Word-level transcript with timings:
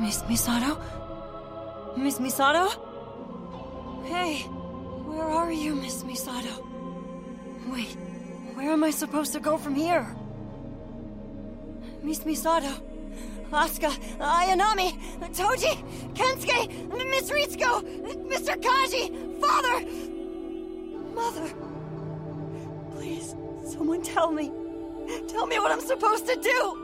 Miss 0.00 0.22
Misato? 0.22 0.76
Miss 1.96 2.18
Misato? 2.18 2.68
Hey, 4.04 4.42
where 5.06 5.24
are 5.24 5.52
you, 5.52 5.74
Miss 5.74 6.02
Misato? 6.02 6.62
Wait, 7.68 7.96
where 8.54 8.72
am 8.72 8.82
I 8.84 8.90
supposed 8.90 9.32
to 9.32 9.40
go 9.40 9.56
from 9.56 9.74
here? 9.74 10.14
Miss 12.02 12.20
Misato, 12.20 12.72
Asuka, 13.50 13.90
Ayanami, 14.18 14.98
Toji, 15.32 15.74
Kensuke, 16.14 16.68
Miss 17.10 17.30
Ritsuko, 17.30 17.82
Mr. 18.28 18.60
Kaji, 18.60 19.40
Father, 19.40 19.86
Mother. 21.14 21.54
Please, 22.94 23.34
someone 23.64 24.02
tell 24.02 24.32
me. 24.32 24.50
Tell 25.28 25.46
me 25.46 25.58
what 25.60 25.70
I'm 25.70 25.80
supposed 25.80 26.26
to 26.26 26.34
do. 26.36 26.83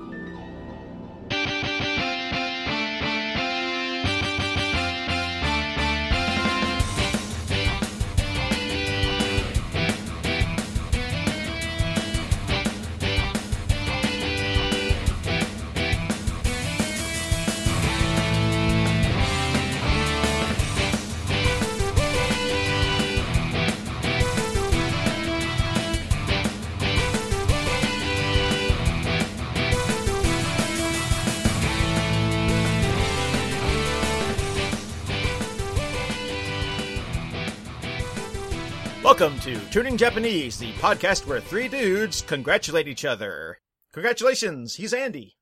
Welcome 39.70 39.84
Tuning 39.84 39.98
Japanese, 39.98 40.58
the 40.58 40.72
podcast 40.72 41.28
where 41.28 41.40
three 41.40 41.68
dudes 41.68 42.22
congratulate 42.22 42.88
each 42.88 43.04
other. 43.04 43.58
Congratulations, 43.92 44.74
he's 44.74 44.92
Andy. 44.92 45.36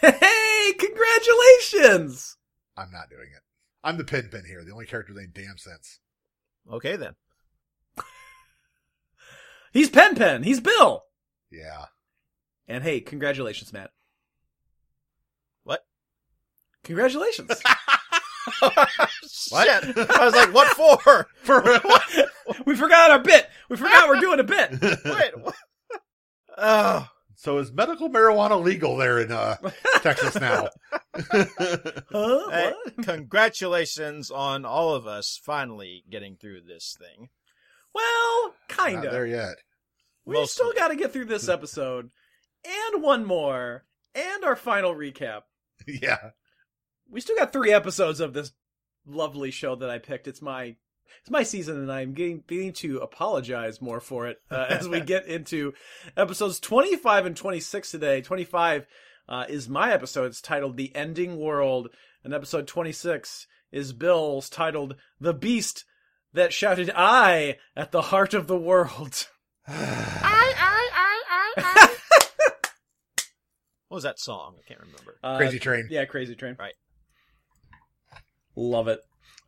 Hey, 0.00 0.72
congratulations! 0.78 2.36
I'm 2.76 2.92
not 2.92 3.10
doing 3.10 3.30
it. 3.34 3.42
I'm 3.82 3.96
the 3.96 4.04
Pen 4.04 4.28
Pen 4.30 4.44
here, 4.46 4.62
the 4.64 4.70
only 4.70 4.86
character 4.86 5.12
that 5.12 5.20
made 5.20 5.34
damn 5.34 5.58
sense. 5.58 5.98
Okay 6.70 6.94
then. 6.94 7.16
He's 9.72 9.90
Pen 9.90 10.14
Pen. 10.14 10.44
He's 10.44 10.60
Bill. 10.60 11.02
Yeah. 11.50 11.86
And 12.68 12.84
hey, 12.84 13.00
congratulations, 13.00 13.72
Matt. 13.72 13.90
What? 15.64 15.84
Congratulations. 16.84 17.50
Shit. 19.28 19.96
I 20.10 20.24
was 20.24 20.34
like, 20.34 20.52
what 20.54 20.68
for? 20.76 21.28
For 21.42 21.60
what? 21.62 22.28
we 22.66 22.76
forgot 22.76 23.10
our 23.10 23.18
bit. 23.20 23.48
We 23.68 23.76
forgot 23.76 24.08
we're 24.08 24.20
doing 24.20 24.40
a 24.40 24.44
bit. 24.44 24.70
Wait. 25.04 25.38
What? 25.42 25.54
Oh, 26.56 27.08
So 27.36 27.58
is 27.58 27.72
medical 27.72 28.08
marijuana 28.08 28.62
legal 28.62 28.96
there 28.96 29.18
in 29.18 29.32
uh, 29.32 29.56
Texas 30.02 30.34
now? 30.40 30.68
Huh? 31.14 32.50
hey, 32.50 32.72
What? 32.72 33.02
congratulations 33.04 34.30
on 34.30 34.64
all 34.64 34.94
of 34.94 35.06
us 35.06 35.40
finally 35.44 36.04
getting 36.10 36.36
through 36.36 36.62
this 36.62 36.96
thing. 36.98 37.28
Well, 37.94 38.54
kind 38.68 38.98
of. 38.98 39.04
Not 39.04 39.12
there 39.12 39.26
yet. 39.26 39.56
We 40.24 40.34
Mostly. 40.34 40.48
still 40.48 40.72
got 40.72 40.88
to 40.88 40.96
get 40.96 41.12
through 41.12 41.26
this 41.26 41.48
episode 41.48 42.10
and 42.64 43.02
one 43.02 43.24
more 43.24 43.84
and 44.14 44.44
our 44.44 44.56
final 44.56 44.94
recap. 44.94 45.42
yeah. 45.86 46.30
We 47.10 47.20
still 47.20 47.36
got 47.36 47.52
three 47.52 47.72
episodes 47.72 48.20
of 48.20 48.32
this 48.32 48.52
lovely 49.06 49.50
show 49.50 49.76
that 49.76 49.90
I 49.90 49.98
picked. 49.98 50.28
It's 50.28 50.42
my 50.42 50.76
it's 51.20 51.30
my 51.30 51.42
season, 51.42 51.78
and 51.78 51.92
I'm 51.92 52.12
getting 52.12 52.42
beginning 52.46 52.72
to 52.74 52.98
apologize 52.98 53.80
more 53.80 54.00
for 54.00 54.26
it 54.26 54.38
uh, 54.50 54.66
as 54.68 54.88
we 54.88 55.00
get 55.12 55.26
into 55.26 55.74
episodes 56.16 56.60
25 56.60 57.26
and 57.26 57.36
26 57.36 57.90
today. 57.90 58.20
25 58.20 58.86
uh, 59.28 59.44
is 59.48 59.68
my 59.68 59.92
episode. 59.92 60.26
It's 60.26 60.40
titled 60.40 60.76
"The 60.76 60.94
Ending 60.94 61.38
World," 61.38 61.88
and 62.24 62.34
episode 62.34 62.66
26 62.66 63.46
is 63.72 63.92
Bill's 63.92 64.48
titled 64.48 64.96
"The 65.20 65.34
Beast 65.34 65.84
That 66.32 66.52
Shouted 66.52 66.90
I 66.94 67.58
at 67.76 67.92
the 67.92 68.02
Heart 68.02 68.34
of 68.34 68.46
the 68.46 68.58
World." 68.58 69.28
I 69.66 69.72
I 70.56 70.90
I 70.92 71.52
I. 71.56 71.88
What 73.88 73.96
was 73.96 74.04
that 74.04 74.18
song? 74.18 74.56
I 74.58 74.66
can't 74.66 74.80
remember. 74.80 75.18
Uh, 75.22 75.36
Crazy 75.36 75.60
Train. 75.60 75.86
Yeah, 75.88 76.04
Crazy 76.04 76.34
Train. 76.34 76.56
Right. 76.58 76.74
Love 78.56 78.88
it. 78.88 79.00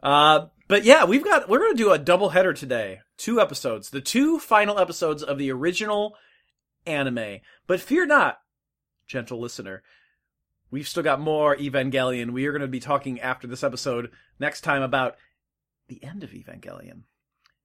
Uh, 0.03 0.47
but 0.69 0.85
yeah, 0.85 1.05
we've 1.05 1.25
got, 1.25 1.49
we're 1.49 1.61
going 1.61 1.77
to 1.77 1.83
do 1.83 1.93
a 1.93 1.99
double 1.99 2.31
header 2.31 2.53
today. 2.53 3.01
Two 3.17 3.41
episodes. 3.41 3.91
The 3.91 4.01
two 4.01 4.39
final 4.39 4.79
episodes 4.79 5.23
of 5.23 5.39
the 5.39 5.51
original 5.53 6.15
anime. 6.85 7.39
But 7.67 7.81
fear 7.81 8.07
not, 8.07 8.39
gentle 9.07 9.41
listener. 9.41 9.83
We've 10.71 10.89
still 10.89 11.03
got 11.03 11.21
more 11.21 11.57
Evangelion. 11.57 12.31
We 12.31 12.47
are 12.47 12.53
going 12.53 12.63
to 12.63 12.69
be 12.69 12.81
talking 12.81 13.21
after 13.21 13.47
this 13.47 13.63
episode 13.63 14.11
next 14.39 14.63
time 14.63 14.83
about 14.83 15.17
the 15.89 16.03
end 16.03 16.25
of 16.25 16.31
Evangelion. 16.31 17.03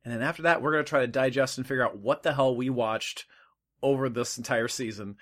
And 0.04 0.14
then 0.14 0.22
after 0.22 0.44
that, 0.44 0.62
we're 0.62 0.72
going 0.72 0.86
to 0.86 0.90
try 0.90 1.02
to 1.02 1.08
digest 1.08 1.58
and 1.58 1.68
figure 1.68 1.84
out 1.84 1.98
what 1.98 2.24
the 2.24 2.34
hell 2.34 2.56
we 2.56 2.70
watched 2.70 3.26
over 3.82 4.10
this 4.10 4.38
entire 4.38 4.68
season. 4.68 5.16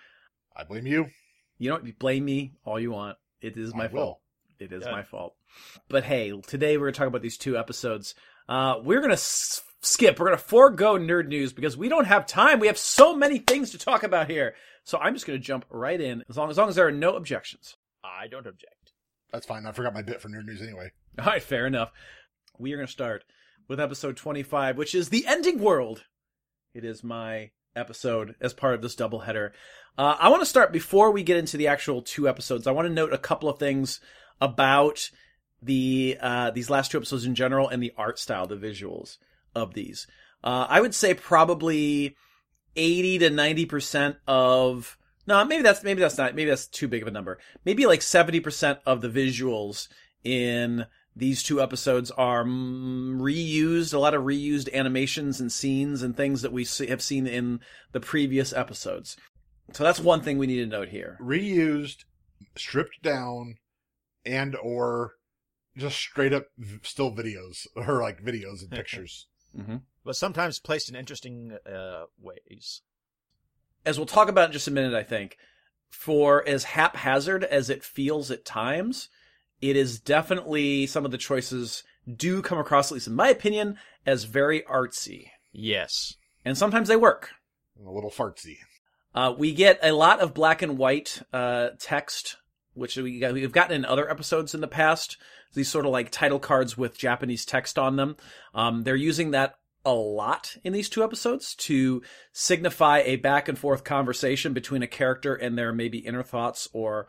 I 0.55 0.63
blame 0.63 0.87
you. 0.87 1.09
You 1.57 1.69
don't 1.69 1.97
blame 1.99 2.25
me 2.25 2.53
all 2.65 2.79
you 2.79 2.91
want. 2.91 3.17
It 3.41 3.57
is 3.57 3.73
my 3.73 3.87
fault. 3.87 4.19
It 4.59 4.71
is 4.73 4.83
Yeah. 4.85 4.91
my 4.91 5.03
fault. 5.03 5.35
But 5.87 6.03
hey, 6.03 6.31
today 6.45 6.77
we're 6.77 6.85
going 6.87 6.93
to 6.93 6.97
talk 6.97 7.07
about 7.07 7.21
these 7.21 7.37
two 7.37 7.57
episodes. 7.57 8.13
Uh, 8.47 8.75
we're 8.83 8.99
going 8.99 9.09
to 9.09 9.13
s- 9.13 9.61
skip. 9.81 10.19
We're 10.19 10.27
going 10.27 10.37
to 10.37 10.43
forego 10.43 10.97
nerd 10.97 11.27
news 11.27 11.53
because 11.53 11.77
we 11.77 11.87
don't 11.89 12.05
have 12.05 12.25
time. 12.25 12.59
We 12.59 12.67
have 12.67 12.77
so 12.77 13.15
many 13.15 13.39
things 13.39 13.71
to 13.71 13.77
talk 13.77 14.03
about 14.03 14.29
here. 14.29 14.55
So 14.83 14.97
I'm 14.97 15.13
just 15.13 15.25
going 15.25 15.39
to 15.39 15.45
jump 15.45 15.65
right 15.69 15.99
in 15.99 16.23
as 16.29 16.37
long 16.37 16.49
as 16.49 16.57
long 16.57 16.69
as 16.69 16.75
there 16.75 16.87
are 16.87 16.91
no 16.91 17.15
objections. 17.15 17.75
I 18.03 18.27
don't 18.27 18.47
object. 18.47 18.93
That's 19.31 19.45
fine. 19.45 19.65
I 19.65 19.71
forgot 19.71 19.93
my 19.93 20.01
bit 20.01 20.21
for 20.21 20.29
nerd 20.29 20.45
news 20.45 20.61
anyway. 20.61 20.91
All 21.19 21.25
right, 21.25 21.43
fair 21.43 21.67
enough. 21.67 21.91
We 22.57 22.73
are 22.73 22.77
going 22.77 22.87
to 22.87 22.91
start 22.91 23.23
with 23.67 23.79
episode 23.79 24.17
25, 24.17 24.77
which 24.77 24.95
is 24.95 25.09
the 25.09 25.25
ending 25.27 25.59
world. 25.59 26.05
It 26.73 26.83
is 26.83 27.03
my 27.03 27.51
episode 27.75 28.35
as 28.41 28.53
part 28.53 28.73
of 28.73 28.81
this 28.81 28.95
doubleheader. 28.95 29.51
Uh, 29.97 30.15
I 30.19 30.29
want 30.29 30.41
to 30.41 30.45
start 30.47 30.71
before 30.73 31.11
we 31.11 31.23
get 31.23 31.37
into 31.37 31.55
the 31.57 31.67
actual 31.67 32.01
two 32.01 32.27
episodes. 32.27 32.65
I 32.67 32.71
want 32.71 32.87
to 32.87 32.93
note 32.93 33.13
a 33.13 33.17
couple 33.17 33.47
of 33.49 33.59
things 33.59 33.99
about 34.41 35.09
the 35.61 36.17
uh, 36.21 36.51
these 36.51 36.69
last 36.69 36.91
two 36.91 36.97
episodes 36.97 37.25
in 37.25 37.35
general 37.35 37.67
and 37.67 37.81
the 37.83 37.93
art 37.97 38.19
style, 38.19 38.47
the 38.47 38.55
visuals 38.55 39.17
of 39.55 39.73
these. 39.73 40.07
Uh, 40.43 40.65
I 40.69 40.81
would 40.81 40.95
say 40.95 41.13
probably 41.13 42.15
eighty 42.75 43.17
to 43.19 43.29
ninety 43.29 43.65
percent 43.65 44.17
of 44.27 44.97
no, 45.27 45.43
maybe 45.45 45.63
that's 45.63 45.83
maybe 45.83 46.01
that's 46.01 46.17
not 46.17 46.35
maybe 46.35 46.49
that's 46.49 46.67
too 46.67 46.87
big 46.87 47.01
of 47.01 47.07
a 47.07 47.11
number. 47.11 47.39
Maybe 47.65 47.85
like 47.85 48.01
seventy 48.01 48.39
percent 48.39 48.79
of 48.85 49.01
the 49.01 49.09
visuals 49.09 49.87
in 50.23 50.85
these 51.15 51.43
two 51.43 51.61
episodes 51.61 52.11
are 52.11 52.45
mm, 52.45 53.17
reused, 53.19 53.93
a 53.93 53.99
lot 53.99 54.13
of 54.13 54.23
reused 54.23 54.73
animations 54.73 55.41
and 55.41 55.51
scenes 55.51 56.01
and 56.01 56.15
things 56.15 56.41
that 56.41 56.53
we 56.53 56.65
have 56.87 57.01
seen 57.01 57.27
in 57.27 57.59
the 57.91 57.99
previous 57.99 58.53
episodes. 58.53 59.17
So 59.73 59.83
that's 59.83 59.99
one 59.99 60.21
thing 60.21 60.37
we 60.37 60.47
need 60.47 60.61
to 60.61 60.65
note 60.65 60.89
here. 60.89 61.17
Reused, 61.21 62.05
stripped 62.55 63.01
down, 63.03 63.57
and 64.29 64.55
or 64.55 65.13
just 65.77 65.97
straight 65.97 66.33
up 66.33 66.47
still 66.83 67.11
videos 67.11 67.67
or 67.75 68.01
like 68.01 68.23
videos 68.23 68.61
and 68.61 68.71
pictures. 68.71 69.27
Mm-hmm. 69.57 69.77
But 70.05 70.15
sometimes 70.15 70.59
placed 70.59 70.89
in 70.89 70.95
interesting 70.95 71.57
uh, 71.65 72.03
ways. 72.19 72.81
As 73.85 73.97
we'll 73.97 74.05
talk 74.05 74.29
about 74.29 74.47
in 74.47 74.51
just 74.51 74.67
a 74.67 74.71
minute, 74.71 74.93
I 74.93 75.03
think, 75.03 75.37
for 75.89 76.47
as 76.47 76.65
haphazard 76.65 77.43
as 77.43 77.69
it 77.69 77.83
feels 77.83 78.29
at 78.29 78.45
times, 78.45 79.09
it 79.61 79.75
is 79.75 79.99
definitely 79.99 80.85
some 80.85 81.05
of 81.05 81.11
the 81.11 81.17
choices 81.17 81.83
do 82.07 82.41
come 82.41 82.57
across, 82.59 82.91
at 82.91 82.95
least 82.95 83.07
in 83.07 83.15
my 83.15 83.29
opinion, 83.29 83.77
as 84.05 84.23
very 84.23 84.61
artsy. 84.61 85.27
Yes. 85.51 86.15
And 86.45 86.57
sometimes 86.57 86.87
they 86.87 86.95
work. 86.95 87.31
a 87.85 87.89
little 87.91 88.11
fartsy. 88.11 88.57
Uh, 89.13 89.33
we 89.37 89.53
get 89.53 89.79
a 89.81 89.91
lot 89.91 90.19
of 90.19 90.33
black 90.33 90.61
and 90.61 90.77
white 90.77 91.21
uh, 91.33 91.69
text, 91.79 92.37
which 92.79 92.97
we 92.97 93.19
got, 93.19 93.33
we've 93.33 93.51
gotten 93.51 93.75
in 93.75 93.85
other 93.85 94.09
episodes 94.09 94.55
in 94.55 94.61
the 94.61 94.67
past. 94.67 95.17
These 95.53 95.69
sort 95.69 95.85
of 95.85 95.91
like 95.91 96.11
title 96.11 96.39
cards 96.39 96.77
with 96.77 96.97
Japanese 96.97 97.45
text 97.45 97.77
on 97.79 97.95
them. 97.95 98.15
Um, 98.53 98.83
they're 98.83 98.95
using 98.95 99.31
that 99.31 99.55
a 99.85 99.93
lot 99.93 100.57
in 100.63 100.73
these 100.73 100.89
two 100.89 101.03
episodes 101.03 101.55
to 101.55 102.01
signify 102.33 102.99
a 102.99 103.15
back 103.15 103.47
and 103.47 103.57
forth 103.57 103.83
conversation 103.83 104.53
between 104.53 104.83
a 104.83 104.87
character 104.87 105.33
and 105.35 105.57
their 105.57 105.71
maybe 105.73 105.99
inner 105.99 106.23
thoughts 106.23 106.67
or 106.73 107.07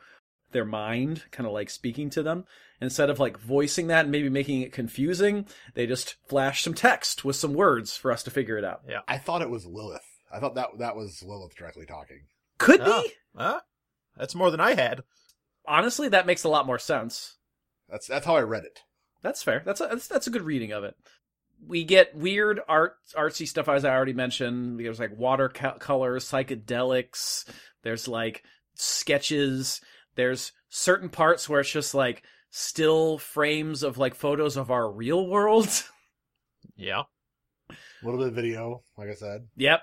their 0.53 0.65
mind, 0.65 1.25
kind 1.31 1.47
of 1.47 1.53
like 1.53 1.71
speaking 1.71 2.11
to 2.11 2.23
them. 2.23 2.45
Instead 2.81 3.11
of 3.11 3.19
like 3.19 3.39
voicing 3.39 3.89
that 3.89 4.03
and 4.07 4.11
maybe 4.11 4.31
making 4.31 4.63
it 4.63 4.73
confusing, 4.73 5.47
they 5.75 5.87
just 5.87 6.17
flash 6.29 6.63
some 6.63 6.73
text 6.75 7.25
with 7.25 7.37
some 7.37 7.53
words 7.53 7.97
for 7.97 8.11
us 8.11 8.23
to 8.23 8.31
figure 8.31 8.57
it 8.57 8.65
out. 8.65 8.81
Yeah. 8.89 9.01
I 9.07 9.19
thought 9.19 9.43
it 9.43 9.51
was 9.51 9.67
Lilith. 9.67 10.01
I 10.33 10.41
thought 10.41 10.55
that 10.55 10.69
that 10.79 10.97
was 10.97 11.23
Lilith 11.23 11.55
directly 11.57 11.85
talking. 11.87 12.23
Could 12.59 12.81
Oh. 12.83 13.03
be. 13.03 13.13
Huh? 13.37 13.61
That's 14.17 14.35
more 14.35 14.51
than 14.51 14.61
I 14.61 14.75
had. 14.75 15.03
Honestly, 15.71 16.09
that 16.09 16.27
makes 16.27 16.45
a 16.45 16.49
lot 16.49 16.67
more 16.67 16.79
sense. 16.79 17.37
That's 17.89 18.07
that's 18.07 18.27
how 18.27 18.37
I 18.37 18.43
read 18.43 18.65
it. 18.65 18.81
That's 19.23 19.43
fair. 19.43 19.63
That's 19.65 19.81
a 19.81 19.89
that's, 19.89 20.09
that's 20.09 20.27
a 20.27 20.31
good 20.31 20.43
reading 20.43 20.73
of 20.73 20.85
it. 20.85 20.95
We 21.67 21.85
get 21.85 22.17
weird 22.17 22.61
art 22.69 22.97
artsy 23.17 23.47
stuff 23.47 23.69
as 23.69 23.85
I 23.85 23.95
already 23.95 24.13
mentioned. 24.13 24.81
There's 24.81 25.01
like 25.01 25.17
watercolors, 25.17 26.25
psychedelics. 26.29 27.45
There's 27.83 28.09
like 28.09 28.43
sketches. 28.75 29.81
There's 30.17 30.53
certain 30.69 31.09
parts 31.09 31.49
where 31.49 31.61
it's 31.61 31.71
just 31.71 31.95
like 31.95 32.23
still 32.51 33.19
frames 33.19 33.83
of 33.83 33.99
like 33.99 34.15
photos 34.15 34.57
of 34.57 34.71
our 34.71 34.91
real 34.91 35.27
world. 35.27 35.69
Yeah. 36.77 37.03
A 37.71 37.75
little 38.03 38.19
bit 38.19 38.29
of 38.29 38.35
video, 38.35 38.83
like 38.97 39.11
I 39.11 39.15
said. 39.15 39.49
Yep. 39.57 39.83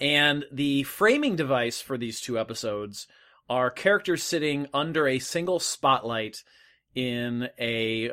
And 0.00 0.44
the 0.52 0.82
framing 0.82 1.34
device 1.34 1.80
for 1.80 1.96
these 1.96 2.20
two 2.20 2.38
episodes 2.38 3.06
are 3.48 3.70
characters 3.70 4.22
sitting 4.22 4.66
under 4.74 5.06
a 5.06 5.18
single 5.18 5.60
spotlight 5.60 6.42
in 6.94 7.48
a 7.58 8.10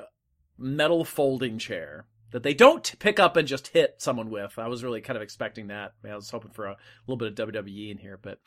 metal 0.57 1.03
folding 1.03 1.57
chair 1.57 2.06
that 2.31 2.44
they 2.44 2.53
don't 2.53 2.97
pick 3.00 3.19
up 3.19 3.38
and 3.38 3.47
just 3.47 3.68
hit 3.69 3.95
someone 4.00 4.30
with. 4.30 4.57
I 4.57 4.68
was 4.68 4.83
really 4.83 5.01
kind 5.01 5.18
of 5.18 5.24
expecting 5.24 5.68
that. 5.68 5.94
I 6.03 6.15
was 6.15 6.30
hoping 6.30 6.51
for 6.51 6.65
a 6.65 6.77
little 7.07 7.18
bit 7.18 7.39
of 7.39 7.50
WWE 7.50 7.91
in 7.91 7.97
here, 7.97 8.19
but 8.21 8.39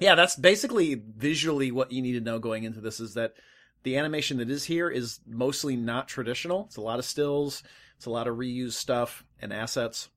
yeah, 0.00 0.14
that's 0.14 0.36
basically 0.36 0.94
visually 0.94 1.72
what 1.72 1.92
you 1.92 2.00
need 2.00 2.12
to 2.12 2.20
know 2.20 2.38
going 2.38 2.64
into 2.64 2.80
this 2.80 3.00
is 3.00 3.14
that 3.14 3.34
the 3.82 3.96
animation 3.96 4.38
that 4.38 4.50
is 4.50 4.64
here 4.64 4.88
is 4.88 5.20
mostly 5.26 5.76
not 5.76 6.08
traditional. 6.08 6.66
It's 6.66 6.76
a 6.76 6.80
lot 6.80 6.98
of 6.98 7.04
stills, 7.04 7.62
it's 7.96 8.06
a 8.06 8.10
lot 8.10 8.28
of 8.28 8.36
reused 8.36 8.74
stuff 8.74 9.24
and 9.40 9.52
assets. 9.52 10.08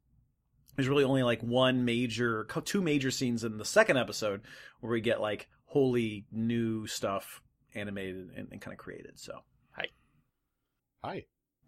There's 0.76 0.88
really 0.88 1.04
only 1.04 1.24
like 1.24 1.42
one 1.42 1.84
major, 1.84 2.48
two 2.64 2.82
major 2.82 3.12
scenes 3.12 3.44
in 3.44 3.58
the 3.58 3.66
second 3.66 3.98
episode 3.98 4.42
where 4.80 4.92
we 4.92 5.02
get 5.02 5.22
like 5.22 5.50
wholly 5.72 6.26
new 6.34 6.86
stuff 6.86 7.42
animated 7.74 8.30
and, 8.36 8.50
and 8.52 8.60
kind 8.60 8.74
of 8.74 8.78
created. 8.78 9.18
So, 9.18 9.40
hi. 9.72 9.86
Hi. 11.02 11.24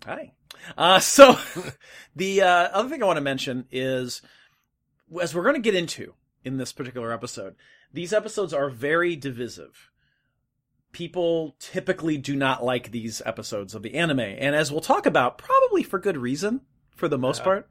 Hi. 0.06 0.34
Uh, 0.78 1.00
so 1.00 1.38
the 2.16 2.42
uh, 2.42 2.48
other 2.74 2.90
thing 2.90 3.02
I 3.02 3.06
want 3.06 3.16
to 3.16 3.22
mention 3.22 3.66
is, 3.72 4.22
as 5.22 5.34
we're 5.34 5.44
going 5.44 5.56
to 5.56 5.62
get 5.62 5.74
into 5.74 6.16
in 6.44 6.58
this 6.58 6.74
particular 6.74 7.14
episode, 7.14 7.56
these 7.94 8.12
episodes 8.12 8.54
are 8.54 8.70
very 8.70 9.16
divisive. 9.16 9.90
People 10.92 11.56
typically 11.60 12.18
do 12.18 12.36
not 12.36 12.62
like 12.62 12.92
these 12.92 13.22
episodes 13.26 13.74
of 13.74 13.84
the 13.84 13.96
anime, 13.96 14.20
and 14.20 14.54
as 14.54 14.70
we'll 14.70 14.82
talk 14.82 15.06
about, 15.06 15.38
probably 15.38 15.82
for 15.82 15.98
good 15.98 16.18
reason, 16.18 16.60
for 16.94 17.08
the 17.08 17.18
most 17.18 17.40
Yeah. 17.40 17.44
part. 17.46 17.70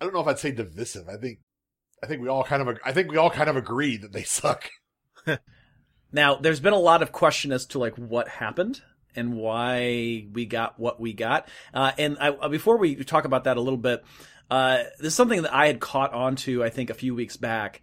I 0.00 0.04
don't 0.06 0.14
know 0.14 0.20
if 0.20 0.26
I'd 0.26 0.38
say 0.38 0.50
divisive. 0.50 1.10
I 1.10 1.18
think 1.18 1.40
I 2.02 2.06
think 2.06 2.22
we 2.22 2.28
all 2.28 2.42
kind 2.42 2.66
of 2.66 2.78
I 2.84 2.92
think 2.92 3.10
we 3.10 3.18
all 3.18 3.30
kind 3.30 3.50
of 3.50 3.56
agree 3.56 3.98
that 3.98 4.12
they 4.12 4.22
suck. 4.22 4.70
Now, 6.14 6.36
there's 6.36 6.60
been 6.60 6.72
a 6.72 6.78
lot 6.78 7.02
of 7.02 7.10
question 7.10 7.50
as 7.50 7.66
to 7.66 7.80
like 7.80 7.96
what 7.96 8.28
happened 8.28 8.80
and 9.16 9.34
why 9.34 10.28
we 10.32 10.46
got 10.46 10.78
what 10.78 11.00
we 11.00 11.12
got. 11.12 11.48
Uh, 11.74 11.90
and 11.98 12.16
I, 12.20 12.28
uh, 12.28 12.48
before 12.48 12.76
we 12.76 12.94
talk 13.02 13.24
about 13.24 13.44
that 13.44 13.56
a 13.56 13.60
little 13.60 13.76
bit, 13.76 14.04
uh, 14.48 14.84
this 14.98 15.08
is 15.08 15.14
something 15.16 15.42
that 15.42 15.52
I 15.52 15.66
had 15.66 15.80
caught 15.80 16.12
onto, 16.12 16.62
I 16.62 16.70
think, 16.70 16.88
a 16.88 16.94
few 16.94 17.16
weeks 17.16 17.36
back 17.36 17.82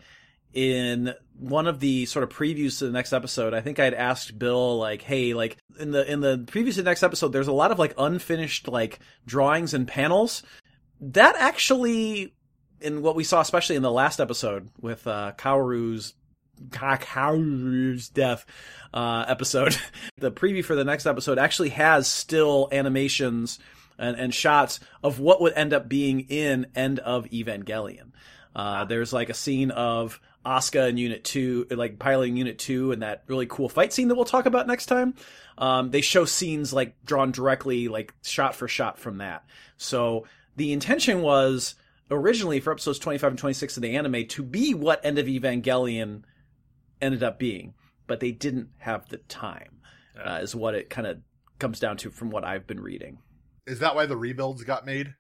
in 0.53 1.13
one 1.37 1.67
of 1.67 1.81
the 1.81 2.05
sort 2.05 2.23
of 2.23 2.29
previews 2.29 2.79
to 2.79 2.85
the 2.85 2.91
next 2.91 3.11
episode. 3.11 3.53
I 3.53 3.59
think 3.59 3.79
I 3.79 3.83
had 3.83 3.93
asked 3.93 4.39
Bill, 4.39 4.77
like, 4.77 5.01
hey, 5.01 5.33
like 5.33 5.57
in 5.77 5.91
the, 5.91 6.09
in 6.09 6.21
the 6.21 6.37
previews 6.37 6.75
to 6.75 6.83
the 6.83 6.89
next 6.89 7.03
episode, 7.03 7.33
there's 7.33 7.49
a 7.49 7.53
lot 7.53 7.71
of 7.71 7.79
like 7.79 7.93
unfinished 7.97 8.69
like 8.69 8.99
drawings 9.25 9.73
and 9.73 9.85
panels. 9.85 10.41
That 11.01 11.35
actually, 11.35 12.33
in 12.79 13.01
what 13.01 13.17
we 13.17 13.25
saw, 13.25 13.41
especially 13.41 13.75
in 13.75 13.81
the 13.81 13.91
last 13.91 14.21
episode 14.21 14.69
with, 14.79 15.05
uh, 15.05 15.33
Kaoru's 15.37 16.13
Kakaru's 16.69 18.09
death 18.09 18.45
uh, 18.93 19.25
episode. 19.27 19.77
the 20.17 20.31
preview 20.31 20.63
for 20.63 20.75
the 20.75 20.83
next 20.83 21.05
episode 21.05 21.39
actually 21.39 21.69
has 21.69 22.07
still 22.07 22.69
animations 22.71 23.59
and, 23.97 24.17
and 24.17 24.33
shots 24.33 24.79
of 25.03 25.19
what 25.19 25.41
would 25.41 25.53
end 25.53 25.73
up 25.73 25.87
being 25.87 26.21
in 26.21 26.67
End 26.75 26.99
of 26.99 27.25
Evangelion. 27.25 28.11
Uh, 28.55 28.85
there's 28.85 29.13
like 29.13 29.29
a 29.29 29.33
scene 29.33 29.71
of 29.71 30.19
Asuka 30.45 30.89
in 30.89 30.97
Unit 30.97 31.23
2, 31.23 31.67
like 31.71 31.99
piloting 31.99 32.35
Unit 32.35 32.57
2 32.57 32.91
and 32.91 33.01
that 33.01 33.23
really 33.27 33.45
cool 33.45 33.69
fight 33.69 33.93
scene 33.93 34.07
that 34.07 34.15
we'll 34.15 34.25
talk 34.25 34.45
about 34.45 34.67
next 34.67 34.87
time. 34.87 35.13
Um, 35.57 35.91
they 35.91 36.01
show 36.01 36.25
scenes 36.25 36.73
like 36.73 36.95
drawn 37.05 37.31
directly, 37.31 37.87
like 37.87 38.13
shot 38.23 38.55
for 38.55 38.67
shot 38.67 38.97
from 38.97 39.19
that. 39.19 39.45
So 39.77 40.25
the 40.55 40.73
intention 40.73 41.21
was 41.21 41.75
originally 42.09 42.59
for 42.59 42.71
episodes 42.71 42.99
25 42.99 43.31
and 43.31 43.39
26 43.39 43.77
of 43.77 43.83
the 43.83 43.95
anime 43.95 44.27
to 44.27 44.43
be 44.43 44.73
what 44.73 45.05
End 45.05 45.19
of 45.19 45.27
Evangelion 45.27 46.23
ended 47.01 47.23
up 47.23 47.39
being, 47.39 47.73
but 48.07 48.19
they 48.19 48.31
didn't 48.31 48.69
have 48.79 49.07
the 49.09 49.17
time, 49.17 49.79
uh, 50.23 50.39
is 50.41 50.55
what 50.55 50.75
it 50.75 50.89
kind 50.89 51.07
of 51.07 51.19
comes 51.59 51.79
down 51.79 51.97
to 51.97 52.09
from 52.09 52.29
what 52.29 52.43
I've 52.43 52.67
been 52.67 52.79
reading. 52.79 53.19
Is 53.67 53.79
that 53.79 53.95
why 53.95 54.05
the 54.05 54.17
rebuilds 54.17 54.63
got 54.63 54.85
made? 54.85 55.15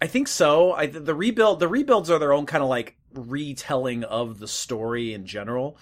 I 0.00 0.06
think 0.06 0.28
so. 0.28 0.72
I 0.72 0.86
the 0.86 1.14
rebuild 1.14 1.60
the 1.60 1.68
rebuilds 1.68 2.10
are 2.10 2.18
their 2.18 2.32
own 2.32 2.46
kind 2.46 2.62
of 2.62 2.70
like 2.70 2.96
retelling 3.12 4.04
of 4.04 4.38
the 4.38 4.48
story 4.48 5.12
in 5.12 5.26
general. 5.26 5.76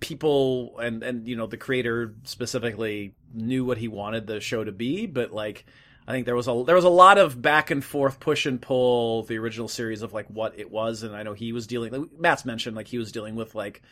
People 0.00 0.78
and 0.80 1.02
and 1.02 1.28
you 1.28 1.36
know 1.36 1.46
the 1.46 1.56
creator 1.56 2.16
specifically 2.24 3.14
knew 3.32 3.64
what 3.64 3.78
he 3.78 3.86
wanted 3.86 4.26
the 4.26 4.40
show 4.40 4.64
to 4.64 4.72
be, 4.72 5.06
but 5.06 5.32
like 5.32 5.64
I 6.08 6.12
think 6.12 6.26
there 6.26 6.34
was 6.34 6.48
a 6.48 6.64
there 6.66 6.74
was 6.74 6.84
a 6.84 6.90
lot 6.90 7.18
of 7.18 7.40
back 7.40 7.70
and 7.70 7.84
forth 7.84 8.18
push 8.18 8.46
and 8.46 8.60
pull 8.60 9.22
the 9.22 9.38
original 9.38 9.68
series 9.68 10.02
of 10.02 10.12
like 10.12 10.26
what 10.26 10.58
it 10.58 10.70
was, 10.70 11.04
and 11.04 11.14
I 11.14 11.22
know 11.22 11.32
he 11.32 11.52
was 11.52 11.68
dealing. 11.68 11.92
Like 11.92 12.18
Matt's 12.18 12.44
mentioned 12.44 12.74
like 12.74 12.88
he 12.88 12.98
was 12.98 13.12
dealing 13.12 13.36
with 13.36 13.54
like 13.54 13.82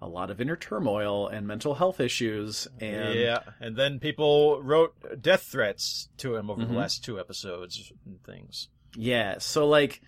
a 0.00 0.06
lot 0.08 0.30
of 0.30 0.40
inner 0.40 0.56
turmoil 0.56 1.28
and 1.28 1.46
mental 1.46 1.74
health 1.74 2.00
issues, 2.00 2.68
and 2.80 3.14
yeah, 3.18 3.40
and 3.60 3.76
then 3.76 3.98
people 3.98 4.62
wrote 4.62 4.94
death 5.22 5.42
threats 5.42 6.08
to 6.18 6.36
him 6.36 6.50
over 6.50 6.62
Mhm. 6.62 6.68
the 6.68 6.74
last 6.74 7.04
two 7.04 7.18
episodes 7.18 7.92
and 8.06 8.22
things. 8.24 8.68
Yeah, 8.96 9.38
so 9.38 9.66
like 9.68 10.00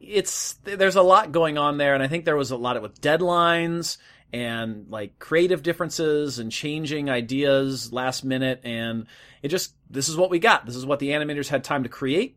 it's 0.00 0.54
there's 0.64 0.96
a 0.96 1.02
lot 1.02 1.32
going 1.32 1.56
on 1.56 1.78
there 1.78 1.94
and 1.94 2.02
I 2.02 2.08
think 2.08 2.24
there 2.26 2.36
was 2.36 2.50
a 2.50 2.56
lot 2.56 2.76
of 2.76 2.82
with 2.82 3.00
deadlines 3.00 3.96
and 4.32 4.86
like 4.90 5.18
creative 5.18 5.62
differences 5.62 6.38
and 6.38 6.52
changing 6.52 7.08
ideas 7.08 7.92
last 7.94 8.22
minute 8.24 8.60
and 8.62 9.06
it 9.42 9.48
just 9.48 9.74
this 9.88 10.08
is 10.10 10.16
what 10.16 10.28
we 10.30 10.38
got. 10.38 10.66
This 10.66 10.76
is 10.76 10.84
what 10.84 10.98
the 10.98 11.10
animators 11.10 11.48
had 11.48 11.64
time 11.64 11.82
to 11.84 11.88
create. 11.88 12.36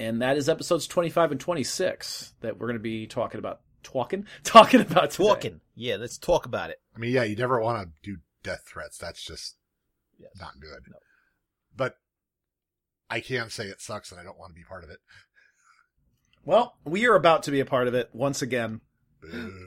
And 0.00 0.22
that 0.22 0.36
is 0.36 0.48
episodes 0.48 0.86
25 0.88 1.32
and 1.32 1.40
26 1.40 2.34
that 2.40 2.58
we're 2.58 2.66
going 2.66 2.78
to 2.78 2.82
be 2.82 3.06
talking 3.06 3.38
about 3.38 3.60
talking 3.92 4.26
talking 4.44 4.80
about 4.80 5.10
today. 5.10 5.28
Talking, 5.28 5.60
yeah, 5.74 5.96
let's 5.96 6.18
talk 6.18 6.46
about 6.46 6.70
it. 6.70 6.80
I 6.94 6.98
mean, 6.98 7.12
yeah, 7.12 7.24
you 7.24 7.36
never 7.36 7.60
want 7.60 7.88
to 7.88 8.10
do 8.10 8.18
death 8.42 8.62
threats. 8.66 8.98
That's 8.98 9.22
just 9.22 9.56
Yes. 10.18 10.30
not 10.40 10.58
good. 10.60 10.80
No. 10.88 10.96
But 11.76 11.96
I 13.08 13.20
can 13.20 13.50
say 13.50 13.66
it 13.66 13.80
sucks 13.80 14.10
and 14.10 14.20
I 14.20 14.24
don't 14.24 14.38
want 14.38 14.50
to 14.50 14.54
be 14.56 14.64
part 14.64 14.82
of 14.84 14.90
it. 14.90 14.98
Well, 16.44 16.74
we 16.84 17.06
are 17.06 17.14
about 17.14 17.44
to 17.44 17.50
be 17.50 17.60
a 17.60 17.64
part 17.64 17.88
of 17.88 17.94
it 17.94 18.10
once 18.12 18.42
again. 18.42 18.80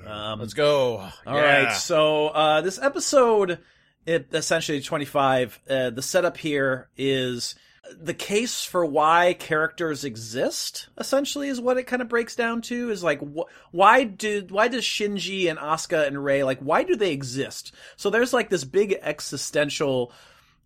Um, 0.07 0.39
Let's 0.39 0.53
go. 0.53 0.97
All 0.97 1.11
Yeah. 1.25 1.63
right, 1.65 1.73
so 1.73 2.29
uh, 2.29 2.61
this 2.61 2.79
episode, 2.79 3.59
it, 4.05 4.29
essentially 4.33 4.81
25, 4.81 5.59
uh, 5.69 5.89
the 5.91 6.01
setup 6.01 6.37
here 6.37 6.89
is 6.97 7.55
the 7.99 8.13
case 8.13 8.63
for 8.63 8.85
why 8.85 9.35
characters 9.37 10.03
exist. 10.03 10.89
Essentially, 10.97 11.47
is 11.47 11.59
what 11.59 11.77
it 11.77 11.87
kind 11.87 12.01
of 12.01 12.09
breaks 12.09 12.35
down 12.35 12.61
to. 12.63 12.89
Is 12.89 13.03
like, 13.03 13.21
wh- 13.21 13.49
why 13.71 14.03
do 14.03 14.45
why 14.49 14.67
does 14.67 14.83
Shinji 14.83 15.49
and 15.49 15.59
Asuka 15.59 16.07
and 16.07 16.23
Rei 16.23 16.43
like 16.43 16.59
why 16.59 16.83
do 16.83 16.95
they 16.95 17.11
exist? 17.11 17.73
So 17.95 18.09
there's 18.09 18.33
like 18.33 18.49
this 18.49 18.63
big 18.63 18.97
existential 19.01 20.11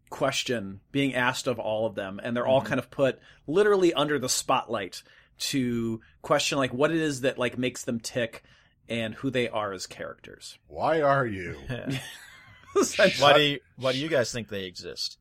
question 0.09 0.81
being 0.91 1.15
asked 1.15 1.47
of 1.47 1.59
all 1.59 1.85
of 1.85 1.95
them, 1.95 2.19
and 2.23 2.35
they're 2.35 2.47
all 2.47 2.59
mm-hmm. 2.59 2.69
kind 2.69 2.79
of 2.79 2.91
put 2.91 3.19
literally 3.47 3.93
under 3.93 4.19
the 4.19 4.29
spotlight 4.29 5.03
to 5.37 6.01
question 6.21 6.57
like 6.57 6.73
what 6.73 6.91
it 6.91 6.97
is 6.97 7.21
that 7.21 7.37
like 7.37 7.57
makes 7.57 7.83
them 7.83 7.99
tick 7.99 8.43
and 8.87 9.15
who 9.15 9.29
they 9.29 9.49
are 9.49 9.73
as 9.73 9.87
characters. 9.87 10.57
Why 10.67 11.01
are 11.01 11.25
you 11.25 11.57
why 13.19 13.33
do 13.33 13.41
you, 13.41 13.59
why 13.77 13.91
do 13.91 13.97
you 13.97 14.09
guys 14.09 14.31
think 14.31 14.49
they 14.49 14.65
exist? 14.65 15.17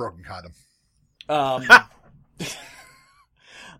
broken 0.00 0.24
condom? 0.24 0.52
Um, 1.30 1.64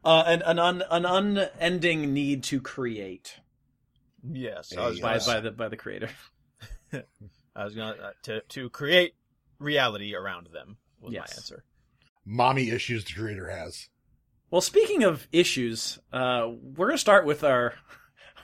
uh, 0.04 0.23
an 0.26 0.42
an, 0.42 0.59
un, 0.59 0.83
an 0.90 1.04
unending 1.04 2.12
need 2.14 2.42
to 2.45 2.61
create 2.61 3.40
Yes, 4.23 4.73
I 4.76 4.83
I 4.83 4.85
was 4.87 4.92
was 4.95 5.00
by 5.00 5.12
Yes. 5.14 5.26
by 5.26 5.40
the 5.40 5.50
by 5.50 5.69
the 5.69 5.76
creator. 5.76 6.11
I 7.57 7.64
was 7.64 7.75
gonna 7.75 7.92
uh, 8.02 8.11
to 8.25 8.40
to 8.50 8.69
create 8.71 9.14
reality 9.59 10.14
around 10.14 10.49
them 10.52 10.76
was 11.00 11.12
Yes. 11.12 11.30
my 11.33 11.37
answer. 11.37 11.64
Mommy 12.25 12.71
issues 12.71 13.04
the 13.04 13.14
creator 13.14 13.49
has. 13.50 13.88
Well, 14.50 14.61
speaking 14.61 15.04
of 15.04 15.26
issues, 15.33 15.99
uh, 16.12 16.49
we're 16.62 16.88
gonna 16.88 16.99
start 16.99 17.25
with 17.25 17.42
our 17.45 17.75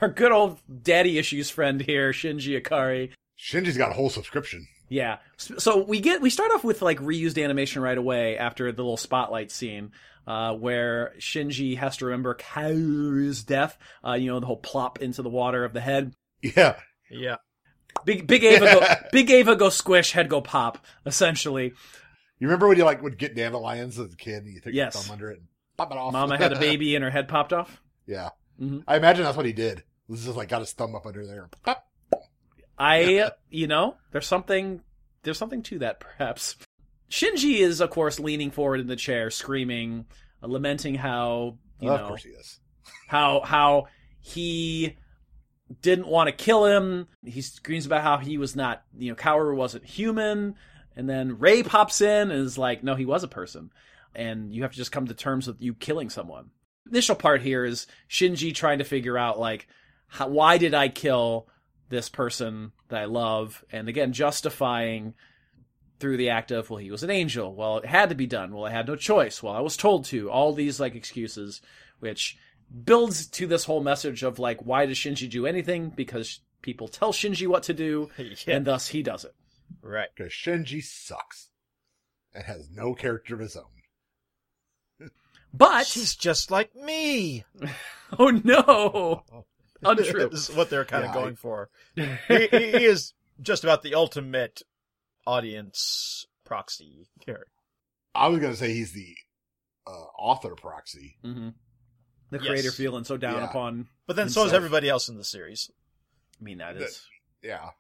our 0.01 0.09
good 0.09 0.33
old 0.33 0.59
daddy 0.83 1.19
issues 1.19 1.51
friend 1.51 1.81
here, 1.81 2.11
Shinji 2.13 2.61
Ikari. 2.61 3.13
Shinji's 3.39 3.77
got 3.77 3.91
a 3.91 3.95
whole 3.95 4.11
subscription. 4.11 4.67
Yeah. 4.89 5.19
So 5.37 5.83
we 5.83 6.01
get 6.01 6.21
we 6.23 6.31
start 6.31 6.53
off 6.53 6.63
with 6.65 6.83
like 6.83 6.99
reused 7.01 7.43
animation 7.43 7.83
right 7.83 7.99
away 7.99 8.39
after 8.39 8.71
the 8.73 8.83
little 8.83 8.97
spotlight 8.97 9.51
scene, 9.51 9.93
uh, 10.27 10.55
where 10.55 11.13
Shinji 11.19 11.77
has 11.79 11.97
to 11.99 12.07
remember 12.07 12.35
Kaoru's 12.35 13.43
death. 13.43 13.77
Uh, 14.07 14.13
you 14.15 14.27
know, 14.31 14.39
the 14.41 14.47
whole 14.47 14.57
plop 14.59 15.01
into 15.03 15.23
the 15.23 15.29
water 15.29 15.65
of 15.65 15.73
the 15.73 15.81
head. 15.81 16.15
Yeah. 16.43 16.77
Yeah, 17.11 17.37
Big 18.05 18.27
Big 18.27 18.43
Eva 18.43 18.65
go 18.65 18.87
Big 19.13 19.31
Eva 19.31 19.55
go 19.55 19.69
squish, 19.69 20.11
head 20.13 20.29
go 20.29 20.41
pop, 20.41 20.85
essentially. 21.05 21.73
You 22.39 22.49
remember 22.49 22.67
when 22.69 22.77
you 22.77 22.85
like 22.85 23.01
would 23.03 23.17
get 23.17 23.35
dandelions 23.37 23.99
as 23.99 24.13
a 24.13 24.17
kid 24.17 24.43
and 24.45 24.53
you 24.53 24.61
take 24.61 24.75
Yes. 24.75 24.95
your 24.95 25.03
thumb 25.05 25.13
under 25.13 25.31
it 25.31 25.39
and 25.39 25.47
pop 25.77 25.93
it 25.93 25.97
off? 25.97 26.13
Mama 26.13 26.37
had 26.37 26.53
a 26.53 26.59
baby 26.59 26.95
and 26.97 27.05
her 27.05 27.11
head 27.11 27.29
popped 27.29 27.53
off. 27.53 27.81
yeah. 28.07 28.31
Mhm. 28.61 28.83
I 28.89 28.97
imagine 28.97 29.23
that's 29.25 29.37
what 29.37 29.47
he 29.47 29.53
did. 29.53 29.85
This 30.09 30.19
is 30.21 30.25
just 30.27 30.37
like 30.37 30.49
got 30.49 30.61
his 30.61 30.73
thumb 30.73 30.95
up 30.97 31.07
under 31.07 31.25
there. 31.27 31.49
Pop. 31.65 31.86
I, 32.79 33.31
you 33.51 33.67
know, 33.67 33.97
there's 34.13 34.27
something, 34.27 34.83
there's 35.23 35.39
something 35.39 35.63
to 35.65 35.79
that, 35.81 36.01
perhaps. 36.01 36.57
Shinji 37.11 37.61
is, 37.61 37.81
of 37.81 37.91
course, 37.91 38.19
leaning 38.19 38.51
forward 38.51 38.81
in 38.81 38.87
the 38.87 38.97
chair, 38.97 39.31
screaming, 39.31 40.07
uh, 40.43 40.49
lamenting 40.49 40.95
how, 40.95 41.59
you 41.81 41.91
of 41.91 42.01
know, 42.01 42.09
course 42.09 42.25
he 42.25 42.31
is. 42.31 42.61
how 43.09 43.41
how 43.41 43.87
he 44.21 44.97
didn't 45.83 46.07
want 46.07 46.29
to 46.29 46.33
kill 46.33 46.65
him. 46.65 47.07
He 47.25 47.43
screams 47.43 47.87
about 47.87 48.03
how 48.03 48.19
he 48.19 48.39
was 48.39 48.55
not, 48.55 48.83
you 48.97 49.11
know, 49.11 49.17
Kaoru 49.17 49.57
wasn't 49.57 49.85
human. 49.85 50.55
And 50.95 51.09
then 51.09 51.39
Rei 51.39 51.63
pops 51.63 52.01
in 52.01 52.31
and 52.31 52.41
is 52.41 52.57
like, 52.57 52.83
no, 52.83 52.95
he 52.95 53.05
was 53.05 53.23
a 53.23 53.29
person. 53.29 53.71
And 54.15 54.53
you 54.53 54.63
have 54.63 54.73
to 54.73 54.77
just 54.77 54.93
come 54.93 55.07
to 55.07 55.15
terms 55.15 55.47
with 55.47 55.61
you 55.61 55.75
killing 55.75 56.09
someone. 56.09 56.51
Initial 56.91 57.17
part 57.17 57.43
here 57.43 57.65
is 57.65 57.87
Shinji 58.09 58.55
trying 58.55 58.79
to 58.79 58.85
figure 58.85 59.19
out, 59.19 59.39
like, 59.39 59.69
how, 60.09 60.29
why 60.29 60.57
did 60.57 60.73
I 60.73 60.89
kill 60.89 61.49
this 61.89 62.09
person 62.09 62.73
that 62.89 63.03
I 63.03 63.05
love? 63.07 63.65
And 63.71 63.89
again, 63.89 64.13
justifying 64.13 65.15
through 65.99 66.17
the 66.19 66.29
act 66.31 66.51
of, 66.51 66.69
well, 66.69 66.79
he 66.79 66.91
was 66.91 67.03
an 67.03 67.11
angel. 67.11 67.55
Well, 67.55 67.79
it 67.79 67.87
had 67.87 68.11
to 68.11 68.15
be 68.15 68.27
done. 68.27 68.53
Well, 68.53 68.67
I 68.67 68.71
had 68.71 68.87
no 68.87 68.97
choice. 68.97 69.43
Well, 69.43 69.55
I 69.55 69.61
was 69.61 69.77
told 69.77 70.05
to. 70.07 70.31
All 70.31 70.53
these, 70.53 70.79
like, 70.79 70.95
excuses, 70.95 71.63
which 72.01 72.37
builds 72.85 73.27
to 73.29 73.47
this 73.47 73.65
whole 73.65 73.83
message 73.83 74.23
of, 74.23 74.39
like, 74.39 74.61
why 74.61 74.87
does 74.87 74.99
Shinji 74.99 75.31
do 75.31 75.47
anything? 75.47 75.91
Because 75.91 76.41
people 76.61 76.89
tell 76.89 77.13
Shinji 77.13 77.47
what 77.47 77.63
to 77.65 77.73
do, 77.75 78.11
Yeah. 78.19 78.57
and 78.57 78.67
thus 78.67 78.89
he 78.89 79.03
does 79.03 79.25
it. 79.25 79.35
Right. 79.81 80.09
Because 80.15 80.33
Shinji 80.33 80.83
sucks 80.85 81.49
and 82.35 82.45
has 82.45 82.69
no 82.71 82.95
character 82.95 83.35
of 83.35 83.41
his 83.41 83.57
own. 83.57 83.65
But, 85.55 85.87
She's 85.87 86.15
just 86.15 86.51
like 86.51 86.75
me. 86.77 87.45
oh 88.19 88.29
no! 88.29 89.23
Untrue. 89.91 90.29
this 90.31 90.49
is 90.51 90.57
what 90.57 90.71
they're 90.71 90.85
kind 90.85 91.05
Yeah, 91.05 91.11
of 91.11 91.17
I- 91.17 91.21
going 91.21 91.37
for. 91.37 91.71
he, 91.95 92.05
he 92.29 92.47
he 92.49 92.85
is 92.85 93.13
just 93.41 93.65
about 93.65 93.83
the 93.83 93.95
ultimate 93.95 94.63
audience 95.27 96.27
proxy 96.45 97.09
character. 97.25 97.51
I 98.15 98.29
was 98.29 98.41
gonna 98.41 98.57
say 98.57 98.73
he's 98.73 98.93
the 98.93 99.15
uh, 99.87 99.91
author 100.19 100.55
proxy. 100.55 101.17
hmm 101.23 101.51
The 102.31 102.39
Yes. 102.39 102.47
creator 102.47 102.71
feeling 102.73 103.05
so 103.05 103.17
down 103.17 103.37
Yeah. 103.43 103.49
upon. 103.51 103.89
But 104.07 104.17
then 104.17 104.29
so 104.31 104.45
is 104.47 104.53
everybody 104.53 104.89
else 104.89 105.09
in 105.09 105.17
the 105.17 105.25
series. 105.25 105.71
I 106.41 106.45
mean, 106.45 106.59
that 106.59 106.77
is 106.77 107.03
The- 107.43 107.49
Yeah. 107.49 107.71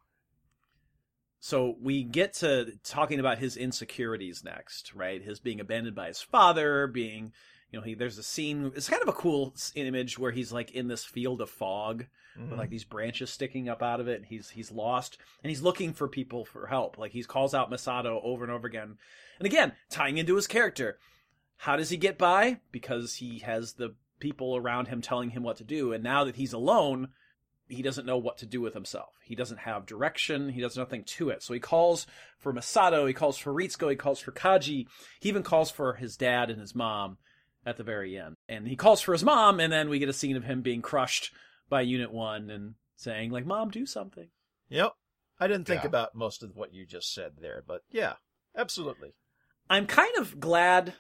So 1.40 1.76
we 1.80 2.02
get 2.02 2.34
to 2.34 2.72
talking 2.82 3.20
about 3.20 3.38
his 3.38 3.56
insecurities 3.56 4.42
next, 4.42 4.94
right? 4.94 5.22
His 5.22 5.38
being 5.38 5.60
abandoned 5.60 5.94
by 5.94 6.08
his 6.08 6.20
father, 6.20 6.86
being, 6.88 7.32
you 7.76 7.82
know, 7.82 7.84
he 7.86 7.94
there's 7.94 8.16
a 8.16 8.22
scene. 8.22 8.72
It's 8.74 8.88
kind 8.88 9.02
of 9.02 9.08
a 9.08 9.12
cool 9.12 9.54
image 9.74 10.18
where 10.18 10.32
he's 10.32 10.50
like 10.50 10.70
in 10.70 10.88
this 10.88 11.04
field 11.04 11.40
of 11.40 11.50
fog 11.50 12.06
Mm-hmm. 12.38 12.50
with 12.50 12.58
like 12.58 12.68
these 12.68 12.84
branches 12.84 13.30
sticking 13.30 13.66
up 13.70 13.82
out 13.82 13.98
of 13.98 14.08
it. 14.08 14.16
And 14.16 14.26
he's 14.26 14.50
he's 14.50 14.70
lost 14.70 15.16
and 15.42 15.48
he's 15.48 15.62
looking 15.62 15.94
for 15.94 16.06
people 16.06 16.44
for 16.44 16.66
help. 16.66 16.98
Like 16.98 17.12
he 17.12 17.22
calls 17.24 17.54
out 17.54 17.70
Misato 17.70 18.20
over 18.22 18.44
and 18.44 18.52
over 18.52 18.66
again, 18.66 18.98
and 19.38 19.46
again 19.46 19.72
tying 19.88 20.18
into 20.18 20.36
his 20.36 20.46
character. 20.46 20.98
How 21.56 21.76
does 21.76 21.88
he 21.88 21.96
get 21.96 22.18
by? 22.18 22.60
Because 22.70 23.14
he 23.14 23.38
has 23.38 23.72
the 23.72 23.94
people 24.20 24.54
around 24.54 24.88
him 24.88 25.00
telling 25.00 25.30
him 25.30 25.44
what 25.44 25.56
to 25.56 25.64
do, 25.64 25.94
and 25.94 26.04
now 26.04 26.24
that 26.24 26.36
he's 26.36 26.52
alone, 26.52 27.08
he 27.68 27.80
doesn't 27.80 28.04
know 28.04 28.18
what 28.18 28.36
to 28.38 28.46
do 28.46 28.60
with 28.60 28.74
himself. 28.74 29.14
He 29.24 29.34
doesn't 29.34 29.60
have 29.60 29.86
direction. 29.86 30.50
He 30.50 30.60
does 30.60 30.76
nothing 30.76 31.04
to 31.04 31.30
it. 31.30 31.42
So 31.42 31.54
he 31.54 31.60
calls 31.60 32.06
for 32.38 32.52
Misato. 32.52 33.08
He 33.08 33.14
calls 33.14 33.38
for 33.38 33.54
Ritsuko. 33.54 33.88
He 33.88 33.96
calls 33.96 34.20
for 34.20 34.32
Kaji. 34.32 34.86
He 35.20 35.28
even 35.30 35.42
calls 35.42 35.70
for 35.70 35.94
his 35.94 36.18
dad 36.18 36.50
and 36.50 36.60
his 36.60 36.74
mom 36.74 37.16
at 37.66 37.76
the 37.76 37.82
very 37.82 38.16
end. 38.18 38.36
And 38.48 38.66
he 38.66 38.76
calls 38.76 39.02
for 39.02 39.12
his 39.12 39.24
mom, 39.24 39.60
and 39.60 39.70
then 39.72 39.88
we 39.90 39.98
get 39.98 40.08
a 40.08 40.12
scene 40.14 40.36
of 40.36 40.44
him 40.44 40.62
being 40.62 40.80
crushed 40.80 41.32
by 41.68 41.80
Unit 41.82 42.12
One 42.12 42.48
and 42.48 42.74
saying 42.96 43.30
like, 43.32 43.44
"Mom, 43.44 43.70
do 43.70 43.84
something." 43.84 44.28
Yep. 44.70 44.92
I 45.38 45.48
didn't 45.48 45.66
think 45.66 45.82
Yeah. 45.82 45.88
about 45.88 46.14
most 46.14 46.42
of 46.42 46.56
what 46.56 46.72
you 46.72 46.86
just 46.86 47.12
said 47.12 47.32
there, 47.40 47.62
but 47.66 47.82
yeah, 47.90 48.14
absolutely. 48.56 49.12
I'm 49.68 49.86
kind 49.86 50.16
of 50.16 50.40
glad, 50.40 50.94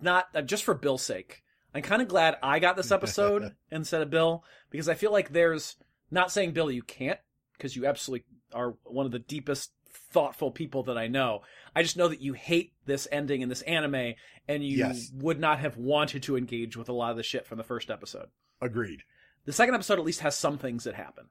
not 0.00 0.26
uh, 0.34 0.42
just 0.42 0.64
for 0.64 0.74
Bill's 0.74 1.02
sake. 1.02 1.44
I'm 1.74 1.82
kind 1.82 2.02
of 2.02 2.08
glad 2.08 2.36
I 2.42 2.58
got 2.58 2.76
this 2.76 2.90
episode 2.90 3.54
instead 3.70 4.02
of 4.02 4.10
Bill 4.10 4.44
because 4.70 4.88
I 4.88 4.94
feel 4.94 5.12
like 5.12 5.30
there's 5.30 5.76
not 6.10 6.32
saying 6.32 6.52
Bill 6.52 6.70
you 6.70 6.82
can't 6.82 7.20
because 7.56 7.76
you 7.76 7.86
absolutely 7.86 8.26
are 8.52 8.74
one 8.84 9.06
of 9.06 9.12
the 9.12 9.18
deepest 9.20 9.70
thoughtful 9.92 10.50
people 10.50 10.82
that 10.84 10.98
I 10.98 11.06
know. 11.06 11.42
I 11.74 11.82
just 11.82 11.96
know 11.96 12.08
that 12.08 12.20
you 12.20 12.32
hate 12.34 12.72
this 12.86 13.06
ending 13.12 13.40
in 13.42 13.48
this 13.48 13.62
anime 13.62 14.14
and 14.48 14.64
you 14.64 14.78
Yes. 14.78 15.10
would 15.14 15.38
not 15.40 15.58
have 15.60 15.76
wanted 15.76 16.22
to 16.24 16.36
engage 16.36 16.76
with 16.76 16.88
a 16.88 16.92
lot 16.92 17.10
of 17.10 17.16
the 17.16 17.22
shit 17.22 17.46
from 17.46 17.58
the 17.58 17.64
first 17.64 17.90
episode. 17.90 18.28
Agreed. 18.60 19.02
The 19.44 19.52
second 19.52 19.74
episode 19.74 19.98
at 19.98 20.04
least 20.04 20.20
has 20.20 20.36
some 20.36 20.58
things 20.58 20.84
that 20.84 20.94
happen. 20.94 21.26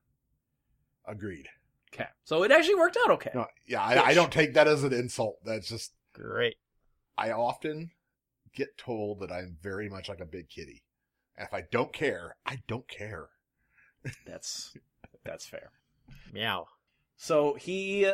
Agreed. 1.06 1.48
Okay. 1.94 2.08
So 2.24 2.44
it 2.44 2.52
actually 2.52 2.76
worked 2.76 2.98
out 3.04 3.12
okay. 3.12 3.32
No, 3.34 3.46
yeah, 3.68 3.82
I, 3.82 4.08
I 4.08 4.14
don't 4.14 4.32
take 4.32 4.54
that 4.54 4.68
as 4.68 4.84
an 4.84 4.94
insult. 4.94 5.38
That's 5.44 5.68
just 5.68 5.94
Great. 6.14 6.56
I 7.18 7.32
often 7.32 7.92
get 8.54 8.78
told 8.78 9.20
that 9.22 9.32
I'm 9.32 9.58
very 9.62 9.90
much 9.90 10.10
like 10.10 10.20
a 10.20 10.26
big 10.26 10.50
kitty. 10.50 10.84
And 11.38 11.48
if 11.48 11.54
I 11.54 11.64
don't 11.72 11.94
care, 11.94 12.36
I 12.46 12.60
don't 12.68 12.88
care. 12.88 13.30
That's 14.26 14.76
that's 15.24 15.46
fair. 15.46 15.72
Meow. 16.34 16.68
So 17.16 17.54
he 17.54 18.12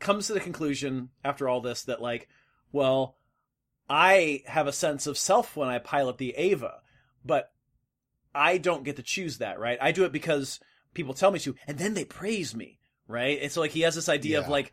comes 0.00 0.26
to 0.26 0.32
the 0.34 0.40
conclusion 0.40 1.10
after 1.24 1.48
all 1.48 1.60
this 1.60 1.82
that 1.84 2.02
like, 2.02 2.28
well, 2.72 3.16
I 3.88 4.42
have 4.46 4.66
a 4.66 4.72
sense 4.72 5.06
of 5.06 5.18
self 5.18 5.56
when 5.56 5.68
I 5.68 5.78
pilot 5.78 6.18
the 6.18 6.34
Eva, 6.36 6.80
but 7.24 7.52
I 8.34 8.58
don't 8.58 8.84
get 8.84 8.96
to 8.96 9.02
choose 9.02 9.38
that, 9.38 9.58
right? 9.58 9.78
I 9.80 9.92
do 9.92 10.04
it 10.04 10.12
because 10.12 10.60
people 10.94 11.14
tell 11.14 11.30
me 11.30 11.38
to, 11.40 11.56
and 11.66 11.78
then 11.78 11.94
they 11.94 12.04
praise 12.04 12.54
me, 12.54 12.78
right? 13.08 13.38
It's 13.40 13.56
like 13.56 13.72
he 13.72 13.80
has 13.80 13.96
this 13.96 14.08
idea 14.08 14.38
of 14.38 14.48
like 14.50 14.72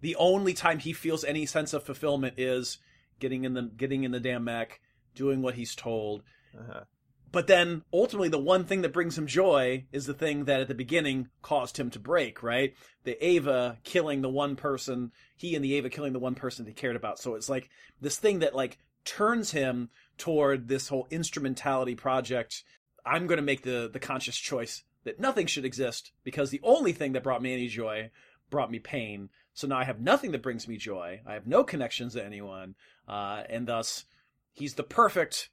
the 0.00 0.16
only 0.16 0.52
time 0.54 0.78
he 0.78 0.92
feels 0.92 1.24
any 1.24 1.46
sense 1.46 1.72
of 1.72 1.82
fulfillment 1.82 2.34
is 2.38 2.78
getting 3.18 3.44
in 3.44 3.54
the 3.54 3.62
getting 3.62 4.04
in 4.04 4.10
the 4.12 4.20
damn 4.20 4.44
mech, 4.44 4.80
doing 5.14 5.40
what 5.42 5.54
he's 5.54 5.74
told, 5.74 6.22
Uh-huh. 6.58 6.84
But 7.30 7.46
then 7.46 7.82
ultimately 7.92 8.28
the 8.28 8.38
one 8.38 8.64
thing 8.64 8.82
that 8.82 8.92
brings 8.92 9.18
him 9.18 9.26
joy 9.26 9.84
is 9.92 10.06
the 10.06 10.14
thing 10.14 10.46
that 10.46 10.60
at 10.60 10.68
the 10.68 10.74
beginning 10.74 11.28
caused 11.42 11.76
him 11.76 11.90
to 11.90 11.98
break, 11.98 12.42
right? 12.42 12.74
The 13.04 13.22
Eva 13.24 13.78
killing 13.84 14.22
the 14.22 14.30
one 14.30 14.56
person, 14.56 15.12
he 15.36 15.54
and 15.54 15.64
the 15.64 15.72
Eva 15.72 15.90
killing 15.90 16.12
the 16.12 16.18
one 16.18 16.34
person 16.34 16.64
he 16.66 16.72
cared 16.72 16.96
about. 16.96 17.18
So 17.18 17.34
it's 17.34 17.48
like 17.48 17.68
this 18.00 18.16
thing 18.16 18.38
that 18.38 18.54
like 18.54 18.78
turns 19.04 19.50
him 19.50 19.90
toward 20.16 20.68
this 20.68 20.88
whole 20.88 21.06
instrumentality 21.10 21.94
project. 21.94 22.64
I'm 23.04 23.26
going 23.26 23.38
to 23.38 23.42
make 23.42 23.62
the 23.62 23.90
the 23.92 24.00
conscious 24.00 24.36
choice 24.36 24.84
that 25.04 25.20
nothing 25.20 25.46
should 25.46 25.64
exist 25.64 26.12
because 26.24 26.50
the 26.50 26.60
only 26.62 26.92
thing 26.92 27.12
that 27.12 27.22
brought 27.22 27.42
me 27.42 27.52
any 27.52 27.68
joy 27.68 28.10
brought 28.50 28.70
me 28.70 28.78
pain. 28.78 29.28
So 29.52 29.66
now 29.66 29.78
I 29.78 29.84
have 29.84 30.00
nothing 30.00 30.32
that 30.32 30.42
brings 30.42 30.66
me 30.66 30.76
joy. 30.76 31.20
I 31.26 31.34
have 31.34 31.46
no 31.46 31.62
connections 31.62 32.14
to 32.14 32.24
anyone, 32.24 32.74
uh, 33.06 33.42
and 33.48 33.66
thus 33.66 34.04
he's 34.52 34.74
the 34.74 34.82
perfect 34.82 35.50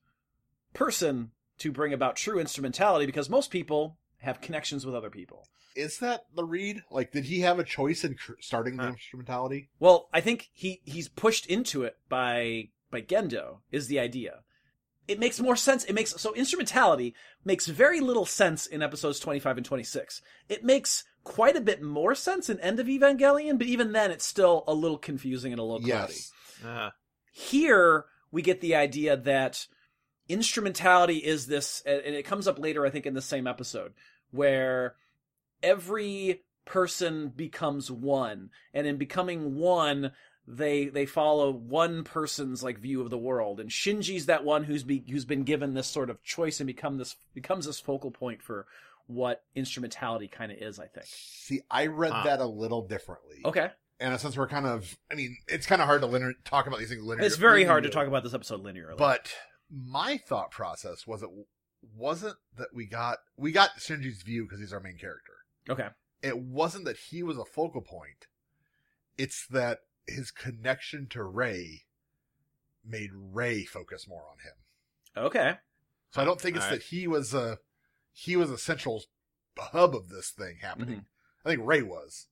person 0.74 1.32
to 1.59 1.71
bring 1.71 1.93
about 1.93 2.15
true 2.15 2.39
instrumentality 2.39 3.05
because 3.05 3.29
most 3.29 3.51
people 3.51 3.97
have 4.19 4.41
connections 4.41 4.85
with 4.85 4.95
other 4.95 5.09
people. 5.09 5.47
Is 5.75 6.00
that 6.00 6.25
the 6.33 6.43
read? 6.45 6.83
Like, 6.89 7.12
did 7.12 7.25
he 7.25 7.41
have 7.41 7.59
a 7.59 7.63
choice 7.63 8.03
in 8.03 8.15
cr- 8.15 8.33
starting 8.39 8.77
the 8.77 8.83
Huh. 8.83 8.89
instrumentality? 8.91 9.69
Well, 9.79 10.09
I 10.13 10.21
think 10.21 10.50
he 10.53 10.81
he's 10.85 11.09
pushed 11.09 11.45
into 11.47 11.83
it 11.83 11.97
by 12.09 12.69
by 12.91 13.01
Gendo 13.01 13.59
is 13.71 13.88
the 13.88 14.00
idea. 14.00 14.43
It 15.07 15.19
makes 15.19 15.39
more 15.39 15.55
sense. 15.55 15.83
It 15.83 15.93
makes 15.93 16.19
so 16.19 16.33
instrumentality 16.33 17.13
makes 17.43 17.67
very 17.67 18.00
little 18.00 18.25
sense 18.25 18.65
in 18.65 18.81
episodes 18.81 19.19
25 19.19 19.57
and 19.57 19.65
26. 19.65 20.21
It 20.50 20.63
makes 20.63 21.03
quite 21.25 21.55
a 21.57 21.62
bit 21.62 21.81
more 21.81 22.15
sense 22.15 22.50
in 22.50 22.59
End 22.62 22.79
of 22.79 22.88
Evangelion, 22.88 23.57
but 23.57 23.67
even 23.67 23.91
then 23.91 24.12
it's 24.12 24.25
still 24.25 24.63
a 24.67 24.74
little 24.74 24.97
confusing 24.97 25.51
and 25.51 25.59
a 25.59 25.63
little 25.63 25.85
cloudy. 25.85 26.13
Yes. 26.13 26.31
Uh-huh. 26.63 26.91
Here 27.31 28.05
we 28.31 28.41
get 28.41 28.62
the 28.62 28.75
idea 28.75 29.17
that 29.17 29.67
instrumentality 30.27 31.17
is 31.17 31.48
this, 31.48 31.82
and 31.86 32.15
it 32.15 32.25
comes 32.25 32.48
up 32.48 32.60
later, 32.60 32.86
I 32.86 32.89
think, 32.89 33.05
in 33.05 33.13
the 33.13 33.22
same 33.22 33.48
episode, 33.48 33.94
where 34.32 34.96
every 35.63 36.44
person 36.65 37.29
becomes 37.29 37.91
one, 37.91 38.50
and 38.74 38.88
in 38.88 38.98
becoming 38.98 39.55
one, 39.55 40.12
they 40.48 40.86
they 40.88 41.05
follow 41.05 41.51
one 41.51 42.03
person's 42.03 42.63
like 42.63 42.79
view 42.79 43.01
of 43.01 43.10
the 43.10 43.17
world, 43.17 43.60
and 43.60 43.70
Shinji's 43.70 44.27
that 44.27 44.44
one 44.44 44.63
who's 44.63 44.84
be, 44.84 45.03
who's 45.10 45.25
been 45.25 45.44
given 45.44 45.74
this 45.74 45.88
sort 45.88 46.10
of 46.10 46.24
choice 46.24 46.60
and 46.60 46.67
become 46.67 46.98
this 46.98 47.15
becomes 47.34 47.65
this 47.65 47.79
focal 47.79 48.12
point 48.12 48.41
for 48.41 48.65
what 49.08 49.44
instrumentality 49.55 50.27
kind 50.27 50.51
of 50.51 50.58
is. 50.60 50.79
I 50.79 50.88
think. 50.88 51.05
See, 51.08 51.62
I 51.70 51.88
read 51.88 52.12
Ah. 52.13 52.24
that 52.24 52.39
a 52.41 52.46
little 52.46 52.88
differently. 52.88 53.41
Okay, 53.46 53.70
And 54.00 54.20
since 54.20 54.36
we're 54.36 54.48
kind 54.48 54.65
of, 54.65 54.98
I 55.12 55.15
mean, 55.15 55.38
it's 55.48 55.65
kind 55.67 55.82
of 55.82 55.88
hard 55.88 56.01
to 56.01 56.08
linear, 56.08 56.34
talk 56.44 56.65
about 56.67 56.79
these 56.79 56.89
things 56.89 57.03
linearly 57.03 57.24
it's 57.24 57.38
very 57.38 57.63
hard 57.63 57.84
to 57.84 57.89
talk 57.89 58.08
about 58.08 58.24
this 58.24 58.34
episode 58.34 58.63
linearly. 58.63 58.98
But 58.98 59.32
my 59.69 60.17
thought 60.17 60.51
process 60.51 61.07
was 61.07 61.24
it 61.24 61.29
wasn't 61.95 62.36
that 62.57 62.69
we 62.74 62.86
got 62.86 63.17
we 63.38 63.51
got 63.51 63.77
Shinji's 63.79 64.24
view 64.24 64.43
because 64.43 64.60
he's 64.60 64.74
our 64.74 64.79
main 64.79 64.98
character. 64.98 65.34
okay, 65.69 65.89
It 66.22 66.39
wasn't 66.39 66.86
that 66.86 66.98
he 67.10 67.24
was 67.24 67.38
a 67.38 67.45
focal 67.45 67.81
point. 67.81 68.27
It's 69.17 69.45
that 69.48 69.79
his 70.07 70.31
connection 70.31 71.07
to 71.10 71.24
Rei 71.24 71.84
made 72.86 73.12
Rei 73.13 73.63
focus 73.63 74.07
more 74.07 74.24
on 74.29 74.38
him. 74.43 75.25
Okay. 75.25 75.57
So 76.12 76.22
I 76.22 76.25
don't 76.25 76.39
think 76.39 76.55
it's 76.55 76.65
Alright. 76.65 76.81
that 76.81 76.88
he 76.88 77.07
was 77.07 77.34
a 77.34 77.60
he 78.13 78.36
was 78.36 78.50
a 78.50 78.57
central 78.57 79.03
hub 79.57 79.95
of 79.95 80.10
this 80.10 80.29
thing 80.29 80.57
happening. 80.62 81.05
I 81.45 81.50
think 81.50 81.62
Rei 81.63 81.81
was, 81.81 82.27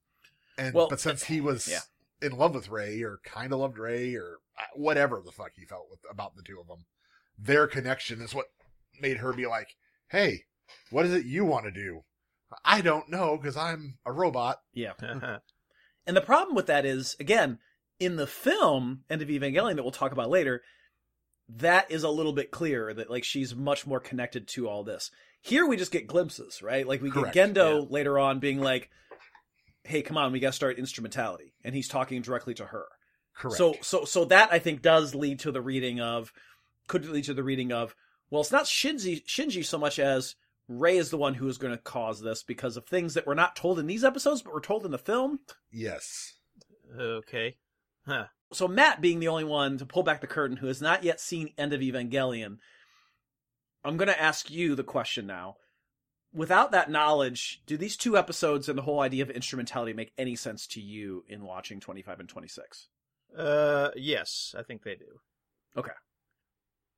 and 0.58 0.68
Mm-hmm. 0.70 0.78
Well, 0.78 0.88
but 0.90 1.00
since 1.00 1.24
he 1.26 1.42
was 1.42 1.68
yeah. 1.68 1.80
in 2.22 2.38
love 2.38 2.56
with 2.56 2.70
Rei 2.70 3.02
or 3.02 3.20
kind 3.24 3.52
of 3.54 3.60
loved 3.60 3.78
Rei 3.78 4.16
or 4.16 4.38
uh, 4.58 4.64
whatever 4.76 5.22
the 5.24 5.32
fuck 5.32 5.52
he 5.56 5.66
felt 5.66 5.88
with 5.90 6.00
about 6.10 6.36
the 6.36 6.44
two 6.44 6.60
of 6.60 6.68
them, 6.68 6.86
their 7.38 7.68
connection 7.68 8.22
is 8.22 8.34
what 8.34 8.48
made 9.00 9.18
her 9.18 9.34
be 9.34 9.46
like, 9.46 9.76
"Hey, 10.10 10.44
what 10.90 11.06
is 11.06 11.14
it 11.14 11.26
you 11.26 11.46
want 11.46 11.66
to 11.66 11.72
do?" 11.72 12.04
I 12.64 12.82
don't 12.82 13.10
know 13.10 13.38
because 13.38 13.58
I'm 13.58 13.98
a 14.06 14.12
robot. 14.12 14.60
Yeah. 14.74 14.94
And 16.06 16.18
the 16.18 16.22
problem 16.22 16.56
with 16.56 16.68
that 16.68 16.86
is, 16.86 17.16
again, 17.20 17.60
in 18.00 18.18
the 18.18 18.28
film 18.28 19.04
End 19.10 19.22
of 19.22 19.30
Evangelion 19.30 19.76
that 19.76 19.84
we'll 19.84 19.92
talk 19.92 20.12
about 20.12 20.30
later, 20.30 20.62
that 21.48 21.90
is 21.92 22.04
a 22.04 22.10
little 22.10 22.34
bit 22.34 22.52
clearer 22.52 22.94
that 22.94 23.10
like 23.10 23.24
she's 23.24 23.56
much 23.56 23.86
more 23.86 24.00
connected 24.00 24.48
to 24.50 24.68
all 24.68 24.84
this. 24.84 25.12
Here 25.42 25.66
we 25.66 25.78
just 25.78 25.92
get 25.92 26.08
glimpses, 26.08 26.62
right? 26.62 26.88
Like 26.88 27.02
we 27.02 27.12
Correct, 27.12 27.34
get 27.34 27.54
Gendo 27.54 27.90
later 27.90 28.18
on 28.18 28.40
being 28.40 28.60
like, 28.60 28.90
"Hey, 29.84 30.02
come 30.02 30.18
on, 30.18 30.32
we 30.32 30.40
got 30.40 30.50
to 30.50 30.54
start 30.54 30.80
instrumentality," 30.80 31.54
and 31.64 31.76
he's 31.76 31.88
talking 31.88 32.22
directly 32.22 32.54
to 32.56 32.66
her. 32.66 32.86
Correct. 33.36 33.58
So, 33.58 33.76
so, 33.82 34.06
so 34.06 34.26
that 34.26 34.54
I 34.54 34.60
think 34.60 34.82
does 34.82 35.16
lead 35.16 35.40
to 35.40 35.52
the 35.52 35.62
reading 35.62 36.00
of, 36.00 36.32
could 36.88 37.06
lead 37.06 37.26
to 37.26 37.34
the 37.34 37.44
reading 37.44 37.72
of, 37.72 37.96
well, 38.30 38.42
it's 38.42 38.52
not 38.52 38.66
Shinji, 38.66 39.24
Shinji 39.26 39.66
so 39.66 39.78
much 39.78 40.00
as 40.00 40.36
Rei 40.68 40.98
is 40.98 41.10
the 41.10 41.18
one 41.18 41.36
who 41.36 41.48
is 41.48 41.58
going 41.58 41.74
to 41.74 41.82
cause 41.82 42.22
this 42.22 42.44
because 42.44 42.78
of 42.78 42.86
things 42.86 43.14
that 43.14 43.28
were 43.28 43.36
not 43.36 43.56
told 43.56 43.80
in 43.80 43.88
these 43.88 44.04
episodes, 44.04 44.42
but 44.42 44.54
were 44.54 44.62
told 44.62 44.86
in 44.86 44.92
the 44.92 44.98
film. 44.98 45.40
yes, 45.72 46.34
okay. 46.98 47.58
Huh. 48.06 48.26
So 48.52 48.68
Matt 48.68 49.02
being 49.02 49.20
the 49.20 49.28
only 49.30 49.44
one 49.44 49.78
to 49.78 49.86
pull 49.86 50.04
back 50.04 50.22
the 50.22 50.28
curtain 50.28 50.58
who 50.58 50.68
has 50.68 50.82
not 50.82 51.04
yet 51.04 51.20
seen 51.20 51.54
End 51.58 51.74
of 51.74 51.82
Evangelion, 51.82 52.58
I'm 53.84 53.98
going 53.98 54.08
to 54.08 54.22
ask 54.22 54.50
you 54.52 54.76
the 54.76 54.84
question 54.84 55.26
now. 55.26 55.56
Without 56.34 56.72
that 56.72 56.90
knowledge, 56.90 57.62
do 57.68 57.78
these 57.78 57.96
two 57.96 58.18
episodes 58.18 58.68
and 58.68 58.78
the 58.78 58.84
whole 58.84 59.02
idea 59.02 59.24
of 59.24 59.30
instrumentality 59.30 59.94
make 59.94 60.14
any 60.18 60.36
sense 60.36 60.66
to 60.68 60.82
you 60.82 61.24
in 61.28 61.44
watching 61.44 61.80
25 61.80 62.22
and 62.22 62.30
26? 62.30 62.88
Uh, 63.38 63.90
yes, 63.96 64.56
I 64.58 64.64
think 64.64 64.84
they 64.84 64.96
do. 64.96 65.20
Okay. 65.78 65.92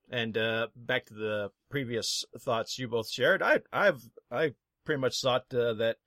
And 0.09 0.37
uh, 0.37 0.67
back 0.75 1.05
to 1.05 1.13
the 1.13 1.49
previous 1.69 2.23
thoughts 2.39 2.77
you 2.77 2.87
both 2.87 3.09
shared, 3.09 3.41
I, 3.41 3.61
I've, 3.73 4.01
I 4.31 4.51
pretty 4.85 5.01
much 5.01 5.19
thought 5.19 5.45
uh, 5.53 5.73
that 5.73 5.97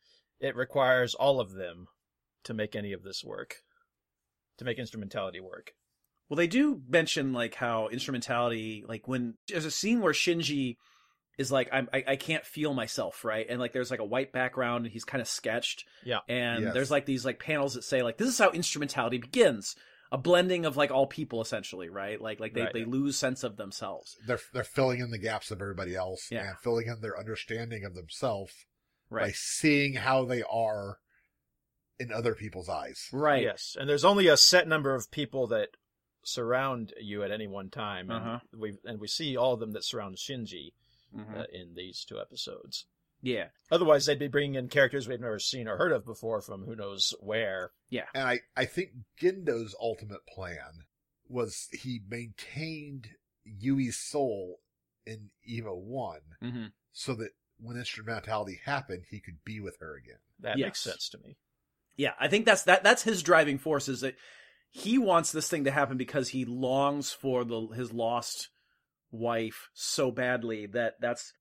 it 0.41 0.55
requires 0.55 1.15
all 1.15 1.41
of 1.41 1.53
them 1.53 1.87
to 2.45 2.55
make 2.55 2.77
any 2.77 2.93
of 2.93 3.03
this 3.03 3.25
work, 3.25 3.57
to 4.59 4.65
make 4.65 4.79
instrumentality 4.79 5.41
work. 5.41 5.73
Well, 6.29 6.37
they 6.37 6.47
do 6.47 6.81
mention 6.89 7.33
like 7.33 7.55
how 7.55 7.89
instrumentality, 7.89 8.85
like 8.87 9.09
when 9.09 9.35
there's 9.49 9.65
a 9.65 9.71
scene 9.71 10.01
where 10.01 10.13
Shinji 10.13 10.77
is 11.39 11.51
like, 11.51 11.69
I'm, 11.73 11.89
I, 11.93 12.05
I 12.07 12.17
can't 12.17 12.45
feel 12.45 12.75
myself, 12.75 13.25
right? 13.25 13.47
And 13.49 13.59
like 13.59 13.73
there's 13.73 13.91
like 13.91 14.01
a 14.01 14.05
white 14.05 14.33
background 14.33 14.85
and 14.85 14.93
he's 14.93 15.05
kind 15.05 15.23
of 15.23 15.29
sketched. 15.29 15.85
Yeah. 16.05 16.19
And 16.29 16.65
Yes. 16.65 16.75
there's 16.75 16.91
like 16.91 17.07
these 17.07 17.25
like 17.25 17.39
panels 17.41 17.75
that 17.75 17.85
say 17.85 18.03
like, 18.03 18.19
this 18.19 18.29
is 18.29 18.39
how 18.39 18.51
instrumentality 18.51 19.19
begins. 19.19 19.75
A 20.11 20.17
blending 20.19 20.65
of 20.65 20.77
like 20.77 20.91
all 20.91 21.07
people 21.07 21.41
essentially, 21.43 21.89
right? 21.91 22.21
Like, 22.21 22.41
like 22.41 22.55
they, 22.55 22.63
Right. 22.63 22.73
they 22.73 22.85
lose 22.85 23.17
sense 23.19 23.45
of 23.45 23.57
themselves. 23.57 24.17
they're 24.27 24.41
they're 24.53 24.65
filling 24.65 25.01
in 25.01 25.11
the 25.11 25.19
gaps 25.19 25.51
of 25.51 25.61
everybody 25.61 25.95
else 25.95 26.31
Yeah. 26.31 26.49
and 26.51 26.59
filling 26.61 26.87
in 26.87 27.01
their 27.01 27.19
understanding 27.19 27.85
of 27.85 27.95
themselves 27.95 28.53
by 29.11 29.33
seeing 29.33 29.95
how 29.95 30.25
they 30.25 30.43
are 30.43 30.99
in 31.99 32.13
other 32.13 32.35
people's 32.35 32.69
eyes. 32.69 33.09
Right. 33.13 33.43
Yes, 33.43 33.77
and 33.79 33.89
there's 33.89 34.05
only 34.05 34.29
a 34.29 34.37
set 34.37 34.67
number 34.69 34.95
of 34.95 35.11
people 35.11 35.47
that 35.49 35.71
surround 36.25 36.93
you 37.01 37.23
at 37.23 37.31
any 37.31 37.47
one 37.47 37.71
time, 37.71 38.11
and 38.11 38.21
Uh-huh. 38.25 38.41
we 38.57 38.79
and 38.85 39.01
we 39.01 39.09
see 39.09 39.37
all 39.37 39.55
of 39.55 39.61
them 39.61 39.73
that 39.73 39.85
surround 39.85 40.17
Shinji 40.17 40.73
Mhm. 41.15 41.39
uh, 41.39 41.47
in 41.53 41.75
these 41.75 42.05
two 42.05 42.21
episodes. 42.21 42.87
Yeah. 43.23 43.47
Otherwise, 43.71 44.07
they'd 44.07 44.19
be 44.19 44.29
bringing 44.29 44.55
in 44.55 44.69
characters 44.69 45.09
we've 45.09 45.21
never 45.21 45.39
seen 45.39 45.67
or 45.69 45.77
heard 45.77 45.93
of 45.93 46.05
before 46.05 46.41
from 46.41 46.65
who 46.65 46.77
knows 46.77 47.15
where. 47.21 47.73
Yeah. 47.91 48.05
And 48.15 48.25
I, 48.29 48.41
I 48.57 48.65
think 48.65 48.91
Gendo's 49.21 49.75
ultimate 49.81 50.27
plan 50.27 50.85
was 51.29 51.69
he 51.73 52.01
maintained 52.09 53.09
Yui's 53.45 53.97
soul 53.99 54.61
in 55.07 55.31
Eva 55.45 55.75
1 55.75 56.21
Mm-hmm. 56.43 56.67
so 56.93 57.15
that 57.15 57.31
when 57.61 57.77
instrumentality 57.77 58.61
happened, 58.65 59.05
he 59.11 59.21
could 59.21 59.39
be 59.45 59.59
with 59.61 59.79
her 59.81 59.97
again. 59.97 60.19
That 60.41 60.59
Yes. 60.59 60.67
makes 60.67 60.81
sense 60.81 61.09
to 61.11 61.19
me. 61.19 61.37
Yeah, 61.97 62.13
I 62.21 62.29
think 62.29 62.47
that's 62.47 62.63
that. 62.65 62.85
That's 62.85 63.03
his 63.03 63.25
driving 63.25 63.59
force. 63.59 63.89
Is 63.89 64.03
that 64.03 64.15
he 64.71 64.99
wants 64.99 65.33
this 65.33 65.49
thing 65.49 65.65
to 65.65 65.73
happen 65.73 65.97
because 65.97 66.29
he 66.29 66.45
longs 66.45 67.11
for 67.13 67.45
the 67.45 67.67
his 67.75 67.93
lost 67.93 68.51
wife 69.11 69.69
so 69.75 70.13
badly 70.13 70.67
that 70.67 70.95
that's 71.01 71.33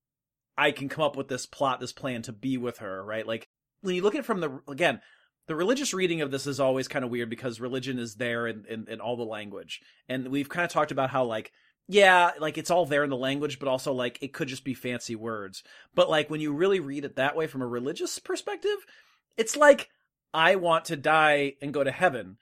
I 0.58 0.72
can 0.72 0.88
come 0.88 1.04
up 1.04 1.16
with 1.16 1.28
this 1.28 1.46
plot, 1.46 1.80
this 1.80 1.92
plan 1.92 2.22
to 2.22 2.32
be 2.32 2.58
with 2.58 2.78
her. 2.78 3.04
Right? 3.04 3.26
Like 3.26 3.48
when 3.80 3.94
you 3.94 4.02
look 4.02 4.14
at 4.14 4.20
it 4.20 4.26
from 4.26 4.40
the 4.40 4.60
again, 4.68 5.00
the 5.46 5.56
religious 5.56 5.94
reading 5.94 6.20
of 6.20 6.30
this 6.30 6.46
is 6.46 6.60
always 6.60 6.88
kind 6.88 7.04
of 7.04 7.10
weird 7.10 7.30
because 7.30 7.60
religion 7.60 7.98
is 7.98 8.16
there 8.16 8.46
in, 8.46 8.64
in, 8.68 8.86
in 8.88 9.00
all 9.00 9.16
the 9.16 9.22
language, 9.22 9.80
and 10.08 10.28
we've 10.28 10.48
kind 10.48 10.64
of 10.64 10.70
talked 10.70 10.92
about 10.92 11.10
how 11.10 11.24
like 11.24 11.52
yeah, 11.90 12.32
like 12.38 12.58
it's 12.58 12.70
all 12.70 12.84
there 12.84 13.02
in 13.02 13.08
the 13.08 13.16
language, 13.16 13.58
but 13.58 13.68
also 13.68 13.92
like 13.94 14.18
it 14.20 14.34
could 14.34 14.48
just 14.48 14.62
be 14.62 14.74
fancy 14.74 15.16
words. 15.16 15.62
But 15.94 16.10
like 16.10 16.28
when 16.28 16.40
you 16.40 16.52
really 16.52 16.80
read 16.80 17.04
it 17.04 17.16
that 17.16 17.34
way 17.34 17.46
from 17.46 17.62
a 17.62 17.66
religious 17.66 18.18
perspective, 18.18 18.84
it's 19.38 19.56
like 19.56 19.88
I 20.34 20.56
want 20.56 20.84
to 20.86 20.96
die 20.96 21.54
and 21.62 21.72
go 21.72 21.82
to 21.82 21.90
heaven, 21.90 22.36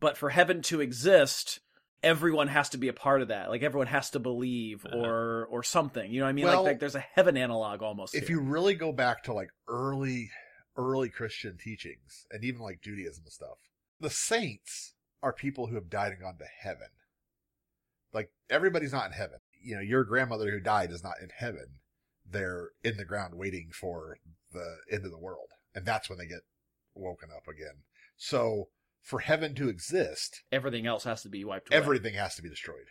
but 0.00 0.16
for 0.16 0.30
heaven 0.30 0.62
to 0.62 0.80
exist, 0.80 1.60
everyone 2.02 2.48
has 2.48 2.70
to 2.70 2.78
be 2.78 2.88
a 2.88 2.92
part 2.92 3.22
of 3.22 3.28
that. 3.28 3.50
Like 3.50 3.62
everyone 3.62 3.86
has 3.88 4.10
to 4.10 4.18
believe 4.18 4.84
Uh-huh. 4.86 4.98
or 4.98 5.46
or 5.46 5.62
something. 5.62 6.10
You 6.10 6.20
know 6.20 6.26
what 6.26 6.30
I 6.30 6.32
mean? 6.32 6.44
Well, 6.46 6.62
like, 6.62 6.72
like 6.72 6.80
there's 6.80 6.94
a 6.94 7.00
heaven 7.00 7.36
analog 7.36 7.82
almost. 7.82 8.14
If 8.14 8.28
here. 8.28 8.38
you 8.38 8.42
really 8.42 8.74
go 8.74 8.92
back 8.92 9.22
to 9.24 9.32
like 9.32 9.50
early, 9.68 10.30
early 10.76 11.08
Christian 11.08 11.56
teachings 11.58 12.26
and 12.30 12.44
even 12.44 12.60
like 12.60 12.80
Judaism 12.80 13.24
and 13.24 13.32
stuff, 13.32 13.58
the 14.00 14.10
saints 14.10 14.94
are 15.22 15.32
people 15.32 15.66
who 15.66 15.74
have 15.74 15.90
died 15.90 16.12
and 16.12 16.20
gone 16.20 16.38
to 16.38 16.46
heaven. 16.62 16.88
Like 18.12 18.30
everybody's 18.48 18.92
not 18.92 19.06
in 19.06 19.12
heaven. 19.12 19.38
You 19.62 19.76
know, 19.76 19.82
your 19.82 20.04
grandmother 20.04 20.50
who 20.50 20.60
died 20.60 20.90
is 20.90 21.04
not 21.04 21.16
in 21.22 21.28
heaven. 21.36 21.78
They're 22.28 22.70
in 22.82 22.96
the 22.96 23.04
ground 23.04 23.34
waiting 23.34 23.70
for 23.72 24.16
the 24.52 24.76
end 24.90 25.04
of 25.04 25.10
the 25.10 25.18
world. 25.18 25.48
And 25.74 25.84
that's 25.84 26.08
when 26.08 26.18
they 26.18 26.26
get 26.26 26.40
woken 26.94 27.28
up 27.34 27.46
again. 27.46 27.82
So 28.16 28.68
for 29.02 29.20
heaven 29.20 29.54
to 29.56 29.68
exist, 29.68 30.42
everything 30.52 30.86
else 30.86 31.04
has 31.04 31.22
to 31.22 31.28
be 31.28 31.44
wiped 31.44 31.68
away. 31.70 31.76
everything 31.78 32.14
has 32.14 32.34
to 32.36 32.42
be 32.42 32.48
destroyed. 32.48 32.86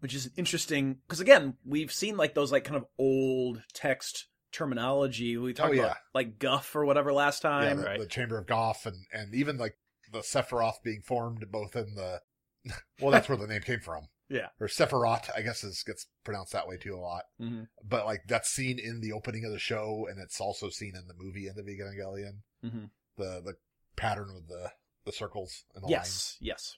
which 0.00 0.14
is 0.14 0.30
interesting 0.36 0.98
because 1.06 1.20
again, 1.20 1.54
we've 1.64 1.92
seen 1.92 2.16
like 2.16 2.34
those 2.34 2.52
like 2.52 2.64
kind 2.64 2.76
of 2.76 2.84
old 2.98 3.62
text 3.74 4.26
terminology. 4.52 5.36
We 5.36 5.52
talked 5.54 5.70
Oh, 5.70 5.72
yeah. 5.74 5.82
about 5.84 5.96
like 6.14 6.38
guff 6.38 6.74
or 6.74 6.84
whatever 6.84 7.12
last 7.12 7.44
Yeah, 7.44 7.50
time. 7.50 7.76
the, 7.78 7.84
right. 7.84 8.00
the 8.00 8.06
Chamber 8.06 8.38
of 8.38 8.46
Guf 8.46 8.86
and, 8.86 8.96
and 9.12 9.34
even 9.34 9.56
like 9.58 9.76
the 10.12 10.20
Sephiroth 10.20 10.82
being 10.84 11.02
formed 11.02 11.44
both 11.50 11.76
in 11.76 11.94
the, 11.94 12.20
well, 13.00 13.10
that's 13.10 13.28
where 13.28 13.38
the 13.38 13.46
name 13.46 13.62
came 13.62 13.80
from. 13.80 14.08
Yeah. 14.28 14.48
Or 14.60 14.66
Sephiroth, 14.66 15.30
I 15.36 15.42
guess 15.42 15.62
is, 15.62 15.84
gets 15.86 16.08
pronounced 16.24 16.52
that 16.52 16.66
way 16.66 16.76
too 16.78 16.96
a 16.96 16.98
lot. 16.98 17.22
hmm 17.38 17.62
But 17.88 18.06
like 18.06 18.22
that's 18.26 18.48
seen 18.50 18.76
in 18.80 18.98
the 19.00 19.12
opening 19.12 19.44
of 19.44 19.52
the 19.52 19.58
show 19.60 20.08
and 20.10 20.18
it's 20.20 20.40
also 20.40 20.68
seen 20.68 20.94
in 20.96 21.06
the 21.06 21.14
movie 21.16 21.48
End 21.48 21.60
of 21.60 21.66
Evangelion. 21.66 22.40
hmm 22.60 22.86
The, 23.16 23.40
the 23.44 23.54
pattern 23.94 24.26
of 24.36 24.48
the, 24.48 24.72
the 25.06 25.12
circles 25.12 25.64
and 25.74 25.82
the 25.82 25.88
lines. 25.88 25.92
Yes, 25.92 26.36
yes. 26.40 26.76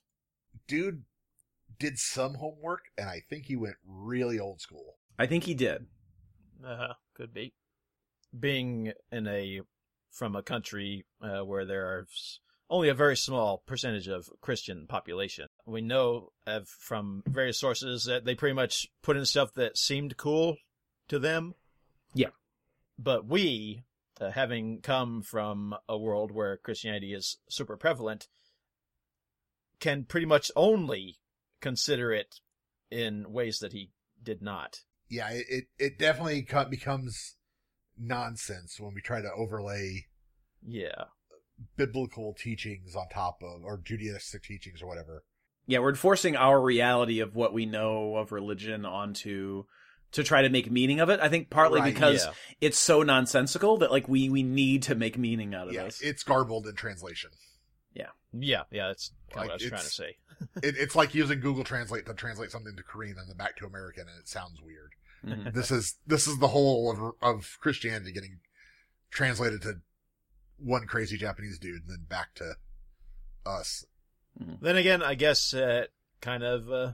Dude 0.69 1.03
did 1.79 1.99
some 1.99 2.35
homework 2.35 2.83
and 2.97 3.09
I 3.09 3.23
think 3.29 3.47
he 3.47 3.57
went 3.57 3.77
really 3.85 4.39
old 4.39 4.61
school. 4.61 4.99
I 5.19 5.27
think 5.27 5.45
he 5.45 5.55
did. 5.55 5.87
Uh 6.65 6.77
huh. 6.77 6.95
could 7.15 7.35
be. 7.35 7.55
Being 8.39 8.93
in 9.11 9.27
a 9.27 9.63
from 10.11 10.37
a 10.37 10.43
country 10.43 11.05
uh, 11.23 11.41
where 11.45 11.65
there 11.65 11.87
are 11.87 12.07
only 12.71 12.89
a 12.89 12.95
very 12.95 13.17
small 13.17 13.63
percentage 13.67 14.09
of 14.09 14.29
Christian 14.41 14.87
population, 14.87 15.47
we 15.67 15.81
know 15.81 16.33
uh, 16.47 16.61
from 16.67 17.23
various 17.27 17.59
sources 17.59 18.05
that 18.05 18.25
they 18.25 18.35
pretty 18.35 18.55
much 18.55 18.89
put 19.03 19.17
in 19.17 19.25
stuff 19.25 19.55
that 19.55 19.79
seemed 19.79 20.17
cool 20.17 20.57
to 21.09 21.19
them. 21.19 21.55
Yeah. 22.15 22.29
But 22.99 23.27
we, 23.27 23.85
uh, 24.21 24.31
having 24.31 24.81
come 24.83 25.23
from 25.23 25.75
a 25.89 25.99
world 25.99 26.33
where 26.33 26.57
Christianity 26.57 27.13
is 27.15 27.39
super 27.49 27.77
prevalent, 27.77 28.29
can 29.81 30.05
pretty 30.05 30.27
much 30.27 30.51
only 30.57 31.19
consider 31.61 32.13
it 32.13 32.37
in 32.91 33.31
ways 33.33 33.59
that 33.59 33.73
he 33.73 33.91
did 34.23 34.43
not. 34.43 34.81
Yeah, 35.09 35.31
it, 35.31 35.47
it, 35.49 35.65
it 35.79 35.99
definitely 35.99 36.47
becomes 36.71 37.37
nonsense 37.97 38.79
when 38.79 38.95
we 38.95 39.01
try 39.01 39.21
to 39.21 39.31
overlay 39.37 40.07
Yeah. 40.67 41.05
biblical 41.77 42.35
teachings 42.35 42.95
on 42.95 43.09
top 43.09 43.39
of, 43.43 43.63
or 43.65 43.79
Judaistic 43.79 44.43
teachings 44.43 44.83
or 44.83 44.89
whatever. 44.89 45.25
Yeah, 45.67 45.81
we're 45.81 45.91
enforcing 45.91 46.35
our 46.35 46.61
reality 46.61 47.21
of 47.21 47.35
what 47.35 47.53
we 47.53 47.67
know 47.67 48.17
of 48.17 48.33
religion 48.33 48.85
onto 48.87 49.65
to 50.13 50.23
try 50.25 50.43
to 50.43 50.49
make 50.49 50.71
meaning 50.71 51.01
of 51.01 51.11
it. 51.11 51.21
I 51.21 51.29
think 51.29 51.51
partly 51.51 51.81
Right, 51.81 51.93
because 51.93 52.25
yeah. 52.25 52.33
it's 52.61 52.79
so 52.79 53.03
nonsensical 53.03 53.77
that 53.79 53.91
like 53.91 54.09
we 54.09 54.29
we 54.29 54.43
need 54.43 54.83
to 54.85 54.95
make 54.95 55.19
meaning 55.19 55.55
out 55.55 55.69
of 55.69 55.75
Yeah, 55.75 55.85
this. 55.85 56.01
it's 56.01 56.23
garbled 56.23 56.67
in 56.67 56.75
translation. 56.75 57.31
Yeah, 57.95 58.07
yeah, 58.33 58.63
yeah, 58.71 58.89
that's 58.89 59.13
Like, 59.35 59.47
what 59.47 59.51
I 59.51 59.55
was 59.55 59.63
trying 59.65 59.81
to 59.83 59.89
say. 59.89 60.17
It, 60.63 60.77
it's 60.79 60.95
like 60.95 61.17
using 61.17 61.41
Google 61.41 61.65
Translate 61.65 62.07
to 62.07 62.15
translate 62.15 62.53
something 62.53 62.77
to 62.77 62.83
Korean 62.85 63.17
and 63.19 63.29
then 63.29 63.37
back 63.37 63.57
to 63.57 63.67
American, 63.67 64.07
and 64.09 64.21
it 64.21 64.29
sounds 64.29 64.61
weird. 64.63 64.93
Mhm. 65.27 65.53
this 65.55 65.73
is 65.73 65.97
this 66.07 66.29
is 66.29 66.39
the 66.39 66.47
whole 66.49 66.93
of, 66.93 67.15
of 67.21 67.59
Christianity 67.61 68.13
getting 68.13 68.39
translated 69.11 69.63
to 69.63 69.81
one 70.59 70.87
crazy 70.87 71.17
Japanese 71.17 71.59
dude, 71.59 71.83
and 71.83 71.91
then 71.91 72.07
back 72.09 72.35
to 72.37 72.55
us. 73.45 73.85
Then 74.61 74.77
again, 74.77 75.03
I 75.03 75.15
guess 75.17 75.53
uh, 75.53 75.87
kind 76.21 76.45
of 76.45 76.71
uh, 76.71 76.93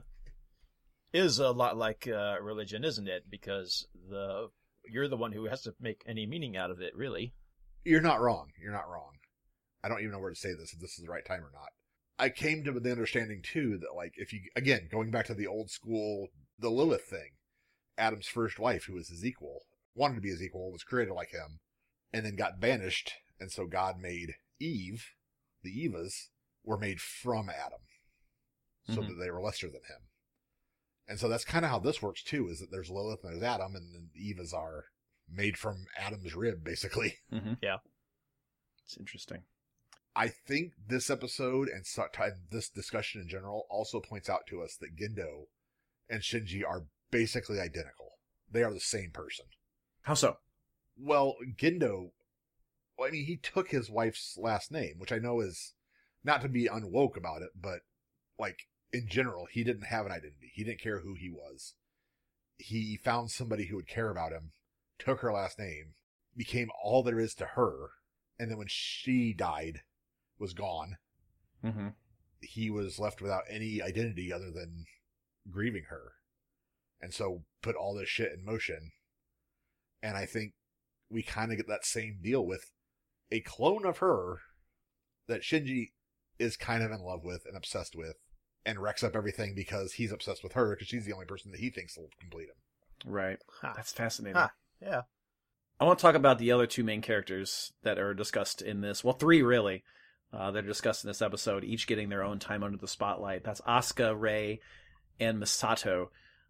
is 1.15 1.39
a 1.39 1.51
lot 1.51 1.77
like 1.77 2.07
uh, 2.07 2.35
religion, 2.41 2.83
isn't 2.83 3.07
it? 3.07 3.23
Because 3.29 3.87
the 4.09 4.49
you're 4.87 5.07
the 5.07 5.17
one 5.17 5.31
who 5.31 5.45
has 5.45 5.61
to 5.63 5.73
make 5.79 6.03
any 6.05 6.25
meaning 6.27 6.55
out 6.55 6.69
of 6.69 6.79
it, 6.81 6.95
really. 6.95 7.33
You're 7.83 8.01
not 8.01 8.21
wrong. 8.21 8.49
You're 8.61 8.73
not 8.73 8.89
wrong. 8.89 9.13
I 9.83 9.87
don't 9.87 9.99
even 9.99 10.11
know 10.11 10.19
where 10.19 10.31
to 10.31 10.35
say 10.35 10.53
this, 10.53 10.73
if 10.73 10.79
this 10.79 10.97
is 10.97 11.03
the 11.05 11.11
right 11.11 11.25
time 11.25 11.41
or 11.41 11.51
not. 11.53 11.69
I 12.17 12.29
came 12.29 12.63
to 12.63 12.71
the 12.71 12.91
understanding 12.91 13.41
too 13.43 13.77
that 13.79 13.95
like 13.95 14.13
if 14.15 14.33
you 14.33 14.41
again 14.55 14.87
going 14.91 15.11
back 15.11 15.25
to 15.27 15.33
the 15.33 15.47
old 15.47 15.69
school 15.69 16.27
the 16.59 16.69
Lilith 16.69 17.05
thing, 17.05 17.31
Adam's 17.97 18.27
first 18.27 18.59
wife, 18.59 18.85
who 18.85 18.93
was 18.95 19.09
his 19.09 19.25
equal, 19.25 19.61
wanted 19.93 20.15
to 20.15 20.21
be 20.21 20.29
his 20.29 20.41
equal, 20.41 20.71
was 20.71 20.83
created 20.83 21.13
like 21.13 21.31
him, 21.31 21.59
and 22.13 22.25
then 22.25 22.35
got 22.35 22.59
banished, 22.59 23.11
and 23.39 23.51
so 23.51 23.65
God 23.65 23.95
made 23.99 24.35
Eve, 24.59 25.05
the 25.63 25.71
Evas, 25.71 26.29
were 26.63 26.77
made 26.77 27.01
from 27.01 27.49
Adam, 27.49 27.81
so 28.87 29.01
Mhm. 29.01 29.07
that 29.07 29.15
they 29.19 29.29
were 29.29 29.41
lesser 29.41 29.67
than 29.67 29.83
him. 29.83 30.07
And 31.07 31.19
so 31.19 31.27
that's 31.29 31.45
kind 31.45 31.63
of 31.65 31.71
how 31.71 31.79
this 31.79 32.01
works 32.01 32.23
too, 32.23 32.47
is 32.49 32.59
that 32.59 32.71
there's 32.71 32.89
Lilith 32.89 33.23
and 33.23 33.33
there's 33.33 33.43
Adam, 33.43 33.75
and 33.75 33.93
then 33.93 34.09
the 34.13 34.33
Evas 34.33 34.53
are 34.53 34.85
made 35.31 35.57
from 35.57 35.85
Adam's 35.97 36.35
rib, 36.35 36.63
basically. 36.63 37.15
Mhm. 37.31 37.57
Yeah. 37.61 37.77
It's 38.83 38.97
interesting. 38.97 39.43
I 40.15 40.29
think 40.29 40.73
this 40.87 41.09
episode 41.09 41.67
and 41.67 41.85
and 42.19 42.33
this 42.49 42.69
discussion 42.69 43.21
in 43.21 43.27
general 43.27 43.65
also 43.69 43.99
points 43.99 44.29
out 44.29 44.47
to 44.47 44.61
us 44.61 44.77
that 44.77 44.95
Gendo 44.95 45.47
and 46.09 46.21
Shinji 46.21 46.63
are 46.65 46.85
basically 47.11 47.59
identical. 47.59 48.13
They 48.49 48.63
are 48.63 48.73
the 48.73 48.79
same 48.79 49.11
person. 49.11 49.45
How 50.03 50.13
so? 50.13 50.37
Well, 50.97 51.35
Gendo, 51.57 52.11
well, 52.97 53.07
I 53.07 53.11
mean, 53.11 53.25
he 53.25 53.35
took 53.37 53.69
his 53.71 53.89
wife's 53.89 54.37
last 54.37 54.71
name, 54.71 54.95
which 54.97 55.11
I 55.11 55.17
know 55.17 55.41
is 55.41 55.73
not 56.23 56.41
to 56.43 56.47
be 56.49 56.67
unwoke 56.67 57.17
about 57.17 57.41
it, 57.41 57.49
but 57.59 57.79
like 58.39 58.67
in 58.91 59.07
general, 59.07 59.47
he 59.51 59.63
didn't 59.63 59.87
have 59.87 60.05
an 60.05 60.11
identity. 60.11 60.51
He 60.53 60.63
didn't 60.63 60.81
care 60.81 60.99
who 60.99 61.13
he 61.13 61.29
was. 61.29 61.73
He 62.57 62.97
found 62.97 63.31
somebody 63.31 63.65
who 63.65 63.75
would 63.75 63.87
care 63.87 64.09
about 64.09 64.31
him, 64.31 64.51
took 64.97 65.19
her 65.19 65.33
last 65.33 65.59
name, 65.59 65.95
became 66.37 66.69
all 66.83 67.03
there 67.03 67.19
is 67.19 67.33
to 67.35 67.45
her, 67.45 67.89
and 68.39 68.49
then 68.49 68.57
when 68.57 68.67
she 68.69 69.33
died, 69.33 69.81
was 70.39 70.53
gone 70.53 70.97
Mm-hmm. 71.65 71.87
he 72.41 72.69
was 72.69 72.99
left 72.99 73.21
without 73.21 73.43
any 73.49 73.81
identity 73.81 74.31
other 74.31 74.51
than 74.51 74.85
grieving 75.49 75.85
her. 75.89 76.13
And 77.01 77.11
so 77.11 77.43
put 77.63 77.75
all 77.75 77.95
this 77.95 78.09
shit 78.09 78.31
in 78.33 78.45
motion. 78.45 78.91
And 80.03 80.15
I 80.15 80.25
think 80.25 80.53
we 81.09 81.23
kind 81.23 81.51
of 81.51 81.57
get 81.57 81.67
that 81.67 81.85
same 81.85 82.19
deal 82.21 82.45
with 82.45 82.69
a 83.31 83.39
clone 83.39 83.85
of 83.85 83.97
her 83.97 84.41
that 85.27 85.41
Shinji 85.41 85.93
is 86.37 86.55
kind 86.55 86.83
of 86.83 86.91
in 86.91 86.99
love 86.99 87.23
with 87.23 87.45
and 87.47 87.57
obsessed 87.57 87.95
with 87.95 88.17
and 88.65 88.79
wrecks 88.79 89.03
up 89.03 89.15
everything 89.15 89.53
because 89.55 89.93
he's 89.93 90.11
obsessed 90.11 90.43
with 90.43 90.53
her 90.53 90.71
because 90.71 90.87
she's 90.87 91.05
the 91.05 91.13
only 91.13 91.25
person 91.25 91.51
that 91.51 91.59
he 91.59 91.69
thinks 91.69 91.97
will 91.97 92.09
complete 92.19 92.49
him. 92.49 93.11
Right. 93.11 93.37
Ha. 93.61 93.73
That's 93.75 93.91
fascinating. 93.91 94.37
Ha. 94.37 94.51
Yeah. 94.81 95.01
I 95.79 95.85
want 95.85 95.99
to 95.99 96.01
talk 96.01 96.15
about 96.15 96.39
the 96.39 96.51
other 96.51 96.65
two 96.65 96.83
main 96.83 97.01
characters 97.01 97.73
that 97.83 97.99
are 97.99 98.13
discussed 98.13 98.61
in 98.61 98.81
this. 98.81 99.03
Well, 99.03 99.13
three 99.13 99.41
really. 99.41 99.83
Uh, 100.33 100.51
that 100.51 100.65
are 100.65 100.67
discussed 100.67 101.05
in 101.05 101.07
this 101.07 101.21
episode, 101.21 101.63
each 101.63 101.87
getting 101.87 102.09
their 102.09 102.23
own 102.23 102.39
time 102.39 102.61
under 102.61 102.77
the 102.77 102.89
spotlight. 102.89 103.45
That's 103.45 103.61
Asuka, 103.61 104.19
Rei, 104.19 104.59
and 105.17 105.41
Misato. 105.41 106.07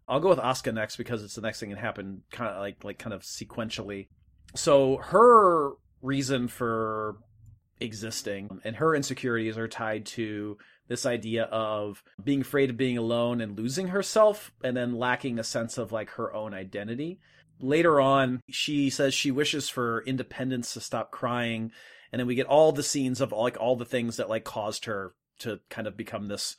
I'll 0.08 0.18
go 0.18 0.30
with 0.30 0.40
Asuka 0.40 0.74
next 0.74 0.96
because 0.96 1.22
it's 1.22 1.36
the 1.36 1.40
next 1.40 1.60
thing 1.60 1.70
that 1.70 1.78
happened, 1.78 2.22
kind 2.32 2.50
of 2.50 2.58
like 2.58 2.82
like 2.82 2.98
kind 2.98 3.14
of 3.14 3.22
sequentially. 3.22 4.08
So 4.56 4.96
her 4.96 5.72
reason 6.02 6.48
for 6.48 7.16
existing 7.78 8.60
and 8.64 8.76
her 8.76 8.94
insecurities 8.94 9.58
are 9.58 9.68
tied 9.68 10.06
to 10.06 10.58
this 10.88 11.06
idea 11.06 11.44
of 11.44 12.02
being 12.22 12.40
afraid 12.42 12.70
of 12.70 12.76
being 12.76 12.98
alone 12.98 13.40
and 13.40 13.58
losing 13.58 13.88
herself, 13.88 14.52
and 14.62 14.76
then 14.76 14.98
lacking 14.98 15.38
a 15.38 15.44
sense 15.44 15.78
of 15.78 15.92
like 15.92 16.10
her 16.10 16.32
own 16.34 16.54
identity. 16.54 17.20
Later 17.58 18.00
on 18.00 18.42
she 18.50 18.90
says 18.90 19.14
she 19.14 19.30
wishes 19.30 19.68
for 19.68 20.04
independence 20.06 20.74
to 20.74 20.80
stop 20.80 21.10
crying 21.10 21.72
and 22.12 22.20
then 22.20 22.26
we 22.26 22.34
get 22.34 22.46
all 22.46 22.72
the 22.72 22.82
scenes 22.82 23.20
of 23.20 23.32
like 23.32 23.56
all 23.60 23.76
the 23.76 23.84
things 23.84 24.16
that 24.16 24.28
like 24.28 24.44
caused 24.44 24.84
her 24.86 25.14
to 25.40 25.60
kind 25.68 25.86
of 25.86 25.96
become 25.96 26.28
this 26.28 26.56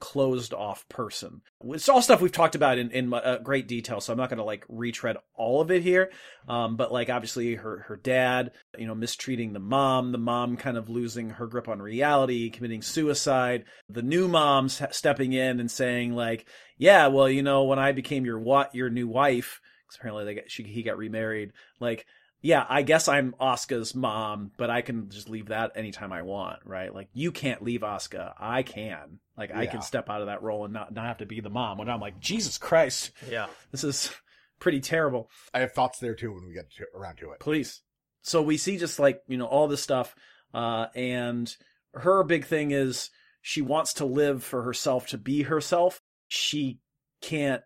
closed 0.00 0.52
off 0.52 0.88
person 0.88 1.42
it's 1.66 1.88
all 1.88 2.02
stuff 2.02 2.20
we've 2.20 2.32
talked 2.32 2.54
about 2.54 2.78
in, 2.78 2.90
in 2.90 3.12
uh, 3.12 3.38
great 3.42 3.68
detail 3.68 4.00
so 4.00 4.12
i'm 4.12 4.18
not 4.18 4.28
going 4.28 4.38
to 4.38 4.44
like 4.44 4.64
retread 4.68 5.16
all 5.34 5.60
of 5.60 5.70
it 5.70 5.82
here 5.82 6.10
um, 6.48 6.76
but 6.76 6.92
like 6.92 7.10
obviously 7.10 7.54
her 7.54 7.80
her 7.88 7.96
dad 7.96 8.50
you 8.76 8.86
know 8.86 8.94
mistreating 8.94 9.52
the 9.52 9.60
mom 9.60 10.10
the 10.10 10.18
mom 10.18 10.56
kind 10.56 10.76
of 10.76 10.88
losing 10.88 11.30
her 11.30 11.46
grip 11.46 11.68
on 11.68 11.80
reality 11.80 12.50
committing 12.50 12.82
suicide 12.82 13.64
the 13.88 14.02
new 14.02 14.26
mom 14.26 14.68
stepping 14.68 15.32
in 15.32 15.60
and 15.60 15.70
saying 15.70 16.14
like 16.14 16.46
yeah 16.78 17.06
well 17.06 17.28
you 17.28 17.42
know 17.42 17.64
when 17.64 17.78
i 17.78 17.92
became 17.92 18.24
your 18.24 18.38
what 18.38 18.74
your 18.74 18.90
new 18.90 19.06
wife 19.06 19.60
'cause 19.90 19.96
apparently 19.96 20.24
they 20.24 20.34
got, 20.36 20.50
she, 20.50 20.62
he 20.62 20.82
got 20.82 20.96
remarried. 20.98 21.52
Like, 21.80 22.06
yeah, 22.42 22.64
I 22.68 22.82
guess 22.82 23.08
I'm 23.08 23.34
Asuka's 23.40 23.94
mom, 23.94 24.50
but 24.56 24.70
I 24.70 24.82
can 24.82 25.10
just 25.10 25.28
leave 25.28 25.48
that 25.48 25.72
anytime 25.76 26.12
I 26.12 26.22
want, 26.22 26.60
right? 26.64 26.94
Like, 26.94 27.08
you 27.12 27.32
can't 27.32 27.62
leave 27.62 27.82
Oscar, 27.84 28.32
I 28.38 28.62
can. 28.62 29.18
Like, 29.36 29.54
I 29.54 29.66
can 29.66 29.82
step 29.82 30.08
out 30.10 30.20
of 30.20 30.26
that 30.26 30.42
role 30.42 30.64
and 30.64 30.72
not, 30.74 30.92
not 30.92 31.06
have 31.06 31.18
to 31.18 31.26
be 31.26 31.40
the 31.40 31.50
mom. 31.50 31.78
When 31.78 31.88
I'm 31.88 32.00
like, 32.00 32.20
Jesus 32.20 32.58
Christ, 32.58 33.10
Yeah. 33.30 33.46
this 33.72 33.84
is 33.84 34.10
pretty 34.58 34.80
terrible. 34.80 35.30
I 35.54 35.60
have 35.60 35.72
thoughts 35.72 35.98
there 35.98 36.14
too 36.14 36.32
when 36.32 36.46
we 36.46 36.54
get 36.54 36.70
to, 36.72 36.84
around 36.94 37.16
to 37.18 37.30
it. 37.32 37.40
Please. 37.40 37.80
So 38.22 38.42
we 38.42 38.58
see 38.58 38.76
just 38.76 38.98
like, 38.98 39.22
you 39.28 39.38
know, 39.38 39.46
all 39.46 39.68
this 39.68 39.82
stuff. 39.82 40.14
Uh, 40.52 40.86
and 40.94 41.54
her 41.94 42.22
big 42.24 42.44
thing 42.44 42.70
is 42.70 43.10
she 43.40 43.62
wants 43.62 43.94
to 43.94 44.04
live 44.04 44.44
for 44.44 44.62
herself 44.62 45.06
to 45.08 45.18
be 45.18 45.42
herself. 45.42 46.02
She 46.28 46.80
can't 47.22 47.62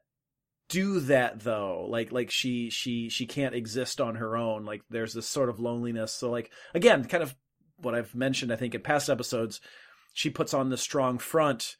do 0.74 1.00
that 1.00 1.40
though. 1.40 1.86
Like, 1.88 2.12
like 2.12 2.30
she, 2.30 2.70
she, 2.70 3.08
she 3.08 3.26
can't 3.26 3.54
exist 3.54 4.00
on 4.00 4.16
her 4.16 4.36
own. 4.36 4.64
Like 4.64 4.82
there's 4.90 5.14
this 5.14 5.28
sort 5.28 5.48
of 5.48 5.60
loneliness. 5.60 6.12
So 6.12 6.30
like, 6.30 6.50
again, 6.74 7.04
kind 7.04 7.22
of 7.22 7.34
what 7.78 7.94
I've 7.94 8.14
mentioned, 8.14 8.52
I 8.52 8.56
think 8.56 8.74
in 8.74 8.82
past 8.82 9.08
episodes, 9.08 9.60
she 10.12 10.30
puts 10.30 10.54
on 10.54 10.70
the 10.70 10.76
strong 10.76 11.18
front, 11.18 11.76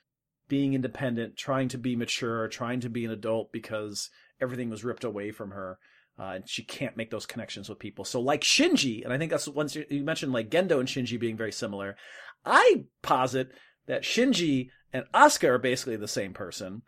being 0.48 0.74
independent, 0.74 1.36
trying 1.36 1.68
to 1.68 1.78
be 1.78 1.96
mature, 1.96 2.48
trying 2.48 2.80
to 2.80 2.90
be 2.90 3.04
an 3.04 3.10
adult 3.10 3.52
because 3.52 4.10
everything 4.40 4.70
was 4.70 4.84
ripped 4.84 5.04
away 5.04 5.30
from 5.30 5.50
her 5.50 5.78
uh, 6.18 6.32
and 6.36 6.48
she 6.48 6.62
can't 6.62 6.96
make 6.96 7.10
those 7.10 7.26
connections 7.26 7.68
with 7.68 7.78
people. 7.78 8.04
So, 8.04 8.20
like 8.20 8.42
Shinji, 8.42 9.04
and 9.04 9.12
I 9.12 9.18
think 9.18 9.30
that's 9.30 9.48
once 9.48 9.74
you 9.74 9.84
you 9.90 10.04
mentioned 10.04 10.32
like 10.32 10.50
Gendo 10.50 10.78
and 10.78 10.88
Shinji 10.88 11.18
being 11.18 11.36
very 11.36 11.52
similar. 11.52 11.96
I 12.44 12.84
posit 13.02 13.50
that 13.86 14.02
Shinji 14.02 14.70
and 14.92 15.04
Asuka 15.12 15.48
are 15.48 15.58
basically 15.58 15.96
the 15.96 16.08
same 16.08 16.32
person. 16.32 16.82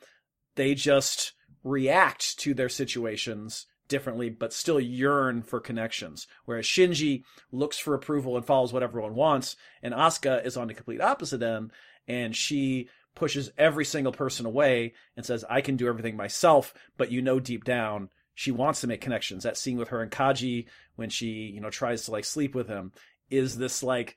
They 0.54 0.74
just 0.74 1.32
react 1.66 2.38
to 2.38 2.54
their 2.54 2.68
situations 2.68 3.66
differently, 3.88 4.30
but 4.30 4.52
still 4.52 4.80
yearn 4.80 5.42
for 5.42 5.60
connections. 5.60 6.26
Whereas 6.44 6.64
Shinji 6.64 7.22
looks 7.52 7.78
for 7.78 7.94
approval 7.94 8.36
and 8.36 8.44
follows 8.44 8.72
what 8.72 8.82
everyone 8.82 9.14
wants, 9.14 9.56
and 9.82 9.94
Asuka 9.94 10.44
is 10.44 10.56
on 10.56 10.68
the 10.68 10.74
complete 10.74 11.00
opposite 11.00 11.42
end, 11.42 11.72
and 12.08 12.34
she 12.34 12.88
pushes 13.14 13.50
every 13.56 13.84
single 13.84 14.12
person 14.12 14.46
away 14.46 14.94
and 15.16 15.24
says, 15.24 15.44
I 15.48 15.60
can 15.60 15.76
do 15.76 15.88
everything 15.88 16.16
myself, 16.16 16.74
but 16.96 17.10
you 17.10 17.22
know 17.22 17.40
deep 17.40 17.64
down 17.64 18.10
she 18.36 18.52
wants 18.52 18.82
to 18.82 18.86
make 18.86 19.00
connections. 19.00 19.42
That 19.42 19.56
scene 19.56 19.78
with 19.78 19.88
her 19.88 20.02
and 20.02 20.12
Kaji 20.12 20.66
when 20.94 21.08
she, 21.08 21.50
you 21.54 21.60
know, 21.60 21.70
tries 21.70 22.04
to 22.04 22.12
like 22.12 22.26
sleep 22.26 22.54
with 22.54 22.68
him 22.68 22.92
is 23.30 23.56
this 23.56 23.82
like 23.82 24.14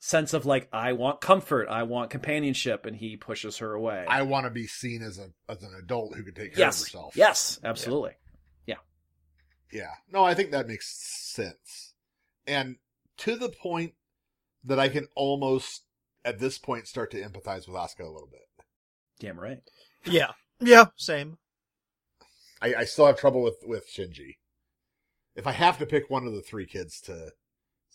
sense 0.00 0.32
of 0.32 0.46
like 0.46 0.68
I 0.72 0.92
want 0.92 1.20
comfort, 1.20 1.68
I 1.68 1.84
want 1.84 2.10
companionship, 2.10 2.86
and 2.86 2.96
he 2.96 3.16
pushes 3.16 3.58
her 3.58 3.72
away. 3.72 4.04
I 4.08 4.22
want 4.22 4.44
to 4.44 4.50
be 4.50 4.66
seen 4.66 5.02
as 5.02 5.18
a 5.18 5.30
as 5.48 5.62
an 5.62 5.74
adult 5.78 6.14
who 6.14 6.22
can 6.22 6.34
take 6.34 6.54
care 6.54 6.66
yes, 6.66 6.80
of 6.80 6.86
herself. 6.86 7.16
yes, 7.16 7.60
absolutely. 7.64 8.12
Yeah. 8.66 8.76
Yeah. 9.72 9.90
No, 10.10 10.24
I 10.24 10.34
think 10.34 10.52
that 10.52 10.68
makes 10.68 10.88
sense. 10.88 11.94
And 12.46 12.76
to 13.18 13.36
the 13.36 13.48
point 13.48 13.94
that 14.64 14.78
I 14.78 14.88
can 14.88 15.08
almost 15.14 15.84
at 16.24 16.38
this 16.38 16.58
point 16.58 16.86
start 16.86 17.10
to 17.12 17.22
empathize 17.22 17.66
with 17.66 17.76
Asuka 17.76 18.00
a 18.00 18.10
little 18.10 18.28
bit. 18.30 18.40
Damn 19.18 19.38
right. 19.38 19.60
Yeah. 20.04 20.32
Yeah. 20.60 20.86
Same. 20.96 21.38
I, 22.60 22.74
I 22.74 22.84
still 22.84 23.06
have 23.06 23.18
trouble 23.18 23.42
with, 23.42 23.58
with 23.64 23.88
Shinji. 23.88 24.36
If 25.34 25.46
I 25.46 25.52
have 25.52 25.78
to 25.78 25.86
pick 25.86 26.10
one 26.10 26.26
of 26.26 26.32
the 26.32 26.42
three 26.42 26.66
kids 26.66 27.00
to 27.02 27.32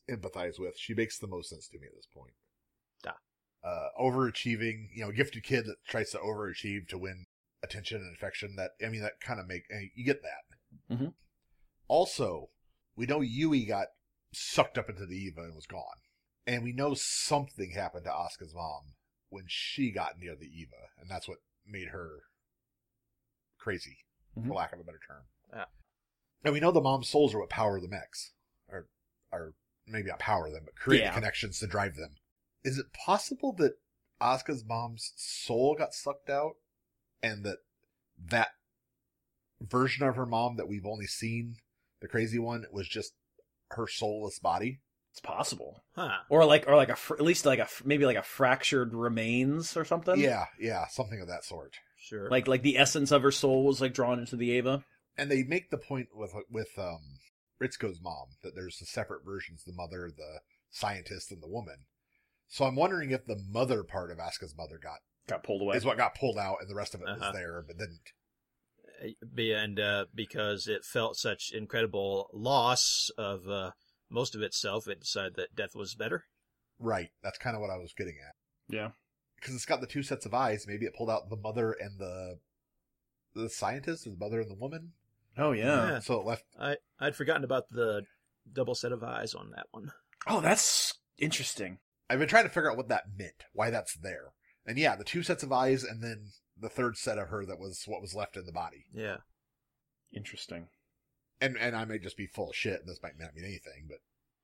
empathize 0.10 0.60
with, 0.60 0.78
she 0.78 0.94
makes 0.94 1.18
the 1.18 1.28
most 1.28 1.50
sense 1.50 1.68
to 1.70 1.80
me 1.80 1.88
at 1.88 1.96
this 1.96 2.08
point. 2.08 2.34
Ah. 3.06 3.18
Uh, 3.64 3.90
overachieving, 4.00 4.90
you 4.94 5.04
know, 5.04 5.12
gifted 5.12 5.44
kid 5.44 5.66
that 5.66 5.78
tries 5.88 6.12
to 6.12 6.18
overachieve 6.18 6.88
to 6.90 6.98
win 6.98 7.26
attention 7.64 8.02
and 8.02 8.16
affection. 8.16 8.56
That 8.58 8.72
I 8.86 8.90
mean, 8.90 9.02
that 9.02 9.22
kind 9.22 9.40
of 9.40 9.48
make 9.48 9.64
eh, 9.72 9.88
you 9.96 10.04
get 10.06 10.22
that. 10.22 10.96
Mhm. 10.96 11.14
Also, 11.88 12.50
we 12.96 13.06
know 13.06 13.22
Yui 13.22 13.66
got 13.66 13.88
sucked 14.34 14.78
up 14.78 14.90
into 14.90 15.06
the 15.06 15.16
Eva 15.16 15.44
and 15.44 15.56
was 15.56 15.66
gone. 15.68 16.02
And 16.46 16.64
we 16.64 16.74
know 16.74 16.94
something 16.94 17.72
happened 17.72 18.04
to 18.06 18.12
Asuka's 18.12 18.54
mom 18.54 18.96
when 19.30 19.46
she 19.48 19.92
got 19.92 20.20
near 20.20 20.36
the 20.36 20.48
Eva, 20.48 20.90
and 21.00 21.10
that's 21.10 21.28
what 21.28 21.40
made 21.66 21.90
her 21.90 22.24
crazy, 23.58 24.00
Mhm. 24.38 24.48
for 24.48 24.54
lack 24.56 24.74
of 24.74 24.80
a 24.80 24.84
better 24.84 25.00
term. 25.08 25.26
Yeah. 25.52 25.66
And 26.44 26.54
we 26.54 26.60
know 26.60 26.72
the 26.72 26.82
mom's 26.82 27.08
souls 27.08 27.34
are 27.34 27.40
what 27.40 27.50
power 27.50 27.80
the 27.80 27.88
mechs, 27.88 28.34
or, 28.68 28.90
or 29.32 29.56
maybe 29.88 30.10
not 30.10 30.20
power 30.20 30.50
them, 30.50 30.64
but 30.66 30.76
create 30.76 31.02
Yeah. 31.02 31.10
the 31.12 31.16
connections 31.20 31.60
to 31.60 31.68
drive 31.68 31.96
them. 31.96 32.16
Is 32.64 32.78
it 32.78 32.94
possible 32.94 33.54
that 33.54 33.74
Asuka's 34.22 34.64
mom's 34.66 35.12
soul 35.18 35.76
got 35.78 35.94
sucked 35.94 36.30
out, 36.30 36.54
and 37.22 37.44
that 37.44 37.58
that 38.30 38.50
version 39.62 40.06
of 40.08 40.16
her 40.16 40.26
mom 40.26 40.56
that 40.58 40.68
we've 40.68 40.86
only 40.86 41.08
seen, 41.08 41.58
the 42.02 42.08
crazy 42.08 42.40
one, 42.40 42.66
was 42.72 42.88
just 42.88 43.14
her 43.72 43.88
soulless 43.88 44.40
body? 44.40 44.80
It's 45.12 45.20
possible. 45.20 45.84
Huh. 45.96 46.18
Or 46.30 46.44
like, 46.46 46.66
or 46.68 46.76
like 46.76 46.90
a, 46.90 46.96
fr- 46.96 47.16
at 47.16 47.22
least 47.22 47.46
like 47.46 47.60
a, 47.60 47.66
fr- 47.66 47.84
maybe 47.86 48.06
like 48.06 48.18
a 48.18 48.24
fractured 48.24 48.94
remains 48.96 49.78
or 49.78 49.86
something. 49.86 50.20
Yeah, 50.20 50.46
yeah, 50.60 50.88
something 50.88 51.22
of 51.22 51.28
that 51.28 51.44
sort. 51.44 51.76
Sure. 51.98 52.30
Like, 52.30 52.48
like 52.48 52.64
the 52.64 52.78
essence 52.78 53.12
of 53.12 53.22
her 53.22 53.32
soul 53.32 53.64
was 53.66 53.80
like 53.80 53.94
drawn 53.94 54.20
into 54.20 54.36
the 54.36 54.48
Eva. 54.50 54.84
And 55.18 55.30
they 55.30 55.44
make 55.44 55.70
the 55.70 55.78
point 55.78 56.08
with 56.16 56.34
with 56.50 56.70
um 56.80 57.02
Ritsuko's 57.64 58.02
mom 58.02 58.28
that 58.44 58.56
there's 58.56 58.78
the 58.78 58.86
separate 58.86 59.24
versions: 59.26 59.64
the 59.66 59.74
mother, 59.74 60.12
the 60.16 60.40
scientist, 60.72 61.32
and 61.32 61.42
the 61.42 61.48
woman. 61.48 61.86
So 62.48 62.66
I'm 62.66 62.76
wondering 62.76 63.12
if 63.12 63.26
the 63.26 63.42
mother 63.50 63.84
part 63.84 64.12
of 64.12 64.18
Asuka's 64.20 64.56
mother 64.58 64.80
got 64.82 65.00
Got 65.28 65.44
pulled 65.44 65.62
away. 65.62 65.78
is 65.78 65.86
what 65.86 65.98
got 65.98 66.16
pulled 66.16 66.38
out, 66.38 66.58
and 66.62 66.70
the 66.70 66.76
rest 66.76 66.94
of 66.94 67.02
it 67.02 67.08
Uh-huh. 67.08 67.18
was 67.20 67.34
there 67.34 67.64
but 67.66 67.78
didn't. 67.78 68.12
be 69.34 69.52
and 69.54 69.80
uh, 69.80 70.06
because 70.14 70.68
it 70.68 70.84
felt 70.86 71.18
such 71.18 71.52
incredible 71.54 72.30
loss 72.34 73.10
of 73.18 73.48
uh, 73.50 73.72
most 74.10 74.36
of 74.36 74.42
itself, 74.42 74.88
it 74.88 75.00
decided 75.02 75.36
that 75.36 75.56
death 75.56 75.76
was 75.76 75.96
better. 75.96 76.26
Right. 76.80 77.10
That's 77.24 77.38
kind 77.38 77.56
of 77.56 77.62
what 77.62 77.70
I 77.72 77.78
was 77.78 77.94
getting 77.94 78.16
at. 78.28 78.36
yeah. 78.74 78.90
Because 79.36 79.56
it's 79.56 79.66
got 79.66 79.82
the 79.82 79.88
two 79.88 80.04
sets 80.04 80.26
of 80.26 80.34
eyes. 80.34 80.66
Maybe 80.68 80.86
it 80.86 80.96
pulled 80.96 81.10
out 81.10 81.30
the 81.30 81.36
mother 81.36 81.72
and 81.74 82.00
the 82.00 82.40
the 83.36 83.50
scientist, 83.50 84.06
or 84.08 84.12
the 84.12 84.18
mother 84.18 84.40
and 84.42 84.50
the 84.50 84.56
woman. 84.56 84.94
Oh 85.38 85.52
yeah. 85.52 85.90
Yeah. 85.90 86.00
So 86.00 86.20
it 86.20 86.26
left. 86.26 86.44
I 86.60 86.78
I'd 87.00 87.16
forgotten 87.16 87.44
about 87.44 87.70
the 87.70 88.04
double 88.52 88.76
set 88.76 88.92
of 88.92 89.04
eyes 89.04 89.34
on 89.34 89.52
that 89.56 89.68
one. 89.72 89.92
Oh, 90.28 90.42
that's 90.42 90.94
interesting. 91.18 91.80
I've 92.10 92.20
been 92.20 92.28
trying 92.28 92.44
to 92.44 92.50
figure 92.50 92.70
out 92.70 92.78
what 92.78 92.90
that 92.90 93.06
meant, 93.18 93.46
why 93.54 93.70
that's 93.70 93.96
there. 93.96 94.34
And 94.66 94.78
yeah, 94.78 94.96
the 94.96 95.04
two 95.04 95.24
sets 95.24 95.44
of 95.44 95.52
eyes, 95.52 95.84
and 95.84 96.04
then 96.04 96.28
the 96.60 96.70
third 96.70 96.98
set 96.98 97.18
of 97.18 97.30
her 97.30 97.46
that 97.46 97.60
was 97.60 97.84
what 97.88 98.02
was 98.02 98.14
left 98.16 98.38
in 98.38 98.46
the 98.46 98.52
body. 98.52 98.86
Yeah. 98.94 99.18
Interesting. 100.14 100.68
And 101.42 101.58
and 101.58 101.76
I 101.76 101.86
may 101.86 101.98
just 102.00 102.18
be 102.18 102.28
full 102.28 102.50
of 102.50 102.56
shit, 102.56 102.80
and 102.80 102.88
this 102.90 103.02
might 103.02 103.20
not 103.20 103.34
mean 103.36 103.46
anything, 103.46 103.88
but 103.88 103.98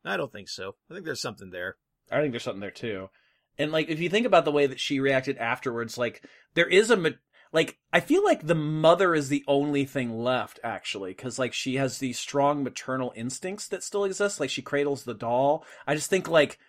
I 0.04 0.18
don't 0.18 0.32
think 0.32 0.50
so. 0.50 0.76
I 0.90 0.94
think 0.94 1.06
there's 1.06 1.22
something 1.22 1.52
there. 1.52 1.78
I 2.12 2.20
think 2.22 2.32
there's 2.32 2.44
something 2.44 2.62
there 2.62 2.72
too. 2.72 3.10
And 3.58 3.72
like, 3.72 3.90
if 3.90 4.00
you 4.00 4.10
think 4.10 4.26
about 4.26 4.46
the 4.46 4.52
way 4.52 4.68
that 4.68 4.80
she 4.80 5.00
reacted 5.00 5.38
afterwards, 5.38 5.98
like 5.98 6.24
there 6.56 6.68
is 6.68 6.90
a 6.90 6.98
ma- 6.98 7.10
like 7.52 7.78
I 7.92 8.00
feel 8.00 8.24
like 8.24 8.46
the 8.46 8.56
mother 8.56 9.16
is 9.16 9.30
the 9.30 9.44
only 9.48 9.86
thing 9.86 10.18
left 10.18 10.60
actually, 10.64 11.12
because 11.12 11.40
like 11.40 11.54
she 11.54 11.76
has 11.76 11.98
these 11.98 12.20
strong 12.20 12.64
maternal 12.64 13.14
instincts 13.16 13.68
that 13.70 13.84
still 13.84 14.04
exist. 14.04 14.40
Like 14.40 14.50
she 14.50 14.62
cradles 14.62 15.04
the 15.04 15.14
doll. 15.14 15.66
I 15.88 15.96
just 15.96 16.10
think 16.10 16.30
like 16.30 16.60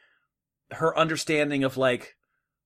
her 0.73 0.97
understanding 0.97 1.65
of 1.65 1.77
like 1.77 2.17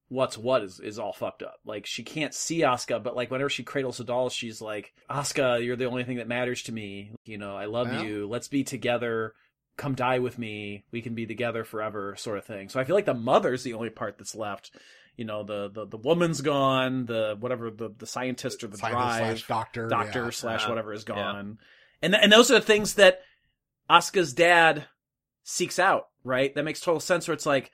what's 0.09 0.39
what 0.39 0.63
is 0.63 0.79
is 0.81 0.99
all 0.99 1.13
fucked 1.13 1.43
up. 1.43 1.57
Like 1.65 1.87
she 1.87 2.03
can't 2.03 2.35
see 2.35 2.61
Asuka, 2.61 3.03
but 3.03 3.17
like 3.17 3.31
whenever 3.31 3.51
she 3.51 3.65
cradles 3.65 3.99
the 3.99 4.05
doll, 4.05 4.29
she's 4.31 4.61
like, 4.61 4.93
Asuka, 5.11 5.65
you're 5.65 5.77
the 5.77 5.87
only 5.87 6.05
thing 6.05 6.19
that 6.19 6.29
matters 6.29 6.63
to 6.65 6.73
me. 6.73 7.13
You 7.25 7.39
know, 7.39 7.57
I 7.57 7.65
love 7.67 8.05
you. 8.05 8.29
Let's 8.29 8.49
be 8.49 8.63
together. 8.63 9.35
Come 9.77 9.97
die 9.97 10.21
with 10.21 10.39
me. 10.39 10.85
We 10.93 11.03
can 11.03 11.17
be 11.17 11.27
together 11.27 11.65
forever, 11.65 12.15
sort 12.17 12.39
of 12.39 12.45
thing. 12.45 12.69
So 12.69 12.79
I 12.79 12.85
feel 12.85 12.95
like 12.95 13.07
the 13.07 13.15
mother's 13.15 13.65
the 13.65 13.75
only 13.75 13.91
part 13.91 14.19
that's 14.19 14.37
left. 14.37 14.71
You 15.17 15.25
know, 15.25 15.45
the 15.45 15.71
the, 15.71 15.87
the 15.87 15.97
woman's 15.97 16.41
gone. 16.41 17.07
The 17.07 17.37
whatever 17.39 17.71
the 17.71 17.95
the 17.97 18.07
scientist 18.07 18.65
or 18.65 18.69
the 18.69 18.77
scientist 18.79 19.05
drive 19.07 19.19
slash 19.39 19.47
doctor, 19.47 19.89
doctor 19.89 20.25
yeah. 20.25 20.31
slash 20.31 20.69
whatever 20.69 20.93
is 20.93 21.05
yeah. 21.09 21.15
gone. 21.15 21.59
And 22.03 22.13
th- 22.13 22.23
and 22.23 22.33
those 22.33 22.51
are 22.51 22.55
the 22.55 22.61
things 22.61 22.95
that 22.95 23.21
Asuka's 23.89 24.33
dad 24.33 24.87
seeks 25.45 25.79
out, 25.79 26.09
right? 26.25 26.55
That 26.55 26.65
makes 26.65 26.81
total 26.81 27.01
sense. 27.01 27.29
Where 27.29 27.35
it's 27.35 27.47
like 27.47 27.71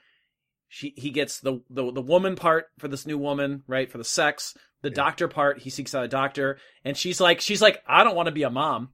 she 0.69 0.93
he 0.97 1.11
gets 1.11 1.41
the 1.41 1.61
the 1.71 1.91
the 1.93 2.03
woman 2.03 2.37
part 2.37 2.67
for 2.79 2.89
this 2.89 3.07
new 3.07 3.19
woman, 3.19 3.63
right? 3.67 3.91
For 3.91 3.99
the 3.99 4.05
sex. 4.05 4.57
The 4.83 4.89
Yeah. 4.89 4.95
doctor 4.95 5.29
part, 5.29 5.59
he 5.59 5.69
seeks 5.69 5.95
out 5.95 6.05
a 6.05 6.09
doctor, 6.09 6.59
and 6.85 6.97
she's 6.97 7.21
like 7.21 7.41
she's 7.41 7.61
like 7.61 7.83
I 7.87 8.03
don't 8.05 8.17
want 8.17 8.27
to 8.27 8.33
be 8.33 8.45
a 8.45 8.51
mom. 8.51 8.91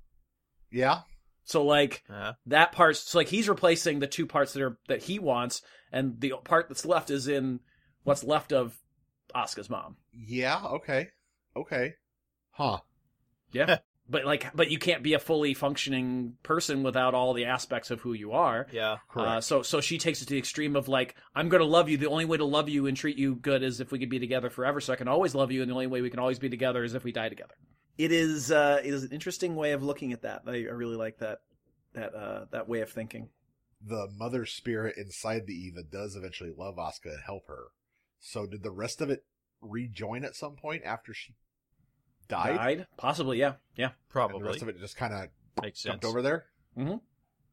Yeah, 0.72 1.02
So 1.44 1.64
like 1.64 2.02
Uh, 2.12 2.32
that 2.46 2.72
part, 2.72 2.96
so 2.96 3.18
like 3.18 3.28
he's 3.28 3.48
replacing 3.48 4.00
the 4.00 4.09
two 4.09 4.26
parts 4.26 4.52
that 4.52 4.62
are 4.62 4.78
that 4.88 5.04
he 5.04 5.18
wants, 5.20 5.62
and 5.92 6.20
the 6.20 6.35
part 6.44 6.68
that's 6.68 6.85
left 6.85 7.09
is 7.11 7.28
in 7.28 7.61
what's 8.07 8.25
left 8.25 8.53
of 8.53 8.77
Asuka's 9.35 9.69
mom. 9.69 9.97
yeah, 10.12 10.62
okay, 10.64 11.09
okay, 11.55 11.95
huh? 12.51 12.79
Yeah. 13.53 13.79
but 14.09 14.25
like, 14.25 14.55
but 14.55 14.71
you 14.71 14.79
can't 14.79 15.03
be 15.03 15.14
a 15.14 15.19
fully 15.19 15.53
functioning 15.55 16.35
person 16.42 16.83
without 16.83 17.14
all 17.14 17.35
the 17.35 17.47
aspects 17.47 17.90
of 17.90 18.01
who 18.01 18.12
you 18.12 18.33
are. 18.33 18.66
yeah. 18.71 18.97
Correct. 19.09 19.29
Uh, 19.29 19.40
so, 19.40 19.62
so 19.62 19.81
she 19.81 19.99
takes 19.99 20.23
it 20.23 20.27
to 20.27 20.35
the 20.35 20.38
extreme 20.38 20.77
of 20.77 20.88
like, 20.88 21.16
I'm 21.35 21.49
going 21.49 21.61
to 21.61 21.66
love 21.66 21.88
you. 21.88 21.97
The 21.97 22.09
only 22.09 22.25
way 22.25 22.37
to 22.37 22.45
love 22.45 22.69
you 22.69 22.87
and 22.87 22.97
treat 22.97 23.19
you 23.19 23.35
good 23.35 23.62
is 23.62 23.81
if 23.81 23.90
we 23.92 23.99
could 23.99 24.11
be 24.11 24.19
together 24.19 24.49
forever. 24.51 24.81
So 24.81 24.92
I 24.92 24.97
can 24.97 25.09
always 25.09 25.35
love 25.35 25.51
you, 25.51 25.62
and 25.62 25.71
the 25.71 25.75
only 25.75 25.87
way 25.88 26.01
we 26.03 26.11
can 26.11 26.21
always 26.21 26.38
be 26.38 26.49
together 26.49 26.85
is 26.85 26.95
if 26.95 27.05
we 27.05 27.12
die 27.12 27.29
together. 27.29 27.55
It 27.99 28.12
is, 28.12 28.53
uh, 28.53 28.81
it 28.85 28.92
is 28.95 29.03
an 29.05 29.11
interesting 29.11 29.57
way 29.57 29.73
of 29.73 29.83
looking 29.83 30.12
at 30.12 30.23
that. 30.23 30.42
I, 30.47 30.53
I 30.53 30.73
really 30.73 30.97
like 30.97 31.19
that, 31.19 31.38
that, 31.95 32.14
uh, 32.14 32.45
that 32.53 32.69
way 32.69 32.81
of 32.83 32.90
thinking. 32.90 33.31
the 33.85 34.09
mother 34.16 34.45
spirit 34.47 34.97
inside 34.99 35.47
the 35.47 35.55
Eva 35.55 35.83
does 35.90 36.14
eventually 36.14 36.53
love 36.57 36.77
Asuka 36.77 37.12
and 37.12 37.23
help 37.25 37.47
her. 37.49 37.64
So 38.20 38.46
did 38.46 38.62
the 38.62 38.70
rest 38.70 39.00
of 39.00 39.11
it 39.11 39.24
rejoin 39.61 40.24
at 40.24 40.35
some 40.37 40.57
point 40.57 40.83
after 40.85 41.14
she 41.14 41.35
died? 42.29 42.57
Died, 42.57 42.87
possibly, 42.96 43.38
yeah, 43.38 43.55
yeah. 43.76 43.87
And 43.87 43.92
the 43.94 44.09
Probably 44.09 44.42
rest 44.42 44.62
of 44.62 44.68
it 44.68 44.79
just 44.81 44.96
kind 44.96 45.12
of 45.14 45.29
makes 45.62 45.81
sense. 45.81 45.92
jumped 45.92 46.05
over 46.05 46.22
there? 46.22 46.46
Mm-hmm. 46.76 46.96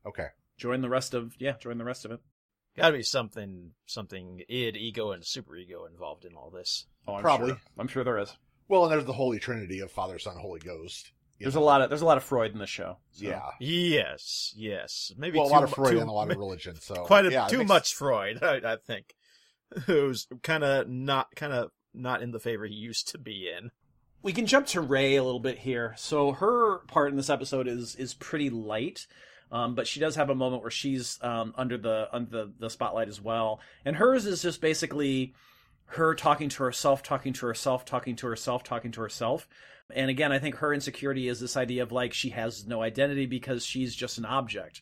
Okay. 0.06 0.28
Join 0.58 0.82
the 0.82 0.90
rest 0.90 1.14
of, 1.14 1.34
yeah, 1.40 1.54
join 1.60 1.78
the 1.78 1.84
rest 1.86 2.06
of 2.06 2.12
it. 2.12 2.20
Got 2.76 2.88
to 2.90 2.98
be 2.98 3.04
something, 3.04 3.72
something 3.86 4.42
id, 4.50 4.76
ego, 4.78 5.12
and 5.12 5.24
super 5.26 5.56
ego 5.56 5.86
involved 5.86 6.26
in 6.26 6.34
all 6.36 6.50
this. 6.50 6.88
Oh, 7.08 7.16
I'm 7.16 7.22
Probably. 7.22 7.50
sure. 7.50 7.62
I'm 7.78 7.88
sure 7.88 8.04
there 8.04 8.18
is. 8.18 8.36
Well, 8.68 8.84
and 8.84 8.92
there's 8.92 9.06
the 9.06 9.14
Holy 9.14 9.38
Trinity 9.40 9.80
of 9.82 9.92
Father, 9.92 10.18
Son, 10.18 10.36
Holy 10.38 10.60
Ghost. 10.60 11.12
There's 11.40 11.54
know. 11.56 11.62
a 11.62 11.66
lot 11.66 11.82
of, 11.82 11.90
there's 11.90 12.02
a 12.02 12.06
lot 12.06 12.18
of 12.18 12.24
Freud 12.24 12.54
in 12.54 12.60
this 12.60 12.70
show. 12.70 12.98
so. 13.12 13.26
Yeah. 13.26 13.42
Yes, 13.60 14.54
yes. 14.56 15.12
Maybe 15.18 15.38
Well, 15.38 15.48
a 15.48 15.50
lot 15.50 15.64
of 15.64 15.72
Freud 15.72 15.92
too- 15.92 16.00
and 16.00 16.10
a 16.10 16.12
lot 16.14 16.32
of 16.32 16.38
religion. 16.38 16.76
So 16.80 16.96
quite 17.04 17.26
a, 17.26 17.32
yeah, 17.32 17.48
too 17.48 17.60
makes- 17.60 17.68
much 17.68 17.94
Freud, 17.96 18.40
I, 18.42 18.74
I 18.74 18.78
think. 18.78 19.14
Who's 19.86 20.28
kind 20.42 20.64
of 20.64 20.88
not, 20.90 21.36
kind 21.36 21.54
of 21.54 21.72
not 21.94 22.22
in 22.22 22.32
the 22.32 22.40
favor 22.40 22.66
he 22.66 22.74
used 22.76 23.08
to 23.10 23.18
be 23.18 23.50
in. 23.50 23.72
we 24.22 24.34
can 24.34 24.46
jump 24.46 24.68
to 24.68 24.82
Rei 24.82 25.16
a 25.16 25.24
little 25.24 25.40
bit 25.40 25.60
here. 25.60 25.94
So 25.98 26.32
her 26.34 26.80
part 26.88 27.12
in 27.12 27.18
this 27.18 27.30
episode 27.30 27.68
is 27.68 27.96
is 27.96 28.14
pretty 28.14 28.50
light, 28.50 29.06
um, 29.52 29.76
but 29.76 29.86
she 29.88 30.00
does 30.00 30.16
have 30.16 30.30
a 30.30 30.36
moment 30.36 30.62
where 30.64 30.72
she's 30.72 31.20
um, 31.22 31.54
under 31.58 31.78
the 31.78 32.08
under 32.12 32.30
the, 32.30 32.54
the 32.60 32.70
spotlight 32.70 33.08
as 33.10 33.22
well, 33.22 33.60
and 33.86 33.96
hers 33.98 34.26
is 34.26 34.42
just 34.42 34.62
basically 34.62 35.34
her 35.88 36.16
talking 36.16 36.50
to 36.50 36.64
herself, 36.64 37.04
talking 37.04 37.34
to 37.34 37.46
herself, 37.46 37.86
talking 37.86 38.16
to 38.16 38.28
herself, 38.28 38.64
talking 38.64 38.92
to 38.92 39.02
herself. 39.02 39.48
And 39.94 40.10
again, 40.10 40.32
I 40.32 40.40
think 40.40 40.56
her 40.56 40.74
insecurity 40.74 41.28
is 41.28 41.40
this 41.40 41.58
idea 41.58 41.84
of 41.84 41.92
like 41.92 42.14
she 42.14 42.30
has 42.30 42.66
no 42.66 42.82
identity 42.82 43.26
because 43.28 43.64
she's 43.66 43.94
just 43.94 44.18
an 44.18 44.26
object, 44.26 44.82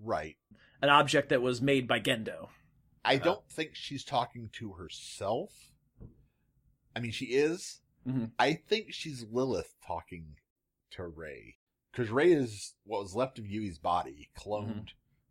Right. 0.00 0.36
an 0.82 0.90
object 0.90 1.30
that 1.30 1.42
was 1.42 1.60
made 1.62 1.88
by 1.88 1.98
Gendo. 1.98 2.48
I 3.04 3.16
don't 3.16 3.48
think 3.50 3.74
she's 3.74 4.04
talking 4.04 4.48
to 4.54 4.72
herself. 4.74 5.50
I 6.94 7.00
mean, 7.00 7.12
she 7.12 7.26
is. 7.26 7.80
Mhm. 8.06 8.32
I 8.38 8.54
think 8.54 8.92
she's 8.92 9.24
Lilith 9.30 9.74
talking 9.86 10.36
to 10.92 11.06
Rei. 11.06 11.56
Because 11.90 12.10
Rei 12.10 12.32
is 12.32 12.74
what 12.84 13.02
was 13.02 13.14
left 13.14 13.38
of 13.38 13.46
Yui's 13.46 13.78
body, 13.78 14.30
cloned 14.36 14.90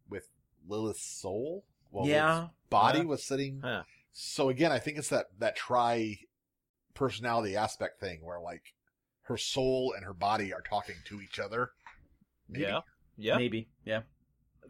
with 0.10 0.30
Lilith's 0.68 1.04
soul. 1.04 1.66
Well, 1.92 2.08
yeah, 2.08 2.34
Lilith's 2.36 2.54
body 2.70 3.00
Uh, 3.00 3.06
was 3.06 3.24
sitting. 3.24 3.62
huh. 3.62 3.84
So 4.14 4.50
again, 4.50 4.72
I 4.72 4.80
think 4.80 4.98
it's 4.98 5.10
that, 5.10 5.28
that 5.40 5.56
tri 5.56 6.20
personality 6.94 7.56
aspect 7.56 8.00
thing 8.00 8.22
where 8.24 8.40
like 8.40 8.74
her 9.24 9.38
soul 9.38 9.94
and 9.96 10.04
her 10.04 10.14
body 10.14 10.54
are 10.54 10.62
talking 10.62 10.96
to 11.06 11.22
each 11.22 11.40
other. 11.40 11.72
Maybe. 12.50 12.64
Yeah, 12.64 12.82
yeah. 13.18 13.38
maybe, 13.38 13.70
yeah. 13.86 14.04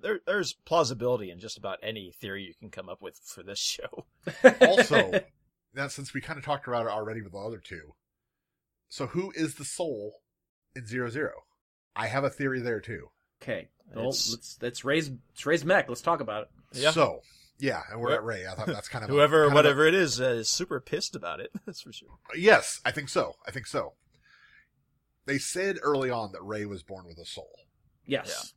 There, 0.01 0.19
there's 0.25 0.53
plausibility 0.53 1.29
in 1.31 1.39
just 1.39 1.57
about 1.57 1.79
any 1.83 2.11
theory 2.19 2.43
you 2.43 2.53
can 2.59 2.69
come 2.69 2.89
up 2.89 3.01
with 3.01 3.19
for 3.23 3.43
this 3.43 3.59
show. 3.59 4.05
also, 4.61 5.21
now 5.73 5.87
since 5.87 6.13
we 6.13 6.21
kind 6.21 6.37
of 6.39 6.45
talked 6.45 6.67
about 6.67 6.85
it 6.85 6.91
already 6.91 7.21
with 7.21 7.31
the 7.33 7.37
other 7.39 7.59
two, 7.63 7.93
so 8.89 9.07
who 9.07 9.31
is 9.35 9.55
the 9.55 9.65
soul 9.65 10.15
in 10.75 10.85
Zero 10.85 11.09
Zero? 11.09 11.33
I 11.95 12.07
have 12.07 12.23
a 12.23 12.29
theory 12.29 12.61
there 12.61 12.79
too. 12.81 13.09
okay, 13.41 13.69
well, 13.93 14.05
It's- 14.09 14.29
let's 14.31 14.57
let's 14.61 14.85
raise 14.85 15.09
let's 15.09 15.45
raise 15.45 15.65
mech. 15.65 15.87
Let's 15.89 16.01
talk 16.01 16.19
about 16.21 16.43
it. 16.43 16.49
Yeah. 16.73 16.91
So, 16.91 17.21
yeah, 17.59 17.81
and 17.91 17.99
we're 17.99 18.11
Wh- 18.11 18.15
at 18.15 18.23
Rei. 18.23 18.47
I 18.47 18.53
thought 18.55 18.67
that's 18.67 18.87
kind 18.87 19.03
of 19.03 19.09
a- 19.11 19.13
Whoever, 19.13 19.47
kind 19.47 19.47
of 19.47 19.51
a- 19.53 19.55
whatever 19.55 19.85
it 19.87 19.93
is, 19.93 20.19
uh, 20.21 20.25
is 20.25 20.49
super 20.49 20.79
pissed 20.79 21.15
about 21.15 21.39
it. 21.41 21.51
That's 21.65 21.81
for 21.81 21.91
sure. 21.93 22.17
yes, 22.35 22.79
I 22.85 22.91
think 22.91 23.09
so. 23.09 23.35
I 23.45 23.51
think 23.51 23.67
so. 23.67 23.93
They 25.25 25.37
said 25.37 25.77
early 25.83 26.09
on 26.09 26.31
that 26.31 26.41
Rei 26.41 26.65
was 26.65 26.81
born 26.81 27.05
with 27.07 27.17
a 27.19 27.25
soul. 27.25 27.51
Yes. 28.05 28.53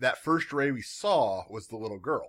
Right. 0.00 0.08
That 0.08 0.18
first 0.18 0.52
Rei 0.52 0.70
we 0.70 0.82
saw 0.82 1.44
was 1.50 1.68
the 1.68 1.76
little 1.76 1.98
girl. 1.98 2.28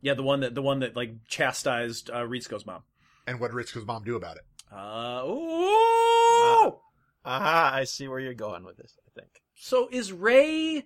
Yeah, 0.00 0.14
the 0.14 0.22
one 0.22 0.40
that 0.40 0.54
the 0.54 0.62
one 0.62 0.80
that 0.80 0.94
like 0.96 1.12
chastised 1.26 2.10
uh, 2.10 2.26
Ritsuko's 2.26 2.66
mom. 2.66 2.82
And 3.26 3.40
what 3.40 3.50
did 3.50 3.56
Ritsuko's 3.56 3.86
mom 3.86 4.04
do 4.04 4.16
about 4.16 4.36
it? 4.36 4.42
Uh, 4.72 5.22
ooh! 5.26 6.76
Aha, 7.24 7.72
I 7.74 7.84
see 7.84 8.06
where 8.08 8.20
you're 8.20 8.34
going 8.34 8.64
with 8.64 8.76
this, 8.76 8.96
I 9.06 9.20
think. 9.20 9.42
So 9.54 9.88
is 9.90 10.12
Rei 10.12 10.84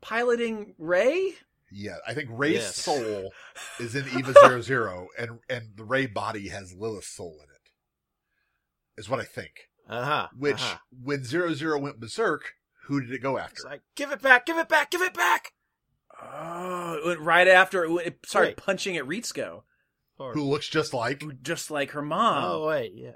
piloting 0.00 0.74
Rei? 0.78 1.34
Yeah, 1.70 1.96
I 2.06 2.14
think 2.14 2.28
Rei's 2.32 2.54
Yes. 2.54 2.76
soul 2.76 3.32
is 3.80 3.94
in 3.94 4.06
Eva 4.16 4.32
Zero 4.34 4.60
Zero, 4.60 5.08
and 5.18 5.38
and 5.48 5.70
the 5.76 5.84
Rei 5.84 6.06
body 6.06 6.48
has 6.48 6.74
Lilith's 6.74 7.08
soul 7.08 7.34
in 7.42 7.44
it. 7.50 7.70
Is 9.00 9.08
what 9.08 9.20
I 9.20 9.24
think. 9.24 9.70
Uh 9.88 10.04
huh. 10.04 10.28
Which, 10.38 10.60
aha. 10.62 10.80
when 11.02 11.24
Zero 11.24 11.54
Zero 11.54 11.78
went 11.80 11.98
berserk, 11.98 12.52
who 12.86 13.00
did 13.00 13.12
it 13.12 13.18
go 13.22 13.36
It's 13.36 13.44
after? 13.46 13.62
like, 13.68 13.82
give 13.96 14.10
it 14.12 14.20
back, 14.22 14.46
give 14.46 14.58
it 14.58 14.68
back, 14.68 14.90
give 14.90 15.02
it 15.02 15.14
back! 15.14 15.52
Oh, 16.22 16.94
it 17.02 17.06
went 17.06 17.20
right 17.20 17.48
after 17.48 17.84
it, 17.84 17.90
went- 17.90 18.06
it 18.06 18.18
started 18.26 18.48
Wait. 18.50 18.56
punching 18.58 18.96
at 18.96 19.04
Ritsuko, 19.04 19.62
Or, 20.18 20.32
Who 20.34 20.44
looks 20.44 20.68
just 20.68 20.94
like? 20.94 21.22
just 21.42 21.70
like 21.70 21.90
her 21.92 22.02
mom. 22.02 22.44
oh, 22.44 22.66
wait, 22.68 22.92
yeah. 22.94 23.12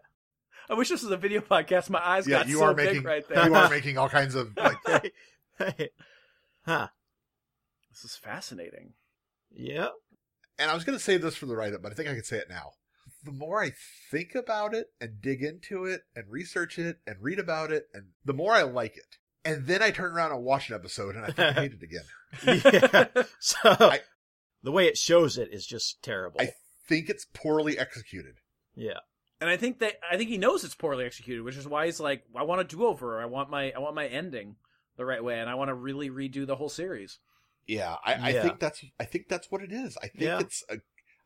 I 0.69 0.75
wish 0.75 0.89
this 0.89 1.03
was 1.03 1.13
a 1.13 1.17
video 1.17 1.41
podcast. 1.41 1.89
My 1.91 2.05
eyes 2.05 2.27
Yeah, 2.27 2.39
got 2.39 2.49
you 2.49 2.59
so 2.59 2.65
are 2.65 2.75
big 2.75 2.87
making 2.89 3.03
right 3.05 3.25
there. 3.29 3.47
you 3.47 3.55
are 3.55 3.71
making 3.71 3.99
all 3.99 4.09
kinds 4.09 4.35
of 4.35 4.51
like. 4.57 4.77
hey, 4.87 5.11
hey. 5.59 5.91
Huh. 6.65 6.89
This 7.93 8.03
is 8.05 8.17
fascinating. 8.17 8.95
Yeah. 9.53 9.89
And 10.59 10.69
I 10.71 10.75
was 10.75 10.83
going 10.85 10.99
to 10.99 11.05
say 11.05 11.19
this 11.19 11.37
for 11.37 11.47
the 11.47 11.55
write 11.55 11.73
up, 11.75 11.83
but 11.83 11.93
I 11.93 11.95
think 11.95 12.09
I 12.09 12.15
can 12.15 12.25
say 12.25 12.39
it 12.39 12.49
now. 12.51 12.73
The 13.23 13.31
more 13.31 13.63
I 13.63 13.73
think 14.11 14.35
about 14.35 14.75
it 14.75 14.87
and 15.01 15.21
dig 15.21 15.43
into 15.43 15.85
it 15.85 16.01
and 16.17 16.25
research 16.29 16.79
it 16.79 16.99
and 17.07 17.17
read 17.21 17.39
about 17.39 17.71
it, 17.71 17.85
and 17.95 18.07
the 18.25 18.33
more 18.33 18.53
I 18.53 18.63
like 18.63 18.97
it. 18.97 19.19
And 19.47 19.67
then 19.67 19.83
I 19.83 19.91
turn 19.93 20.13
around 20.13 20.33
and 20.33 20.45
watch 20.45 20.69
an 20.69 20.75
episode 20.75 21.15
and 21.17 21.25
I 21.25 21.31
think 21.31 21.57
hate 21.57 21.73
it 21.73 21.83
again. 21.83 23.07
yeah. 23.17 23.23
So, 23.41 23.57
I- 23.65 24.01
the 24.63 24.73
way 24.73 24.87
it 24.87 24.97
shows 24.99 25.39
it 25.39 25.49
is 25.53 25.65
just 25.67 26.03
terrible. 26.03 26.41
I 26.41 26.51
think 26.89 27.09
it's 27.09 27.25
poorly 27.33 27.79
executed. 27.79 28.35
yeah. 28.75 28.99
And 29.41 29.51
I 29.51 29.59
think 29.59 29.81
that 29.81 29.97
I 30.11 30.17
think 30.17 30.31
he 30.31 30.39
knows 30.39 30.65
it's 30.65 30.75
poorly 30.75 31.05
executed, 31.05 31.43
which 31.43 31.57
is 31.59 31.69
why 31.69 31.85
he's 31.85 32.01
like, 32.01 32.23
I 32.35 32.43
want 32.43 32.63
a 32.63 32.65
do 32.65 32.87
over. 32.87 33.21
I 33.21 33.27
want 33.27 33.51
my 33.51 33.71
I 33.71 33.79
want 33.81 33.95
my 33.95 34.07
ending 34.07 34.57
the 34.97 35.05
right 35.05 35.23
way, 35.23 35.39
and 35.39 35.51
I 35.51 35.57
want 35.57 35.69
to 35.69 35.75
really 35.75 36.09
redo 36.09 36.47
the 36.47 36.57
whole 36.57 36.71
series. 36.71 37.19
Yeah, 37.67 37.97
I, 38.03 38.15
I 38.15 38.29
Yeah. 38.31 38.43
think 38.43 38.61
that's 38.61 38.83
I 38.99 39.05
think 39.05 39.29
that's 39.29 39.51
what 39.51 39.61
it 39.61 39.73
is. 39.73 39.99
I 40.03 40.09
think 40.09 40.23
Yeah. 40.23 40.39
it's 40.41 40.65
a 40.71 40.77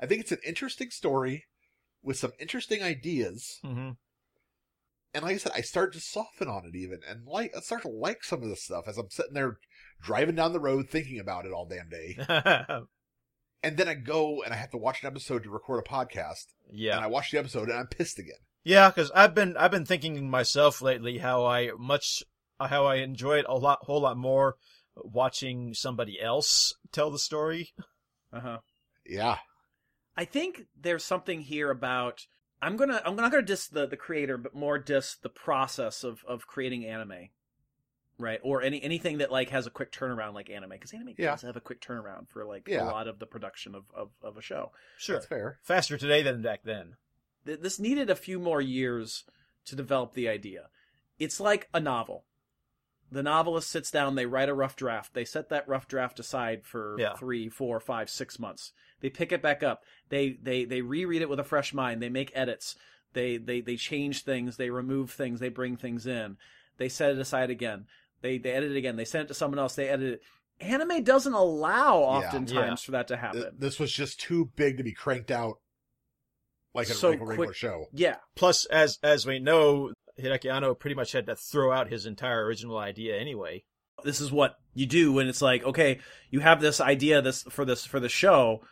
I 0.01 0.07
think 0.07 0.23
it's 0.23 0.33
an 0.33 0.41
interesting 0.45 0.91
story 0.91 1.45
with 2.03 2.17
some 2.19 2.33
interesting 2.41 2.83
ideas. 2.83 3.61
Mm-hmm. 3.65 3.91
And 5.13 5.25
like 5.25 5.35
I 5.35 5.39
said, 5.39 5.53
I 5.55 5.61
start 5.61 5.93
to 5.95 6.01
soften 6.01 6.49
on 6.49 6.65
it 6.67 6.77
even 6.77 7.01
and 7.09 7.27
like 7.27 7.53
I 7.57 7.61
start 7.61 7.83
to 7.83 7.89
like 7.89 8.23
some 8.23 8.43
of 8.43 8.49
this 8.49 8.63
stuff 8.65 8.85
as 8.87 8.97
I'm 8.97 9.11
sitting 9.11 9.35
there 9.35 9.59
driving 10.03 10.37
down 10.37 10.53
the 10.53 10.61
road 10.61 10.89
thinking 10.89 11.19
about 11.19 11.47
it 11.47 11.53
all 11.53 11.67
damn 11.67 11.89
day. 11.89 12.17
And 13.63 13.77
then 13.77 13.89
I 13.89 13.95
go 13.95 14.43
and 14.43 14.55
I 14.55 14.57
have 14.57 14.71
to 14.71 14.79
watch 14.79 15.03
an 15.03 15.09
episode 15.09 15.43
to 15.43 15.51
record 15.51 15.85
a 15.85 15.89
podcast. 15.89 16.47
yeah. 16.73 16.97
And 16.97 17.05
I 17.05 17.09
watch 17.09 17.31
the 17.31 17.39
episode 17.39 17.69
and 17.69 17.79
I'm 17.79 17.89
pissed 17.89 18.19
again. 18.19 18.39
Yeah, 18.65 18.89
because 18.89 19.11
I've 19.15 19.35
been 19.35 19.57
I've 19.57 19.71
been 19.71 19.87
thinking 19.87 20.31
myself 20.31 20.83
lately 20.83 21.19
how 21.19 21.45
I 21.47 21.71
much 21.79 22.23
how 22.59 22.87
I 22.87 22.97
enjoy 22.97 23.39
it 23.39 23.47
a 23.49 23.55
lot 23.55 23.81
whole 23.83 24.03
lot 24.03 24.17
more 24.17 24.57
watching 24.97 25.75
somebody 25.75 26.21
else 26.21 26.75
tell 26.93 27.11
the 27.11 27.19
story. 27.19 27.73
Uh 28.33 28.41
huh. 28.41 28.59
Yeah. 29.07 29.39
I 30.17 30.25
think 30.25 30.63
there's 30.79 31.05
something 31.05 31.41
here 31.41 31.71
about 31.71 32.27
I'm 32.63 32.77
gonna 32.77 33.01
I'm 33.05 33.17
not 33.17 33.31
gonna 33.31 33.43
diss 33.43 33.67
the 33.69 33.87
the 33.87 33.97
creator, 33.97 34.37
but 34.37 34.55
more 34.55 34.79
diss 34.79 35.17
the 35.17 35.29
process 35.29 36.05
of 36.05 36.23
of 36.27 36.47
creating 36.47 36.85
anime, 36.85 37.29
right? 38.19 38.41
Or 38.43 38.63
any 38.63 38.83
anything 38.83 39.19
that 39.19 39.33
like 39.33 39.51
has 39.51 39.67
a 39.67 39.71
quick 39.71 39.93
turnaround 39.93 40.35
like 40.35 40.51
anime, 40.51 40.71
because 40.71 40.93
anime 40.93 41.15
Yeah. 41.19 41.31
does 41.33 41.43
have 41.43 41.57
a 41.57 41.61
quick 41.61 41.81
turnaround 41.81 42.29
for 42.29 42.45
like 42.45 42.69
Yeah. 42.69 42.85
a 42.85 42.87
lot 42.91 43.09
of 43.09 43.19
the 43.19 43.27
production 43.27 43.75
of 43.75 43.85
of, 43.95 44.11
of 44.23 44.37
a 44.37 44.43
show. 44.43 44.73
Sure, 44.99 45.17
That's 45.17 45.27
fair. 45.27 45.59
faster 45.63 45.97
today 45.97 46.23
than 46.23 46.43
back 46.43 46.63
then. 46.65 46.97
Th- 47.47 47.61
This 47.61 47.79
needed 47.79 48.11
a 48.11 48.17
few 48.17 48.39
more 48.39 48.61
years 48.61 49.25
to 49.65 49.75
develop 49.77 50.13
the 50.15 50.29
idea. 50.29 50.69
It's 51.19 51.41
like 51.41 51.69
a 51.73 51.81
novel. 51.81 52.25
The 53.13 53.23
novelist 53.23 53.69
sits 53.71 53.91
down, 53.91 54.15
they 54.15 54.27
write 54.27 54.49
a 54.49 54.55
rough 54.55 54.77
draft, 54.77 55.15
they 55.15 55.25
set 55.25 55.49
that 55.49 55.67
rough 55.67 55.89
draft 55.89 56.21
aside 56.21 56.65
for 56.65 56.97
Yeah. 56.99 57.15
three, 57.17 57.49
four, 57.49 57.81
five, 57.81 58.09
six 58.09 58.39
months. 58.39 58.73
They 59.01 59.11
pick 59.11 59.33
it 59.33 59.43
back 59.43 59.63
up. 59.63 59.83
They 60.09 60.39
they 60.43 60.65
they 60.65 60.83
reread 60.83 61.23
it 61.23 61.29
with 61.29 61.41
a 61.41 61.45
fresh 61.45 61.73
mind. 61.73 62.03
They 62.03 62.09
make 62.09 62.33
edits. 62.35 62.77
They 63.13 63.37
they 63.39 63.61
they 63.61 63.77
change 63.77 64.23
things. 64.25 64.57
They 64.57 64.71
remove 64.71 65.11
things. 65.11 65.41
They 65.41 65.49
bring 65.49 65.77
things 65.77 66.07
in. 66.07 66.37
They 66.79 66.89
set 66.89 67.11
it 67.13 67.19
aside 67.19 67.51
again. 67.51 67.87
They 68.23 68.39
they 68.39 68.53
edit 68.53 68.73
it 68.73 68.77
again. 68.77 68.97
They 68.97 69.05
send 69.05 69.25
it 69.25 69.29
to 69.29 69.35
someone 69.35 69.59
else. 69.59 69.75
They 69.75 69.89
edit 69.89 70.15
it. 70.15 70.23
Anime 70.61 71.03
doesn't 71.03 71.33
allow 71.33 71.97
oftentimes 71.99 72.83
Yeah. 72.83 72.85
for 72.85 72.91
that 72.93 73.09
to 73.09 73.15
Th- 73.15 73.21
happen. 73.21 73.57
This 73.59 73.79
was 73.81 73.91
just 73.93 74.21
too 74.21 74.51
big 74.57 74.77
to 74.77 74.83
be 74.83 74.93
cranked 74.93 75.31
out 75.31 75.55
like 76.75 76.89
a, 76.89 76.93
So 76.95 77.11
like 77.11 77.21
a 77.21 77.25
regular 77.25 77.47
quick- 77.49 77.57
show. 77.57 77.87
yeah, 77.93 78.17
Plus, 78.37 78.67
as 78.67 78.99
as 79.03 79.27
we 79.27 79.39
know, 79.39 79.93
Hideaki 80.19 80.53
Anno 80.53 80.75
pretty 80.75 80.95
much 80.95 81.13
had 81.13 81.27
to 81.27 81.35
throw 81.37 81.73
out 81.73 81.91
his 81.91 82.05
entire 82.07 82.45
original 82.45 82.77
idea 82.79 83.17
anyway. 83.19 83.65
this 84.05 84.21
is 84.21 84.33
what 84.33 84.55
you 84.73 84.87
do 84.87 85.13
when 85.13 85.29
it's 85.29 85.43
like, 85.43 85.63
okay, 85.63 85.99
you 86.31 86.41
have 86.41 86.61
this 86.63 86.81
idea 86.81 87.21
this 87.21 87.43
for 87.45 87.65
this 87.67 87.85
for 87.85 88.01
the 88.01 88.09
show. 88.09 88.63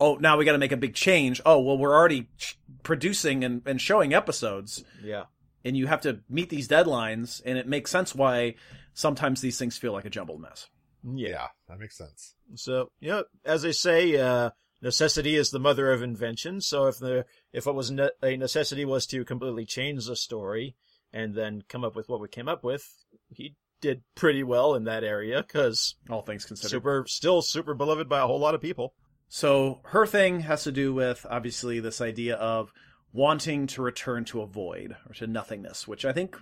Oh, 0.00 0.16
now 0.16 0.36
we 0.36 0.44
got 0.44 0.52
to 0.52 0.58
make 0.58 0.72
a 0.72 0.76
big 0.76 0.94
change. 0.94 1.40
Oh, 1.44 1.60
well, 1.60 1.76
we're 1.78 1.94
already 1.94 2.28
ch- 2.38 2.58
producing 2.82 3.42
and, 3.44 3.62
and 3.66 3.80
showing 3.80 4.14
episodes, 4.14 4.84
Yeah. 5.02 5.24
and 5.64 5.76
you 5.76 5.86
have 5.88 6.00
to 6.02 6.20
meet 6.28 6.50
these 6.50 6.68
deadlines, 6.68 7.42
and 7.44 7.58
it 7.58 7.66
makes 7.66 7.90
sense 7.90 8.14
why 8.14 8.54
sometimes 8.94 9.40
these 9.40 9.58
things 9.58 9.76
feel 9.76 9.92
like 9.92 10.04
a 10.04 10.10
jumbled 10.10 10.40
mess. 10.40 10.68
Yeah. 11.04 11.28
Yeah, 11.28 11.46
that 11.68 11.78
makes 11.80 11.96
sense. 11.96 12.34
So, 12.54 12.90
you 13.00 13.08
know, 13.08 13.24
as 13.44 13.62
they 13.62 13.72
say, 13.72 14.16
uh, 14.16 14.50
necessity 14.82 15.36
is 15.36 15.50
the 15.50 15.58
mother 15.60 15.92
of 15.92 16.02
invention. 16.02 16.60
So 16.60 16.86
if 16.86 16.98
the 16.98 17.24
if 17.52 17.66
what 17.66 17.74
was 17.74 17.90
ne- 17.90 18.10
a 18.22 18.36
necessity 18.36 18.84
was 18.84 19.06
to 19.06 19.24
completely 19.24 19.64
change 19.64 20.06
the 20.06 20.16
story 20.16 20.76
and 21.12 21.34
then 21.34 21.62
come 21.68 21.84
up 21.84 21.94
with 21.96 22.08
what 22.08 22.20
we 22.20 22.28
came 22.28 22.48
up 22.48 22.62
with, 22.64 22.84
he 23.30 23.54
did 23.80 24.02
pretty 24.16 24.42
well 24.42 24.74
in 24.74 24.84
that 24.84 25.04
area 25.04 25.40
because 25.42 25.94
All 26.10 26.22
things 26.22 26.44
considered. 26.44 26.68
super, 26.70 27.04
still 27.06 27.42
super 27.42 27.74
beloved 27.74 28.08
by 28.08 28.18
a 28.20 28.26
whole 28.26 28.40
lot 28.40 28.54
of 28.56 28.60
people. 28.60 28.92
So 29.28 29.80
her 29.84 30.06
thing 30.06 30.40
has 30.40 30.64
to 30.64 30.72
do 30.72 30.94
with 30.94 31.26
obviously 31.28 31.80
this 31.80 32.00
idea 32.00 32.36
of 32.36 32.72
wanting 33.12 33.66
to 33.68 33.82
return 33.82 34.24
to 34.26 34.42
a 34.42 34.46
void 34.46 34.96
or 35.08 35.14
to 35.14 35.26
nothingness, 35.26 35.86
which 35.86 36.04
I 36.04 36.12
think 36.12 36.36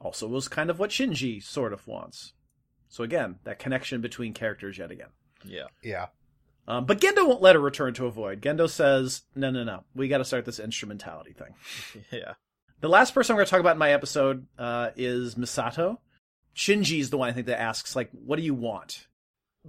also 0.00 0.26
was 0.26 0.48
kind 0.48 0.70
of 0.70 0.78
what 0.78 0.90
Shinji 0.90 1.42
sort 1.42 1.72
of 1.72 1.86
wants. 1.86 2.32
So 2.88 3.04
again, 3.04 3.36
that 3.44 3.58
connection 3.58 4.00
between 4.00 4.32
characters 4.34 4.78
yet 4.78 4.90
again. 4.90 5.08
Yeah. 5.44 5.66
Yeah. 5.82 6.06
Um, 6.66 6.86
but 6.86 7.00
Gendo 7.00 7.26
won't 7.26 7.42
let 7.42 7.56
her 7.56 7.60
return 7.60 7.92
to 7.94 8.06
a 8.06 8.10
void. 8.10 8.40
Gendo 8.40 8.68
says, 8.68 9.22
"No, 9.34 9.50
no, 9.50 9.64
no. 9.64 9.84
We 9.94 10.08
got 10.08 10.18
to 10.18 10.24
start 10.24 10.44
this 10.44 10.60
instrumentality 10.60 11.32
thing." 11.32 11.54
Yeah. 12.10 12.34
The 12.80 12.88
last 12.88 13.14
person 13.14 13.32
I'm 13.32 13.38
going 13.38 13.46
to 13.46 13.50
talk 13.50 13.60
about 13.60 13.76
in 13.76 13.78
my 13.78 13.92
episode 13.92 14.46
uh, 14.58 14.90
is 14.96 15.36
Misato. 15.36 15.98
Shinji's 16.54 17.10
the 17.10 17.16
one 17.16 17.28
I 17.28 17.32
think 17.32 17.46
that 17.46 17.60
asks, 17.60 17.96
like, 17.96 18.10
"What 18.12 18.36
do 18.36 18.42
you 18.42 18.54
want?" 18.54 19.06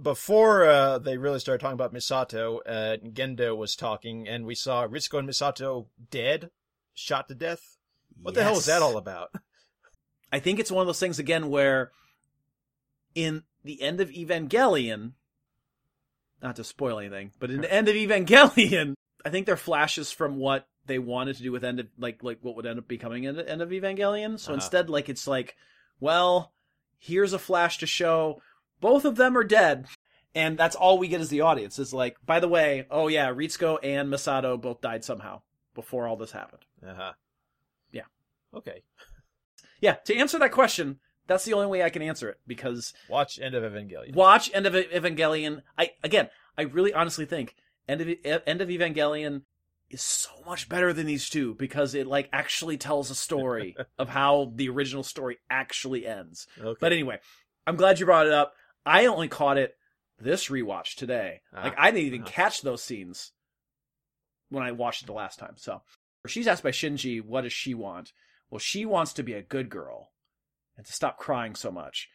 Before 0.00 0.64
uh, 0.66 0.98
they 0.98 1.16
really 1.16 1.38
started 1.38 1.60
talking 1.60 1.74
about 1.74 1.94
Misato, 1.94 2.58
uh, 2.66 2.96
Gendo 3.02 3.56
was 3.56 3.74
talking, 3.74 4.28
and 4.28 4.44
we 4.44 4.54
saw 4.54 4.86
Ritsuko 4.86 5.20
and 5.20 5.28
Misato 5.28 5.86
dead, 6.10 6.50
shot 6.92 7.28
to 7.28 7.34
death. 7.34 7.78
What 8.20 8.34
the 8.34 8.42
hell 8.42 8.58
is 8.58 8.66
that 8.66 8.82
all 8.82 8.98
about? 8.98 9.30
I 10.32 10.38
think 10.38 10.58
it's 10.58 10.70
one 10.70 10.82
of 10.82 10.86
those 10.86 11.00
things 11.00 11.18
again 11.18 11.48
where 11.48 11.92
in 13.14 13.44
the 13.64 13.80
end 13.80 14.00
of 14.00 14.10
Evangelion, 14.10 15.12
not 16.42 16.56
to 16.56 16.64
spoil 16.64 16.98
anything, 16.98 17.32
but 17.38 17.50
in 17.50 17.62
the 17.62 17.72
end 17.72 17.88
of 17.88 17.94
Evangelion, 17.94 18.94
I 19.24 19.30
think 19.30 19.46
they're 19.46 19.56
flashes 19.56 20.10
from 20.10 20.36
what 20.36 20.68
they 20.84 20.98
wanted 20.98 21.36
to 21.36 21.42
do 21.42 21.52
with 21.52 21.64
end 21.64 21.80
of 21.80 21.86
like 21.98 22.22
like 22.22 22.38
what 22.42 22.54
would 22.56 22.66
end 22.66 22.78
up 22.78 22.86
becoming 22.86 23.26
end 23.26 23.38
end 23.38 23.62
of 23.62 23.70
Evangelion. 23.70 24.38
So 24.38 24.52
Uh-huh. 24.52 24.54
instead, 24.56 24.90
like 24.90 25.08
it's 25.08 25.26
like, 25.26 25.56
well, 26.00 26.52
here's 26.98 27.32
a 27.32 27.38
flash 27.38 27.78
to 27.78 27.86
show 27.86 28.42
both 28.80 29.04
of 29.04 29.16
them 29.16 29.36
are 29.36 29.44
dead. 29.44 29.86
And 30.34 30.58
that's 30.58 30.76
all 30.76 30.98
we 30.98 31.08
get 31.08 31.22
as 31.22 31.30
the 31.30 31.40
audience 31.40 31.78
is 31.78 31.94
like, 31.94 32.18
by 32.24 32.40
the 32.40 32.48
way, 32.48 32.86
oh 32.90 33.08
yeah, 33.08 33.28
Ritsuko 33.32 33.78
and 33.82 34.12
Misato 34.12 34.60
both 34.60 34.82
died 34.82 35.02
somehow 35.02 35.40
before 35.74 36.06
all 36.06 36.16
this 36.16 36.32
happened. 36.32 36.62
Uh 36.86 36.94
huh. 36.94 37.12
Yeah. 37.90 38.02
Okay. 38.54 38.82
Yeah, 39.80 39.94
to 40.04 40.14
answer 40.14 40.38
that 40.38 40.52
question, 40.52 40.98
that's 41.26 41.44
the 41.44 41.54
only 41.54 41.66
way 41.68 41.82
I 41.82 41.90
can 41.90 42.02
answer 42.02 42.28
it 42.28 42.38
because 42.46 42.92
Watch 43.08 43.38
End 43.40 43.54
of 43.54 43.62
Evangelion. 43.62 44.14
watch 44.14 44.50
End 44.52 44.66
of 44.66 44.74
Evangelion. 44.74 45.62
I 45.78 45.92
again, 46.04 46.28
I 46.58 46.62
really 46.62 46.92
honestly 46.92 47.24
think 47.24 47.54
End 47.88 48.02
of 48.02 48.08
End 48.46 48.60
of 48.60 48.68
Evangelion 48.68 49.42
is 49.88 50.02
so 50.02 50.30
much 50.44 50.68
better 50.68 50.92
than 50.92 51.06
these 51.06 51.30
two 51.30 51.54
because 51.54 51.94
it 51.94 52.06
like 52.06 52.28
actually 52.32 52.76
tells 52.76 53.10
a 53.10 53.14
story 53.14 53.74
of 53.98 54.10
how 54.10 54.52
the 54.54 54.68
original 54.68 55.02
story 55.02 55.38
actually 55.48 56.06
ends. 56.06 56.46
Okay. 56.60 56.78
But 56.78 56.92
anyway, 56.92 57.20
I'm 57.66 57.76
glad 57.76 57.98
you 57.98 58.06
brought 58.06 58.26
it 58.26 58.32
up. 58.32 58.52
I 58.86 59.06
only 59.06 59.28
caught 59.28 59.58
it 59.58 59.76
this 60.18 60.48
rewatch 60.48 60.94
today. 60.94 61.42
Ah. 61.54 61.64
Like 61.64 61.74
I 61.76 61.90
didn't 61.90 62.06
even 62.06 62.22
Ah. 62.22 62.26
catch 62.26 62.62
those 62.62 62.82
scenes 62.82 63.32
when 64.48 64.62
I 64.62 64.72
watched 64.72 65.02
it 65.02 65.06
the 65.06 65.12
last 65.12 65.38
time. 65.38 65.54
So 65.56 65.82
she's 66.26 66.46
asked 66.46 66.62
by 66.62 66.70
Shinji, 66.70 67.20
what 67.22 67.42
does 67.42 67.52
she 67.52 67.74
want? 67.74 68.12
Well, 68.48 68.58
she 68.58 68.86
wants 68.86 69.12
to 69.14 69.22
be 69.22 69.32
a 69.34 69.42
good 69.42 69.68
girl 69.68 70.12
and 70.76 70.86
to 70.86 70.92
stop 70.92 71.18
crying 71.18 71.54
so 71.54 71.70
much. 71.70 72.08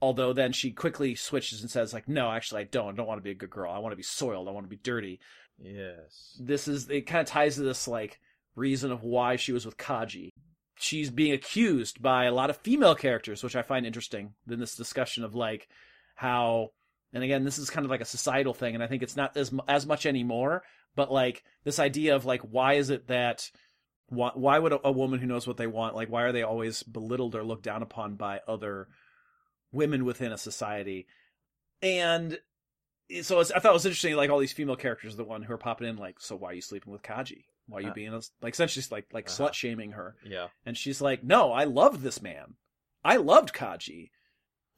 Although 0.00 0.32
then 0.32 0.52
she 0.52 0.70
quickly 0.70 1.14
switches 1.16 1.60
and 1.60 1.70
says, 1.70 1.92
like, 1.92 2.06
no, 2.06 2.30
actually, 2.30 2.60
I 2.60 2.64
don't. 2.64 2.94
I 2.94 2.96
don't 2.96 3.06
want 3.08 3.18
to 3.18 3.24
be 3.24 3.32
a 3.32 3.34
good 3.34 3.50
girl. 3.50 3.72
I 3.72 3.78
want 3.78 3.92
to 3.92 3.96
be 3.96 4.02
soiled. 4.04 4.46
I 4.46 4.52
want 4.52 4.64
to 4.64 4.70
be 4.70 4.76
dirty. 4.76 5.18
Yes. 5.58 6.36
This 6.38 6.68
is, 6.68 6.88
it 6.88 7.08
kind 7.08 7.20
of 7.20 7.26
ties 7.26 7.56
to 7.56 7.62
this, 7.62 7.88
like, 7.88 8.20
reason 8.54 8.92
of 8.92 9.02
why 9.02 9.34
she 9.36 9.50
was 9.52 9.66
with 9.66 9.76
Kaji. 9.76 10.30
She's 10.78 11.10
being 11.10 11.32
accused 11.32 12.00
by 12.00 12.24
a 12.24 12.32
lot 12.32 12.50
of 12.50 12.56
female 12.58 12.94
characters, 12.94 13.42
which 13.42 13.56
I 13.56 13.62
find 13.62 13.84
interesting 13.86 14.34
in 14.50 14.60
this 14.60 14.76
discussion 14.76 15.24
of, 15.24 15.34
like, 15.34 15.68
how, 16.14 16.70
and 17.12 17.24
again, 17.24 17.44
this 17.44 17.58
is 17.58 17.70
kind 17.70 17.84
of 17.84 17.90
like 17.90 18.00
a 18.00 18.06
societal 18.06 18.54
thing, 18.54 18.74
and 18.74 18.82
I 18.82 18.86
think 18.86 19.02
it's 19.02 19.16
not 19.16 19.36
as, 19.36 19.52
as 19.66 19.86
much 19.86 20.06
anymore, 20.06 20.62
but, 20.94 21.12
like, 21.12 21.44
this 21.64 21.78
idea 21.78 22.14
of, 22.14 22.24
like, 22.24 22.42
why 22.42 22.74
is 22.74 22.90
it 22.90 23.08
that 23.08 23.50
why, 24.10 24.30
why 24.34 24.58
would 24.58 24.72
a, 24.72 24.88
a 24.88 24.92
woman 24.92 25.20
who 25.20 25.26
knows 25.26 25.46
what 25.46 25.58
they 25.58 25.66
want 25.66 25.94
like 25.94 26.08
why 26.08 26.22
are 26.22 26.32
they 26.32 26.42
always 26.42 26.82
belittled 26.82 27.34
or 27.34 27.44
looked 27.44 27.64
down 27.64 27.82
upon 27.82 28.14
by 28.14 28.40
other 28.48 28.88
women 29.70 30.06
within 30.06 30.32
a 30.32 30.38
society? 30.38 31.06
And 31.82 32.38
so 33.22 33.40
i 33.40 33.44
thought 33.44 33.64
it 33.64 33.72
was 33.72 33.86
interesting 33.86 34.16
like 34.16 34.30
all 34.30 34.38
these 34.38 34.52
female 34.52 34.76
characters 34.76 35.14
are 35.14 35.18
the 35.18 35.24
one 35.24 35.42
who 35.42 35.52
are 35.52 35.58
popping 35.58 35.88
in 35.88 35.96
like 35.96 36.20
so 36.20 36.36
why 36.36 36.50
are 36.50 36.54
you 36.54 36.60
sleeping 36.60 36.92
with 36.92 37.02
kaji 37.02 37.44
why 37.68 37.78
are 37.78 37.82
you 37.82 37.90
Uh. 37.90 37.94
being 37.94 38.14
a, 38.14 38.20
like 38.42 38.54
essentially 38.54 38.84
like 38.90 39.06
like 39.12 39.28
Uh-huh. 39.28 39.44
slut 39.48 39.54
shaming 39.54 39.92
her 39.92 40.16
Yeah. 40.24 40.48
and 40.66 40.76
she's 40.76 41.00
like 41.00 41.22
no 41.22 41.52
i 41.52 41.64
loved 41.64 42.02
this 42.02 42.20
man 42.20 42.54
i 43.04 43.16
loved 43.16 43.52
kaji 43.54 44.10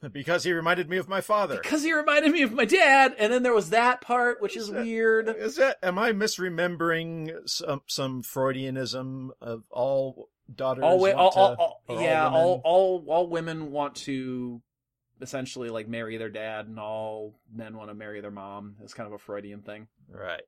Because 0.12 0.44
he 0.44 0.52
reminded 0.54 0.88
me 0.88 0.96
of 0.96 1.08
my 1.10 1.20
father. 1.20 1.58
because 1.60 1.82
he 1.82 1.92
reminded 1.92 2.32
me 2.32 2.40
of 2.42 2.52
my 2.52 2.64
dad 2.64 3.14
and 3.18 3.30
then 3.32 3.42
there 3.42 3.52
was 3.52 3.68
that 3.70 4.00
part 4.00 4.40
which 4.40 4.56
is 4.56 4.64
Is 4.64 4.70
that- 4.72 4.82
weird 4.82 5.28
Is 5.28 5.56
that 5.56 5.76
am 5.82 5.98
I 5.98 6.12
misremembering 6.12 7.48
some 7.48 7.82
some 7.86 8.22
Freudianism 8.22 9.30
of 9.40 9.64
all 9.70 10.30
daughters? 10.54 10.84
all, 10.84 10.98
want 10.98 11.14
all, 11.14 11.30
to- 11.32 11.38
all, 11.38 11.82
all 11.88 12.00
yeah, 12.02 12.24
women? 12.24 12.40
all, 12.40 12.60
all 12.64 13.04
all 13.08 13.26
women 13.28 13.70
want 13.70 13.94
to 13.96 14.62
essentially 15.20 15.68
like 15.68 15.86
marry 15.86 16.16
their 16.16 16.30
dad, 16.30 16.66
and 16.66 16.78
all 16.80 17.34
men 17.52 17.76
want 17.76 17.90
to 17.90 17.94
marry 17.94 18.22
their 18.22 18.30
mom. 18.30 18.76
It's 18.82 18.94
kind 18.94 19.06
of 19.06 19.12
a 19.12 19.18
Freudian 19.18 19.60
thing. 19.60 19.86
right. 20.10 20.42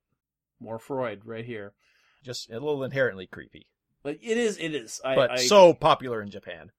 More 0.61 0.79
Freud 0.79 1.23
right 1.27 1.45
here, 1.45 1.75
Just 2.23 2.51
a 2.51 2.55
little 2.55 2.85
inherently 2.85 3.27
creepy, 3.27 3.67
but 4.03 4.19
it 4.23 4.39
is 4.39 4.59
it 4.59 4.75
is. 4.75 5.01
I, 5.05 5.15
but 5.15 5.31
I, 5.33 5.37
so 5.37 5.75
popular 5.75 6.23
in 6.23 6.31
Japan. 6.31 6.71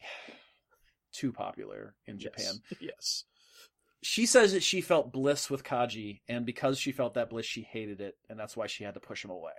too 1.12 1.32
popular 1.32 1.94
in 2.06 2.18
Japan. 2.18 2.54
Yes. 2.70 2.78
yes. 2.80 3.24
She 4.02 4.26
says 4.26 4.52
that 4.52 4.62
she 4.62 4.82
felt 4.82 5.12
bliss 5.12 5.48
with 5.48 5.64
Kaji, 5.64 6.20
and 6.28 6.44
because 6.44 6.78
she 6.78 6.92
felt 6.92 7.14
that 7.14 7.30
bliss, 7.30 7.46
she 7.46 7.62
hated 7.62 8.00
it, 8.02 8.16
and 8.28 8.38
that's 8.38 8.56
why 8.56 8.66
she 8.66 8.84
had 8.84 8.94
to 8.94 9.00
push 9.00 9.24
him 9.24 9.30
away. 9.30 9.52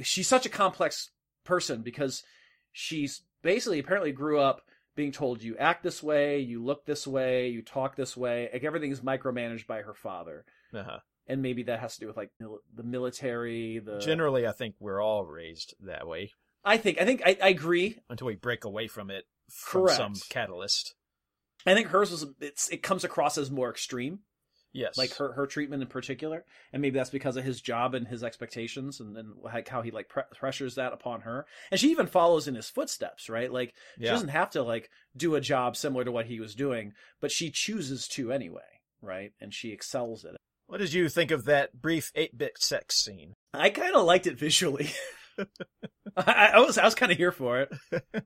She's 0.00 0.28
such 0.28 0.46
a 0.46 0.50
complex 0.50 1.10
person 1.44 1.82
because 1.82 2.22
she's 2.70 3.22
basically 3.42 3.80
apparently 3.80 4.12
grew 4.12 4.38
up 4.38 4.62
being 4.94 5.12
told 5.12 5.42
you 5.42 5.56
act 5.56 5.82
this 5.82 6.02
way, 6.02 6.40
you 6.40 6.62
look 6.62 6.84
this 6.84 7.06
way, 7.06 7.48
you 7.48 7.62
talk 7.62 7.96
this 7.96 8.16
way. 8.16 8.48
Like 8.52 8.64
everything 8.64 8.90
is 8.90 9.00
micromanaged 9.00 9.66
by 9.66 9.82
her 9.82 9.94
father, 9.94 10.44
Uh-huh. 10.74 10.98
And 11.28 11.42
maybe 11.42 11.62
that 11.64 11.80
has 11.80 11.94
to 11.94 12.00
do 12.00 12.06
with 12.08 12.16
like 12.16 12.30
mil- 12.40 12.60
the 12.74 12.82
military. 12.82 13.78
The 13.78 13.98
Generally, 13.98 14.46
I 14.46 14.52
think 14.52 14.74
we're 14.80 15.00
all 15.02 15.24
raised 15.24 15.74
that 15.80 16.06
way 16.06 16.32
I 16.64 16.76
think 16.76 17.00
I 17.00 17.04
think 17.04 17.22
I, 17.24 17.36
I 17.42 17.48
agree. 17.48 17.98
until 18.10 18.26
we 18.26 18.34
break 18.34 18.64
away 18.64 18.88
from 18.88 19.10
it 19.10 19.24
from 19.48 19.82
Correct. 19.82 19.96
some 19.96 20.14
catalyst. 20.28 20.94
I 21.66 21.74
think 21.74 21.88
hers 21.88 22.10
was 22.10 22.26
it's 22.40 22.68
it 22.68 22.82
comes 22.82 23.04
across 23.04 23.38
as 23.38 23.50
more 23.50 23.70
extreme. 23.70 24.20
Yes. 24.74 24.98
like 24.98 25.14
her 25.16 25.32
her 25.32 25.46
treatment 25.46 25.82
in 25.82 25.88
particular 25.88 26.44
and 26.74 26.82
maybe 26.82 26.98
that's 26.98 27.08
because 27.10 27.36
of 27.38 27.42
his 27.44 27.62
job 27.62 27.94
and 27.94 28.06
his 28.06 28.22
expectations 28.22 29.00
and 29.00 29.16
then 29.16 29.32
like 29.42 29.66
how 29.66 29.80
he 29.80 29.90
like 29.90 30.10
pre- 30.10 30.24
pressures 30.36 30.74
that 30.74 30.92
upon 30.92 31.22
her 31.22 31.46
and 31.70 31.80
she 31.80 31.90
even 31.90 32.06
follows 32.06 32.46
in 32.46 32.54
his 32.54 32.68
footsteps 32.68 33.30
right 33.30 33.50
like 33.50 33.72
she 33.96 34.04
Yeah. 34.04 34.10
doesn't 34.10 34.28
have 34.28 34.50
to 34.50 34.62
like 34.62 34.90
do 35.16 35.34
a 35.36 35.40
job 35.40 35.74
similar 35.74 36.04
to 36.04 36.12
what 36.12 36.26
he 36.26 36.38
was 36.38 36.54
doing 36.54 36.92
but 37.18 37.32
she 37.32 37.50
chooses 37.50 38.06
to 38.08 38.30
anyway 38.30 38.60
right 39.00 39.32
and 39.40 39.54
she 39.54 39.72
excels 39.72 40.24
at 40.26 40.34
it 40.34 40.40
What 40.68 40.80
did 40.80 40.92
you 40.92 41.08
think 41.08 41.30
of 41.30 41.46
that 41.46 41.80
brief 41.80 42.12
eight-bit 42.14 42.62
sex 42.62 42.96
scene? 43.02 43.32
i 43.54 43.70
kind 43.70 43.96
of 43.96 44.04
liked 44.04 44.26
it 44.26 44.38
visually 44.38 44.90
I, 46.16 46.50
I 46.54 46.58
was 46.60 46.76
i 46.78 46.84
was 46.84 46.94
kind 46.94 47.10
of 47.10 47.18
here 47.18 47.32
for 47.32 47.60
it 47.60 47.72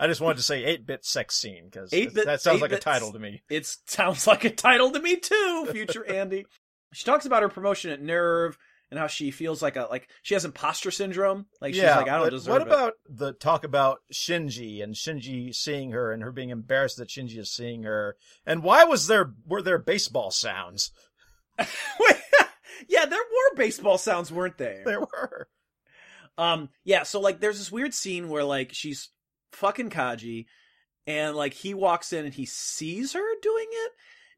I 0.00 0.06
just 0.06 0.20
wanted 0.20 0.36
to 0.36 0.42
say 0.44 0.64
eight-bit 0.64 1.04
sex 1.04 1.36
scene 1.36 1.64
because 1.70 1.90
that 1.90 2.40
sounds 2.40 2.60
like 2.60 2.72
a 2.72 2.78
title 2.78 3.12
to 3.12 3.18
me. 3.18 3.42
it 3.50 3.66
sounds 3.86 4.26
like 4.26 4.44
a 4.44 4.50
title 4.50 4.90
to 4.92 5.00
me 5.00 5.16
too 5.16 5.68
future 5.72 6.04
andy 6.04 6.46
she 6.92 7.04
talks 7.04 7.26
about 7.26 7.42
her 7.42 7.48
promotion 7.48 7.90
at 7.90 8.00
NERV 8.02 8.54
and 8.90 8.98
how 8.98 9.06
she 9.06 9.30
feels 9.30 9.60
like 9.60 9.76
a 9.76 9.86
like 9.90 10.08
she 10.22 10.34
has 10.34 10.44
imposter 10.44 10.90
syndrome 10.90 11.46
like 11.60 11.74
she's 11.74 11.82
like 11.82 12.08
i 12.08 12.16
don't 12.18 12.30
deserve 12.30 12.52
what 12.52 12.62
it 12.62 12.68
What 12.68 12.74
about 12.78 12.92
the 13.08 13.32
talk 13.32 13.64
about 13.64 13.98
Shinji 14.12 14.82
and 14.82 14.94
Shinji 14.94 15.54
seeing 15.54 15.90
her 15.92 16.12
and 16.12 16.22
her 16.22 16.32
being 16.32 16.50
embarrassed 16.50 16.96
that 16.98 17.08
Shinji 17.08 17.38
is 17.38 17.52
seeing 17.52 17.82
her? 17.82 18.16
And 18.46 18.62
why 18.62 18.84
was 18.84 19.06
there 19.06 19.32
were 19.46 19.62
there 19.62 19.78
baseball 19.78 20.30
sounds? 20.30 20.90
Yeah, 22.88 23.06
there 23.06 23.18
were 23.18 23.56
baseball 23.56 23.98
sounds, 23.98 24.32
weren't 24.32 24.58
there? 24.58 24.82
There 24.84 25.00
were. 25.00 25.48
Um, 26.38 26.70
yeah. 26.84 27.02
So 27.02 27.20
like, 27.20 27.40
there's 27.40 27.58
this 27.58 27.72
weird 27.72 27.92
scene 27.92 28.28
where 28.28 28.44
like 28.44 28.72
she's 28.72 29.10
fucking 29.52 29.90
Kaji, 29.90 30.46
and 31.06 31.36
like 31.36 31.52
he 31.52 31.74
walks 31.74 32.12
in 32.12 32.24
and 32.24 32.34
he 32.34 32.46
sees 32.46 33.12
her 33.12 33.40
doing 33.42 33.66
it, 33.70 33.92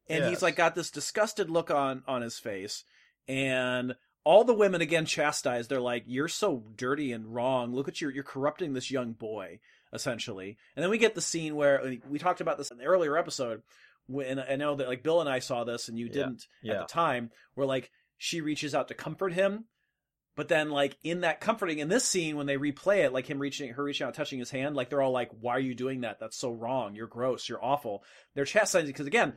and 0.08 0.24
he's 0.24 0.42
like 0.42 0.56
got 0.56 0.74
this 0.74 0.90
disgusted 0.90 1.50
look 1.50 1.70
on 1.70 2.02
on 2.08 2.22
his 2.22 2.38
face, 2.38 2.84
and 3.28 3.94
all 4.24 4.44
the 4.44 4.54
women 4.54 4.80
again 4.80 5.06
chastise. 5.06 5.68
They're 5.68 5.80
like, 5.80 6.04
"You're 6.06 6.28
so 6.28 6.64
dirty 6.76 7.12
and 7.12 7.32
wrong. 7.34 7.74
Look 7.74 7.88
at 7.88 8.00
you. 8.00 8.08
You're 8.08 8.24
corrupting 8.24 8.72
this 8.72 8.90
young 8.90 9.12
boy." 9.12 9.60
Essentially, 9.92 10.56
and 10.76 10.84
then 10.84 10.90
we 10.90 10.98
get 10.98 11.16
the 11.16 11.20
scene 11.20 11.56
where 11.56 11.98
we 12.08 12.20
talked 12.20 12.40
about 12.40 12.58
this 12.58 12.70
in 12.70 12.78
the 12.78 12.84
earlier 12.84 13.18
episode. 13.18 13.62
When 14.10 14.38
I 14.40 14.56
know 14.56 14.74
that 14.76 14.88
like 14.88 15.02
Bill 15.02 15.20
and 15.20 15.28
I 15.28 15.38
saw 15.38 15.64
this 15.64 15.88
and 15.88 15.98
you 15.98 16.08
didn't 16.08 16.46
at 16.62 16.68
yeah. 16.68 16.78
the 16.80 16.84
time, 16.86 17.30
where 17.54 17.66
like 17.66 17.90
she 18.18 18.40
reaches 18.40 18.74
out 18.74 18.88
to 18.88 18.94
comfort 18.94 19.32
him, 19.32 19.66
but 20.36 20.48
then 20.48 20.70
like 20.70 20.96
in 21.02 21.20
that 21.20 21.40
comforting 21.40 21.78
in 21.78 21.88
this 21.88 22.04
scene 22.04 22.36
when 22.36 22.46
they 22.46 22.56
replay 22.56 23.04
it, 23.04 23.12
like 23.12 23.26
him 23.26 23.38
reaching 23.38 23.72
her 23.72 23.84
reaching 23.84 24.06
out, 24.06 24.14
touching 24.14 24.38
his 24.38 24.50
hand, 24.50 24.74
like 24.74 24.90
they're 24.90 25.02
all 25.02 25.12
like, 25.12 25.30
"Why 25.38 25.54
are 25.56 25.60
you 25.60 25.74
doing 25.74 26.00
that? 26.00 26.18
That's 26.18 26.36
so 26.36 26.50
wrong. 26.50 26.94
You're 26.94 27.06
gross. 27.06 27.48
You're 27.48 27.64
awful." 27.64 28.02
They're 28.34 28.44
chastising 28.44 28.88
because 28.88 29.06
again, 29.06 29.34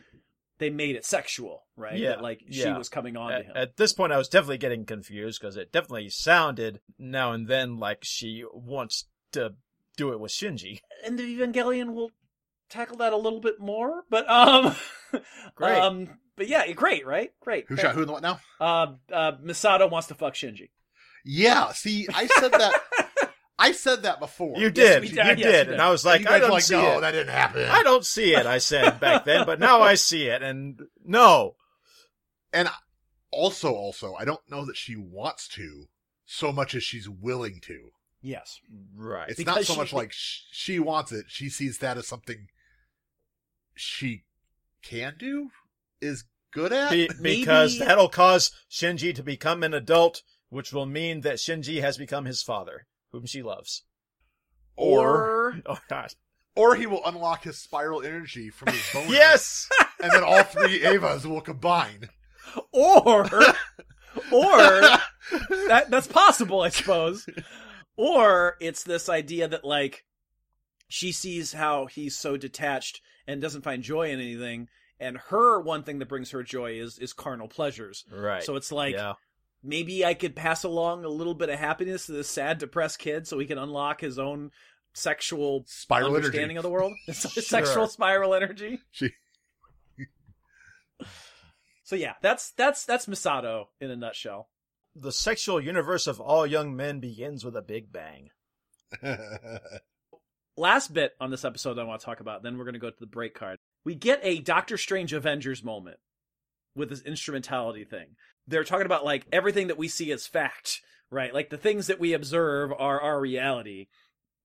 they 0.60 0.70
made 0.70 0.96
it 0.96 1.06
sexual, 1.06 1.66
right? 1.76 1.98
Yeah, 1.98 2.10
That, 2.12 2.22
like 2.22 2.42
she 2.50 2.72
was 2.72 2.90
coming 2.90 3.18
on 3.18 3.32
to 3.32 3.44
him. 3.44 3.54
at 3.56 3.78
this 3.78 3.94
point, 3.94 4.14
I 4.14 4.18
was 4.18 4.30
definitely 4.30 4.60
getting 4.60 4.86
confused 4.86 5.42
because 5.42 5.58
it 5.58 5.72
definitely 5.72 6.10
sounded 6.10 6.80
now 6.98 7.32
and 7.32 7.48
then 7.48 7.78
like 7.78 8.00
she 8.04 8.44
wants 8.54 9.08
to 9.34 9.56
do 9.98 10.14
it 10.14 10.20
with 10.20 10.32
Shinji. 10.32 10.80
and 11.06 11.18
the 11.20 11.24
Evangelion 11.24 11.94
will 11.94 12.12
tackle 12.74 12.98
that 12.98 13.14
a 13.14 13.18
little 13.18 13.40
bit 13.40 13.60
more, 13.60 14.04
but 14.10 14.30
um, 14.30 14.76
Great. 15.56 15.78
um, 15.78 16.10
but 16.36 16.48
yeah, 16.48 16.70
great, 16.72 17.06
right? 17.06 17.32
Great. 17.42 17.66
Who 17.70 17.78
shot 17.78 17.94
who 17.96 18.02
in 18.02 18.08
the 18.08 18.14
what 18.14 18.22
now? 18.24 18.40
Uh, 18.60 18.94
uh, 19.12 19.32
Misato 19.44 19.90
wants 19.90 20.08
to 20.08 20.16
fuck 20.16 20.34
Shinji. 20.34 20.70
Yeah, 21.26 21.72
see, 21.74 22.08
I 22.14 22.26
said 22.28 22.52
that. 22.52 22.82
I 23.60 23.72
said 23.72 24.04
that 24.04 24.20
before. 24.20 24.58
You 24.58 24.66
Yes, 24.66 24.74
did, 24.76 25.02
we 25.04 25.08
you 25.10 25.16
did. 25.16 25.24
did, 25.24 25.40
Yes, 25.40 25.66
did. 25.66 25.74
and 25.74 25.82
I 25.82 25.90
was 25.92 26.04
like, 26.04 26.22
I 26.22 26.24
guys 26.40 26.42
don't 26.42 26.50
like, 26.52 26.64
see 26.64 26.74
no, 26.76 26.98
it. 26.98 27.02
that 27.02 27.12
didn't 27.12 27.30
happen. 27.34 27.70
I 27.70 27.84
don't 27.84 28.06
see 28.06 28.34
it. 28.36 28.46
I 28.48 28.58
said 28.58 29.00
back 29.00 29.24
then, 29.26 29.46
but 29.46 29.60
now 29.60 29.82
I 29.82 29.94
see 29.94 30.26
it, 30.28 30.42
and 30.42 30.82
no, 31.06 31.56
And 32.52 32.68
also, 33.32 33.72
also, 33.74 34.16
I 34.16 34.26
don't 34.26 34.42
know 34.50 34.66
that 34.66 34.76
she 34.76 34.96
wants 34.96 35.48
to 35.50 35.86
so 36.26 36.52
much 36.52 36.74
as 36.76 36.84
she's 36.84 37.08
willing 37.08 37.60
to. 37.62 37.92
Yes. 38.22 38.60
right? 38.96 39.30
It's 39.30 39.38
Because 39.38 39.56
not 39.58 39.66
so 39.66 39.74
she- 39.74 39.80
much 39.80 39.94
like 39.94 40.12
she 40.14 40.80
wants 40.80 41.12
it; 41.12 41.26
she 41.30 41.50
sees 41.50 41.78
that 41.80 41.98
as 41.98 42.08
something 42.08 42.48
she 43.76 44.24
can 44.84 45.16
do, 45.18 45.50
is 46.02 46.26
good 46.52 46.72
at. 46.74 46.92
Be- 46.92 47.10
Maybe- 47.20 47.40
because 47.42 47.80
that'll 47.80 48.10
cause 48.10 48.52
Shinji 48.70 49.14
to 49.16 49.24
become 49.24 49.64
an 49.64 49.74
adult, 49.74 50.22
which 50.50 50.72
will 50.74 50.86
mean 50.86 51.22
that 51.22 51.36
Shinji 51.36 51.82
has 51.82 51.98
become 51.98 52.26
his 52.26 52.44
father, 52.44 52.86
whom 53.12 53.26
she 53.26 53.42
loves. 53.44 53.84
or, 54.76 55.56
Oh 55.66 55.80
God! 55.90 56.14
or 56.56 56.76
he 56.76 56.86
will 56.86 57.02
unlock 57.06 57.44
his 57.44 57.58
spiral 57.58 58.04
energy 58.04 58.50
from 58.50 58.72
his 58.74 58.84
boner. 58.94 59.08
Yes. 59.10 59.68
and 60.02 60.12
then 60.12 60.24
all 60.24 60.44
three 60.44 60.80
Evas 60.84 61.26
will 61.26 61.42
combine. 61.42 62.10
or 62.72 63.24
or 64.32 64.82
that 65.68 65.86
that's 65.90 66.08
possible, 66.08 66.62
I 66.62 66.70
suppose. 66.70 67.26
Or 67.96 68.58
it's 68.60 68.84
this 68.84 69.10
idea 69.10 69.48
that 69.48 69.64
like 69.64 70.06
she 70.88 71.12
sees 71.12 71.54
how 71.54 71.86
he's 71.88 72.16
so 72.18 72.38
detached 72.38 73.02
and 73.28 73.42
doesn't 73.42 73.64
find 73.64 73.84
joy 73.84 74.10
in 74.12 74.20
anything, 74.20 74.68
and 75.00 75.18
her 75.30 75.60
one 75.60 75.84
thing 75.84 76.00
that 76.00 76.10
brings 76.10 76.32
her 76.32 76.44
joy 76.44 76.74
is 76.74 77.00
is 77.00 77.14
carnal 77.14 77.48
pleasures. 77.48 78.06
Right. 78.12 78.44
So 78.44 78.56
it's 78.56 78.72
like 78.72 78.96
yeah. 78.96 79.14
maybe 79.64 80.06
I 80.06 80.14
could 80.14 80.36
pass 80.36 80.64
along 80.64 81.06
a 81.06 81.10
little 81.10 81.34
bit 81.34 81.50
of 81.50 81.60
happiness 81.60 82.06
to 82.08 82.12
this 82.14 82.30
sad, 82.30 82.58
depressed 82.58 83.00
kid, 83.00 83.28
so 83.28 83.40
he 83.40 83.46
can 83.46 83.58
unlock 83.58 84.02
his 84.02 84.20
own 84.20 84.52
sexual 84.94 85.64
Spiral 85.68 86.16
understanding 86.16 86.58
energy. 86.58 86.58
of 86.58 86.64
the 86.64 86.70
world, 86.70 86.94
sexual 87.12 87.88
spiral 87.88 88.34
energy. 88.34 88.80
She- 88.92 89.12
So 91.86 91.98
yeah, 91.98 92.14
that's 92.22 92.52
that's 92.52 92.86
that's 92.86 93.08
Misato 93.08 93.66
in 93.80 93.92
a 93.92 93.96
nutshell. 93.96 94.48
The 94.96 95.12
sexual 95.12 95.60
universe 95.60 96.08
of 96.08 96.20
all 96.20 96.48
young 96.48 96.76
men 96.76 97.00
begins 97.00 97.44
with 97.44 97.56
a 97.56 97.62
big 97.62 97.92
bang. 97.92 98.30
Last 100.56 100.94
bit 100.94 101.14
on 101.20 101.32
this 101.32 101.46
episode 101.46 101.80
I 101.80 101.84
want 101.84 102.00
to 102.02 102.06
talk 102.06 102.20
about, 102.20 102.44
then 102.44 102.58
we're 102.58 102.66
going 102.66 102.74
to 102.74 102.80
go 102.80 102.90
to 102.90 103.00
the 103.00 103.08
break 103.08 103.34
card. 103.34 103.58
We 103.86 103.96
get 103.96 104.20
a 104.24 104.40
Doctor 104.40 104.78
Strange 104.78 105.12
Avengers 105.14 105.64
moment 105.64 105.98
with 106.76 106.90
this 106.90 107.02
instrumentality 107.02 107.84
thing. 107.86 108.16
They're 108.48 108.64
talking 108.64 108.86
about 108.86 109.06
like 109.06 109.26
everything 109.32 109.68
that 109.68 109.78
we 109.78 109.88
see 109.88 110.12
as 110.12 110.28
fact, 110.28 110.82
right? 111.10 111.34
Like 111.34 111.50
the 111.50 111.58
things 111.58 111.88
that 111.88 112.00
we 112.00 112.14
observe 112.14 112.72
are 112.72 113.02
our 113.02 113.20
reality. 113.20 113.88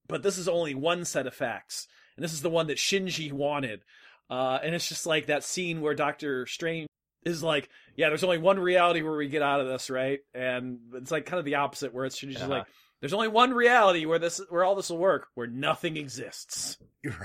But 0.08 0.22
this 0.22 0.38
is 0.38 0.48
only 0.48 0.74
one 0.74 1.04
set 1.04 1.26
of 1.26 1.34
facts. 1.34 1.86
And 2.16 2.24
this 2.24 2.32
is 2.32 2.42
the 2.42 2.50
one 2.50 2.68
that 2.68 2.78
Shinji 2.78 3.30
wanted. 3.32 3.82
Uh, 4.30 4.58
and 4.62 4.74
it's 4.74 4.88
just 4.88 5.06
like 5.06 5.26
that 5.26 5.44
scene 5.44 5.80
where 5.80 5.94
Doctor 5.94 6.46
Strange 6.46 6.88
is 7.24 7.42
like, 7.42 7.68
yeah, 7.96 8.08
there's 8.08 8.24
only 8.24 8.38
one 8.38 8.58
reality 8.58 9.02
where 9.02 9.16
we 9.16 9.28
get 9.28 9.42
out 9.42 9.60
of 9.60 9.66
this, 9.66 9.90
right? 9.90 10.20
And 10.34 10.78
it's 10.94 11.10
like 11.10 11.26
kind 11.26 11.38
of 11.38 11.44
the 11.44 11.56
opposite, 11.56 11.92
where 11.92 12.04
it's 12.06 12.18
Shinji's 12.18 12.36
Uh-huh. 12.40 12.48
like, 12.50 12.66
there's 13.00 13.12
only 13.12 13.28
one 13.28 13.52
reality 13.52 14.06
where 14.06 14.18
this, 14.18 14.40
where 14.48 14.64
all 14.64 14.74
this 14.74 14.90
will 14.90 14.98
work, 14.98 15.28
where 15.34 15.46
nothing 15.46 15.96
exists. 15.96 16.78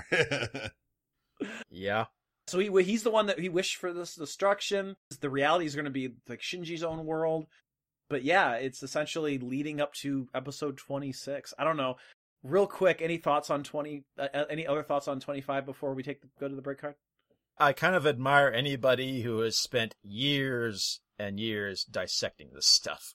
Yeah. 1.70 2.06
So 2.46 2.58
he 2.58 2.82
he's 2.82 3.02
the 3.02 3.10
one 3.10 3.26
that 3.26 3.38
he 3.38 3.48
wished 3.48 3.76
for 3.76 3.92
this 3.92 4.14
destruction. 4.14 4.96
The 5.20 5.30
reality 5.30 5.66
is 5.66 5.74
going 5.74 5.86
to 5.86 5.90
be 5.90 6.14
like 6.28 6.40
Shinji's 6.40 6.82
own 6.82 7.04
world. 7.04 7.46
But 8.10 8.22
yeah, 8.22 8.54
it's 8.54 8.82
essentially 8.82 9.38
leading 9.38 9.80
up 9.80 9.94
to 9.94 10.28
episode 10.34 10.76
26. 10.76 11.54
I 11.58 11.64
don't 11.64 11.78
know. 11.78 11.96
Real 12.42 12.66
quick, 12.66 13.00
any 13.00 13.16
thoughts 13.16 13.48
on 13.48 13.62
20 13.62 14.04
uh, 14.18 14.28
uh, 14.34 14.44
any 14.50 14.66
other 14.66 14.82
thoughts 14.82 15.08
on 15.08 15.20
25 15.20 15.64
before 15.64 15.94
we 15.94 16.02
take 16.02 16.20
the, 16.20 16.28
go 16.38 16.48
to 16.48 16.54
the 16.54 16.62
break 16.62 16.78
card? 16.78 16.94
I 17.58 17.72
kind 17.72 17.94
of 17.94 18.06
admire 18.06 18.48
anybody 18.48 19.22
who 19.22 19.38
has 19.38 19.56
spent 19.56 19.94
years 20.02 21.00
and 21.18 21.40
years 21.40 21.84
dissecting 21.84 22.50
this 22.52 22.66
stuff. 22.66 23.14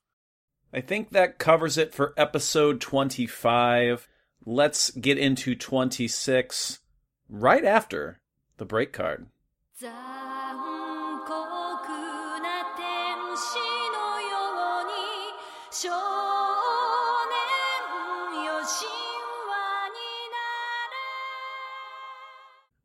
I 0.72 0.82
think 0.82 1.10
that 1.12 1.40
covers 1.40 1.80
it 1.80 1.96
for 1.96 2.14
episode 2.16 2.80
25. 2.80 4.08
Let's 4.46 4.92
get 4.92 5.18
into 5.18 5.56
26 5.56 6.80
right 7.28 7.66
after 7.66 8.22
the 8.58 8.66
break 8.66 8.94
card. 8.94 9.26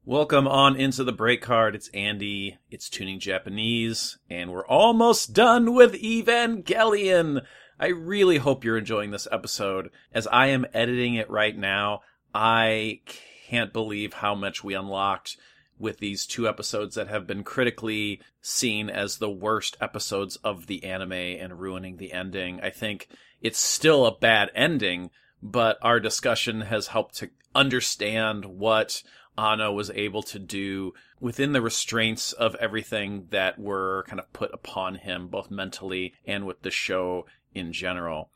Welcome 0.07 0.47
on 0.47 0.77
into 0.77 1.05
the 1.05 1.13
break 1.13 1.43
card. 1.43 1.75
It's 1.75 1.89
Andy. 1.89 2.59
It's 2.71 2.89
Tuning 2.89 3.21
Japanese, 3.21 4.19
and 4.31 4.51
we're 4.53 4.67
almost 4.67 5.35
done 5.35 5.75
with 5.75 5.95
Evangelion. 5.95 7.43
I 7.79 7.89
really 7.89 8.39
hope 8.39 8.65
you're 8.65 8.79
enjoying 8.79 9.11
this 9.11 9.29
episode. 9.33 9.91
As 10.13 10.27
I 10.29 10.47
am 10.49 10.67
editing 10.73 11.15
it 11.15 11.29
right 11.29 11.57
now, 11.57 12.03
I 12.35 13.01
can't 13.49 13.73
believe 13.73 14.15
how 14.15 14.35
much 14.35 14.63
we 14.63 14.75
unlocked 14.75 15.37
with 15.79 15.99
these 15.99 16.25
two 16.25 16.49
episodes 16.49 16.95
that 16.95 17.09
have 17.09 17.27
been 17.27 17.43
critically 17.43 18.21
seen 18.41 18.89
as 18.89 19.19
the 19.19 19.31
worst 19.31 19.77
episodes 19.81 20.37
of 20.37 20.67
the 20.67 20.85
anime 20.85 21.13
and 21.13 21.59
ruining 21.59 21.97
the 21.97 22.13
ending. 22.13 22.61
I 22.61 22.71
think 22.71 23.09
it's 23.41 23.59
still 23.59 24.07
a 24.07 24.17
bad 24.17 24.51
ending, 24.55 25.11
but 25.43 25.79
our 25.83 25.99
discussion 25.99 26.63
has 26.63 26.89
helped 26.89 27.17
to 27.17 27.31
understand 27.55 28.45
what 28.45 29.03
Anno 29.37 29.73
was 29.73 29.91
able 29.91 30.23
to 30.23 30.39
do 30.39 30.93
within 31.21 31.53
the 31.53 31.61
restraints 31.61 32.33
of 32.33 32.55
everything 32.57 33.27
that 33.31 33.59
were 33.59 34.05
kind 34.07 34.21
of 34.21 34.33
put 34.33 34.55
upon 34.55 34.95
him, 34.95 35.27
both 35.27 35.51
mentally 35.51 36.15
and 36.25 36.47
with 36.47 36.63
the 36.63 36.71
show 36.71 37.27
in 37.55 37.73
general. 37.73 38.31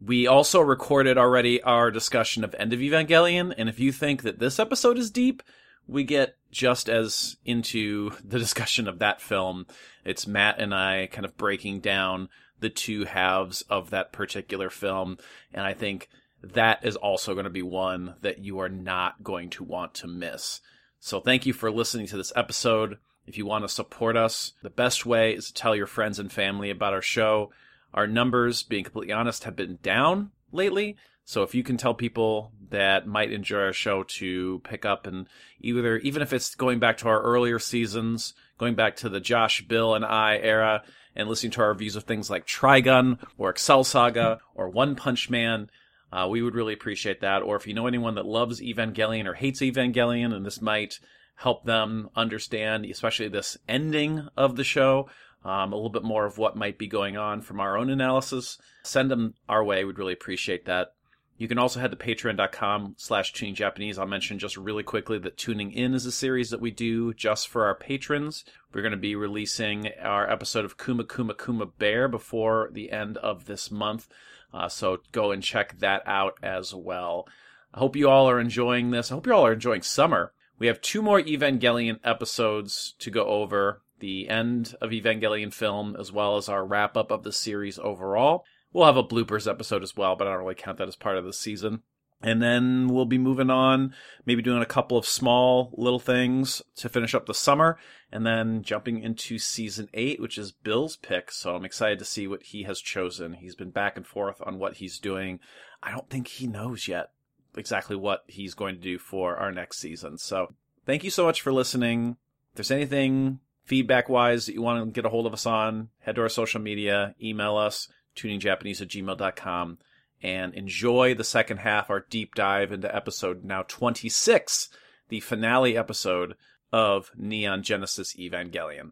We 0.00 0.26
also 0.26 0.60
recorded 0.60 1.18
already 1.18 1.62
our 1.62 1.90
discussion 1.90 2.42
of 2.42 2.54
End 2.58 2.72
of 2.72 2.80
Evangelion, 2.80 3.54
and 3.56 3.68
if 3.68 3.78
you 3.78 3.92
think 3.92 4.22
that 4.22 4.38
this 4.38 4.58
episode 4.58 4.96
is 4.96 5.10
deep, 5.10 5.42
we 5.86 6.04
get 6.04 6.36
just 6.50 6.88
as 6.88 7.36
into 7.44 8.12
the 8.24 8.38
discussion 8.38 8.88
of 8.88 8.98
that 9.00 9.20
film. 9.20 9.66
It's 10.04 10.26
Matt 10.26 10.58
and 10.58 10.74
I 10.74 11.08
kind 11.10 11.24
of 11.24 11.36
breaking 11.36 11.80
down 11.80 12.28
the 12.60 12.70
two 12.70 13.04
halves 13.04 13.62
of 13.62 13.90
that 13.90 14.12
particular 14.12 14.70
film, 14.70 15.18
and 15.52 15.66
I 15.66 15.74
think 15.74 16.08
that 16.42 16.84
is 16.84 16.96
also 16.96 17.34
going 17.34 17.44
to 17.44 17.50
be 17.50 17.62
one 17.62 18.14
that 18.22 18.38
you 18.38 18.60
are 18.60 18.68
not 18.68 19.22
going 19.22 19.50
to 19.50 19.64
want 19.64 19.94
to 19.94 20.06
miss. 20.06 20.60
So 20.98 21.20
thank 21.20 21.44
you 21.46 21.52
for 21.52 21.70
listening 21.70 22.06
to 22.08 22.16
this 22.16 22.32
episode. 22.34 22.98
If 23.26 23.36
you 23.36 23.46
want 23.46 23.64
to 23.64 23.68
support 23.68 24.16
us, 24.16 24.52
the 24.62 24.70
best 24.70 25.04
way 25.04 25.34
is 25.34 25.48
to 25.48 25.54
tell 25.54 25.76
your 25.76 25.86
friends 25.86 26.18
and 26.18 26.32
family 26.32 26.70
about 26.70 26.94
our 26.94 27.02
show. 27.02 27.52
Our 27.94 28.06
numbers, 28.06 28.62
being 28.62 28.84
completely 28.84 29.12
honest, 29.12 29.44
have 29.44 29.56
been 29.56 29.78
down 29.82 30.30
lately. 30.52 30.96
So 31.24 31.42
if 31.42 31.54
you 31.54 31.62
can 31.62 31.76
tell 31.76 31.94
people 31.94 32.52
that 32.70 33.06
might 33.06 33.32
enjoy 33.32 33.60
our 33.60 33.72
show 33.72 34.02
to 34.04 34.60
pick 34.64 34.84
up 34.84 35.06
and 35.06 35.28
either, 35.60 35.98
even 35.98 36.22
if 36.22 36.32
it's 36.32 36.54
going 36.54 36.78
back 36.78 36.98
to 36.98 37.08
our 37.08 37.22
earlier 37.22 37.58
seasons, 37.58 38.34
going 38.58 38.74
back 38.74 38.96
to 38.96 39.08
the 39.08 39.20
Josh, 39.20 39.62
Bill, 39.62 39.94
and 39.94 40.04
I 40.04 40.38
era, 40.38 40.82
and 41.14 41.28
listening 41.28 41.52
to 41.52 41.60
our 41.60 41.68
reviews 41.68 41.96
of 41.96 42.04
things 42.04 42.30
like 42.30 42.46
Trigun 42.46 43.18
or 43.38 43.50
Excel 43.50 43.84
Saga 43.84 44.40
or 44.54 44.68
One 44.68 44.96
Punch 44.96 45.30
Man, 45.30 45.70
uh, 46.12 46.26
we 46.28 46.42
would 46.42 46.54
really 46.54 46.74
appreciate 46.74 47.20
that. 47.20 47.42
Or 47.42 47.56
if 47.56 47.66
you 47.66 47.74
know 47.74 47.86
anyone 47.86 48.14
that 48.16 48.26
loves 48.26 48.60
Evangelion 48.60 49.26
or 49.26 49.34
hates 49.34 49.60
Evangelion, 49.60 50.34
and 50.34 50.44
this 50.44 50.60
might 50.60 50.98
help 51.36 51.64
them 51.64 52.10
understand, 52.14 52.84
especially 52.84 53.28
this 53.28 53.56
ending 53.68 54.28
of 54.36 54.56
the 54.56 54.64
show, 54.64 55.08
um, 55.44 55.72
a 55.72 55.76
little 55.76 55.90
bit 55.90 56.04
more 56.04 56.26
of 56.26 56.38
what 56.38 56.56
might 56.56 56.78
be 56.78 56.86
going 56.86 57.16
on 57.16 57.40
from 57.40 57.60
our 57.60 57.76
own 57.76 57.90
analysis, 57.90 58.58
send 58.82 59.10
them 59.10 59.34
our 59.48 59.64
way. 59.64 59.84
We'd 59.84 59.98
really 59.98 60.12
appreciate 60.12 60.66
that. 60.66 60.92
You 61.38 61.48
can 61.48 61.58
also 61.58 61.80
head 61.80 61.90
to 61.90 61.96
patreon.com 61.96 62.96
slash 62.98 63.32
tuning 63.32 63.54
Japanese. 63.54 63.98
I'll 63.98 64.06
mention 64.06 64.38
just 64.38 64.58
really 64.58 64.82
quickly 64.82 65.18
that 65.20 65.38
Tuning 65.38 65.72
In 65.72 65.94
is 65.94 66.04
a 66.04 66.12
series 66.12 66.50
that 66.50 66.60
we 66.60 66.70
do 66.70 67.14
just 67.14 67.48
for 67.48 67.64
our 67.64 67.74
patrons. 67.74 68.44
We're 68.74 68.82
going 68.82 68.90
to 68.90 68.98
be 68.98 69.16
releasing 69.16 69.88
our 70.02 70.30
episode 70.30 70.66
of 70.66 70.76
Kuma 70.76 71.04
Kuma 71.04 71.34
Kuma 71.34 71.64
Bear 71.64 72.08
before 72.08 72.68
the 72.74 72.92
end 72.92 73.16
of 73.16 73.46
this 73.46 73.70
month. 73.70 74.06
Uh, 74.52 74.68
so 74.68 74.98
go 75.12 75.30
and 75.30 75.42
check 75.42 75.78
that 75.78 76.02
out 76.04 76.34
as 76.42 76.74
well. 76.74 77.26
I 77.72 77.78
hope 77.78 77.96
you 77.96 78.10
all 78.10 78.28
are 78.28 78.38
enjoying 78.38 78.90
this. 78.90 79.10
I 79.10 79.14
hope 79.14 79.26
you 79.26 79.32
all 79.32 79.46
are 79.46 79.54
enjoying 79.54 79.80
summer. 79.80 80.34
We 80.58 80.66
have 80.66 80.82
two 80.82 81.00
more 81.00 81.22
Evangelion 81.22 82.00
episodes 82.04 82.94
to 82.98 83.10
go 83.10 83.24
over 83.24 83.80
the 84.00 84.28
end 84.28 84.74
of 84.80 84.90
Evangelion 84.90 85.52
film, 85.52 85.96
as 85.98 86.12
well 86.12 86.36
as 86.36 86.48
our 86.48 86.64
wrap 86.64 86.96
up 86.96 87.10
of 87.10 87.22
the 87.22 87.32
series 87.32 87.78
overall. 87.78 88.44
We'll 88.72 88.86
have 88.86 88.96
a 88.96 89.04
bloopers 89.04 89.50
episode 89.50 89.82
as 89.82 89.96
well, 89.96 90.16
but 90.16 90.26
I 90.26 90.32
don't 90.32 90.40
really 90.40 90.54
count 90.54 90.78
that 90.78 90.88
as 90.88 90.96
part 90.96 91.16
of 91.16 91.24
the 91.24 91.32
season. 91.32 91.82
And 92.22 92.42
then 92.42 92.88
we'll 92.88 93.06
be 93.06 93.18
moving 93.18 93.48
on, 93.48 93.94
maybe 94.26 94.42
doing 94.42 94.60
a 94.60 94.66
couple 94.66 94.98
of 94.98 95.06
small 95.06 95.72
little 95.76 95.98
things 95.98 96.60
to 96.76 96.88
finish 96.90 97.14
up 97.14 97.24
the 97.24 97.32
summer, 97.32 97.78
and 98.12 98.26
then 98.26 98.62
jumping 98.62 99.02
into 99.02 99.38
season 99.38 99.88
eight, 99.94 100.20
which 100.20 100.36
is 100.36 100.52
Bill's 100.52 100.96
pick. 100.96 101.32
So 101.32 101.56
I'm 101.56 101.64
excited 101.64 101.98
to 101.98 102.04
see 102.04 102.28
what 102.28 102.42
he 102.42 102.64
has 102.64 102.80
chosen. 102.80 103.34
He's 103.34 103.54
been 103.54 103.70
back 103.70 103.96
and 103.96 104.06
forth 104.06 104.42
on 104.44 104.58
what 104.58 104.74
he's 104.74 104.98
doing. 104.98 105.40
I 105.82 105.92
don't 105.92 106.10
think 106.10 106.28
he 106.28 106.46
knows 106.46 106.88
yet 106.88 107.10
exactly 107.56 107.96
what 107.96 108.24
he's 108.26 108.54
going 108.54 108.74
to 108.74 108.80
do 108.82 108.98
for 108.98 109.36
our 109.36 109.50
next 109.50 109.78
season. 109.78 110.18
So 110.18 110.54
thank 110.84 111.02
you 111.02 111.10
so 111.10 111.24
much 111.24 111.40
for 111.40 111.52
listening. 111.52 112.16
If 112.50 112.56
there's 112.56 112.70
anything 112.70 113.40
feedback 113.70 114.08
wise 114.08 114.46
that 114.46 114.52
you 114.52 114.60
want 114.60 114.84
to 114.84 114.90
get 114.90 115.06
a 115.06 115.08
hold 115.08 115.26
of 115.26 115.32
us 115.32 115.46
on, 115.46 115.90
head 116.00 116.16
to 116.16 116.22
our 116.22 116.28
social 116.28 116.60
media, 116.60 117.14
email 117.22 117.56
us, 117.56 117.86
tuningjapanese 118.16 118.82
at 118.82 118.88
gmail.com, 118.88 119.78
and 120.20 120.54
enjoy 120.54 121.14
the 121.14 121.22
second 121.22 121.58
half, 121.58 121.88
our 121.88 122.04
deep 122.10 122.34
dive 122.34 122.72
into 122.72 122.92
episode 122.92 123.44
now 123.44 123.62
26, 123.62 124.70
the 125.08 125.20
finale 125.20 125.76
episode 125.76 126.34
of 126.72 127.12
Neon 127.16 127.62
Genesis 127.62 128.16
Evangelion. 128.16 128.90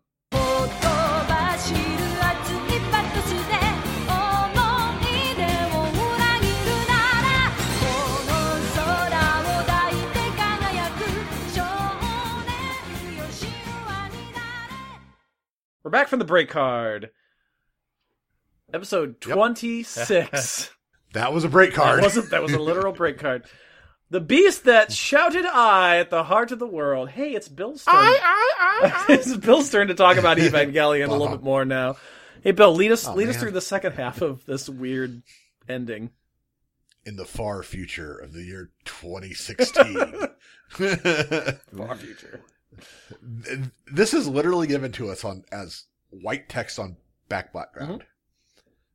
We're 15.88 15.92
back 15.92 16.08
from 16.08 16.18
the 16.18 16.26
break 16.26 16.50
card. 16.50 17.12
Episode 18.74 19.16
Yep. 19.26 19.34
26. 19.34 20.70
That 21.14 21.32
was 21.32 21.44
a 21.44 21.48
break 21.48 21.72
card. 21.72 22.00
That 22.00 22.02
wasn't 22.02 22.28
that 22.28 22.42
was 22.42 22.52
a 22.52 22.58
literal 22.58 22.92
break 22.92 23.18
card. 23.18 23.46
The 24.10 24.20
beast 24.20 24.64
that 24.64 24.92
shouted 24.92 25.46
I 25.46 25.96
at 25.96 26.10
the 26.10 26.24
heart 26.24 26.52
of 26.52 26.58
the 26.58 26.66
world. 26.66 27.08
Hey, 27.08 27.32
it's 27.32 27.48
Bill's 27.48 27.86
turn. 27.86 27.96
it's 29.08 29.34
Bill's 29.34 29.70
turn 29.70 29.88
to 29.88 29.94
talk 29.94 30.18
about 30.18 30.36
Evangelion 30.36 31.08
a 31.08 31.10
little 31.10 31.24
uh-huh. 31.24 31.36
bit 31.36 31.42
more 31.42 31.64
now. 31.64 31.96
Hey 32.42 32.50
Bill, 32.50 32.74
lead 32.74 32.92
us 32.92 33.08
Oh, 33.08 33.14
lead 33.14 33.30
us 33.30 33.38
through 33.38 33.52
the 33.52 33.62
second 33.62 33.92
half 33.92 34.20
of 34.20 34.44
this 34.44 34.68
weird 34.68 35.22
ending. 35.66 36.10
In 37.06 37.16
the 37.16 37.24
far 37.24 37.62
future 37.62 38.14
of 38.18 38.34
the 38.34 38.42
year 38.42 38.72
2016. 38.84 39.96
Far 41.74 41.96
future. 41.96 42.42
This 43.90 44.14
is 44.14 44.28
literally 44.28 44.66
given 44.66 44.92
to 44.92 45.10
us 45.10 45.24
on 45.24 45.44
as 45.50 45.84
white 46.10 46.48
text 46.48 46.78
on 46.78 46.96
back 47.28 47.52
background. 47.52 48.04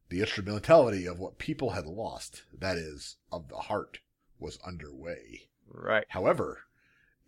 The 0.09 0.19
instrumentality 0.21 1.07
of 1.07 1.19
what 1.19 1.39
people 1.39 1.71
had 1.71 1.85
lost, 1.87 2.43
that 2.59 2.77
is, 2.77 3.15
of 3.31 3.49
the 3.49 3.55
heart, 3.57 3.99
was 4.39 4.59
underway. 4.65 5.49
Right. 5.67 6.05
However, 6.09 6.61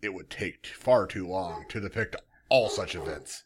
it 0.00 0.14
would 0.14 0.30
take 0.30 0.66
far 0.66 1.06
too 1.06 1.26
long 1.26 1.64
to 1.70 1.80
depict 1.80 2.14
all 2.48 2.68
such 2.68 2.94
events. 2.94 3.42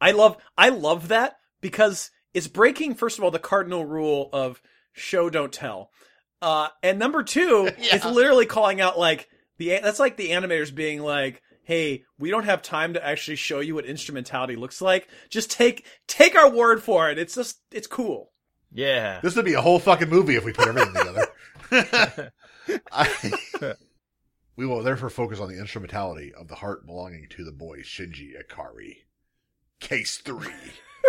I 0.00 0.12
love 0.12 0.38
I 0.56 0.70
love 0.70 1.08
that 1.08 1.36
because 1.60 2.10
it's 2.32 2.48
breaking 2.48 2.94
first 2.94 3.18
of 3.18 3.24
all 3.24 3.30
the 3.30 3.38
cardinal 3.38 3.84
rule 3.84 4.30
of 4.32 4.62
show 4.92 5.28
don't 5.28 5.52
tell. 5.52 5.90
Uh 6.40 6.68
and 6.82 6.98
number 6.98 7.22
2, 7.22 7.64
Yeah. 7.78 7.96
it's 7.96 8.06
literally 8.06 8.46
calling 8.46 8.80
out 8.80 8.98
like 8.98 9.28
the 9.58 9.78
that's 9.82 9.98
like 9.98 10.16
the 10.16 10.30
animators 10.30 10.74
being 10.74 11.00
like, 11.02 11.42
"Hey, 11.70 12.02
we 12.18 12.30
don't 12.30 12.46
have 12.46 12.62
time 12.62 12.94
to 12.94 13.06
actually 13.06 13.36
show 13.36 13.60
you 13.60 13.76
what 13.76 13.84
instrumentality 13.84 14.56
looks 14.56 14.82
like. 14.82 15.06
Just 15.28 15.52
take 15.52 15.86
take 16.08 16.34
our 16.34 16.50
word 16.50 16.82
for 16.82 17.08
it. 17.08 17.16
It's 17.16 17.36
just 17.36 17.60
it's 17.70 17.86
cool." 17.86 18.32
Yeah. 18.72 19.20
This 19.22 19.36
would 19.36 19.44
be 19.44 19.54
a 19.54 19.60
whole 19.60 19.78
fucking 19.78 20.08
movie 20.08 20.34
if 20.34 20.44
we 20.44 20.52
put 20.52 20.66
everything 20.66 20.94
together. 20.94 22.32
I- 22.90 23.14
we 24.56 24.66
will 24.66 24.82
therefore 24.82 25.10
focus 25.10 25.38
on 25.38 25.48
the 25.48 25.60
instrumentality 25.60 26.34
of 26.34 26.48
the 26.48 26.56
heart 26.56 26.86
belonging 26.86 27.28
to 27.30 27.44
the 27.44 27.52
boy 27.52 27.82
Shinji 27.82 28.32
Ikari. 28.36 29.04
Case 29.78 30.18
3. 30.18 30.48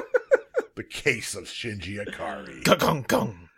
the 0.76 0.84
case 0.84 1.34
of 1.34 1.46
Shinji 1.46 2.06
Ikari. 2.06 2.64
Gung 2.64 3.08
gung. 3.08 3.50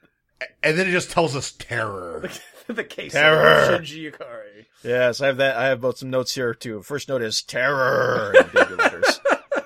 And 0.63 0.77
then 0.77 0.87
it 0.87 0.91
just 0.91 1.11
tells 1.11 1.35
us 1.35 1.51
terror. 1.51 2.29
the 2.67 2.83
case 2.83 3.11
Terror. 3.13 3.73
of 3.75 3.81
Shinji 3.81 4.11
Ikari. 4.11 4.65
Yes, 4.83 5.21
I 5.21 5.27
have 5.27 5.37
that. 5.37 5.55
I 5.57 5.65
have 5.67 5.81
both 5.81 5.97
some 5.97 6.09
notes 6.09 6.33
here 6.35 6.53
too. 6.53 6.81
First 6.81 7.09
note 7.09 7.21
is 7.21 7.41
terror 7.41 8.33
in. 8.33 9.03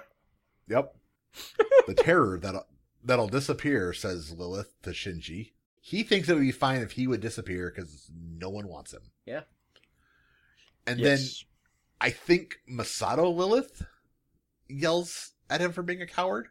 Yep. 0.69 0.95
The 1.88 1.93
terror 1.93 2.38
that 2.39 2.55
that'll 3.01 3.30
disappear, 3.30 3.93
says 3.93 4.34
Lilith 4.34 4.73
to 4.84 4.89
Shinji. 4.89 5.51
He 5.80 6.03
thinks 6.03 6.28
it 6.28 6.34
would 6.34 6.41
be 6.41 6.51
fine 6.51 6.82
if 6.82 6.91
he 6.91 7.07
would 7.07 7.21
disappear 7.21 7.71
because 7.73 8.11
no 8.13 8.49
one 8.49 8.67
wants 8.67 8.91
him. 8.91 9.03
Yeah. 9.25 9.43
And 10.86 10.99
then 10.99 11.19
I 12.01 12.09
think 12.09 12.57
Misato 12.69 13.34
Lilith 13.34 13.86
yells 14.67 15.32
at 15.49 15.61
him 15.61 15.71
for 15.71 15.84
being 15.84 16.01
a 16.01 16.07
coward. 16.07 16.47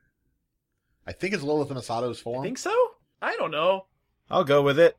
I 1.06 1.12
think 1.12 1.34
it's 1.34 1.42
Lilith 1.42 1.70
in 1.70 1.76
Misato's 1.76 2.20
I 2.20 2.22
form. 2.22 2.42
think 2.42 2.56
so? 2.56 2.74
I 3.20 3.36
don't 3.36 3.50
know. 3.50 3.84
I'll 4.30 4.44
go 4.44 4.62
with 4.62 4.78
it. 4.78 4.96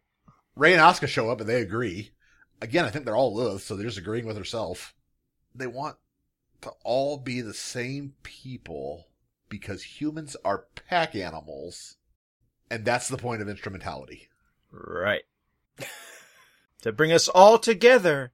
Rei 0.55 0.73
and 0.73 0.81
Asuka 0.81 1.07
show 1.07 1.29
up 1.29 1.39
and 1.39 1.49
they 1.49 1.61
agree. 1.61 2.11
Again, 2.61 2.85
I 2.85 2.89
think 2.89 3.05
they're 3.05 3.15
all 3.15 3.33
Lilith, 3.35 3.61
so 3.63 3.75
they're 3.75 3.85
just 3.85 3.97
agreeing 3.97 4.25
with 4.25 4.37
herself. 4.37 4.95
They 5.53 5.67
want 5.67 5.97
to 6.61 6.71
all 6.83 7.17
be 7.17 7.41
the 7.41 7.53
same 7.53 8.13
people 8.23 9.07
because 9.49 10.01
humans 10.01 10.35
are 10.43 10.65
pack 10.89 11.15
animals, 11.15 11.97
and 12.69 12.83
that's 12.83 13.07
the 13.07 13.17
point 13.17 13.41
of 13.41 13.49
instrumentality. 13.49 14.29
Right. 14.71 15.23
to 16.81 16.91
bring 16.91 17.11
us 17.11 17.27
all 17.27 17.59
together 17.59 18.31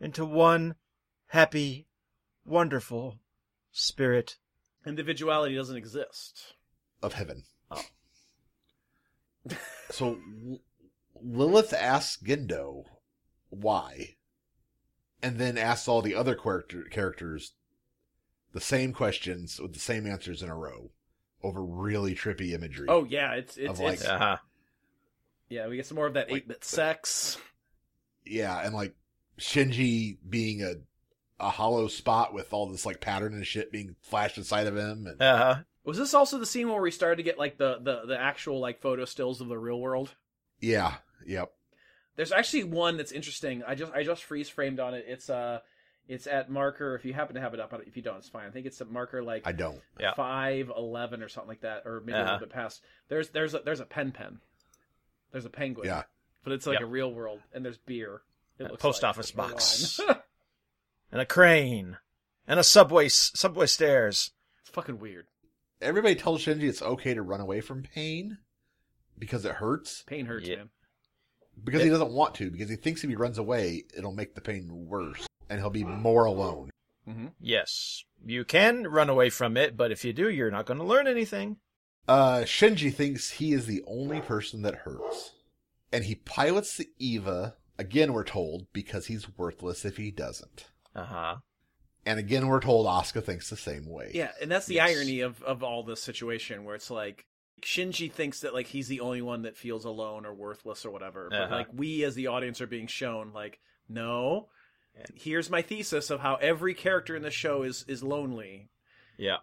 into 0.00 0.24
one 0.24 0.76
happy, 1.26 1.86
wonderful 2.44 3.18
spirit. 3.70 4.36
Individuality 4.86 5.54
doesn't 5.54 5.76
exist. 5.76 6.54
of 7.02 7.12
heaven. 7.12 7.44
Oh. 7.70 7.82
so 9.90 10.18
Lilith 11.22 11.72
asks 11.72 12.22
Gendo 12.22 12.84
why, 13.50 14.16
and 15.22 15.38
then 15.38 15.56
asks 15.58 15.88
all 15.88 16.02
the 16.02 16.14
other 16.14 16.34
character- 16.34 16.84
characters 16.84 17.54
the 18.52 18.60
same 18.60 18.92
questions 18.92 19.58
with 19.60 19.72
the 19.74 19.78
same 19.80 20.06
answers 20.06 20.42
in 20.42 20.48
a 20.48 20.56
row 20.56 20.90
over 21.42 21.64
really 21.64 22.14
trippy 22.14 22.52
imagery. 22.52 22.86
Oh 22.88 23.04
yeah, 23.04 23.34
it's 23.34 23.56
it's, 23.56 23.70
Of, 23.70 23.80
like- 23.80 23.94
it's 23.94 24.04
Uh-huh. 24.06 24.36
yeah. 25.48 25.66
We 25.68 25.76
get 25.76 25.86
some 25.86 25.96
more 25.96 26.06
of 26.06 26.14
that 26.14 26.30
Like- 26.30 26.42
eight 26.42 26.48
bit 26.48 26.64
sex. 26.64 27.38
yeah, 28.24 28.60
and 28.64 28.74
like 28.74 28.94
Shinji 29.38 30.18
being 30.28 30.62
a 30.62 30.74
a 31.40 31.50
hollow 31.50 31.86
spot 31.86 32.34
with 32.34 32.52
all 32.52 32.66
this 32.68 32.84
like 32.84 33.00
pattern 33.00 33.32
and 33.32 33.46
shit 33.46 33.70
being 33.70 33.94
flashed 34.00 34.38
inside 34.38 34.66
of 34.66 34.76
him, 34.76 35.06
and 35.06 35.22
Uh-huh. 35.22 35.62
Was 35.88 35.96
this 35.98 36.14
also 36.14 36.38
the 36.38 36.46
scene 36.46 36.68
where 36.68 36.80
we 36.80 36.90
started 36.90 37.16
to 37.16 37.22
get 37.22 37.38
like 37.38 37.56
the 37.58 37.78
the 37.80 38.02
the 38.06 38.18
actual 38.20 38.60
like 38.60 38.80
photo 38.80 39.04
stills 39.04 39.40
of 39.40 39.48
the 39.48 39.58
real 39.58 39.80
world? 39.80 40.14
yeah, 40.60 40.94
yep, 41.26 41.52
There's 42.16 42.30
actually 42.32 42.64
one 42.64 42.96
that's 42.96 43.12
interesting. 43.12 43.62
I 43.66 43.74
just 43.74 43.92
I 43.92 44.02
just 44.02 44.24
freeze 44.24 44.48
framed 44.48 44.80
on 44.80 44.94
it. 44.94 45.04
It's 45.08 45.30
uh 45.30 45.60
it's 46.06 46.26
at 46.26 46.50
marker. 46.50 46.94
If 46.94 47.04
you 47.04 47.12
happen 47.14 47.34
to 47.36 47.40
have 47.40 47.54
it 47.54 47.60
up, 47.60 47.72
if 47.86 47.96
you 47.96 48.02
don't, 48.02 48.16
it's 48.18 48.28
fine. 48.28 48.46
I 48.46 48.50
think 48.50 48.66
it's 48.66 48.80
at 48.80 48.90
marker 48.90 49.22
like 49.22 49.46
I 49.46 49.52
don't. 49.52 49.80
Yeah. 49.98 50.14
five 50.14 50.70
eleven 50.76 51.22
or 51.22 51.28
something 51.28 51.48
like 51.48 51.60
that, 51.62 51.82
or 51.86 52.00
maybe 52.04 52.18
a 52.18 52.22
Uh-huh. 52.22 52.32
little 52.32 52.46
bit 52.48 52.54
past. 52.54 52.82
There's 53.08 53.30
there's 53.30 53.54
a, 53.54 53.60
there's 53.64 53.80
a 53.80 53.84
pen 53.86 54.12
pen. 54.12 54.40
There's 55.32 55.44
a 55.46 55.50
penguin. 55.50 55.86
Yeah. 55.86 56.02
but 56.44 56.52
it's 56.52 56.66
like 56.66 56.80
Yep. 56.80 56.88
a 56.88 56.90
real 56.90 57.12
world, 57.12 57.40
and 57.54 57.64
there's 57.64 57.78
beer. 57.78 58.20
It 58.58 58.64
A 58.64 58.68
looks 58.70 58.82
post 58.82 59.02
like, 59.02 59.10
office 59.10 59.30
box. 59.30 60.00
And 61.10 61.22
a 61.22 61.26
crane. 61.26 61.96
And 62.46 62.60
a 62.60 62.64
subway 62.64 63.08
subway 63.08 63.66
stairs. 63.66 64.32
it's 64.60 64.68
fucking 64.70 64.98
weird. 64.98 65.26
Everybody 65.80 66.14
tells 66.14 66.44
Shinji 66.44 66.64
it's 66.64 66.82
okay 66.82 67.14
to 67.14 67.22
run 67.22 67.40
away 67.40 67.60
from 67.60 67.82
pain 67.82 68.38
because 69.18 69.44
it 69.44 69.52
hurts. 69.56 70.02
Pain 70.06 70.26
hurts, 70.26 70.48
Yeah. 70.48 70.56
man. 70.56 70.70
Because 71.62 71.82
he 71.82 71.88
doesn't 71.88 72.12
want 72.12 72.36
to, 72.36 72.50
because 72.50 72.70
he 72.70 72.76
thinks 72.76 73.02
if 73.02 73.10
he 73.10 73.16
runs 73.16 73.36
away, 73.38 73.84
it'll 73.96 74.12
make 74.14 74.34
the 74.34 74.40
pain 74.40 74.68
worse 74.86 75.26
and 75.50 75.58
he'll 75.58 75.70
be 75.70 75.84
more 75.84 76.24
alone. 76.24 76.70
Mm-hmm. 77.08 77.28
Yes. 77.40 78.04
You 78.24 78.44
can 78.44 78.86
run 78.86 79.08
away 79.08 79.28
from 79.30 79.56
it, 79.56 79.76
but 79.76 79.90
if 79.90 80.04
you 80.04 80.12
do, 80.12 80.28
you're 80.28 80.50
not 80.52 80.66
going 80.66 80.78
to 80.78 80.84
learn 80.84 81.06
anything. 81.08 81.56
Uh, 82.06 82.40
Shinji 82.44 82.94
thinks 82.94 83.30
he 83.32 83.52
is 83.52 83.66
the 83.66 83.82
only 83.86 84.20
person 84.20 84.62
that 84.62 84.76
hurts. 84.76 85.32
And 85.92 86.04
he 86.04 86.14
pilots 86.16 86.76
the 86.76 86.86
Eva, 86.98 87.54
again, 87.78 88.12
we're 88.12 88.24
told, 88.24 88.66
because 88.72 89.06
he's 89.06 89.36
worthless 89.38 89.84
if 89.84 89.96
he 89.96 90.10
doesn't. 90.10 90.66
Uh-huh. 90.94 91.36
And 92.08 92.18
again, 92.18 92.46
we're 92.48 92.60
told 92.60 92.86
Asuka 92.86 93.22
thinks 93.22 93.50
the 93.50 93.56
same 93.56 93.86
way. 93.86 94.12
Yeah, 94.14 94.30
and 94.40 94.50
that's 94.50 94.66
the 94.66 94.76
Yes. 94.76 94.90
irony 94.96 95.20
of 95.20 95.42
of 95.42 95.62
all 95.62 95.82
this 95.82 96.02
situation 96.02 96.64
where 96.64 96.74
it's 96.74 96.90
like 96.90 97.26
Shinji 97.62 98.10
thinks 98.10 98.40
that 98.40 98.54
like 98.54 98.66
he's 98.68 98.88
the 98.88 99.00
only 99.00 99.20
one 99.22 99.42
that 99.42 99.56
feels 99.56 99.84
alone 99.84 100.24
or 100.24 100.32
worthless 100.32 100.86
or 100.86 100.90
whatever. 100.90 101.28
But 101.30 101.40
Uh-huh. 101.42 101.54
like 101.56 101.68
we 101.72 102.04
as 102.04 102.14
the 102.14 102.28
audience 102.28 102.60
are 102.60 102.66
being 102.66 102.86
shown 102.86 103.32
like 103.32 103.58
no. 103.88 104.48
Yeah. 104.96 105.04
Here's 105.14 105.50
my 105.50 105.62
thesis 105.62 106.10
of 106.10 106.20
how 106.20 106.36
every 106.36 106.74
character 106.74 107.14
in 107.14 107.22
the 107.22 107.30
show 107.30 107.62
is 107.62 107.84
is 107.88 108.02
lonely. 108.02 108.68
Yeah. 109.16 109.38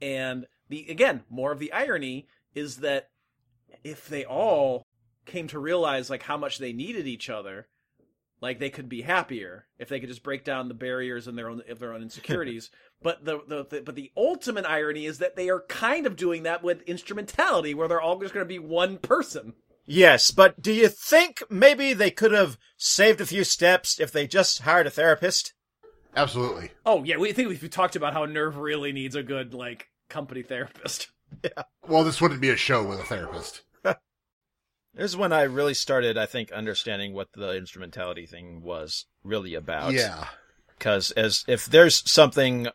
And 0.00 0.46
the 0.68 0.88
again, 0.88 1.24
more 1.28 1.52
of 1.52 1.58
the 1.58 1.72
irony 1.72 2.26
is 2.54 2.76
that 2.78 3.10
if 3.82 4.08
they 4.08 4.24
all 4.24 4.86
came 5.26 5.48
to 5.48 5.58
realize 5.58 6.10
like 6.10 6.22
how 6.22 6.36
much 6.36 6.58
they 6.58 6.72
needed 6.72 7.06
each 7.06 7.28
other, 7.30 7.66
like 8.40 8.58
they 8.58 8.70
could 8.70 8.88
be 8.88 9.02
happier 9.02 9.66
if 9.78 9.88
they 9.88 10.00
could 10.00 10.08
just 10.08 10.22
break 10.22 10.44
down 10.44 10.68
the 10.68 10.74
barriers 10.74 11.26
and 11.26 11.36
their 11.36 11.48
own 11.48 11.62
of 11.68 11.78
their 11.78 11.94
own 11.94 12.02
insecurities. 12.02 12.70
but 13.02 13.24
the, 13.24 13.40
the, 13.48 13.64
the 13.64 13.82
but 13.82 13.94
the 13.94 14.12
ultimate 14.16 14.66
irony 14.66 15.06
is 15.06 15.18
that 15.18 15.36
they 15.36 15.48
are 15.48 15.64
kind 15.68 16.06
of 16.06 16.16
doing 16.16 16.42
that 16.44 16.62
with 16.62 16.82
instrumentality, 16.82 17.74
where 17.74 17.88
they're 17.88 18.00
all 18.00 18.18
just 18.18 18.34
going 18.34 18.44
to 18.44 18.48
be 18.48 18.58
one 18.58 18.98
person. 18.98 19.54
Yes, 19.86 20.30
but 20.30 20.62
do 20.62 20.72
you 20.72 20.88
think 20.88 21.42
maybe 21.50 21.92
they 21.92 22.10
could 22.10 22.32
have 22.32 22.56
saved 22.76 23.20
a 23.20 23.26
few 23.26 23.44
steps 23.44 24.00
if 24.00 24.10
they 24.10 24.26
just 24.26 24.62
hired 24.62 24.86
a 24.86 24.90
therapist? 24.90 25.52
Absolutely. 26.16 26.70
Oh 26.86 27.04
yeah, 27.04 27.16
we 27.16 27.32
think 27.32 27.48
we've 27.48 27.70
talked 27.70 27.96
about 27.96 28.14
how 28.14 28.26
NERV 28.26 28.56
really 28.56 28.92
needs 28.92 29.14
a 29.14 29.22
good 29.22 29.52
like 29.52 29.88
company 30.08 30.42
therapist. 30.42 31.08
yeah 31.44 31.64
Well, 31.86 32.04
this 32.04 32.20
wouldn't 32.20 32.40
be 32.40 32.50
a 32.50 32.56
show 32.56 32.84
with 32.84 33.00
a 33.00 33.04
therapist. 33.04 33.62
This 34.94 35.10
is 35.10 35.16
when 35.16 35.32
I 35.32 35.42
really 35.42 35.74
started, 35.74 36.16
I 36.16 36.26
think, 36.26 36.52
understanding 36.52 37.14
what 37.14 37.32
the 37.32 37.56
instrumentality 37.56 38.26
thing 38.26 38.62
was 38.62 39.06
really 39.24 39.54
about. 39.54 39.92
Yeah. 39.92 40.28
Because 40.78 41.10
as 41.12 41.44
if 41.48 41.66
there's 41.66 42.08
something, 42.08 42.68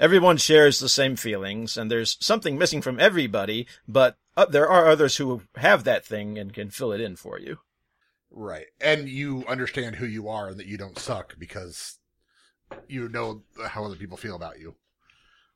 everyone 0.00 0.38
shares 0.38 0.80
the 0.80 0.88
same 0.88 1.16
feelings, 1.16 1.76
and 1.76 1.90
there's 1.90 2.16
something 2.20 2.58
missing 2.58 2.82
from 2.82 2.98
everybody, 2.98 3.66
but 3.86 4.16
uh, 4.36 4.46
there 4.46 4.68
are 4.68 4.88
others 4.88 5.16
who 5.16 5.42
have 5.56 5.84
that 5.84 6.04
thing 6.04 6.38
and 6.38 6.52
can 6.52 6.70
fill 6.70 6.92
it 6.92 7.00
in 7.00 7.16
for 7.16 7.38
you. 7.38 7.58
Right. 8.30 8.66
And 8.80 9.08
you 9.08 9.44
understand 9.46 9.96
who 9.96 10.06
you 10.06 10.28
are 10.28 10.48
and 10.48 10.58
that 10.58 10.66
you 10.66 10.78
don't 10.78 10.98
suck 10.98 11.38
because 11.38 11.98
you 12.88 13.08
know 13.08 13.42
how 13.68 13.84
other 13.84 13.96
people 13.96 14.16
feel 14.16 14.34
about 14.34 14.58
you. 14.58 14.74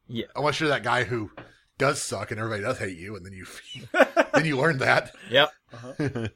Yeah. 0.06 0.26
Unless 0.36 0.60
you're 0.60 0.68
that 0.68 0.84
guy 0.84 1.04
who 1.04 1.30
does 1.78 2.02
suck 2.02 2.30
and 2.30 2.40
everybody 2.40 2.62
does 2.62 2.78
hate 2.78 2.98
you 2.98 3.16
and 3.16 3.24
then 3.24 3.32
you 3.32 3.46
then 4.34 4.44
you 4.44 4.56
learn 4.56 4.78
that. 4.78 5.14
Yep. 5.30 5.52
Uh-huh. 5.72 5.92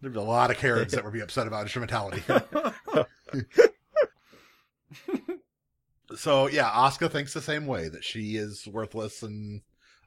There's 0.00 0.16
a 0.16 0.20
lot 0.20 0.50
of 0.50 0.58
Karens 0.58 0.92
that 0.94 1.04
would 1.04 1.12
be 1.12 1.20
upset 1.20 1.46
about 1.46 1.62
instrumentality. 1.62 2.22
so 6.16 6.48
yeah, 6.48 6.70
Asuka 6.70 7.10
thinks 7.10 7.32
the 7.32 7.40
same 7.40 7.66
way 7.66 7.88
that 7.88 8.04
she 8.04 8.36
is 8.36 8.66
worthless 8.66 9.22
and 9.22 9.62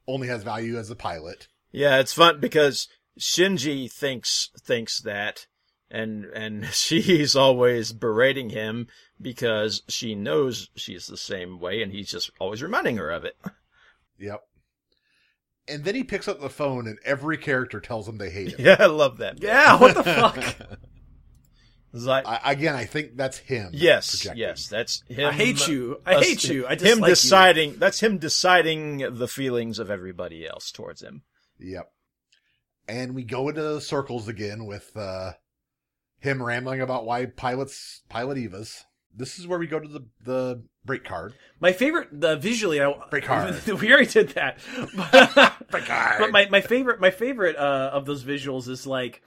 only 0.06 0.28
has 0.28 0.44
value 0.44 0.78
as 0.78 0.90
a 0.90 0.96
pilot. 0.96 1.48
Yeah, 1.72 1.98
it's 1.98 2.12
fun 2.12 2.40
because 2.40 2.88
Shinji 3.18 3.90
thinks 3.92 4.50
thinks 4.60 5.00
that, 5.00 5.46
and 5.90 6.24
and 6.26 6.66
she's 6.66 7.34
always 7.34 7.92
berating 7.92 8.50
him 8.50 8.86
because 9.20 9.82
she 9.88 10.14
knows 10.14 10.70
she's 10.76 11.06
the 11.08 11.16
same 11.16 11.58
way, 11.58 11.82
and 11.82 11.92
he's 11.92 12.10
just 12.10 12.30
always 12.38 12.62
reminding 12.62 12.96
her 12.96 13.10
of 13.10 13.24
it. 13.24 13.36
Yep. 14.18 14.40
And 15.68 15.84
then 15.84 15.94
he 15.94 16.02
picks 16.04 16.28
up 16.28 16.40
the 16.40 16.48
phone 16.48 16.86
and 16.86 16.98
every 17.04 17.36
character 17.36 17.78
tells 17.80 18.08
him 18.08 18.16
they 18.18 18.30
hate 18.30 18.52
him. 18.52 18.64
Yeah, 18.66 18.76
I 18.78 18.86
love 18.86 19.18
that. 19.18 19.42
yeah, 19.42 19.78
what 19.78 19.94
the 19.94 20.02
fuck? 20.04 20.78
It's 21.94 22.04
like, 22.04 22.26
I, 22.26 22.52
again, 22.52 22.74
I 22.74 22.84
think 22.84 23.16
that's 23.16 23.38
him. 23.38 23.70
yes, 23.72 24.10
projecting. 24.10 24.40
yes, 24.40 24.66
that's 24.68 25.02
him. 25.08 25.26
I 25.26 25.32
hate 25.32 25.66
you. 25.68 26.02
I 26.04 26.16
us- 26.16 26.26
hate 26.26 26.44
you. 26.44 26.66
I 26.66 26.72
him 26.72 26.76
dislike 26.78 27.00
you. 27.00 27.06
deciding. 27.14 27.78
That's 27.78 28.00
him 28.00 28.18
deciding 28.18 29.16
the 29.16 29.26
feelings 29.26 29.78
of 29.78 29.90
everybody 29.90 30.46
else 30.46 30.70
towards 30.70 31.02
him. 31.02 31.22
Yep. 31.58 31.90
And 32.88 33.14
we 33.14 33.24
go 33.24 33.48
into 33.48 33.80
circles 33.80 34.28
again 34.28 34.66
with 34.66 34.94
uh 34.96 35.32
him 36.20 36.42
rambling 36.42 36.82
about 36.82 37.06
why 37.06 37.24
pilots 37.24 38.02
pilot 38.10 38.36
Evas. 38.36 38.82
This 39.18 39.38
is 39.38 39.46
where 39.46 39.58
we 39.58 39.66
go 39.66 39.80
to 39.80 39.88
the 39.88 40.00
the 40.24 40.62
break 40.84 41.04
card. 41.04 41.34
My 41.60 41.72
favorite, 41.72 42.08
the 42.12 42.36
visually, 42.36 42.80
I, 42.80 42.94
Break 43.10 43.26
hard. 43.26 43.66
we 43.66 43.92
already 43.92 44.06
did 44.06 44.30
that. 44.30 44.58
Break 45.70 45.84
hard. 45.84 46.18
But 46.20 46.30
my, 46.30 46.48
my 46.48 46.60
favorite, 46.60 47.00
my 47.00 47.10
favorite 47.10 47.56
uh, 47.56 47.90
of 47.92 48.06
those 48.06 48.22
visuals 48.24 48.68
is 48.68 48.86
like 48.86 49.22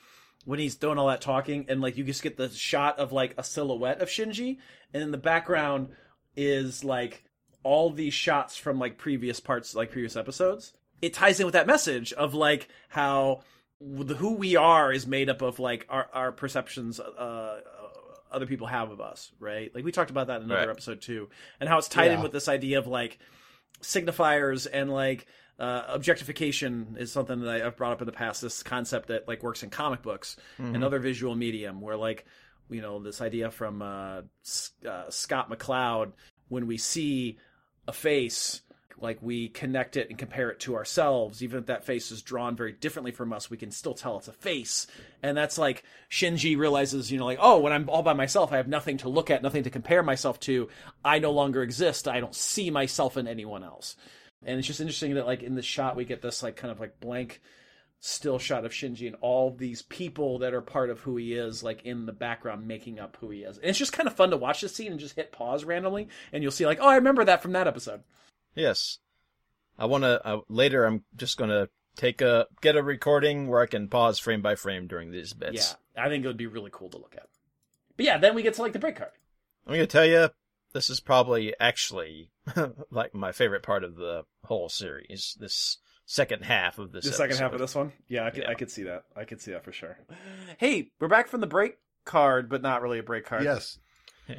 when 0.46 0.60
he's 0.60 0.76
doing 0.76 0.98
all 0.98 1.08
that 1.08 1.22
talking, 1.22 1.66
and 1.68 1.82
like 1.82 1.98
you 1.98 2.04
just 2.04 2.24
get 2.24 2.38
the 2.38 2.50
shot 2.50 3.00
of 3.00 3.12
like 3.12 3.36
a 3.38 3.44
silhouette 3.44 4.02
of 4.02 4.08
Shinji, 4.08 4.58
and 4.94 5.04
in 5.04 5.12
the 5.12 5.18
background 5.18 5.90
is 6.36 6.84
like 6.84 7.24
all 7.64 7.90
these 7.92 8.14
shots 8.14 8.58
from 8.58 8.80
like 8.80 8.98
previous 8.98 9.40
parts, 9.40 9.76
like 9.76 9.92
previous 9.92 10.16
episodes. 10.16 10.74
It 11.02 11.14
ties 11.14 11.40
in 11.40 11.46
with 11.46 11.54
that 11.54 11.68
message 11.68 12.14
of 12.14 12.34
like 12.34 12.70
how 12.90 13.42
the, 13.82 14.16
who 14.16 14.36
we 14.36 14.56
are 14.56 14.92
is 14.92 15.06
made 15.06 15.30
up 15.30 15.42
of 15.42 15.60
like 15.60 15.86
our 15.90 16.08
our 16.14 16.32
perceptions. 16.32 17.00
Uh, 17.00 17.60
other 18.32 18.46
people 18.46 18.68
have 18.68 18.92
of 18.92 19.02
us, 19.02 19.32
right? 19.40 19.74
Like 19.76 19.84
we 19.84 19.92
talked 19.92 20.10
about 20.12 20.28
that 20.28 20.38
in 20.38 20.44
another 20.44 20.62
Right. 20.62 20.70
episode 20.70 21.02
too, 21.02 21.30
and 21.60 21.68
how 21.70 21.78
it's 21.78 21.88
tied 21.90 22.12
in 22.12 22.22
with 22.22 22.32
this 22.32 22.48
idea 22.48 22.80
of 22.80 22.88
like 22.88 23.20
signifiers 23.82 24.68
and 24.72 24.92
like 24.92 25.28
uh, 25.60 25.84
objectification 25.90 26.96
is 27.00 27.12
something 27.12 27.42
that 27.42 27.50
I, 27.62 27.66
I've 27.68 27.78
brought 27.78 27.92
up 27.94 28.02
in 28.02 28.06
the 28.08 28.12
past. 28.12 28.42
This 28.42 28.64
concept 28.64 29.08
that 29.10 29.28
like 29.28 29.44
works 29.44 29.64
in 29.64 29.70
comic 29.70 30.02
books 30.02 30.36
and 30.58 30.84
other 30.84 31.00
visual 31.00 31.36
medium, 31.36 31.82
where 31.82 31.98
like 31.98 32.26
you 32.70 32.82
know 32.82 33.00
this 33.02 33.22
idea 33.22 33.52
from 33.52 33.82
uh, 33.82 34.22
uh, 34.88 35.10
Scott 35.10 35.50
McCloud 35.50 36.14
when 36.50 36.68
we 36.68 36.78
see 36.78 37.38
a 37.88 37.94
face. 37.94 38.62
Like 39.00 39.20
we 39.22 39.50
connect 39.50 39.98
it 39.98 40.10
and 40.10 40.18
compare 40.18 40.50
it 40.50 40.60
to 40.62 40.76
ourselves, 40.76 41.44
even 41.44 41.60
if 41.60 41.66
that 41.68 41.86
face 41.86 42.12
is 42.12 42.22
drawn 42.22 42.56
very 42.56 42.72
differently 42.72 43.12
from 43.12 43.34
us, 43.34 43.50
we 43.50 43.58
can 43.58 43.72
still 43.72 43.94
tell 43.94 44.18
it's 44.18 44.28
a 44.28 44.34
face. 44.34 44.88
And 45.22 45.38
that's 45.38 45.58
like 45.58 45.84
Shinji 46.10 46.58
realizes, 46.58 47.12
you 47.12 47.20
know, 47.20 47.26
like, 47.26 47.40
oh, 47.42 47.60
when 47.60 47.74
I'm 47.74 47.90
all 47.90 48.04
by 48.04 48.14
myself, 48.14 48.52
I 48.52 48.58
have 48.58 48.68
nothing 48.68 48.98
to 48.98 49.10
look 49.10 49.30
at, 49.30 49.44
nothing 49.44 49.64
to 49.64 49.70
compare 49.70 50.04
myself 50.04 50.40
to. 50.42 50.70
I 51.04 51.20
no 51.20 51.32
longer 51.32 51.64
exist. 51.64 52.08
I 52.08 52.20
don't 52.20 52.36
see 52.36 52.70
myself 52.70 53.18
in 53.18 53.28
anyone 53.28 53.64
else. 53.64 53.96
And 54.44 54.58
it's 54.58 54.68
just 54.68 54.82
interesting 54.82 55.16
that 55.16 55.28
like 55.28 55.44
in 55.44 55.56
the 55.56 55.62
shot 55.62 55.96
we 55.96 56.06
get 56.06 56.22
this 56.22 56.42
like 56.42 56.56
kind 56.56 56.72
of 56.72 56.80
like 56.80 57.00
blank 57.00 57.42
still 58.04 58.40
shot 58.40 58.66
of 58.66 58.72
Shinji 58.72 59.06
and 59.06 59.16
all 59.22 59.52
these 59.52 59.84
people 59.84 60.40
that 60.40 60.56
are 60.56 60.62
part 60.62 60.90
of 60.90 61.00
who 61.02 61.18
he 61.18 61.34
is 61.34 61.62
like 61.62 61.86
in 61.86 62.08
the 62.08 62.12
background 62.12 62.68
making 62.68 63.00
up 63.00 63.16
who 63.22 63.30
he 63.30 63.44
is. 63.44 63.58
And 63.58 63.68
it's 63.68 63.78
just 63.78 63.94
kind 63.94 64.08
of 64.08 64.16
fun 64.16 64.32
to 64.32 64.38
watch 64.38 64.62
this 64.62 64.76
scene 64.76 64.92
and 64.92 65.00
just 65.00 65.16
hit 65.16 65.32
pause 65.32 65.64
randomly 65.64 66.10
and 66.34 66.42
you'll 66.42 66.52
see 66.52 66.66
like, 66.66 66.80
oh, 66.82 66.88
I 66.88 66.96
remember 66.96 67.24
that 67.26 67.44
from 67.44 67.52
that 67.52 67.68
episode. 67.68 68.02
Yes, 68.56 69.00
I 69.78 69.86
want 69.86 70.04
to. 70.04 70.26
Uh, 70.26 70.42
later, 70.50 70.86
I'm 70.86 71.04
just 71.16 71.38
gonna 71.38 71.70
take 71.96 72.22
a 72.22 72.48
get 72.62 72.76
a 72.76 72.84
recording 72.84 73.48
where 73.48 73.62
I 73.62 73.66
can 73.66 73.88
pause 73.88 74.20
frame 74.20 74.42
by 74.42 74.56
frame 74.56 74.88
during 74.88 75.12
these 75.12 75.34
bits. 75.34 75.76
Yeah, 75.96 76.04
I 76.04 76.10
think 76.10 76.24
it 76.24 76.28
would 76.28 76.38
be 76.38 76.48
really 76.48 76.72
cool 76.72 76.90
to 76.90 76.98
look 76.98 77.16
at. 77.16 77.28
But 77.98 78.06
yeah, 78.06 78.18
then 78.18 78.36
we 78.36 78.44
get 78.44 78.56
to 78.56 78.62
like 78.62 78.74
the 78.74 78.80
break 78.80 78.96
card. 78.96 79.12
I'm 79.66 79.74
gonna 79.74 79.88
tell 79.88 80.06
you, 80.06 80.30
this 80.74 80.90
is 80.90 81.00
probably 81.00 81.54
actually 81.60 82.32
like 82.92 83.14
my 83.14 83.32
favorite 83.32 83.64
part 83.64 83.84
of 83.84 83.96
the 83.96 84.24
whole 84.46 84.70
series. 84.70 85.38
This 85.40 85.78
second 86.06 86.44
half 86.44 86.78
of 86.78 86.92
this. 86.92 87.06
the 87.06 87.14
second 87.14 87.38
half 87.38 87.54
of 87.54 87.60
this 87.60 87.76
one. 87.76 87.94
Yeah, 88.08 88.26
I 88.26 88.32
could, 88.32 88.44
Yeah. 88.44 88.50
I 88.50 88.54
could 88.56 88.70
see 88.72 88.84
that. 88.84 89.04
I 89.16 89.24
could 89.24 89.40
see 89.40 89.52
that 89.52 89.64
for 89.64 89.72
sure. 89.72 89.98
Hey, 90.58 90.92
we're 91.00 91.08
back 91.08 91.28
from 91.28 91.40
the 91.42 91.48
break 91.48 91.78
card, 92.04 92.50
but 92.50 92.62
not 92.62 92.82
really 92.82 93.00
a 93.00 93.04
break 93.04 93.26
card. 93.26 93.44
Yes, 93.44 93.80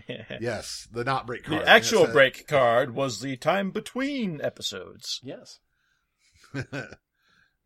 yes, 0.40 0.88
the 0.92 1.04
not 1.04 1.26
break 1.26 1.44
card. 1.44 1.62
the 1.62 1.68
actual 1.68 2.02
It's 2.02 2.10
a- 2.10 2.12
break 2.12 2.46
card 2.48 2.94
was 2.94 3.20
the 3.20 3.36
time 3.36 3.70
between 3.70 4.40
episodes. 4.42 5.20
Yes. 5.24 5.58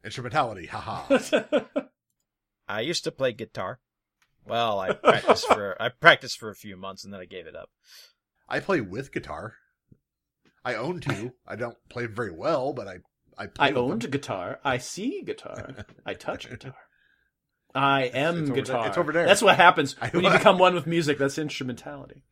instrumentality. 0.04 0.66
Haha. 0.66 1.18
I 2.68 2.80
used 2.80 3.04
to 3.04 3.12
play 3.12 3.32
guitar. 3.32 3.80
Well, 4.44 4.78
I 4.78 4.92
practiced 4.92 5.46
for 5.48 5.80
I 5.80 5.88
practiced 5.88 6.38
for 6.38 6.50
a 6.50 6.54
few 6.54 6.76
months 6.76 7.04
and 7.04 7.12
then 7.12 7.20
I 7.20 7.24
gave 7.24 7.46
it 7.46 7.56
up. 7.56 7.70
I 8.48 8.60
play 8.60 8.80
with 8.80 9.12
guitar. 9.12 9.54
I 10.64 10.74
own 10.74 11.00
two. 11.00 11.32
I 11.46 11.56
don't 11.56 11.76
play 11.88 12.06
very 12.06 12.30
well, 12.32 12.72
but 12.72 12.86
I 12.88 12.98
I 13.38 13.46
play 13.46 13.68
I 13.68 13.70
with 13.70 13.78
owned 13.78 14.02
them. 14.02 14.08
a 14.08 14.12
guitar. 14.12 14.60
I 14.64 14.78
see 14.78 15.22
guitar. 15.22 15.74
I 16.04 16.14
touch 16.14 16.48
guitar. 16.48 16.74
I 17.76 18.02
am 18.04 18.34
It's 18.38 18.50
over 18.50 18.54
there- 18.54 18.64
guitar. 18.64 18.86
it's 18.88 18.98
over 18.98 19.12
there. 19.12 19.26
That's 19.26 19.42
what 19.42 19.56
happens 19.56 19.94
I- 20.00 20.08
when 20.08 20.24
you 20.24 20.30
become 20.38 20.58
one 20.58 20.74
with 20.74 20.86
music. 20.86 21.18
That's 21.18 21.38
instrumentality. 21.38 22.22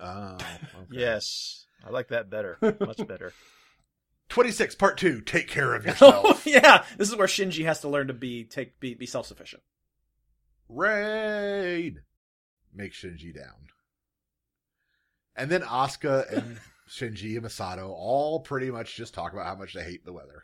Oh, 0.00 0.34
okay. 0.34 0.46
Yes, 0.90 1.66
I 1.84 1.90
like 1.90 2.08
that 2.08 2.30
better, 2.30 2.56
much 2.80 3.04
better. 3.08 3.32
26 4.28 4.74
part 4.74 4.98
2 4.98 5.22
take 5.22 5.48
care 5.48 5.74
of 5.74 5.84
Oh 5.86 5.88
yourself 5.90 6.46
yeah, 6.46 6.84
this 6.98 7.08
is 7.08 7.16
where 7.16 7.26
Shinji 7.26 7.64
has 7.64 7.80
to 7.80 7.88
learn 7.88 8.08
to 8.08 8.12
be 8.12 8.44
take 8.44 8.78
be, 8.78 8.92
be 8.92 9.06
self 9.06 9.26
sufficient. 9.26 9.62
raid 10.68 12.02
make 12.74 12.92
shinji 12.92 13.34
down 13.34 13.68
and 15.34 15.50
then 15.50 15.62
asuka 15.62 16.30
and 16.30 16.58
shinji 16.90 17.36
and 17.36 17.46
misato 17.46 17.88
all 17.88 18.40
pretty 18.40 18.70
much 18.70 18.94
just 18.96 19.14
talk 19.14 19.32
about 19.32 19.46
how 19.46 19.54
much 19.56 19.72
they 19.72 19.82
hate 19.82 20.04
the 20.04 20.12
weather 20.12 20.42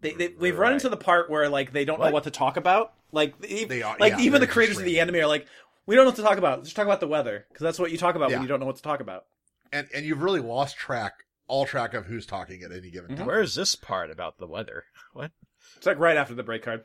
They, 0.00 0.12
they 0.14 0.28
we've 0.28 0.58
run 0.58 0.72
into 0.72 0.88
the 0.88 0.96
part 0.96 1.28
where 1.30 1.48
like 1.50 1.72
they 1.72 1.84
don't 1.84 1.98
know 1.98 2.06
What? 2.06 2.12
what 2.14 2.24
to 2.24 2.30
talk 2.30 2.56
about. 2.56 2.94
Like 3.12 3.34
e- 3.46 3.64
They 3.66 3.82
are- 3.82 3.96
like 4.00 4.14
yeah, 4.14 4.20
even 4.20 4.40
the 4.40 4.46
creators 4.46 4.76
just 4.76 4.80
of 4.80 4.86
the 4.86 5.00
anime 5.00 5.16
are 5.16 5.26
like, 5.26 5.46
we 5.86 5.94
don't 5.94 6.04
know 6.04 6.10
what 6.10 6.16
to 6.16 6.22
talk 6.22 6.38
about. 6.38 6.58
Let's 6.58 6.68
just 6.70 6.76
talk 6.76 6.86
about 6.86 7.00
the 7.00 7.08
weather 7.08 7.44
because 7.48 7.62
that's 7.62 7.78
what 7.78 7.90
you 7.92 7.98
talk 7.98 8.14
about 8.14 8.30
Yeah. 8.30 8.36
when 8.36 8.42
you 8.42 8.48
don't 8.48 8.60
know 8.60 8.66
what 8.66 8.76
to 8.76 8.82
talk 8.82 9.00
about. 9.00 9.24
and 9.72 9.88
and 9.94 10.04
you've 10.04 10.22
really 10.22 10.40
lost 10.40 10.76
track 10.76 11.12
all 11.48 11.64
track 11.66 11.92
of 11.94 12.06
who's 12.06 12.24
talking 12.26 12.62
at 12.62 12.72
any 12.72 12.90
given 12.90 13.10
Mhm. 13.12 13.18
time 13.18 13.26
Where's 13.26 13.54
this 13.54 13.74
part 13.76 14.10
about 14.10 14.38
the 14.38 14.46
weather? 14.46 14.84
What? 15.12 15.30
It's 15.76 15.86
like 15.86 15.98
right 15.98 16.16
after 16.16 16.34
the 16.34 16.42
break 16.42 16.62
card. 16.62 16.84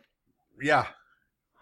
yeah 0.61 0.87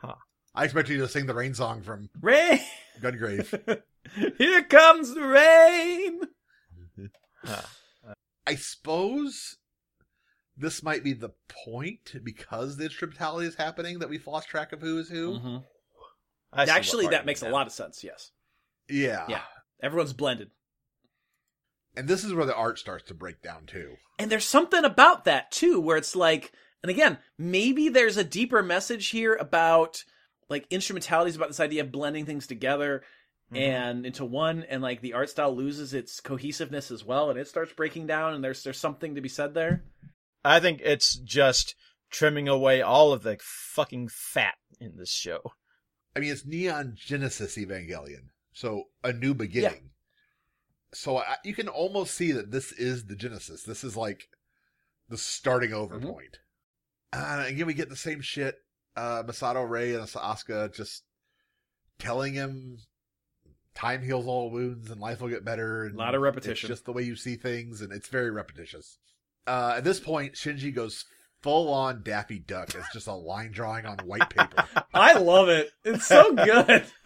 Huh. 0.01 0.16
i 0.53 0.63
expect 0.66 0.89
you 0.89 0.97
to 0.99 1.07
sing 1.07 1.26
the 1.26 1.34
rain 1.34 1.53
song 1.53 1.82
from 1.82 2.09
Rain, 2.22 2.59
gungrave 3.01 3.82
here 4.38 4.63
comes 4.63 5.13
the 5.13 5.22
rain. 5.26 6.22
Huh. 7.43 7.61
i 8.47 8.55
suppose 8.55 9.57
this 10.58 10.82
might 10.84 11.03
be 11.03 11.14
the 11.14 11.32
point 11.66 12.16
because 12.24 12.78
the 12.78 12.86
instrumentality 12.86 13.47
is 13.47 13.56
happening 13.56 13.99
that 13.99 14.10
we've 14.10 14.26
lost 14.28 14.47
track 14.49 14.72
of 14.74 14.82
who 14.82 14.99
is 14.99 15.10
who 15.10 15.34
Mm-hmm. 15.39 15.58
I 16.53 16.66
see 16.66 16.70
what 16.72 16.78
Actually, 16.78 17.08
that 17.08 17.22
you 17.22 17.26
makes 17.26 17.41
a 17.41 17.49
lot 17.49 17.68
of 17.68 17.74
sense. 17.74 18.03
Yes, 18.03 18.32
yeah 18.89 19.26
Yeah. 19.28 19.41
everyone's 19.84 20.14
blended. 20.14 20.51
and 21.97 22.08
this 22.08 22.24
is 22.24 22.34
where 22.34 22.45
the 22.45 22.56
art 22.56 22.80
starts 22.80 23.03
to 23.06 23.14
break 23.14 23.41
down 23.41 23.66
too 23.66 23.95
And 24.20 24.32
there's 24.32 24.45
something 24.45 24.84
about 24.86 25.26
that 25.26 25.51
too, 25.51 25.80
where 25.82 25.97
it's 25.97 26.16
like, 26.16 26.51
and 26.84 26.89
again, 26.89 27.18
maybe 27.38 27.89
there's 27.89 28.18
a 28.18 28.24
deeper 28.24 28.62
message 28.64 29.08
here 29.10 29.34
about 29.34 30.03
like 30.49 30.68
instrumentalities 30.70 31.36
about 31.36 31.47
this 31.49 31.60
idea 31.60 31.82
of 31.82 31.91
blending 31.91 32.26
things 32.26 32.47
together 32.47 33.03
Mhm. 33.51 33.58
and 33.60 34.06
into 34.06 34.24
one, 34.26 34.64
and 34.64 34.82
like 34.82 35.01
the 35.01 35.14
art 35.14 35.30
style 35.30 35.56
loses 35.56 35.93
its 35.93 36.20
cohesiveness 36.20 36.89
as 36.91 37.03
well, 37.03 37.30
and 37.30 37.38
it 37.39 37.47
starts 37.47 37.74
breaking 37.74 38.08
down, 38.08 38.34
and 38.34 38.43
there's 38.43 38.64
there's 38.64 38.80
something 38.80 39.16
to 39.16 39.22
be 39.22 39.30
said 39.30 39.53
there. 39.53 39.84
I 40.46 40.60
think 40.60 40.82
it's 40.84 41.18
just 41.18 41.76
trimming 42.12 42.48
away 42.48 42.82
all 42.82 43.12
of 43.12 43.24
the 43.24 43.38
fucking 43.41 44.10
fat 44.10 44.56
in 44.80 44.96
this 44.98 45.12
show. 45.12 45.54
I 46.16 46.20
mean, 46.20 46.32
it's 46.32 46.46
Neon 46.46 46.93
Genesis 46.96 47.58
Evangelion, 47.58 48.30
so 48.54 48.86
a 49.04 49.12
new 49.12 49.34
beginning. 49.34 49.72
Yeah. 49.74 49.89
So 50.93 51.18
I, 51.18 51.36
you 51.43 51.54
can 51.54 51.68
almost 51.68 52.14
see 52.16 52.32
that 52.32 52.52
this 52.52 52.72
is 52.72 53.06
the 53.08 53.16
Genesis. 53.16 53.64
This 53.64 53.84
is 53.84 53.98
like 53.98 54.30
the 55.10 55.18
starting 55.18 55.74
over 55.74 56.00
Mhm. 56.00 56.10
point. 56.10 56.39
Uh, 57.12 57.43
again, 57.48 57.68
we 57.68 57.74
get 57.74 57.89
the 57.89 57.96
same 57.98 58.22
shit. 58.22 58.56
Uh, 58.96 59.24
Misato 59.24 59.68
Rei 59.70 59.93
and 59.93 60.04
Asuka 60.08 60.74
just 60.74 61.04
telling 62.00 62.34
him 62.34 62.78
time 63.74 64.02
heals 64.04 64.26
all 64.26 64.50
wounds 64.52 64.89
and 64.89 65.02
life 65.02 65.20
will 65.20 65.28
get 65.28 65.43
better. 65.43 65.84
And 65.84 65.96
A 65.96 65.98
lot 65.98 66.16
of 66.16 66.22
repetition. 66.22 66.52
It's 66.52 66.62
just 66.80 66.86
the 66.86 66.93
way 66.93 67.04
you 67.04 67.18
see 67.18 67.36
things, 67.36 67.82
and 67.82 67.91
it's 67.91 68.08
very 68.08 68.32
repetitious. 68.32 68.98
Uh, 69.48 69.76
at 69.78 69.84
this 69.84 70.00
point, 70.00 70.34
Shinji 70.34 70.74
goes 70.74 71.06
full 71.41 71.72
on 71.72 72.02
Daffy 72.04 72.39
Duck. 72.39 72.74
It's 72.74 72.91
just 72.93 73.08
a 73.08 73.14
line 73.14 73.52
drawing 73.52 73.86
on 73.86 73.98
white 74.00 74.30
paper. 74.30 74.66
I 74.93 75.14
love 75.20 75.50
it. 75.50 75.70
It's 75.84 76.08
so 76.08 76.34
good. 76.34 76.86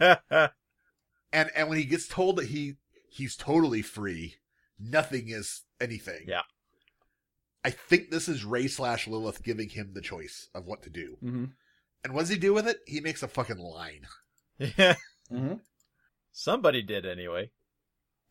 and 1.32 1.50
and 1.54 1.68
when 1.68 1.78
he 1.78 1.84
gets 1.84 2.08
told 2.08 2.36
that 2.36 2.46
he 2.46 2.76
he's 3.08 3.36
totally 3.36 3.82
free, 3.82 4.36
nothing 4.78 5.28
is 5.28 5.62
anything. 5.80 6.24
Yeah. 6.26 6.42
I 7.62 7.70
think 7.70 8.10
this 8.10 8.26
is 8.28 8.44
Rei 8.44 8.68
slash 8.68 9.06
Lilith 9.06 9.42
giving 9.42 9.68
him 9.68 9.90
the 9.92 10.00
choice 10.00 10.48
of 10.54 10.66
what 10.66 10.82
to 10.84 10.90
do. 10.90 11.18
mm-hmm. 11.22 11.44
And 12.02 12.14
what 12.14 12.20
does 12.20 12.30
he 12.30 12.38
do 12.38 12.54
with 12.54 12.66
it? 12.66 12.78
He 12.86 13.00
makes 13.00 13.22
a 13.22 13.28
fucking 13.28 13.58
line. 13.58 14.06
yeah, 14.58 14.94
Mm-hmm. 15.30 15.56
somebody 16.32 16.80
did 16.80 17.04
anyway. 17.04 17.50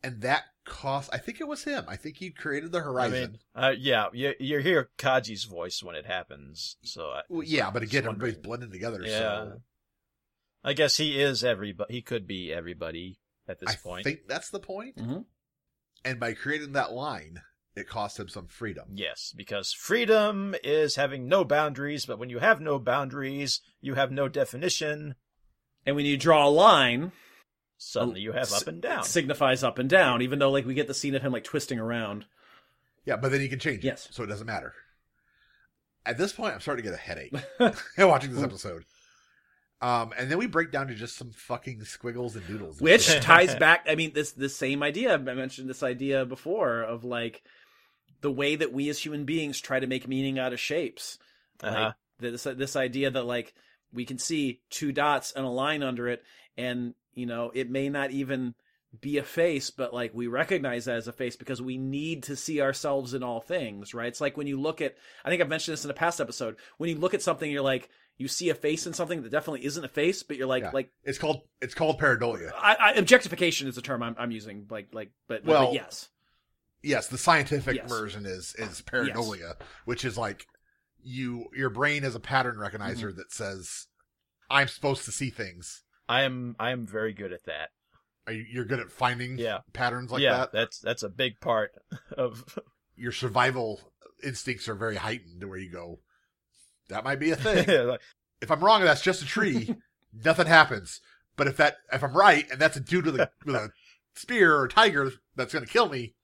And 0.02 0.22
that 0.22 0.42
cost 0.64 1.10
I 1.12 1.18
think 1.18 1.40
it 1.40 1.48
was 1.48 1.64
him. 1.64 1.84
I 1.88 1.96
think 1.96 2.16
he 2.18 2.30
created 2.30 2.72
the 2.72 2.78
I 2.78 2.82
horizon. 2.82 3.12
mean, 3.32 3.38
uh, 3.54 3.72
yeah, 3.78 4.06
you 4.12 4.34
you 4.38 4.58
hear 4.58 4.90
Kaji's 4.98 5.44
voice 5.44 5.82
when 5.82 5.96
it 5.96 6.06
happens, 6.06 6.76
so 6.82 7.06
I, 7.10 7.22
Well, 7.28 7.42
yeah, 7.42 7.70
but 7.70 7.82
again, 7.82 8.02
just 8.02 8.06
wondering. 8.06 8.30
everybody's 8.30 8.46
blending 8.46 8.70
together, 8.72 9.00
Yeah. 9.04 9.18
so 9.18 9.62
I 10.62 10.72
guess 10.74 10.96
he 10.96 11.20
is 11.20 11.42
everybody. 11.42 11.94
He 11.94 12.02
could 12.02 12.26
be 12.26 12.52
everybody 12.52 13.18
at 13.48 13.58
this 13.60 13.70
I 13.70 13.76
point. 13.76 14.06
I 14.06 14.10
think 14.10 14.28
that's 14.28 14.50
the 14.50 14.60
point. 14.60 14.96
Mhm. 14.96 15.24
And 16.04 16.20
by 16.20 16.34
creating 16.34 16.72
that 16.72 16.92
line, 16.92 17.42
it 17.74 17.88
cost 17.88 18.18
him 18.18 18.28
some 18.28 18.46
freedom. 18.46 18.88
Yes, 18.94 19.32
because 19.36 19.72
freedom 19.72 20.54
is 20.62 20.96
having 20.96 21.28
no 21.28 21.44
boundaries, 21.44 22.04
but 22.06 22.18
when 22.18 22.28
you 22.30 22.38
have 22.40 22.60
no 22.60 22.78
boundaries, 22.78 23.60
you 23.80 23.94
have 23.94 24.10
no 24.12 24.28
definition. 24.28 25.14
And 25.86 25.96
when 25.96 26.04
you 26.04 26.16
draw 26.18 26.46
a 26.46 26.50
line, 26.50 27.12
Suddenly 27.82 28.20
you 28.20 28.32
have 28.32 28.52
up 28.52 28.66
and 28.66 28.82
down. 28.82 29.00
It 29.00 29.04
signifies 29.06 29.64
up 29.64 29.78
and 29.78 29.88
down, 29.88 30.20
even 30.20 30.38
though 30.38 30.50
like 30.50 30.66
we 30.66 30.74
get 30.74 30.86
the 30.86 30.92
scene 30.92 31.14
of 31.14 31.22
him 31.22 31.32
like 31.32 31.44
twisting 31.44 31.78
around. 31.78 32.26
Yeah, 33.06 33.16
but 33.16 33.32
then 33.32 33.40
you 33.40 33.48
can 33.48 33.58
change 33.58 33.82
Yes. 33.84 34.04
it, 34.06 34.14
so 34.14 34.22
it 34.22 34.26
doesn't 34.26 34.46
matter. 34.46 34.74
At 36.04 36.18
this 36.18 36.32
point, 36.34 36.52
I'm 36.54 36.60
starting 36.60 36.84
to 36.84 36.90
get 36.90 36.98
a 36.98 37.02
headache 37.02 37.34
watching 37.98 38.34
this 38.34 38.42
episode. 38.42 38.84
Um, 39.80 40.12
and 40.18 40.30
then 40.30 40.36
we 40.36 40.46
break 40.46 40.70
down 40.70 40.88
to 40.88 40.94
just 40.94 41.16
some 41.16 41.30
fucking 41.32 41.82
squiggles 41.84 42.36
and 42.36 42.46
doodles. 42.46 42.76
and 42.78 42.84
Which 42.84 43.02
shit. 43.04 43.22
ties 43.22 43.54
back 43.58 43.86
I 43.88 43.94
mean 43.94 44.12
this 44.12 44.32
this 44.32 44.54
same 44.54 44.82
idea. 44.82 45.14
I 45.14 45.16
mentioned 45.16 45.70
this 45.70 45.82
idea 45.82 46.26
before 46.26 46.82
of 46.82 47.02
like 47.04 47.42
the 48.20 48.30
way 48.30 48.56
that 48.56 48.74
we 48.74 48.90
as 48.90 48.98
human 48.98 49.24
beings 49.24 49.58
try 49.58 49.80
to 49.80 49.86
make 49.86 50.06
meaning 50.06 50.38
out 50.38 50.52
of 50.52 50.60
shapes. 50.60 51.18
Uh-huh. 51.62 51.80
Like 51.84 51.94
this 52.18 52.42
this 52.42 52.76
idea 52.76 53.10
that 53.10 53.24
like 53.24 53.54
we 53.90 54.04
can 54.04 54.18
see 54.18 54.60
two 54.68 54.92
dots 54.92 55.32
and 55.32 55.46
a 55.46 55.48
line 55.48 55.82
under 55.82 56.08
it 56.08 56.22
and 56.58 56.92
you 57.14 57.26
know 57.26 57.50
it 57.54 57.70
may 57.70 57.88
not 57.88 58.10
even 58.10 58.54
be 59.00 59.18
a 59.18 59.22
face 59.22 59.70
but 59.70 59.94
like 59.94 60.12
we 60.14 60.26
recognize 60.26 60.84
that 60.86 60.96
as 60.96 61.06
a 61.08 61.12
face 61.12 61.36
because 61.36 61.62
we 61.62 61.76
need 61.78 62.24
to 62.24 62.34
see 62.34 62.60
ourselves 62.60 63.14
in 63.14 63.22
all 63.22 63.40
things 63.40 63.94
right 63.94 64.08
it's 64.08 64.20
like 64.20 64.36
when 64.36 64.46
you 64.48 64.60
look 64.60 64.80
at 64.80 64.96
i 65.24 65.28
think 65.28 65.40
i've 65.40 65.48
mentioned 65.48 65.72
this 65.72 65.84
in 65.84 65.90
a 65.90 65.94
past 65.94 66.20
episode 66.20 66.56
when 66.78 66.90
you 66.90 66.96
look 66.96 67.14
at 67.14 67.22
something 67.22 67.50
you're 67.50 67.62
like 67.62 67.88
you 68.16 68.26
see 68.28 68.50
a 68.50 68.54
face 68.54 68.86
in 68.86 68.92
something 68.92 69.22
that 69.22 69.30
definitely 69.30 69.64
isn't 69.64 69.84
a 69.84 69.88
face 69.88 70.22
but 70.24 70.36
you're 70.36 70.46
like 70.48 70.64
Yeah. 70.64 70.70
like 70.74 70.90
it's 71.04 71.18
called 71.18 71.42
it's 71.62 71.74
called 71.74 72.00
pareidolia. 72.00 72.50
I, 72.54 72.74
I, 72.80 72.92
objectification 72.94 73.68
is 73.68 73.76
the 73.76 73.80
term 73.82 74.02
I'm, 74.02 74.16
I'm 74.18 74.30
using 74.32 74.66
like 74.68 74.88
like 74.92 75.10
but, 75.28 75.44
Well, 75.44 75.66
but 75.66 75.74
yes 75.74 76.08
Yes, 76.82 77.08
the 77.08 77.18
scientific 77.18 77.76
Yes. 77.76 77.88
version 77.90 78.24
is 78.26 78.54
is 78.58 78.82
pareidolia, 78.82 79.54
which 79.84 80.04
is 80.04 80.16
like 80.16 80.46
you 81.02 81.46
your 81.54 81.70
brain 81.70 82.04
is 82.04 82.14
a 82.14 82.20
pattern 82.20 82.56
recognizer 82.56 83.08
Mm-hmm. 83.08 83.18
that 83.18 83.32
says 83.32 83.86
I'm 84.50 84.66
supposed 84.68 85.04
to 85.04 85.12
see 85.12 85.30
things. 85.30 85.82
I 86.10 86.22
am 86.22 86.56
I 86.58 86.72
am 86.72 86.86
very 86.86 87.12
good 87.12 87.32
at 87.32 87.44
that. 87.44 87.70
Are 88.26 88.32
you, 88.32 88.44
you're 88.52 88.64
good 88.64 88.80
at 88.80 88.90
finding 88.90 89.38
Yeah. 89.38 89.60
patterns 89.72 90.10
like 90.10 90.20
yeah, 90.22 90.36
that. 90.38 90.52
that's 90.52 90.78
that's 90.80 91.02
a 91.04 91.08
big 91.08 91.40
part 91.40 91.72
of 92.16 92.58
Your 92.96 93.12
survival 93.12 93.80
instincts 94.22 94.68
are 94.68 94.74
very 94.74 94.96
heightened, 94.96 95.42
where 95.48 95.58
you 95.58 95.70
go, 95.70 96.00
that 96.90 97.02
might 97.04 97.18
be 97.18 97.30
a 97.30 97.36
thing. 97.36 97.66
like, 97.86 98.00
if 98.42 98.50
I'm 98.50 98.62
wrong, 98.62 98.80
and 98.82 98.88
that's 98.90 99.00
just 99.00 99.22
a 99.22 99.26
tree. 99.26 99.74
nothing 100.24 100.46
happens. 100.46 101.00
But 101.36 101.46
if 101.46 101.56
that 101.56 101.76
if 101.92 102.02
I'm 102.04 102.12
right, 102.12 102.50
and 102.50 102.60
that's 102.60 102.76
a 102.76 102.80
dude 102.80 103.06
with 103.06 103.18
a 103.18 103.30
with 103.46 103.54
a 103.54 103.70
spear 104.14 104.54
or 104.56 104.64
a 104.64 104.68
tiger 104.68 105.12
that's 105.36 105.54
going 105.54 105.64
to 105.64 105.70
kill 105.72 105.88
me, 105.88 106.14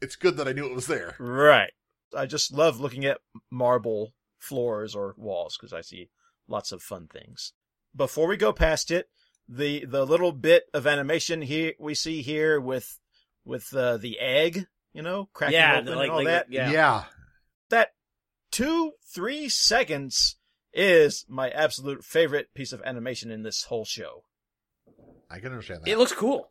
it's 0.00 0.16
good 0.16 0.36
that 0.38 0.48
I 0.48 0.52
knew 0.52 0.66
it 0.66 0.74
was 0.74 0.86
there. 0.88 1.14
right. 1.20 1.70
I 2.16 2.24
just 2.26 2.52
love 2.52 2.80
looking 2.80 3.04
at 3.04 3.18
marble 3.50 4.14
floors 4.38 4.94
or 4.96 5.14
walls 5.18 5.56
because 5.56 5.72
I 5.72 5.82
see 5.82 6.08
lots 6.48 6.72
of 6.72 6.82
fun 6.82 7.06
things. 7.06 7.52
Before 7.94 8.26
we 8.26 8.36
go 8.36 8.52
past 8.52 8.90
it, 8.90 9.08
the 9.48 9.84
the 9.84 10.04
little 10.04 10.32
bit 10.32 10.64
of 10.74 10.86
animation 10.86 11.42
here 11.42 11.72
we 11.78 11.94
see 11.94 12.22
here 12.22 12.60
with 12.60 12.98
with 13.44 13.72
uh, 13.74 13.96
the 13.96 14.18
egg, 14.18 14.66
you 14.92 15.02
know, 15.02 15.28
cracking 15.32 15.54
yeah 15.54 15.78
open 15.78 15.94
like, 15.94 16.02
and 16.04 16.10
all 16.10 16.16
like 16.18 16.26
that. 16.26 16.46
yeah 16.50 16.70
yeah. 16.70 17.04
that 17.70 17.90
two, 18.50 18.92
three 19.14 19.48
seconds 19.48 20.36
is 20.72 21.24
my 21.28 21.48
absolute 21.50 22.04
favorite 22.04 22.52
piece 22.54 22.72
of 22.72 22.82
animation 22.84 23.30
in 23.30 23.42
this 23.42 23.64
whole 23.64 23.84
show. 23.84 24.24
I 25.30 25.38
can 25.38 25.50
understand 25.52 25.82
that. 25.82 25.90
it 25.90 25.98
looks 25.98 26.12
cool 26.12 26.50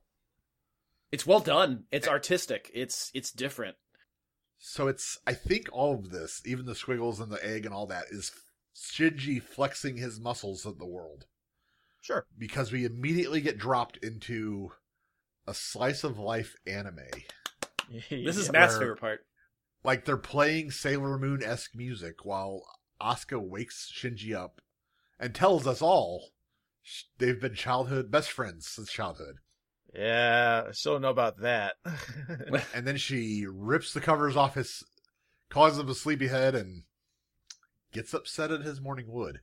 it's 1.12 1.26
well 1.26 1.40
done 1.40 1.86
it's 1.92 2.08
artistic 2.10 2.70
it's 2.74 3.10
it's 3.14 3.32
different 3.32 3.78
So 4.58 4.88
it's 4.88 5.18
I 5.28 5.34
think 5.34 5.70
all 5.72 5.94
of 5.94 6.12
this, 6.12 6.42
even 6.46 6.66
the 6.66 6.76
squiggles 6.76 7.20
and 7.20 7.32
the 7.32 7.46
egg 7.46 7.66
and 7.66 7.74
all 7.74 7.88
that, 7.88 8.06
is 8.10 8.32
Shinji 8.76 9.42
flexing 9.42 9.98
his 9.98 10.20
muscles 10.20 10.66
at 10.66 10.78
the 10.80 10.86
world. 10.86 11.26
Sure. 12.06 12.28
Because 12.38 12.72
we 12.72 12.86
immediately 12.86 13.42
get 13.42 13.58
dropped 13.58 13.98
into 13.98 14.72
a 15.48 15.56
slice 15.56 16.04
of 16.04 16.20
life 16.20 16.56
anime. 16.68 17.00
this 18.12 18.38
is 18.38 18.46
Yeah. 18.46 18.52
Matt's 18.52 18.78
favorite 18.78 19.00
part 19.00 19.26
Like 19.84 20.06
they're 20.06 20.16
playing 20.16 20.70
Sailor 20.70 21.18
Moon 21.18 21.42
esque 21.44 21.76
music 21.76 22.24
while 22.24 22.64
Asuka 23.02 23.42
wakes 23.42 23.92
Shinji 23.92 24.36
up 24.36 24.62
and 25.20 25.34
tells 25.34 25.66
us 25.66 25.82
all 25.82 26.30
they've 27.18 27.42
been 27.42 27.56
childhood 27.56 28.12
best 28.12 28.30
friends 28.30 28.68
since 28.68 28.92
childhood. 28.92 29.38
Yeah, 29.92 30.66
I 30.68 30.72
still 30.74 30.94
don't 30.94 31.02
know 31.02 31.10
about 31.10 31.40
that. 31.40 31.74
And 32.76 32.86
then 32.86 32.98
she 32.98 33.48
rips 33.50 33.94
the 33.94 34.02
covers 34.02 34.36
off 34.36 34.54
his, 34.54 34.84
calls 35.50 35.80
him 35.80 35.90
a 35.90 35.96
sleepyhead, 35.96 36.54
and 36.54 36.84
gets 37.92 38.14
upset 38.14 38.52
at 38.52 38.62
his 38.62 38.80
morning 38.80 39.08
wood. 39.08 39.40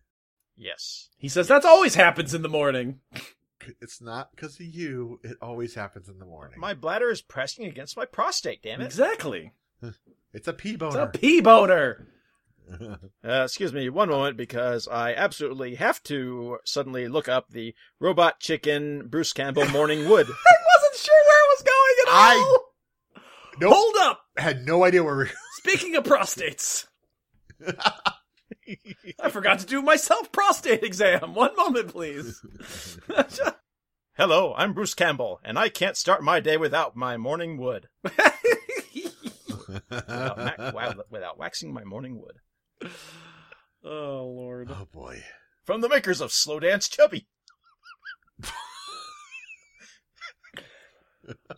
Yes. 0.62 1.08
he 1.18 1.28
says 1.28 1.46
that's 1.48 1.66
always 1.66 1.94
happens 1.94 2.32
in 2.34 2.42
the 2.42 2.48
morning 2.48 3.00
It's 3.80 4.00
not 4.02 4.30
because 4.34 4.56
of 4.58 4.66
you. 4.66 5.20
It 5.22 5.36
always 5.40 5.74
happens 5.76 6.08
in 6.08 6.18
the 6.18 6.24
morning. 6.26 6.58
My 6.58 6.74
bladder 6.74 7.10
is 7.10 7.22
pressing 7.22 7.64
against 7.64 7.96
my 7.96 8.04
prostate, 8.06 8.60
damn 8.62 8.80
it. 8.80 8.84
exactly 8.86 9.52
it's 10.32 10.48
a 10.48 10.52
pee 10.52 10.74
boner. 10.76 10.88
it's 10.88 10.96
a 10.96 10.98
boner. 11.06 11.10
pee 11.12 11.40
boner 11.40 12.08
Uh, 13.24 13.42
excuse 13.44 13.72
me 13.72 13.88
one 13.88 14.08
moment 14.08 14.36
because 14.36 14.88
I 14.88 15.14
absolutely 15.14 15.74
have 15.76 16.02
to 16.04 16.58
suddenly 16.64 17.06
look 17.08 17.28
up 17.28 17.50
the 17.50 17.74
Robot 18.00 18.40
Chicken 18.40 19.08
Bruce 19.08 19.32
Campbell 19.32 19.68
Morning 19.68 20.08
Wood. 20.08 20.26
I 20.30 20.54
wasn't 20.76 20.96
sure 20.96 21.22
where 21.26 21.44
it 21.44 21.50
was 21.50 21.62
going 21.62 21.94
at 22.06 22.12
I- 22.12 22.36
all. 22.36 22.64
nope. 23.60 23.72
Hold 23.74 23.94
up. 24.00 24.20
I 24.38 24.42
Had 24.42 24.64
no 24.66 24.84
idea 24.84 25.02
where 25.04 25.16
we 25.16 25.24
were. 25.24 25.30
Speaking 25.58 25.96
of 25.96 26.04
prostates, 26.04 26.86
I 29.20 29.30
forgot 29.30 29.58
to 29.60 29.66
do 29.66 29.82
my 29.82 29.96
self 29.96 30.32
prostate 30.32 30.82
exam. 30.82 31.34
One 31.34 31.56
moment, 31.56 31.88
please. 31.88 32.40
Hello, 34.16 34.54
I'm 34.56 34.74
Bruce 34.74 34.94
Campbell, 34.94 35.40
and 35.42 35.58
I 35.58 35.68
can't 35.68 35.96
start 35.96 36.22
my 36.22 36.38
day 36.40 36.56
without 36.56 36.94
my 36.94 37.16
morning 37.16 37.56
wood. 37.58 37.88
Without, 39.88 40.36
ma- 40.38 40.92
without 41.10 41.38
waxing 41.38 41.72
my 41.72 41.84
morning 41.84 42.20
wood. 42.20 42.90
oh 43.82 44.26
lord. 44.26 44.70
oh 44.70 44.86
boy. 44.92 45.22
From 45.64 45.80
the 45.80 45.88
makers 45.88 46.20
of 46.20 46.30
Slow 46.32 46.60
Dance 46.60 46.88
Chubby. 46.88 47.26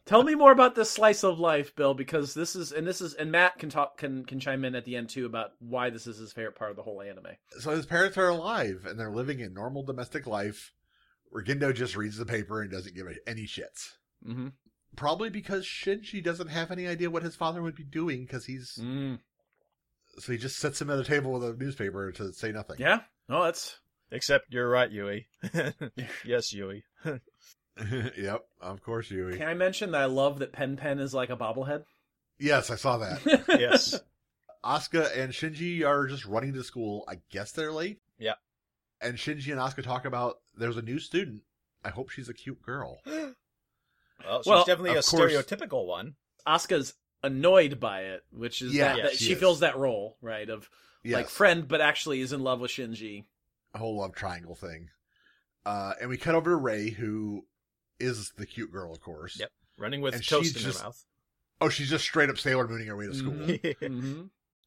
Tell 0.04 0.22
me 0.22 0.34
more 0.34 0.52
about 0.52 0.74
this 0.74 0.90
slice 0.90 1.24
of 1.24 1.38
life, 1.38 1.74
Bill, 1.74 1.94
because 1.94 2.34
this 2.34 2.54
is 2.54 2.72
and 2.72 2.86
this 2.86 3.00
is 3.00 3.14
and 3.14 3.32
Matt 3.32 3.58
can 3.58 3.70
talk 3.70 3.96
can 3.96 4.24
can 4.24 4.40
chime 4.40 4.64
in 4.64 4.74
at 4.74 4.84
the 4.84 4.96
end 4.96 5.08
too 5.08 5.26
about 5.26 5.52
why 5.58 5.90
this 5.90 6.06
is 6.06 6.18
his 6.18 6.32
favorite 6.32 6.56
part 6.56 6.70
of 6.70 6.76
the 6.76 6.82
whole 6.82 7.00
anime. 7.00 7.36
So 7.58 7.70
his 7.70 7.86
parents 7.86 8.18
are 8.18 8.28
alive 8.28 8.84
and 8.86 8.98
they're 8.98 9.10
living 9.10 9.40
a 9.42 9.48
normal 9.48 9.82
domestic 9.82 10.26
life 10.26 10.72
where 11.30 11.44
Gendo 11.44 11.74
just 11.74 11.96
reads 11.96 12.16
the 12.16 12.26
paper 12.26 12.60
and 12.60 12.70
doesn't 12.70 12.94
give 12.94 13.06
a- 13.06 13.28
any 13.28 13.44
shits. 13.44 13.94
Mm-hmm. 14.26 14.48
Probably 14.96 15.30
because 15.30 15.64
Shinji 15.64 16.22
doesn't 16.22 16.48
have 16.48 16.70
any 16.70 16.86
idea 16.86 17.10
what 17.10 17.24
his 17.24 17.34
father 17.34 17.62
would 17.62 17.74
be 17.74 17.84
doing 17.84 18.24
because 18.24 18.44
he's. 18.44 18.78
Mm. 18.80 19.18
So 20.18 20.30
he 20.30 20.38
just 20.38 20.58
sits 20.58 20.80
him 20.80 20.90
at 20.90 20.98
a 21.00 21.04
table 21.04 21.32
with 21.32 21.42
a 21.42 21.56
newspaper 21.56 22.12
to 22.12 22.32
say 22.32 22.52
nothing. 22.52 22.76
Yeah. 22.78 23.00
No, 23.28 23.42
that's 23.42 23.80
Except 24.14 24.44
you're 24.50 24.68
right, 24.68 24.90
Yui. 24.90 25.26
yes, 26.24 26.52
Yui. 26.52 26.84
yep, 28.16 28.44
of 28.60 28.82
course, 28.82 29.10
Yui. 29.10 29.36
can 29.36 29.48
I 29.48 29.54
mention 29.54 29.90
that 29.92 30.02
I 30.02 30.04
love 30.06 30.38
that 30.38 30.52
Pen 30.52 30.76
Pen 30.76 30.98
is 31.00 31.12
like 31.14 31.30
a 31.30 31.36
bobblehead? 31.36 31.84
Yes, 32.38 32.70
I 32.70 32.76
saw 32.76 32.98
that. 32.98 33.20
Yes. 33.48 33.98
Asuka 34.64 35.16
and 35.18 35.32
Shinji 35.32 35.86
are 35.86 36.06
just 36.06 36.24
running 36.24 36.54
to 36.54 36.64
school. 36.64 37.04
I 37.08 37.18
guess 37.30 37.52
they're 37.52 37.72
late. 37.72 38.00
Yeah. 38.18 38.34
And 39.00 39.16
Shinji 39.16 39.50
and 39.52 39.60
Asuka 39.60 39.82
talk 39.82 40.04
about 40.06 40.38
there's 40.56 40.76
a 40.78 40.82
new 40.82 40.98
student. 40.98 41.42
I 41.84 41.90
hope 41.90 42.08
she's 42.10 42.28
a 42.28 42.34
cute 42.34 42.62
girl. 42.62 42.98
Well, 44.24 44.38
she's 44.42 44.46
Well, 44.50 44.64
definitely 44.64 44.90
a 44.92 45.02
course- 45.02 45.12
stereotypical 45.34 45.86
one. 45.86 46.14
Asuka's 46.46 46.94
annoyed 47.22 47.78
by 47.80 48.02
it, 48.02 48.22
which 48.30 48.62
is 48.62 48.72
Yeah, 48.74 48.96
that, 48.96 49.02
that 49.02 49.12
she 49.16 49.24
she 49.26 49.32
is. 49.32 49.38
fills 49.38 49.60
that 49.60 49.76
role, 49.76 50.16
right? 50.22 50.48
Of 50.48 50.70
Yes. 51.02 51.14
like 51.16 51.28
friend, 51.28 51.68
but 51.68 51.80
actually 51.82 52.20
is 52.20 52.32
in 52.32 52.40
love 52.40 52.60
with 52.60 52.70
Shinji. 52.70 53.24
a 53.74 53.78
whole 53.78 53.98
love 53.98 54.14
triangle 54.14 54.54
thing. 54.54 54.88
Uh, 55.66 55.94
and 56.00 56.08
we 56.08 56.16
cut 56.16 56.34
over 56.34 56.50
to 56.50 56.56
Rei, 56.56 56.90
who 56.90 57.44
is 58.00 58.32
the 58.36 58.46
cute 58.46 58.72
girl, 58.72 58.92
of 58.92 59.00
course. 59.00 59.38
Yep. 59.38 59.50
Running 59.78 60.00
with 60.00 60.14
And 60.14 60.26
toast 60.26 60.44
she's 60.52 60.56
in 60.56 60.62
just- 60.62 60.78
her 60.80 60.84
mouth. 60.86 61.04
Oh, 61.60 61.68
she's 61.68 61.88
just 61.88 62.04
straight 62.04 62.28
up 62.30 62.38
Sailor 62.38 62.66
Mooning 62.68 62.88
her 62.88 62.96
way 62.96 63.06
to 63.06 63.14
school 63.14 63.32
Mhm. 63.34 63.76
hmm 63.86 64.22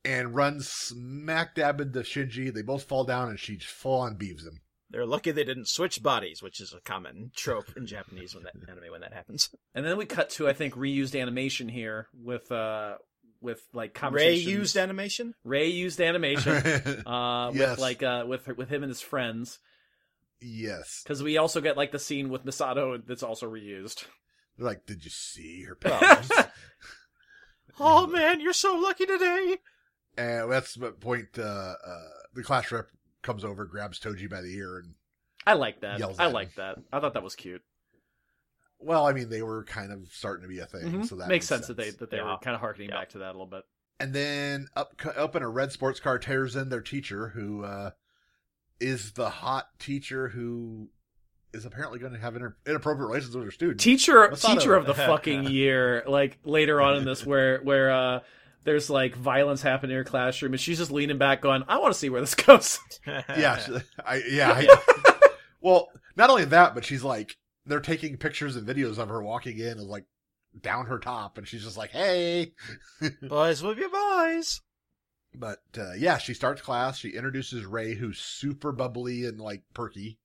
and 0.05 0.34
runs 0.34 0.69
smack 0.69 1.53
dab 1.55 1.82
into 1.82 1.99
Shinji. 1.99 2.53
They 2.53 2.61
both 2.61 2.84
fall 2.84 3.03
down, 3.03 3.28
and 3.30 3.38
she 3.38 3.57
just 3.57 3.73
full 3.73 3.99
on 3.99 4.15
beeves 4.15 4.45
him. 4.45 4.61
They're 4.89 5.05
lucky 5.05 5.32
they 5.32 5.43
didn't 5.43 5.67
switch 5.67 6.01
bodies, 6.01 6.41
which 6.41 6.61
is 6.61 6.73
a 6.73 6.80
common 6.80 7.32
trope 7.36 7.75
in 7.75 7.86
Japanese 7.88 8.34
when 8.34 8.45
that 8.45 8.53
anime 8.69 8.89
when 8.89 9.01
that 9.01 9.11
happens. 9.11 9.49
And 9.75 9.86
then 9.86 9.97
we 9.97 10.05
cut 10.05 10.30
to 10.32 10.47
I 10.47 10.53
think 10.53 10.75
reused 10.75 11.19
animation 11.19 11.67
here 11.67 12.07
with 12.13 12.49
uh 12.53 12.95
with 13.41 13.59
like 13.73 13.89
Ray 13.95 13.99
conversations. 13.99 14.45
used 14.47 14.78
animation. 14.78 15.34
Ray 15.43 15.67
used 15.67 15.99
animation 15.99 16.53
uh 17.05 17.51
Yes. 17.53 17.71
with 17.71 17.80
like 17.80 18.01
uh 18.01 18.23
with 18.28 18.47
with 18.55 18.69
him 18.69 18.84
and 18.84 18.89
his 18.89 19.01
friends 19.01 19.59
Yes. 20.41 21.01
Because 21.03 21.23
we 21.23 21.38
also 21.38 21.61
get 21.61 21.77
like 21.77 21.91
the 21.91 21.99
scene 21.99 22.29
with 22.29 22.45
Misato 22.45 23.01
that's 23.05 23.23
also 23.23 23.49
reused. 23.49 24.05
They're 24.57 24.67
like, 24.67 24.85
did 24.85 25.03
you 25.05 25.11
see 25.11 25.63
her 25.63 25.75
pictures? 25.75 26.31
Oh 27.79 28.07
man, 28.07 28.39
you're 28.41 28.53
so 28.53 28.75
lucky 28.75 29.05
today. 29.05 29.57
and 30.17 30.51
that's 30.51 30.73
the 30.75 30.91
point. 30.91 31.27
Uh, 31.38 31.41
uh, 31.85 32.07
the 32.33 32.43
class 32.43 32.71
rep 32.71 32.88
comes 33.21 33.43
over, 33.45 33.65
grabs 33.65 33.99
Toji 33.99 34.29
by 34.29 34.41
the 34.41 34.55
ear, 34.55 34.79
and 34.79 34.95
I 35.45 35.53
like 35.53 35.81
that. 35.81 35.99
Yells 35.99 36.17
I 36.19 36.23
at 36.23 36.27
him. 36.29 36.33
like 36.33 36.55
that. 36.55 36.77
I 36.91 36.99
thought 36.99 37.13
that 37.13 37.21
was 37.23 37.35
cute. 37.35 37.61
well, 38.79 39.05
I 39.07 39.13
mean, 39.13 39.29
they 39.29 39.41
were 39.43 39.63
kind 39.63 39.91
of 39.91 40.07
starting 40.11 40.41
to 40.43 40.47
be 40.47 40.59
a 40.59 40.65
thing, 40.65 40.91
Mhm. 40.91 41.05
so 41.07 41.15
that 41.17 41.27
makes 41.27 41.49
made 41.49 41.55
sense, 41.57 41.67
that 41.67 41.77
they 41.77 41.91
that 41.91 42.09
they 42.09 42.19
were 42.21 42.38
kind 42.41 42.55
of 42.55 42.61
harkening 42.61 42.89
Yeah. 42.89 42.95
back 42.95 43.09
to 43.09 43.19
that 43.19 43.27
a 43.29 43.33
little 43.33 43.45
bit. 43.45 43.63
And 43.99 44.13
then 44.13 44.67
up 44.75 44.93
up 45.15 45.35
in 45.35 45.43
a 45.43 45.49
red 45.49 45.71
sports 45.71 45.99
car 45.99 46.17
tears 46.17 46.55
in 46.55 46.69
their 46.69 46.81
teacher, 46.81 47.29
who 47.29 47.63
uh, 47.63 47.91
is 48.80 49.13
the 49.13 49.30
hot 49.30 49.67
teacher 49.80 50.30
who 50.30 50.89
is 51.53 51.65
apparently 51.65 51.97
going 51.99 52.13
to 52.13 52.19
have 52.19 52.36
inter- 52.36 52.55
inappropriate 52.65 53.07
relations 53.07 53.36
with 53.36 53.45
her 53.45 53.51
student. 53.51 53.80
Teacher 53.80 54.28
Misato. 54.30 54.53
teacher 54.55 54.75
of 54.75 54.86
the 54.86 54.93
fucking 54.93 55.45
year. 55.45 56.03
Like 56.07 56.38
later 56.43 56.82
on 56.82 56.97
in 56.97 57.05
this, 57.05 57.25
where 57.25 57.59
where 57.61 57.91
uh 57.91 58.19
there's 58.63 58.89
like 58.89 59.15
violence 59.15 59.61
happening 59.61 59.91
in 59.91 59.97
her 59.97 60.03
classroom, 60.03 60.53
and 60.53 60.59
she's 60.59 60.78
just 60.78 60.91
leaning 60.91 61.17
back, 61.17 61.41
going, 61.41 61.63
"I 61.67 61.78
want 61.78 61.93
to 61.93 61.99
see 61.99 62.09
where 62.09 62.21
this 62.21 62.36
goes." 62.36 62.80
yeah, 63.07 63.57
she- 63.57 63.78
I, 64.05 64.21
yeah. 64.30 64.51
I, 64.51 65.17
well, 65.61 65.88
not 66.15 66.30
only 66.30 66.45
that, 66.45 66.75
but 66.75 66.84
she's 66.86 67.03
like 67.03 67.38
they're 67.65 67.80
taking 67.80 68.17
pictures 68.17 68.55
and 68.55 68.67
videos 68.67 68.97
of 68.97 69.09
her 69.09 69.21
walking 69.23 69.57
in 69.57 69.78
and 69.80 69.88
like 69.88 70.05
down 70.59 70.88
her 70.88 70.99
top, 70.99 71.38
and 71.38 71.47
she's 71.47 71.63
just 71.63 71.78
like, 71.78 71.91
"Hey." 71.91 72.53
boys 73.21 73.63
will 73.63 73.75
be 73.75 73.86
boys. 73.88 74.61
But 75.39 75.59
uh, 75.77 75.93
yeah, 75.93 76.17
she 76.17 76.33
starts 76.33 76.61
class. 76.61 76.97
She 76.97 77.09
introduces 77.09 77.65
Rei, 77.65 77.93
who's 77.93 78.19
super 78.19 78.71
bubbly 78.71 79.25
and 79.25 79.39
like 79.39 79.63
perky, 79.73 80.17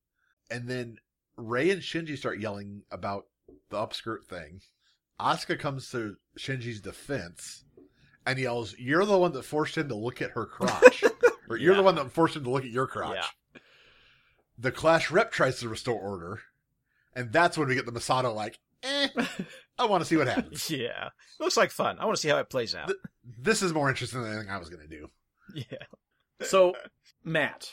and 0.50 0.68
then 0.68 0.96
Rei 1.36 1.70
and 1.70 1.82
Shinji 1.82 2.16
start 2.16 2.40
yelling 2.40 2.82
about 2.90 3.26
the 3.70 3.76
upskirt 3.76 4.24
thing. 4.24 4.60
Asuka 5.20 5.58
comes 5.58 5.90
to 5.90 6.16
Shinji's 6.38 6.80
defense 6.80 7.64
and 8.26 8.38
yells, 8.38 8.74
"You're 8.78 9.04
the 9.04 9.18
one 9.18 9.32
that 9.32 9.44
forced 9.44 9.76
him 9.76 9.88
to 9.88 9.94
look 9.94 10.22
at 10.22 10.30
her 10.30 10.46
crotch, 10.46 11.04
or 11.48 11.56
you're 11.56 11.76
the 11.76 11.82
one 11.82 11.96
that 11.96 12.10
forced 12.10 12.36
him 12.36 12.44
to 12.44 12.50
look 12.50 12.64
at 12.64 12.70
your 12.70 12.86
crotch." 12.86 13.16
Yeah. 13.16 13.60
The 14.58 14.72
Clash 14.72 15.10
rep 15.10 15.30
tries 15.32 15.60
to 15.60 15.68
restore 15.68 15.98
order, 16.00 16.40
and 17.14 17.32
that's 17.32 17.58
when 17.58 17.68
we 17.68 17.74
get 17.74 17.84
the 17.84 17.92
Misato 17.92 18.34
like, 18.34 18.58
"Eh, 18.82 19.08
I 19.78 19.84
want 19.86 20.02
to 20.02 20.08
see 20.08 20.16
what 20.16 20.28
happens." 20.28 20.70
Yeah. 20.70 21.10
Looks 21.38 21.56
like 21.56 21.70
fun. 21.70 21.98
I 21.98 22.04
want 22.06 22.16
to 22.16 22.20
see 22.20 22.28
how 22.28 22.38
it 22.38 22.48
plays 22.48 22.74
out. 22.74 22.88
Th- 22.88 22.98
This 23.24 23.62
is 23.62 23.72
more 23.72 23.88
interesting 23.88 24.22
than 24.22 24.32
anything 24.32 24.50
I 24.50 24.58
was 24.58 24.68
going 24.68 24.82
to 24.82 24.88
do. 24.88 25.08
Yeah. 25.54 25.84
So, 26.42 26.74
Matt, 27.24 27.72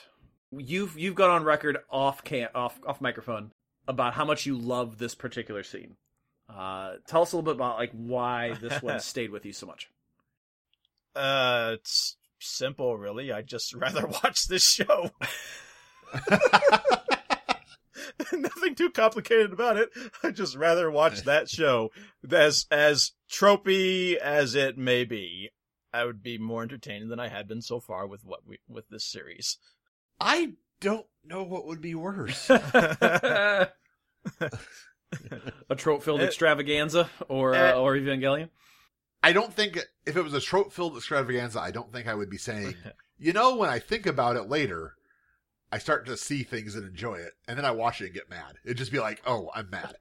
you've 0.52 0.98
you've 0.98 1.16
gone 1.16 1.30
on 1.30 1.44
record 1.44 1.78
off 1.90 2.24
can 2.24 2.50
off 2.54 2.80
off 2.86 3.02
microphone 3.02 3.52
about 3.88 4.14
how 4.14 4.26
much 4.26 4.46
you 4.46 4.58
love 4.58 4.98
this 4.98 5.16
particular 5.16 5.64
scene. 5.64 5.96
Uh, 6.48 6.94
tell 7.08 7.22
us 7.22 7.32
a 7.32 7.38
little 7.38 7.54
bit 7.54 7.56
about 7.56 7.78
like 7.78 7.92
why 7.92 8.54
this 8.62 8.82
one 8.82 9.00
stayed 9.02 9.32
with 9.32 9.46
you 9.46 9.54
so 9.54 9.66
much. 9.66 9.90
Uh, 11.16 11.76
it's 11.76 12.18
simple, 12.40 12.98
really. 12.98 13.32
I 13.32 13.42
just 13.42 13.74
rather 13.76 14.08
watch 14.08 14.48
this 14.48 14.64
show. 14.64 15.12
Nothing 18.34 18.76
too 18.76 18.90
complicated 18.90 19.54
about 19.54 19.78
it. 19.78 19.90
I'd 20.24 20.36
just 20.36 20.56
rather 20.56 20.90
watch 20.90 21.22
that 21.26 21.50
show. 21.50 21.92
As 22.30 22.66
as 22.72 23.14
tropey 23.32 24.16
as 24.16 24.56
it 24.56 24.78
may 24.78 25.06
be, 25.06 25.50
I 25.94 26.06
would 26.06 26.22
be 26.22 26.38
more 26.38 26.64
entertained 26.64 27.12
than 27.12 27.20
I 27.20 27.30
had 27.30 27.48
been 27.48 27.62
so 27.62 27.80
far 27.80 28.08
with 28.08 28.24
what 28.24 28.42
we 28.46 28.60
with 28.68 28.90
this 28.90 29.06
series. 29.06 29.58
I 30.20 30.54
don't 30.82 31.06
know 31.24 31.44
what 31.44 31.66
would 31.66 31.82
be 31.82 31.96
worse. 31.96 32.50
a 32.50 33.70
trope 35.76 36.04
filled 36.04 36.22
Uh, 36.22 36.26
extravaganza 36.26 37.10
or 37.28 37.56
uh, 37.56 37.74
uh, 37.74 37.82
or 37.82 37.96
Evangelion. 37.96 38.50
I 39.22 39.34
don't 39.34 39.54
think 39.54 39.78
if 40.06 40.16
it 40.16 40.22
was 40.22 40.34
a 40.34 40.40
trope 40.40 40.72
filled 40.72 40.96
extravaganza, 40.96 41.60
I 41.60 41.72
don't 41.72 41.92
think 41.92 42.08
I 42.08 42.16
would 42.16 42.30
be 42.30 42.38
saying, 42.38 42.76
you 43.18 43.34
know, 43.34 43.58
when 43.58 43.70
I 43.70 43.80
think 43.80 44.06
about 44.06 44.38
it 44.38 44.48
later, 44.48 44.96
I 45.72 45.78
start 45.78 46.06
to 46.08 46.18
see 46.18 46.44
things 46.44 46.76
and 46.76 46.88
enjoy 46.88 47.16
it, 47.16 47.34
and 47.48 47.58
then 47.58 47.66
I 47.66 47.72
watch 47.72 48.02
it 48.02 48.06
and 48.06 48.14
get 48.14 48.30
mad. 48.30 48.58
It'd 48.66 48.78
just 48.78 48.92
be 48.92 49.00
like, 49.00 49.22
oh, 49.26 49.50
I'm 49.54 49.70
mad. 49.70 49.96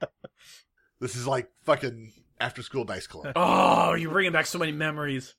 this 1.00 1.16
is 1.16 1.26
like 1.26 1.50
fucking 1.64 2.12
after 2.40 2.62
school 2.62 2.84
dice 2.84 3.06
club. 3.06 3.32
Oh, 3.34 3.94
you're 3.94 4.10
bringing 4.10 4.32
back 4.32 4.46
so 4.46 4.58
many 4.58 4.72
memories. 4.72 5.34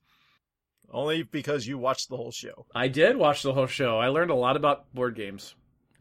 Only 0.91 1.21
because 1.21 1.67
you 1.67 1.77
watched 1.77 2.09
the 2.09 2.17
whole 2.17 2.31
show. 2.31 2.65
I 2.73 2.87
did 2.87 3.15
watch 3.15 3.43
the 3.43 3.53
whole 3.53 3.67
show. 3.67 3.99
I 3.99 4.07
learned 4.07 4.31
a 4.31 4.35
lot 4.35 4.55
about 4.55 4.91
board 4.91 5.15
games 5.15 5.53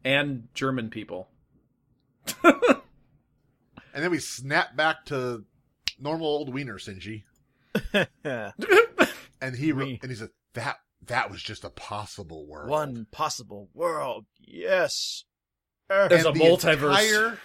and 0.03 0.47
German 0.55 0.89
people. 0.89 1.29
And 3.99 4.03
then 4.03 4.11
we 4.11 4.19
snap 4.19 4.75
back 4.75 5.05
to 5.07 5.43
normal 5.99 6.27
old 6.27 6.53
wiener 6.53 6.77
Shinji, 6.77 7.23
and 8.23 9.55
he 9.55 9.71
re- 9.71 9.99
and 10.01 10.11
he 10.11 10.15
said 10.15 10.29
that 10.53 10.77
that 11.05 11.31
was 11.31 11.41
just 11.41 11.63
a 11.63 11.69
possible 11.69 12.45
world. 12.47 12.69
One 12.69 13.07
possible 13.11 13.69
world. 13.73 14.25
Yes. 14.39 15.23
There's 15.87 16.25
And 16.25 16.35
a 16.35 16.39
the 16.39 16.39
multiverse. 16.45 16.99
Entire 16.99 17.39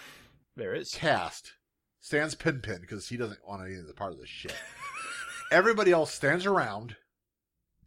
There 0.55 0.73
is. 0.75 0.93
cast 0.93 1.53
stands 1.99 2.35
Pen 2.35 2.61
Pen 2.61 2.81
because 2.81 3.07
he 3.09 3.17
doesn't 3.17 3.47
want 3.47 3.65
any 3.65 3.75
of 3.75 3.87
the 3.87 3.93
part 3.93 4.11
of 4.13 4.19
this 4.19 4.29
shit. 4.29 4.53
Everybody 5.51 5.91
else 5.91 6.13
stands 6.13 6.45
around 6.45 6.95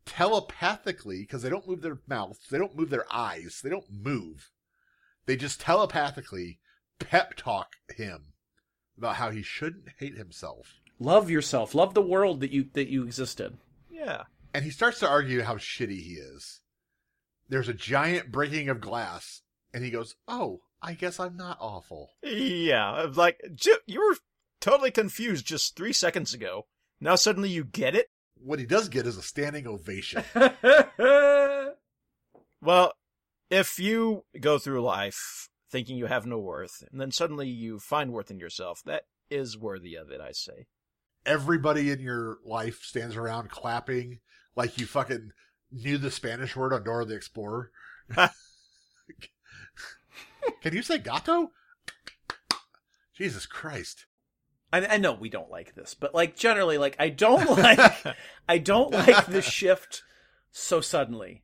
telepathically 0.07 1.21
because 1.21 1.43
they 1.43 1.51
don't 1.51 1.69
move 1.69 1.83
their 1.83 1.99
mouths, 2.09 2.41
they 2.51 2.59
don't 2.59 2.77
move 2.77 2.91
their 2.91 3.07
eyes, 3.13 3.61
they 3.63 3.71
don't 3.71 3.91
move. 3.91 4.51
They 5.27 5.37
just 5.37 5.61
telepathically 5.61 6.59
pep 6.99 7.35
talk 7.37 7.77
him 7.95 8.33
about 8.97 9.17
how 9.17 9.31
he 9.31 9.43
shouldn't 9.43 9.91
hate 9.99 10.17
himself. 10.17 10.75
Love 10.99 11.31
yourself. 11.31 11.75
Love 11.75 11.95
the 11.95 12.03
world 12.03 12.41
that 12.41 12.51
you 12.51 12.67
that 12.73 12.89
you 12.89 13.05
exist 13.05 13.39
in. 13.39 13.59
Yeah. 13.91 14.25
And 14.59 14.65
he 14.65 14.73
starts 14.73 14.99
to 14.99 15.09
argue 15.09 15.43
how 15.43 15.55
shitty 15.55 16.03
he 16.03 16.15
is. 16.15 16.63
There's 17.49 17.69
a 17.69 17.73
giant 17.73 18.33
breaking 18.33 18.69
of 18.69 18.81
glass, 18.81 19.43
and 19.73 19.85
he 19.85 19.91
goes, 19.91 20.17
Oh, 20.27 20.63
I 20.83 20.95
guess 20.95 21.21
I'm 21.21 21.37
not 21.37 21.59
awful. 21.61 22.11
Yeah. 22.25 23.07
Like, 23.15 23.41
you 23.87 24.01
were 24.01 24.17
totally 24.61 24.91
confused 24.91 25.47
just 25.47 25.77
three 25.77 25.93
seconds 25.93 26.35
ago. 26.35 26.67
Now 27.01 27.15
suddenly 27.15 27.51
you 27.51 27.63
get 27.63 27.95
it? 27.95 28.09
What 28.35 28.59
he 28.59 28.67
does 28.67 28.89
get 28.89 29.07
is 29.07 29.17
a 29.17 29.23
standing 29.23 29.69
ovation. 29.69 30.25
Well, 32.61 32.95
if 33.51 33.79
you 33.79 34.25
go 34.41 34.59
through 34.59 34.83
life 34.83 35.51
thinking 35.71 35.97
you 35.97 36.07
have 36.07 36.27
no 36.27 36.39
worth, 36.41 36.83
and 36.91 37.01
then 37.01 37.13
suddenly 37.13 37.47
you 37.47 37.79
find 37.79 38.13
worth 38.13 38.33
in 38.33 38.41
yourself, 38.41 38.83
that 38.87 39.05
is 39.31 39.57
worthy 39.57 39.95
of 39.95 40.11
it, 40.11 40.21
I 40.21 40.33
say. 40.33 40.67
everybody 41.25 41.93
in 41.93 42.01
your 42.01 42.39
life 42.45 42.81
stands 42.83 43.15
around 43.15 43.51
clapping 43.51 44.19
like 44.57 44.79
you 44.79 44.87
fucking 44.87 45.31
knew 45.71 45.99
the 45.99 46.11
Spanish 46.11 46.57
word 46.57 46.73
on 46.73 46.85
Dora 46.85 47.05
the 47.05 47.15
Explorer. 47.15 47.71
Can 48.17 48.31
you 50.73 50.83
say 50.83 50.99
gato? 50.99 51.53
Jesus 53.15 53.47
Christ. 53.47 54.07
I, 54.73 54.87
I 54.87 54.97
know 54.99 55.13
we 55.13 55.29
don't 55.29 55.51
like 55.51 55.75
this, 55.75 55.95
but 55.95 56.15
like 56.15 56.37
generally, 56.37 56.79
like 56.79 56.97
I 56.99 57.09
don't 57.09 57.49
like 57.59 58.05
I 58.49 58.59
don't 58.59 58.93
like 58.93 59.27
the 59.27 59.43
shift 59.43 60.03
so 60.51 60.81
suddenly. 60.81 61.43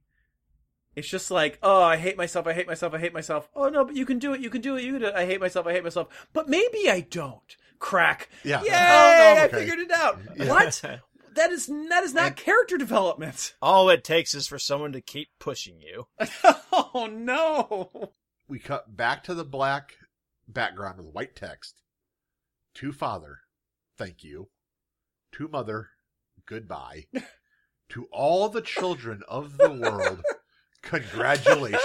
It's 0.96 1.08
just 1.08 1.30
like, 1.30 1.58
oh, 1.62 1.82
I 1.82 1.96
hate 1.96 2.16
myself, 2.16 2.46
I 2.46 2.52
hate 2.52 2.68
myself, 2.68 2.94
I 2.94 2.98
hate 2.98 3.12
myself. 3.12 3.48
Oh 3.54 3.68
no, 3.68 3.84
but 3.84 3.96
you 3.96 4.06
can 4.06 4.18
do 4.18 4.32
it, 4.32 4.40
you 4.40 4.50
can 4.50 4.60
do 4.60 4.76
it, 4.76 4.84
you 4.84 4.92
can 4.92 5.00
do 5.00 5.06
it. 5.08 5.14
I 5.14 5.26
hate 5.26 5.40
myself, 5.40 5.66
I 5.66 5.72
hate 5.72 5.82
myself. 5.82 6.28
But 6.32 6.48
maybe 6.48 6.88
I 6.88 7.00
don't. 7.00 7.56
Crack. 7.80 8.30
Yeah. 8.44 8.62
Yay! 8.62 8.68
Oh, 8.70 9.34
no, 9.36 9.42
I 9.42 9.48
figured 9.48 9.80
it 9.80 9.90
out. 9.90 10.18
Yeah. 10.36 10.48
What? 10.48 10.82
That 11.34 11.50
is 11.50 11.66
that 11.66 12.02
is 12.04 12.14
not 12.14 12.26
And- 12.26 12.36
character 12.36 12.76
development. 12.76 13.54
All 13.62 13.88
it 13.90 14.04
takes 14.04 14.34
is 14.34 14.46
for 14.46 14.58
someone 14.58 14.92
to 14.92 15.00
keep 15.00 15.28
pushing 15.38 15.80
you. 15.80 16.06
oh 16.72 17.08
no. 17.10 18.12
We 18.48 18.58
cut 18.58 18.96
back 18.96 19.24
to 19.24 19.34
the 19.34 19.44
black 19.44 19.94
background 20.46 20.98
with 20.98 21.14
white 21.14 21.34
text. 21.34 21.82
To 22.74 22.92
father, 22.92 23.38
thank 23.96 24.22
you. 24.22 24.48
To 25.32 25.48
mother, 25.48 25.88
goodbye. 26.46 27.06
to 27.90 28.06
all 28.12 28.48
the 28.48 28.60
children 28.60 29.22
of 29.28 29.56
the 29.58 29.70
world, 29.70 30.22
congratulations. 30.82 31.80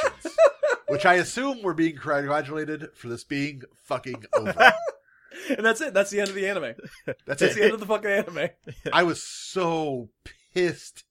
Which 0.88 1.06
I 1.06 1.16
assume 1.16 1.62
we're 1.62 1.74
being 1.74 1.96
congratulated 1.98 2.88
for 2.96 3.08
this 3.10 3.24
being 3.24 3.62
fucking 3.86 4.26
over. 4.34 4.74
And 5.50 5.66
that's 5.66 5.82
it. 5.82 5.94
That's 5.94 6.10
the 6.10 6.20
end 6.20 6.30
of 6.30 6.36
the 6.36 6.48
anime. 6.48 6.74
That's 7.26 7.40
That's 7.42 7.56
the 7.56 7.64
end 7.64 7.74
of 7.74 7.80
the 7.80 7.86
fucking 7.86 8.10
anime. 8.10 8.50
I 8.94 9.04
was 9.04 9.22
so 9.24 10.10
pissed 10.54 11.04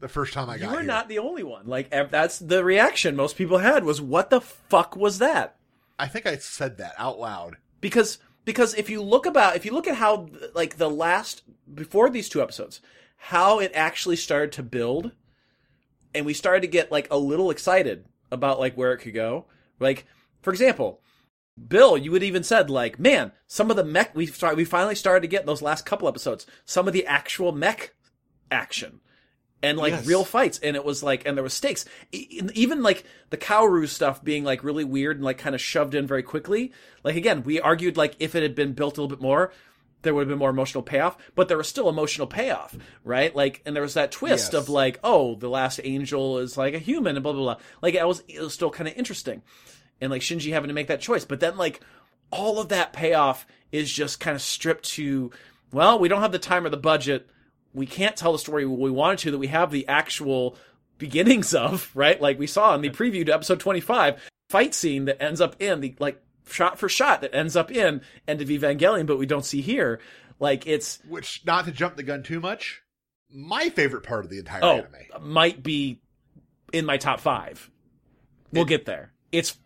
the 0.00 0.08
first 0.08 0.32
time 0.32 0.50
I 0.50 0.54
You 0.56 0.62
got 0.62 0.70
were 0.72 0.78
here. 0.78 0.86
not 0.86 1.08
the 1.08 1.18
only 1.18 1.42
one. 1.42 1.66
Like 1.66 1.90
that's 1.90 2.38
the 2.38 2.64
reaction 2.64 3.14
most 3.16 3.36
people 3.36 3.58
had 3.58 3.84
was, 3.84 4.00
"What 4.00 4.30
the 4.30 4.40
fuck 4.40 4.96
was 4.96 5.18
that?" 5.18 5.56
I 5.98 6.08
think 6.08 6.26
I 6.26 6.36
said 6.38 6.78
that 6.78 6.94
out 6.98 7.18
loud. 7.20 7.56
Because 7.80 8.18
because 8.44 8.74
if 8.74 8.88
you 8.90 9.02
look 9.02 9.26
about 9.26 9.56
if 9.56 9.64
you 9.64 9.72
look 9.72 9.86
at 9.86 9.96
how 9.96 10.28
like 10.54 10.76
the 10.78 10.90
last 10.90 11.42
before 11.72 12.08
these 12.10 12.28
two 12.28 12.42
episodes, 12.42 12.80
how 13.16 13.58
it 13.60 13.70
actually 13.74 14.16
started 14.16 14.52
to 14.52 14.62
build, 14.62 15.12
and 16.14 16.24
we 16.26 16.34
started 16.34 16.62
to 16.62 16.66
get 16.68 16.90
like 16.90 17.06
a 17.10 17.18
little 17.18 17.50
excited 17.50 18.06
about 18.32 18.58
like 18.58 18.74
where 18.76 18.92
it 18.92 18.98
could 18.98 19.14
go. 19.14 19.44
Like, 19.78 20.06
for 20.42 20.50
example, 20.50 21.00
Bill, 21.68 21.96
you 21.96 22.10
would 22.12 22.22
even 22.22 22.42
said 22.42 22.70
like, 22.70 22.98
man, 22.98 23.32
some 23.46 23.70
of 23.70 23.76
the 23.76 23.84
mech 23.84 24.14
we 24.14 24.26
started, 24.26 24.56
we 24.56 24.64
finally 24.64 24.94
started 24.94 25.20
to 25.22 25.28
get 25.28 25.42
in 25.42 25.46
those 25.46 25.62
last 25.62 25.84
couple 25.84 26.08
episodes, 26.08 26.46
some 26.64 26.86
of 26.86 26.92
the 26.94 27.06
actual 27.06 27.52
mech 27.52 27.94
action 28.50 29.00
and 29.62 29.76
like 29.76 29.92
Yes. 29.92 30.06
real 30.06 30.24
fights, 30.24 30.58
and 30.62 30.74
it 30.74 30.84
was 30.86 31.02
like, 31.02 31.26
and 31.26 31.36
there 31.36 31.42
was 31.44 31.52
stakes. 31.52 31.84
Even 32.12 32.82
like 32.82 33.04
the 33.28 33.36
Kaoru 33.36 33.86
stuff 33.86 34.24
being 34.24 34.42
like 34.42 34.64
really 34.64 34.84
weird 34.84 35.16
and 35.16 35.24
like 35.24 35.36
kind 35.36 35.54
of 35.54 35.60
shoved 35.60 35.94
in 35.94 36.06
very 36.06 36.22
quickly. 36.22 36.72
Like 37.04 37.16
again, 37.16 37.42
we 37.42 37.60
argued 37.60 37.96
like 37.98 38.16
if 38.20 38.34
it 38.34 38.42
had 38.42 38.54
been 38.54 38.72
built 38.72 38.96
a 38.96 39.02
little 39.02 39.14
bit 39.14 39.22
more, 39.22 39.52
there 40.00 40.14
would 40.14 40.22
have 40.22 40.28
been 40.30 40.38
more 40.38 40.48
emotional 40.48 40.82
payoff, 40.82 41.18
but 41.34 41.48
there 41.48 41.58
was 41.58 41.68
still 41.68 41.90
emotional 41.90 42.26
payoff, 42.26 42.74
right? 43.04 43.36
Like, 43.36 43.60
and 43.66 43.76
there 43.76 43.82
was 43.82 43.92
that 43.94 44.10
twist 44.12 44.54
Yes. 44.54 44.62
of 44.62 44.70
like, 44.70 44.98
oh, 45.04 45.34
the 45.34 45.50
last 45.50 45.78
angel 45.84 46.38
is 46.38 46.56
like 46.56 46.72
a 46.72 46.78
human 46.78 47.16
and 47.16 47.22
blah 47.22 47.32
blah 47.34 47.42
blah. 47.42 47.64
Like, 47.82 47.94
it 47.94 48.08
was 48.08 48.22
it 48.28 48.40
was 48.40 48.54
still 48.54 48.70
kind 48.70 48.88
of 48.88 48.94
interesting, 48.96 49.42
and 50.00 50.10
like 50.10 50.22
Shinji 50.22 50.52
having 50.52 50.68
to 50.68 50.74
make 50.74 50.88
that 50.88 51.00
choice, 51.00 51.24
but 51.24 51.40
then 51.40 51.56
like 51.56 51.80
all 52.30 52.60
of 52.60 52.68
that 52.68 52.92
payoff 52.92 53.46
is 53.72 53.90
just 53.92 54.20
kind 54.20 54.34
of 54.34 54.42
stripped 54.42 54.84
to, 54.90 55.30
well, 55.72 55.98
we 55.98 56.08
don't 56.08 56.22
have 56.22 56.32
the 56.32 56.38
time 56.38 56.64
or 56.64 56.70
the 56.70 56.76
budget. 56.76 57.28
We 57.72 57.86
can't 57.86 58.16
tell 58.16 58.32
the 58.32 58.38
story 58.38 58.64
we 58.66 58.90
wanted 58.90 59.18
to 59.20 59.30
that 59.32 59.38
we 59.38 59.46
have 59.48 59.70
the 59.70 59.86
actual 59.88 60.56
beginnings 60.98 61.54
of, 61.54 61.90
right? 61.94 62.20
Like 62.20 62.38
we 62.38 62.46
saw 62.46 62.74
in 62.74 62.80
the 62.82 62.90
preview 62.90 63.24
to 63.26 63.34
episode 63.34 63.60
25, 63.60 64.20
fight 64.48 64.74
scene 64.74 65.04
that 65.06 65.22
ends 65.22 65.40
up 65.40 65.56
in 65.60 65.80
the 65.80 65.94
like 65.98 66.20
shot 66.48 66.78
for 66.78 66.88
shot 66.88 67.20
that 67.20 67.34
ends 67.34 67.54
up 67.56 67.70
in 67.70 68.00
End 68.26 68.40
of 68.42 68.48
Evangelion, 68.48 69.06
but 69.06 69.18
we 69.18 69.26
don't 69.26 69.44
see 69.44 69.60
here. 69.60 70.00
Like 70.40 70.66
it's 70.66 70.98
Which, 71.08 71.42
not 71.44 71.66
to 71.66 71.70
jump 71.72 71.96
the 71.96 72.02
gun 72.02 72.22
too 72.22 72.40
much, 72.40 72.82
my 73.32 73.68
favorite 73.68 74.02
part 74.02 74.24
of 74.24 74.30
the 74.30 74.38
entire 74.38 74.60
oh 74.64 74.78
anime. 74.78 75.30
might 75.32 75.62
be 75.62 76.00
in 76.72 76.84
my 76.86 76.96
top 76.96 77.20
five. 77.20 77.70
We'll 78.52 78.62
It- 78.64 78.68
get 78.68 78.86
there. 78.86 79.12
It's 79.30 79.56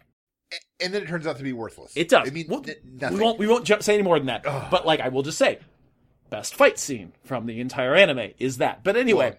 And 0.80 0.92
then 0.92 1.02
it 1.02 1.08
turns 1.08 1.26
out 1.26 1.36
to 1.38 1.42
be 1.42 1.52
worthless. 1.52 1.92
It 1.96 2.08
does. 2.08 2.28
I 2.28 2.32
mean, 2.32 2.46
we'll, 2.48 2.64
n- 2.68 3.14
we 3.14 3.20
won't 3.20 3.38
we 3.38 3.46
won't 3.46 3.64
ju- 3.64 3.80
say 3.80 3.94
any 3.94 4.02
more 4.02 4.18
than 4.18 4.26
that. 4.26 4.44
Ugh. 4.46 4.68
But 4.70 4.84
like 4.86 5.00
I 5.00 5.08
will 5.08 5.22
just 5.22 5.38
say, 5.38 5.58
best 6.30 6.54
fight 6.54 6.78
scene 6.78 7.12
from 7.24 7.46
the 7.46 7.60
entire 7.60 7.94
anime 7.94 8.32
is 8.38 8.58
that. 8.58 8.82
But 8.84 8.96
anyway, 8.96 9.30
Well, 9.30 9.38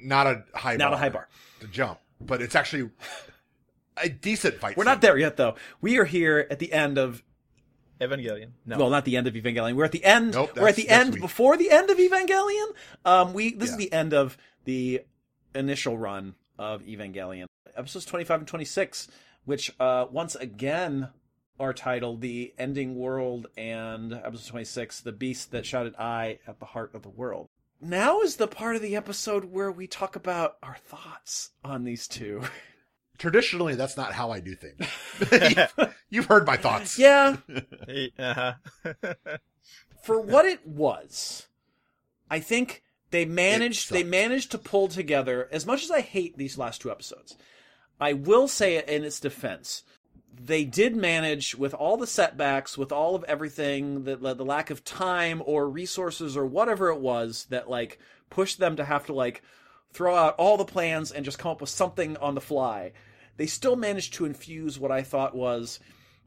not 0.00 0.26
a 0.26 0.44
high 0.54 0.76
not 0.76 0.90
bar 0.90 0.94
a 0.94 0.96
high 0.98 1.08
bar. 1.08 1.28
to 1.60 1.66
jump, 1.68 1.98
but 2.20 2.42
it's 2.42 2.54
actually 2.54 2.90
a 3.96 4.08
decent 4.08 4.56
fight. 4.60 4.76
We're 4.76 4.84
scene. 4.84 4.90
not 4.92 5.00
there 5.00 5.16
yet 5.18 5.36
though. 5.36 5.54
We 5.80 5.98
are 5.98 6.04
here 6.04 6.46
at 6.50 6.58
the 6.58 6.72
end 6.72 6.98
of 6.98 7.22
Evangelion. 8.00 8.50
No. 8.64 8.78
well, 8.78 8.90
not 8.90 9.04
the 9.04 9.16
end 9.16 9.26
of 9.26 9.34
Evangelion. 9.34 9.74
We're 9.74 9.84
at 9.84 9.92
the 9.92 10.04
end. 10.04 10.34
Nope, 10.34 10.56
we're 10.56 10.68
at 10.68 10.76
the 10.76 10.88
end 10.88 11.14
week. 11.14 11.22
before 11.22 11.56
the 11.56 11.70
end 11.70 11.90
of 11.90 11.98
Evangelion. 11.98 12.66
Um, 13.04 13.32
we 13.32 13.54
this 13.54 13.70
is 13.70 13.76
the 13.76 13.92
end 13.92 14.14
of 14.14 14.36
the 14.64 15.02
initial 15.54 15.98
run 15.98 16.34
of 16.58 16.82
Evangelion, 16.82 17.46
episodes 17.76 18.04
twenty 18.04 18.24
five 18.24 18.38
and 18.40 18.46
twenty 18.48 18.64
six, 18.64 19.08
which 19.48 19.74
uh 19.80 20.04
once 20.10 20.34
again 20.34 21.08
are 21.58 21.72
titled 21.72 22.20
"The 22.20 22.52
Ending 22.58 22.96
World" 22.96 23.48
and 23.56 24.12
episode 24.12 24.50
twenty 24.50 24.66
six, 24.66 25.00
"The 25.00 25.10
Beast 25.10 25.50
That 25.52 25.64
Shouted 25.64 25.96
I 25.98 26.38
at 26.46 26.60
the 26.60 26.66
Heart 26.66 26.94
of 26.94 27.02
the 27.02 27.08
World." 27.08 27.48
Now 27.80 28.20
is 28.20 28.36
the 28.36 28.46
part 28.46 28.76
of 28.76 28.82
the 28.82 28.94
episode 28.94 29.46
where 29.46 29.72
we 29.72 29.86
talk 29.86 30.16
about 30.16 30.58
our 30.62 30.76
thoughts 30.84 31.52
on 31.64 31.84
these 31.84 32.06
two. 32.06 32.42
Traditionally, 33.18 33.74
that's 33.74 33.96
not 33.96 34.12
how 34.12 34.30
I 34.30 34.40
do 34.40 34.54
things. 34.54 34.86
you've, 35.32 35.90
you've 36.10 36.26
heard 36.26 36.46
my 36.46 36.56
thoughts. 36.58 36.98
yeah, 36.98 37.36
uh-huh. 38.18 38.52
for 40.02 40.20
what 40.20 40.44
it 40.44 40.66
was, 40.66 41.48
I 42.30 42.38
think 42.38 42.82
they 43.10 43.24
managed 43.24 43.90
they 43.90 44.04
managed 44.04 44.50
to 44.50 44.58
pull 44.58 44.88
together 44.88 45.48
as 45.50 45.64
much 45.64 45.84
as 45.84 45.90
I 45.90 46.02
hate 46.02 46.36
these 46.36 46.58
last 46.58 46.82
two 46.82 46.90
episodes. 46.90 47.36
I 48.00 48.12
will 48.12 48.48
say 48.48 48.76
it 48.76 48.88
in 48.88 49.04
its 49.04 49.20
defense. 49.20 49.82
They 50.40 50.64
did 50.64 50.94
manage 50.94 51.56
with 51.56 51.74
all 51.74 51.96
the 51.96 52.06
setbacks, 52.06 52.78
with 52.78 52.92
all 52.92 53.16
of 53.16 53.24
everything, 53.24 54.04
that 54.04 54.20
the 54.20 54.44
lack 54.44 54.70
of 54.70 54.84
time 54.84 55.42
or 55.44 55.68
resources 55.68 56.36
or 56.36 56.46
whatever 56.46 56.90
it 56.90 57.00
was 57.00 57.46
that 57.50 57.68
like 57.68 57.98
pushed 58.30 58.58
them 58.58 58.76
to 58.76 58.84
have 58.84 59.06
to 59.06 59.12
like 59.12 59.42
throw 59.92 60.14
out 60.14 60.36
all 60.38 60.56
the 60.56 60.64
plans 60.64 61.10
and 61.10 61.24
just 61.24 61.38
come 61.38 61.50
up 61.50 61.60
with 61.60 61.70
something 61.70 62.16
on 62.18 62.34
the 62.34 62.40
fly. 62.40 62.92
They 63.36 63.46
still 63.46 63.76
managed 63.76 64.14
to 64.14 64.26
infuse 64.26 64.78
what 64.78 64.92
I 64.92 65.02
thought 65.02 65.34
was 65.34 65.80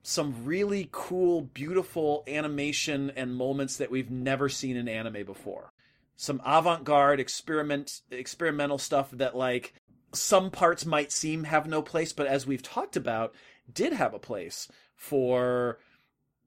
some 0.04 0.46
really 0.46 0.90
cool, 0.92 1.42
beautiful 1.42 2.24
animation 2.28 3.12
and 3.16 3.36
moments 3.36 3.78
that 3.78 3.92
we've 3.92 4.10
never 4.10 4.50
seen 4.50 4.76
in 4.76 4.88
anime 4.88 5.26
before. 5.26 5.72
Some 6.16 6.42
avant-garde 6.46 7.20
experiment 7.20 8.02
experimental 8.10 8.78
stuff 8.78 9.12
that 9.12 9.36
like 9.36 9.74
some 10.14 10.52
parts 10.52 10.86
might 10.86 11.12
seem 11.12 11.46
have 11.46 11.68
no 11.68 11.82
place, 11.82 12.14
but 12.14 12.28
as 12.28 12.46
we've 12.46 12.64
talked 12.64 12.96
about, 12.96 13.34
did 13.72 13.94
have 13.94 14.14
a 14.14 14.20
place 14.20 14.68
for 14.96 15.80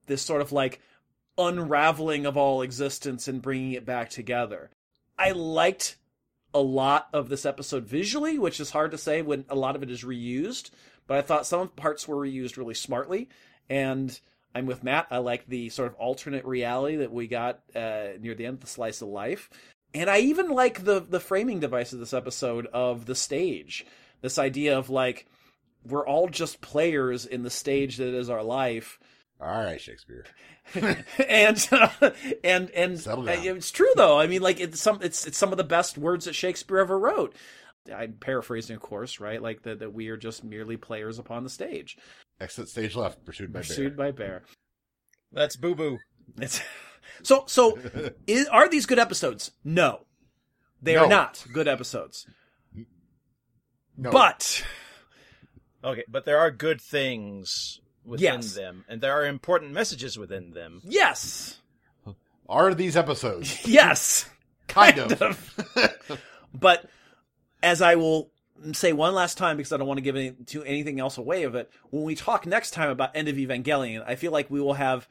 this 0.07 0.23
sort 0.23 0.43
of 0.43 0.53
like 0.53 0.81
unraveling 1.39 2.27
of 2.27 2.37
all 2.37 2.62
existence 2.62 3.27
and 3.27 3.43
bringing 3.43 3.73
it 3.73 3.85
back 3.85 4.11
together. 4.11 4.71
I 5.19 5.33
liked 5.33 5.97
a 6.53 6.61
lot 6.61 7.09
of 7.12 7.29
this 7.29 7.45
episode 7.45 7.85
visually, 7.85 8.39
which 8.39 8.61
is 8.61 8.71
hard 8.71 8.93
to 8.93 8.99
say 8.99 9.23
when 9.23 9.45
a 9.49 9.57
lot 9.57 9.75
of 9.75 9.83
it 9.83 9.91
is 9.91 10.05
reused, 10.05 10.71
but 11.07 11.19
I 11.19 11.23
thought 11.23 11.47
some 11.47 11.69
parts 11.69 12.07
were 12.07 12.17
reused 12.17 12.57
really 12.57 12.75
smartly. 12.75 13.29
And 13.69 14.19
I'm 14.55 14.67
with 14.67 14.85
Matt. 14.85 15.09
I 15.11 15.19
like 15.19 15.47
the 15.47 15.69
sort 15.71 15.89
of 15.89 15.95
alternate 15.97 16.45
reality 16.45 16.97
that 16.97 17.12
we 17.12 17.27
got 17.27 17.61
uh, 17.75 18.11
near 18.21 18.35
the 18.35 18.47
end 18.47 18.55
of 18.55 18.61
the 18.61 18.67
slice 18.67 19.03
of 19.03 19.09
life. 19.09 19.51
And 19.95 20.11
I 20.11 20.18
even 20.18 20.51
like 20.51 20.84
the 20.84 21.01
the 21.01 21.20
framing 21.20 21.61
device 21.61 21.92
of 21.92 22.01
this 22.01 22.12
episode 22.12 22.66
of 22.72 23.07
the 23.07 23.14
stage. 23.14 23.86
This 24.20 24.38
idea 24.38 24.76
of 24.78 24.90
like 24.90 25.26
we're 25.84 26.07
all 26.07 26.28
just 26.28 26.61
players 26.61 27.26
in 27.26 27.42
the 27.42 27.51
stage 27.51 27.99
that 27.99 28.14
is 28.14 28.30
our 28.30 28.42
life. 28.42 28.99
All 29.40 29.49
right, 29.49 29.80
Shakespeare. 29.80 30.24
and 31.28 31.68
uh, 31.70 32.11
and 32.42 32.70
and 32.70 32.99
Settle 32.99 33.28
it's 33.28 33.70
true 33.70 33.92
though. 33.97 34.18
I 34.18 34.26
mean, 34.26 34.42
like 34.42 34.61
it's 34.61 34.80
some 34.80 34.99
it's 35.03 35.26
it's 35.26 35.38
some 35.38 35.53
of 35.53 35.59
the 35.59 35.64
best 35.64 35.99
words 35.99 36.24
that 36.24 36.34
Shakespeare 36.34 36.78
ever 36.78 36.99
wrote. 36.99 37.34
I'm 37.95 38.14
paraphrasing, 38.14 38.76
of 38.76 38.82
course, 38.82 39.20
right? 39.20 39.42
Like 39.42 39.62
that 39.62 39.80
that 39.80 39.92
we 39.92 40.09
are 40.09 40.16
just 40.16 40.42
merely 40.42 40.78
players 40.78 41.18
upon 41.18 41.45
the 41.45 41.51
stage, 41.51 41.99
Exit 42.40 42.68
stage 42.68 42.97
left, 42.97 43.24
pursued 43.24 43.53
by 43.53 43.61
pursued 43.61 43.97
by 43.97 44.11
bear. 44.11 44.42
That's 45.32 45.57
boo 45.57 45.74
boo. 45.74 45.99
It's 46.38 46.62
so 47.23 47.45
so. 47.47 47.79
is, 48.27 48.47
are 48.49 48.69
these 48.69 48.87
good 48.87 48.99
episodes? 48.99 49.53
No, 49.65 50.07
they 50.83 50.97
are 50.97 51.07
not 51.09 51.45
good 51.53 51.69
episodes. 51.69 52.27
No. 53.97 54.11
But 54.11 54.65
Okay, 55.85 56.05
but 56.09 56.25
there 56.25 56.39
are 56.39 56.51
good 56.51 56.81
things 56.81 57.81
within 58.05 58.25
Yes. 58.43 58.55
them, 58.55 58.85
and 58.89 59.01
there 59.01 59.13
are 59.13 59.27
important 59.27 59.73
messages 59.73 60.19
within 60.19 60.51
them. 60.53 60.81
yes, 60.85 61.61
Are 62.49 62.75
these 62.75 62.97
episodes? 62.97 63.67
yes, 63.67 64.29
Kind, 64.67 64.97
Kind 64.97 65.22
of. 65.22 66.21
but 66.55 66.87
as 67.63 67.81
I 67.83 67.95
will 67.97 68.31
say 68.72 68.93
one 68.93 69.14
last 69.14 69.37
time 69.37 69.57
because 69.57 69.72
I 69.72 69.76
don't 69.76 69.87
want 69.87 69.99
to 69.99 70.03
give 70.03 70.17
any, 70.17 70.31
to 70.47 70.64
anything 70.64 71.01
else 71.01 71.18
away 71.18 71.43
of 71.43 71.55
it. 71.55 71.71
When 71.91 72.03
we 72.05 72.14
talk 72.14 72.47
next 72.47 72.71
time 72.71 72.89
about 72.91 73.14
End 73.14 73.29
of 73.29 73.37
Evangelion, 73.37 74.05
I 74.07 74.14
feel 74.17 74.33
like 74.33 74.51
we 74.51 74.61
will 74.61 74.75
have 74.75 75.09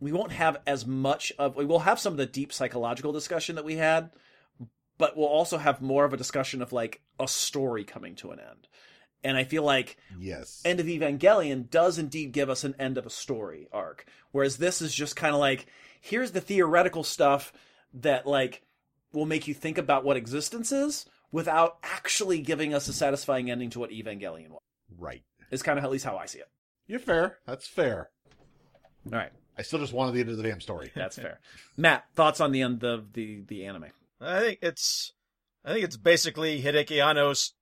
we 0.00 0.12
won't 0.12 0.32
have 0.32 0.58
as 0.66 0.86
much 0.86 1.32
of 1.38 1.56
we 1.56 1.64
will 1.64 1.80
have 1.80 2.00
some 2.00 2.12
of 2.14 2.16
the 2.16 2.26
deep 2.26 2.52
psychological 2.52 3.12
discussion 3.12 3.56
that 3.56 3.64
we 3.64 3.76
had, 3.76 4.10
but 4.98 5.16
we'll 5.16 5.26
also 5.26 5.58
have 5.58 5.80
more 5.82 6.04
of 6.04 6.12
a 6.12 6.16
discussion 6.16 6.62
of 6.62 6.72
like 6.72 7.02
a 7.18 7.28
story 7.28 7.84
coming 7.84 8.14
to 8.16 8.30
an 8.30 8.40
end. 8.40 8.68
And 9.22 9.36
I 9.36 9.44
feel 9.44 9.62
like 9.62 9.98
yes. 10.18 10.62
End 10.64 10.80
of 10.80 10.86
Evangelion 10.86 11.68
does 11.68 11.98
indeed 11.98 12.32
give 12.32 12.48
us 12.48 12.64
an 12.64 12.74
end 12.78 12.96
of 12.96 13.04
a 13.06 13.10
story 13.10 13.68
arc, 13.72 14.06
whereas 14.32 14.56
this 14.56 14.80
is 14.80 14.94
just 14.94 15.14
kind 15.16 15.34
of 15.34 15.40
like 15.40 15.66
here's 16.00 16.30
the 16.30 16.40
theoretical 16.40 17.04
stuff 17.04 17.52
that 17.92 18.26
like 18.26 18.62
will 19.12 19.26
make 19.26 19.46
you 19.46 19.54
think 19.54 19.76
about 19.76 20.04
what 20.04 20.16
existence 20.16 20.72
is 20.72 21.04
without 21.32 21.78
actually 21.82 22.40
giving 22.40 22.72
us 22.72 22.88
a 22.88 22.92
satisfying 22.92 23.50
ending 23.50 23.70
to 23.70 23.78
what 23.78 23.90
Evangelion 23.90 24.50
was. 24.50 24.62
right. 24.98 25.22
Is 25.50 25.62
kind 25.62 25.78
of 25.78 25.84
at 25.84 25.90
least 25.90 26.04
how 26.04 26.16
I 26.16 26.26
see 26.26 26.38
it. 26.38 26.48
You're 26.86 27.00
fair. 27.00 27.38
That's 27.46 27.66
fair. 27.66 28.10
All 29.06 29.18
right, 29.18 29.32
I 29.60 29.62
still 29.62 29.78
just 29.78 29.92
wanted 29.92 30.14
the 30.14 30.20
end 30.20 30.30
of 30.30 30.38
the 30.38 30.42
damn 30.42 30.62
story. 30.62 30.90
that's 30.96 31.16
fair. 31.16 31.38
Matt, 31.76 32.06
thoughts 32.14 32.40
on 32.40 32.50
the 32.50 32.62
end 32.62 32.82
of 32.82 33.12
the 33.12 33.42
the 33.46 33.66
anime? 33.66 33.84
I 34.18 34.40
think 34.40 34.58
it's, 34.62 35.12
I 35.62 35.72
think 35.72 35.84
it's 35.84 35.98
basically 35.98 36.62
Hideaki 36.62 37.04
Anno's, 37.04 37.52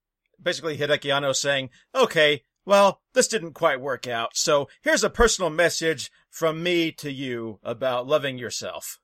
basically 0.41 0.79
Hideki 0.79 1.13
Anno 1.13 1.33
saying, 1.33 1.71
okay, 1.93 2.43
well, 2.65 3.01
this 3.15 3.27
didn't 3.27 3.55
quite 3.55 3.81
work 3.81 4.07
out, 4.07 4.37
so 4.37 4.69
here's 4.81 5.03
a 5.03 5.11
personal 5.11 5.51
message 5.51 6.13
from 6.31 6.63
me 6.63 6.93
to 6.93 7.11
you 7.11 7.59
about 7.65 8.07
loving 8.07 8.39
yourself. 8.39 9.01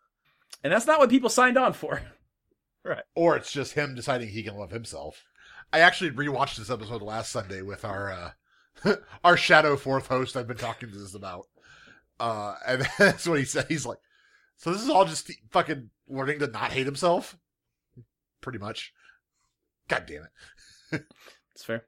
And 0.62 0.72
that's 0.72 0.86
not 0.86 1.00
what 1.00 1.10
people 1.10 1.30
signed 1.30 1.58
on 1.58 1.72
for. 1.72 2.00
Right. 2.86 3.04
Or 3.14 3.34
it's 3.34 3.50
just 3.50 3.72
him 3.72 3.94
deciding 3.94 4.28
he 4.28 4.42
can 4.42 4.58
love 4.58 4.70
himself. 4.70 5.24
I 5.72 5.78
actually 5.78 6.10
rewatched 6.10 6.56
this 6.56 6.68
episode 6.68 7.00
last 7.00 7.32
Sunday 7.32 7.62
with 7.62 7.82
our 7.82 8.12
uh 8.84 8.96
our 9.24 9.38
Shadow 9.38 9.76
Fourth 9.76 10.08
host 10.08 10.36
I've 10.36 10.46
been 10.46 10.58
talking 10.58 10.90
to 10.90 10.98
this 10.98 11.14
about. 11.14 11.46
Uh 12.24 12.54
and 12.66 12.88
that's 12.98 13.28
what 13.28 13.38
he 13.38 13.44
said. 13.44 13.66
He's 13.68 13.84
like, 13.84 13.98
So 14.56 14.72
this 14.72 14.82
is 14.82 14.88
all 14.88 15.04
just 15.04 15.30
fucking 15.50 15.90
learning 16.08 16.38
to 16.38 16.46
not 16.46 16.72
hate 16.72 16.86
himself? 16.86 17.36
Pretty 18.40 18.58
much. 18.58 18.92
God 19.88 20.04
damn 20.06 20.24
it. 20.92 21.04
It's 21.54 21.64
fair. 21.64 21.84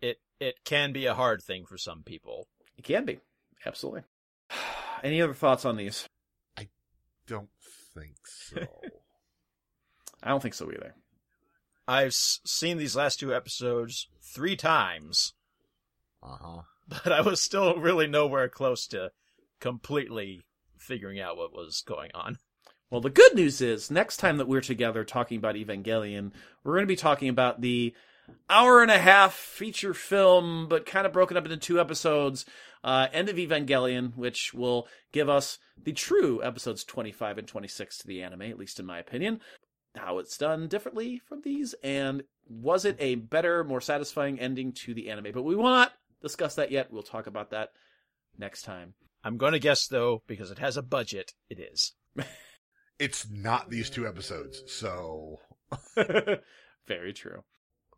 It 0.00 0.18
it 0.40 0.56
can 0.64 0.92
be 0.92 1.06
a 1.06 1.14
hard 1.14 1.42
thing 1.42 1.64
for 1.66 1.78
some 1.78 2.02
people. 2.02 2.48
It 2.76 2.84
can 2.84 3.04
be. 3.04 3.20
Absolutely. 3.64 4.02
Any 5.02 5.22
other 5.22 5.34
thoughts 5.34 5.64
on 5.64 5.76
these? 5.76 6.06
I 6.58 6.68
don't 7.26 7.48
think 7.94 8.16
so. 8.26 8.66
I 10.22 10.28
don't 10.28 10.42
think 10.42 10.54
so 10.54 10.70
either. 10.70 10.94
I've 11.86 12.12
seen 12.12 12.76
these 12.76 12.94
last 12.96 13.18
two 13.18 13.34
episodes 13.34 14.08
three 14.20 14.56
times, 14.56 15.32
uh 16.22 16.36
huh. 16.40 16.62
but 16.88 17.12
I 17.12 17.22
was 17.22 17.42
still 17.42 17.76
really 17.76 18.06
nowhere 18.06 18.48
close 18.48 18.86
to 18.88 19.12
completely 19.60 20.42
figuring 20.76 21.20
out 21.20 21.36
what 21.36 21.52
was 21.52 21.82
going 21.86 22.10
on. 22.14 22.38
Well, 22.90 23.00
the 23.00 23.10
good 23.10 23.34
news 23.34 23.60
is 23.60 23.90
next 23.90 24.16
time 24.16 24.38
that 24.38 24.48
we're 24.48 24.62
together 24.62 25.04
talking 25.04 25.36
about 25.36 25.56
Evangelion, 25.56 26.32
we're 26.64 26.74
going 26.74 26.84
to 26.84 26.86
be 26.86 26.96
talking 26.96 27.28
about 27.28 27.60
the 27.60 27.94
hour 28.48 28.80
and 28.80 28.90
a 28.90 28.98
half 28.98 29.34
feature 29.34 29.94
film, 29.94 30.68
but 30.68 30.86
kind 30.86 31.06
of 31.06 31.12
broken 31.12 31.36
up 31.36 31.44
into 31.44 31.56
two 31.56 31.80
episodes, 31.80 32.46
uh, 32.84 33.08
End 33.12 33.28
of 33.28 33.36
Evangelion, 33.36 34.16
which 34.16 34.54
will 34.54 34.88
give 35.12 35.28
us 35.28 35.58
the 35.82 35.92
true 35.92 36.42
episodes 36.42 36.84
25 36.84 37.38
and 37.38 37.48
26 37.48 37.98
to 37.98 38.06
the 38.06 38.22
anime, 38.22 38.42
at 38.42 38.58
least 38.58 38.80
in 38.80 38.86
my 38.86 38.98
opinion. 38.98 39.40
How 39.96 40.18
it's 40.18 40.38
done 40.38 40.68
differently 40.68 41.20
from 41.26 41.42
these, 41.42 41.74
and 41.82 42.22
was 42.48 42.84
it 42.84 42.96
a 42.98 43.16
better, 43.16 43.64
more 43.64 43.80
satisfying 43.80 44.38
ending 44.38 44.72
to 44.72 44.94
the 44.94 45.10
anime? 45.10 45.32
But 45.32 45.42
we 45.42 45.56
will 45.56 45.64
not 45.64 45.92
discuss 46.22 46.54
that 46.54 46.70
yet. 46.70 46.92
We'll 46.92 47.02
talk 47.02 47.26
about 47.26 47.50
that 47.50 47.70
next 48.38 48.62
time. 48.62 48.94
I'm 49.24 49.36
going 49.36 49.52
to 49.52 49.58
guess 49.58 49.86
though, 49.86 50.22
because 50.26 50.50
it 50.50 50.58
has 50.58 50.76
a 50.76 50.82
budget, 50.82 51.34
it 51.48 51.58
is. 51.58 51.92
It's 53.00 53.30
not 53.30 53.70
these 53.70 53.90
two 53.90 54.08
episodes, 54.08 54.60
so 54.66 55.38
Very 56.86 57.12
true. 57.12 57.44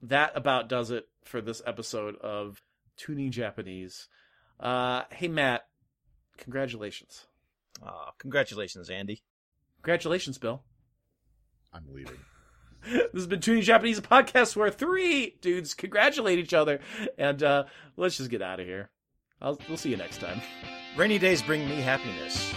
That 0.03 0.33
about 0.35 0.69
does 0.69 0.91
it 0.91 1.09
for 1.25 1.41
this 1.41 1.63
episode 1.67 2.17
of 2.17 2.63
Tuning 2.97 3.31
Japanese. 3.31 4.09
Uh, 4.59 5.03
hey, 5.11 5.29
Matt, 5.29 5.63
congratulations. 6.39 7.27
Aw, 7.85 8.11
congratulations, 8.19 8.91
Andy. 8.91 9.23
Congratulations, 9.83 10.39
Bill. 10.39 10.63
I'm 11.73 11.85
leaving. 11.93 12.19
This 12.83 13.11
has 13.13 13.27
been 13.27 13.43
Tuning 13.43 13.61
Japanese, 13.61 13.99
a 13.99 14.03
podcast 14.03 14.57
where 14.57 14.71
three 14.71 15.37
dudes 15.43 15.75
congratulate 15.75 16.39
each 16.39 16.55
other. 16.55 16.81
And 17.19 17.43
uh, 17.43 17.65
let's 17.99 18.17
just 18.17 18.31
get 18.31 18.41
out 18.41 18.59
of 18.59 18.67
here. 18.67 18.89
I'll, 19.39 19.59
we'll 19.69 19.77
see 19.77 19.91
you 19.91 19.99
next 19.99 20.19
time. 20.19 20.41
Rainy 20.97 21.19
days 21.19 21.43
bring 21.43 21.69
me 21.69 21.77
happiness. 21.77 22.53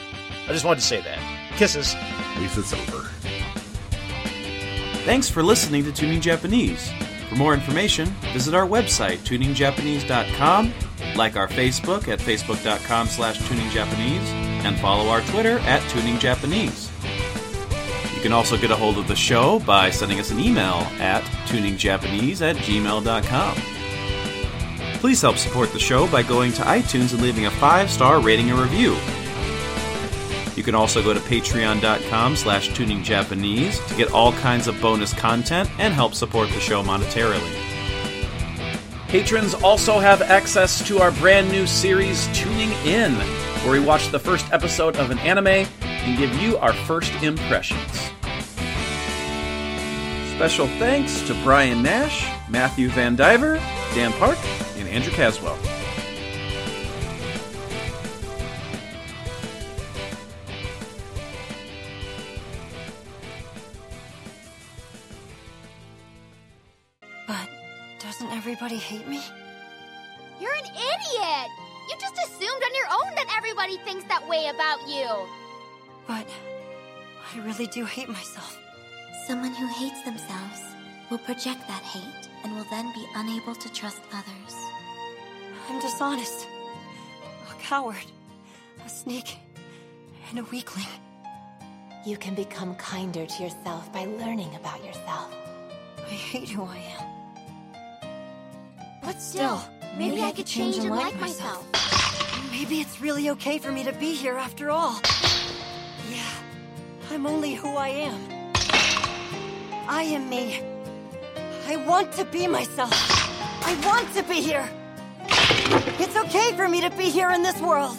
I 0.47 0.51
just 0.51 0.65
wanted 0.65 0.81
to 0.81 0.85
say 0.87 1.01
that. 1.01 1.19
Kisses. 1.57 1.95
At 1.95 2.41
least 2.41 2.57
it's 2.57 2.73
over. 2.73 3.09
Thanks 5.05 5.29
for 5.29 5.43
listening 5.43 5.83
to 5.83 5.91
Tuning 5.91 6.21
Japanese. 6.21 6.91
For 7.29 7.35
more 7.35 7.53
information, 7.53 8.07
visit 8.31 8.53
our 8.53 8.65
website, 8.67 9.19
tuningjapanese.com, 9.19 10.73
like 11.15 11.35
our 11.35 11.47
Facebook 11.47 12.07
at 12.07 12.19
facebook.com 12.19 13.07
slash 13.07 13.39
tuningjapanese, 13.39 14.27
and 14.65 14.79
follow 14.79 15.09
our 15.09 15.21
Twitter 15.21 15.59
at 15.59 15.81
tuningjapanese. 15.91 16.89
You 18.15 18.21
can 18.21 18.31
also 18.33 18.57
get 18.57 18.71
a 18.71 18.75
hold 18.75 18.97
of 18.97 19.07
the 19.07 19.15
show 19.15 19.59
by 19.59 19.89
sending 19.89 20.19
us 20.19 20.31
an 20.31 20.39
email 20.39 20.87
at 20.99 21.23
tuningjapanese 21.47 22.41
at 22.41 22.55
gmail.com. 22.57 23.72
Please 25.03 25.21
help 25.21 25.35
support 25.35 25.73
the 25.73 25.79
show 25.79 26.07
by 26.07 26.23
going 26.23 26.53
to 26.53 26.61
iTunes 26.61 27.11
and 27.11 27.21
leaving 27.21 27.45
a 27.45 27.51
five-star 27.51 28.21
rating 28.21 28.49
and 28.51 28.57
review. 28.57 28.95
You 30.55 30.63
can 30.63 30.75
also 30.75 31.03
go 31.03 31.13
to 31.13 31.19
patreon.com 31.19 32.37
slash 32.37 32.69
tuningjapanese 32.69 33.85
to 33.89 33.95
get 33.95 34.13
all 34.13 34.31
kinds 34.31 34.67
of 34.69 34.79
bonus 34.79 35.13
content 35.13 35.69
and 35.77 35.93
help 35.93 36.13
support 36.13 36.47
the 36.51 36.59
show 36.61 36.81
monetarily. 36.81 37.53
Patrons 39.09 39.53
also 39.55 39.99
have 39.99 40.21
access 40.21 40.87
to 40.87 40.99
our 40.99 41.11
brand 41.11 41.51
new 41.51 41.67
series, 41.67 42.27
Tuning 42.27 42.71
In, 42.85 43.11
where 43.65 43.73
we 43.73 43.85
watch 43.85 44.07
the 44.07 44.19
first 44.19 44.49
episode 44.53 44.95
of 44.95 45.11
an 45.11 45.19
anime 45.19 45.67
and 45.81 46.17
give 46.17 46.33
you 46.41 46.57
our 46.59 46.71
first 46.71 47.11
impressions. 47.21 48.09
Special 50.37 50.67
thanks 50.79 51.21
to 51.23 51.33
Brian 51.43 51.83
Nash, 51.83 52.25
Matthew 52.49 52.87
Van 52.87 53.17
Diver, 53.17 53.57
Dan 53.93 54.13
Park, 54.13 54.37
Andrew 54.93 55.11
Caswell. 55.11 55.57
But 67.27 67.49
doesn't 67.99 68.31
everybody 68.31 68.77
hate 68.77 69.07
me? 69.07 69.19
You're 70.39 70.53
an 70.53 70.65
idiot! 70.65 71.49
You 71.89 71.95
just 71.99 72.13
assumed 72.27 72.61
on 72.63 72.75
your 72.75 72.85
own 72.91 73.15
that 73.15 73.33
everybody 73.35 73.77
thinks 73.77 74.05
that 74.09 74.27
way 74.29 74.51
about 74.53 74.87
you. 74.87 75.09
But 76.07 76.29
I 77.33 77.39
really 77.39 77.65
do 77.65 77.83
hate 77.83 78.09
myself. 78.09 78.59
Someone 79.25 79.55
who 79.55 79.65
hates 79.69 80.03
themselves 80.03 80.61
will 81.09 81.17
project 81.17 81.67
that 81.67 81.81
hate 81.81 82.29
and 82.43 82.55
will 82.55 82.67
then 82.69 82.93
be 82.93 83.07
unable 83.15 83.55
to 83.55 83.73
trust 83.73 84.03
others. 84.13 84.62
I'm 85.69 85.79
dishonest. 85.79 86.47
A 87.49 87.53
coward. 87.61 88.05
A 88.85 88.89
sneak. 88.89 89.37
And 90.29 90.39
a 90.39 90.43
weakling. 90.43 90.87
You 92.05 92.17
can 92.17 92.35
become 92.35 92.75
kinder 92.75 93.25
to 93.25 93.43
yourself 93.43 93.91
by 93.93 94.05
learning 94.05 94.53
about 94.55 94.83
yourself. 94.83 95.33
I 95.97 96.15
hate 96.15 96.49
who 96.49 96.63
I 96.63 96.77
am. 96.77 97.07
But 99.01 99.21
still, 99.21 99.61
maybe 99.97 100.21
I 100.21 100.31
could 100.31 100.45
change 100.45 100.77
and 100.77 100.89
like 100.89 101.17
myself. 101.19 101.65
Maybe 102.51 102.81
it's 102.81 102.99
really 103.01 103.29
okay 103.31 103.57
for 103.57 103.71
me 103.71 103.83
to 103.83 103.93
be 103.93 104.13
here 104.13 104.35
after 104.35 104.69
all. 104.69 104.99
Yeah, 106.11 106.29
I'm 107.09 107.25
only 107.25 107.53
who 107.53 107.69
I 107.75 107.87
am. 107.87 108.19
I 109.87 110.03
am 110.03 110.29
me. 110.29 110.61
I 111.67 111.77
want 111.77 112.11
to 112.13 112.25
be 112.25 112.47
myself. 112.47 112.91
I 113.65 113.75
want 113.85 114.13
to 114.15 114.23
be 114.23 114.41
here. 114.41 114.69
It's 115.29 116.15
okay 116.15 116.53
for 116.55 116.67
me 116.67 116.81
to 116.81 116.89
be 116.91 117.09
here 117.09 117.31
in 117.31 117.41
this 117.43 117.59
world. 117.61 117.97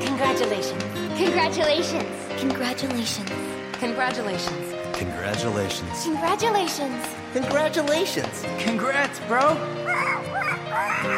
Congratulations. 0.00 0.82
Congratulations. 1.16 2.26
Congratulations. 2.38 3.30
Congratulations. 3.78 4.74
Congratulations. 4.94 6.04
Congratulations. 6.04 7.06
Congratulations. 7.32 8.44
Congrats, 8.58 9.20
bro. 9.20 9.56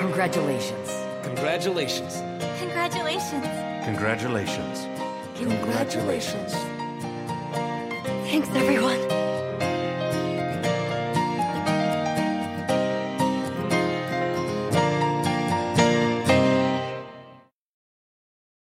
Congratulations. 0.00 1.07
Congratulations. 1.38 2.16
Congratulations. 2.58 3.46
Congratulations. 3.84 4.86
Congratulations. 5.38 6.52
Thanks, 8.26 8.48
everyone. 8.56 9.27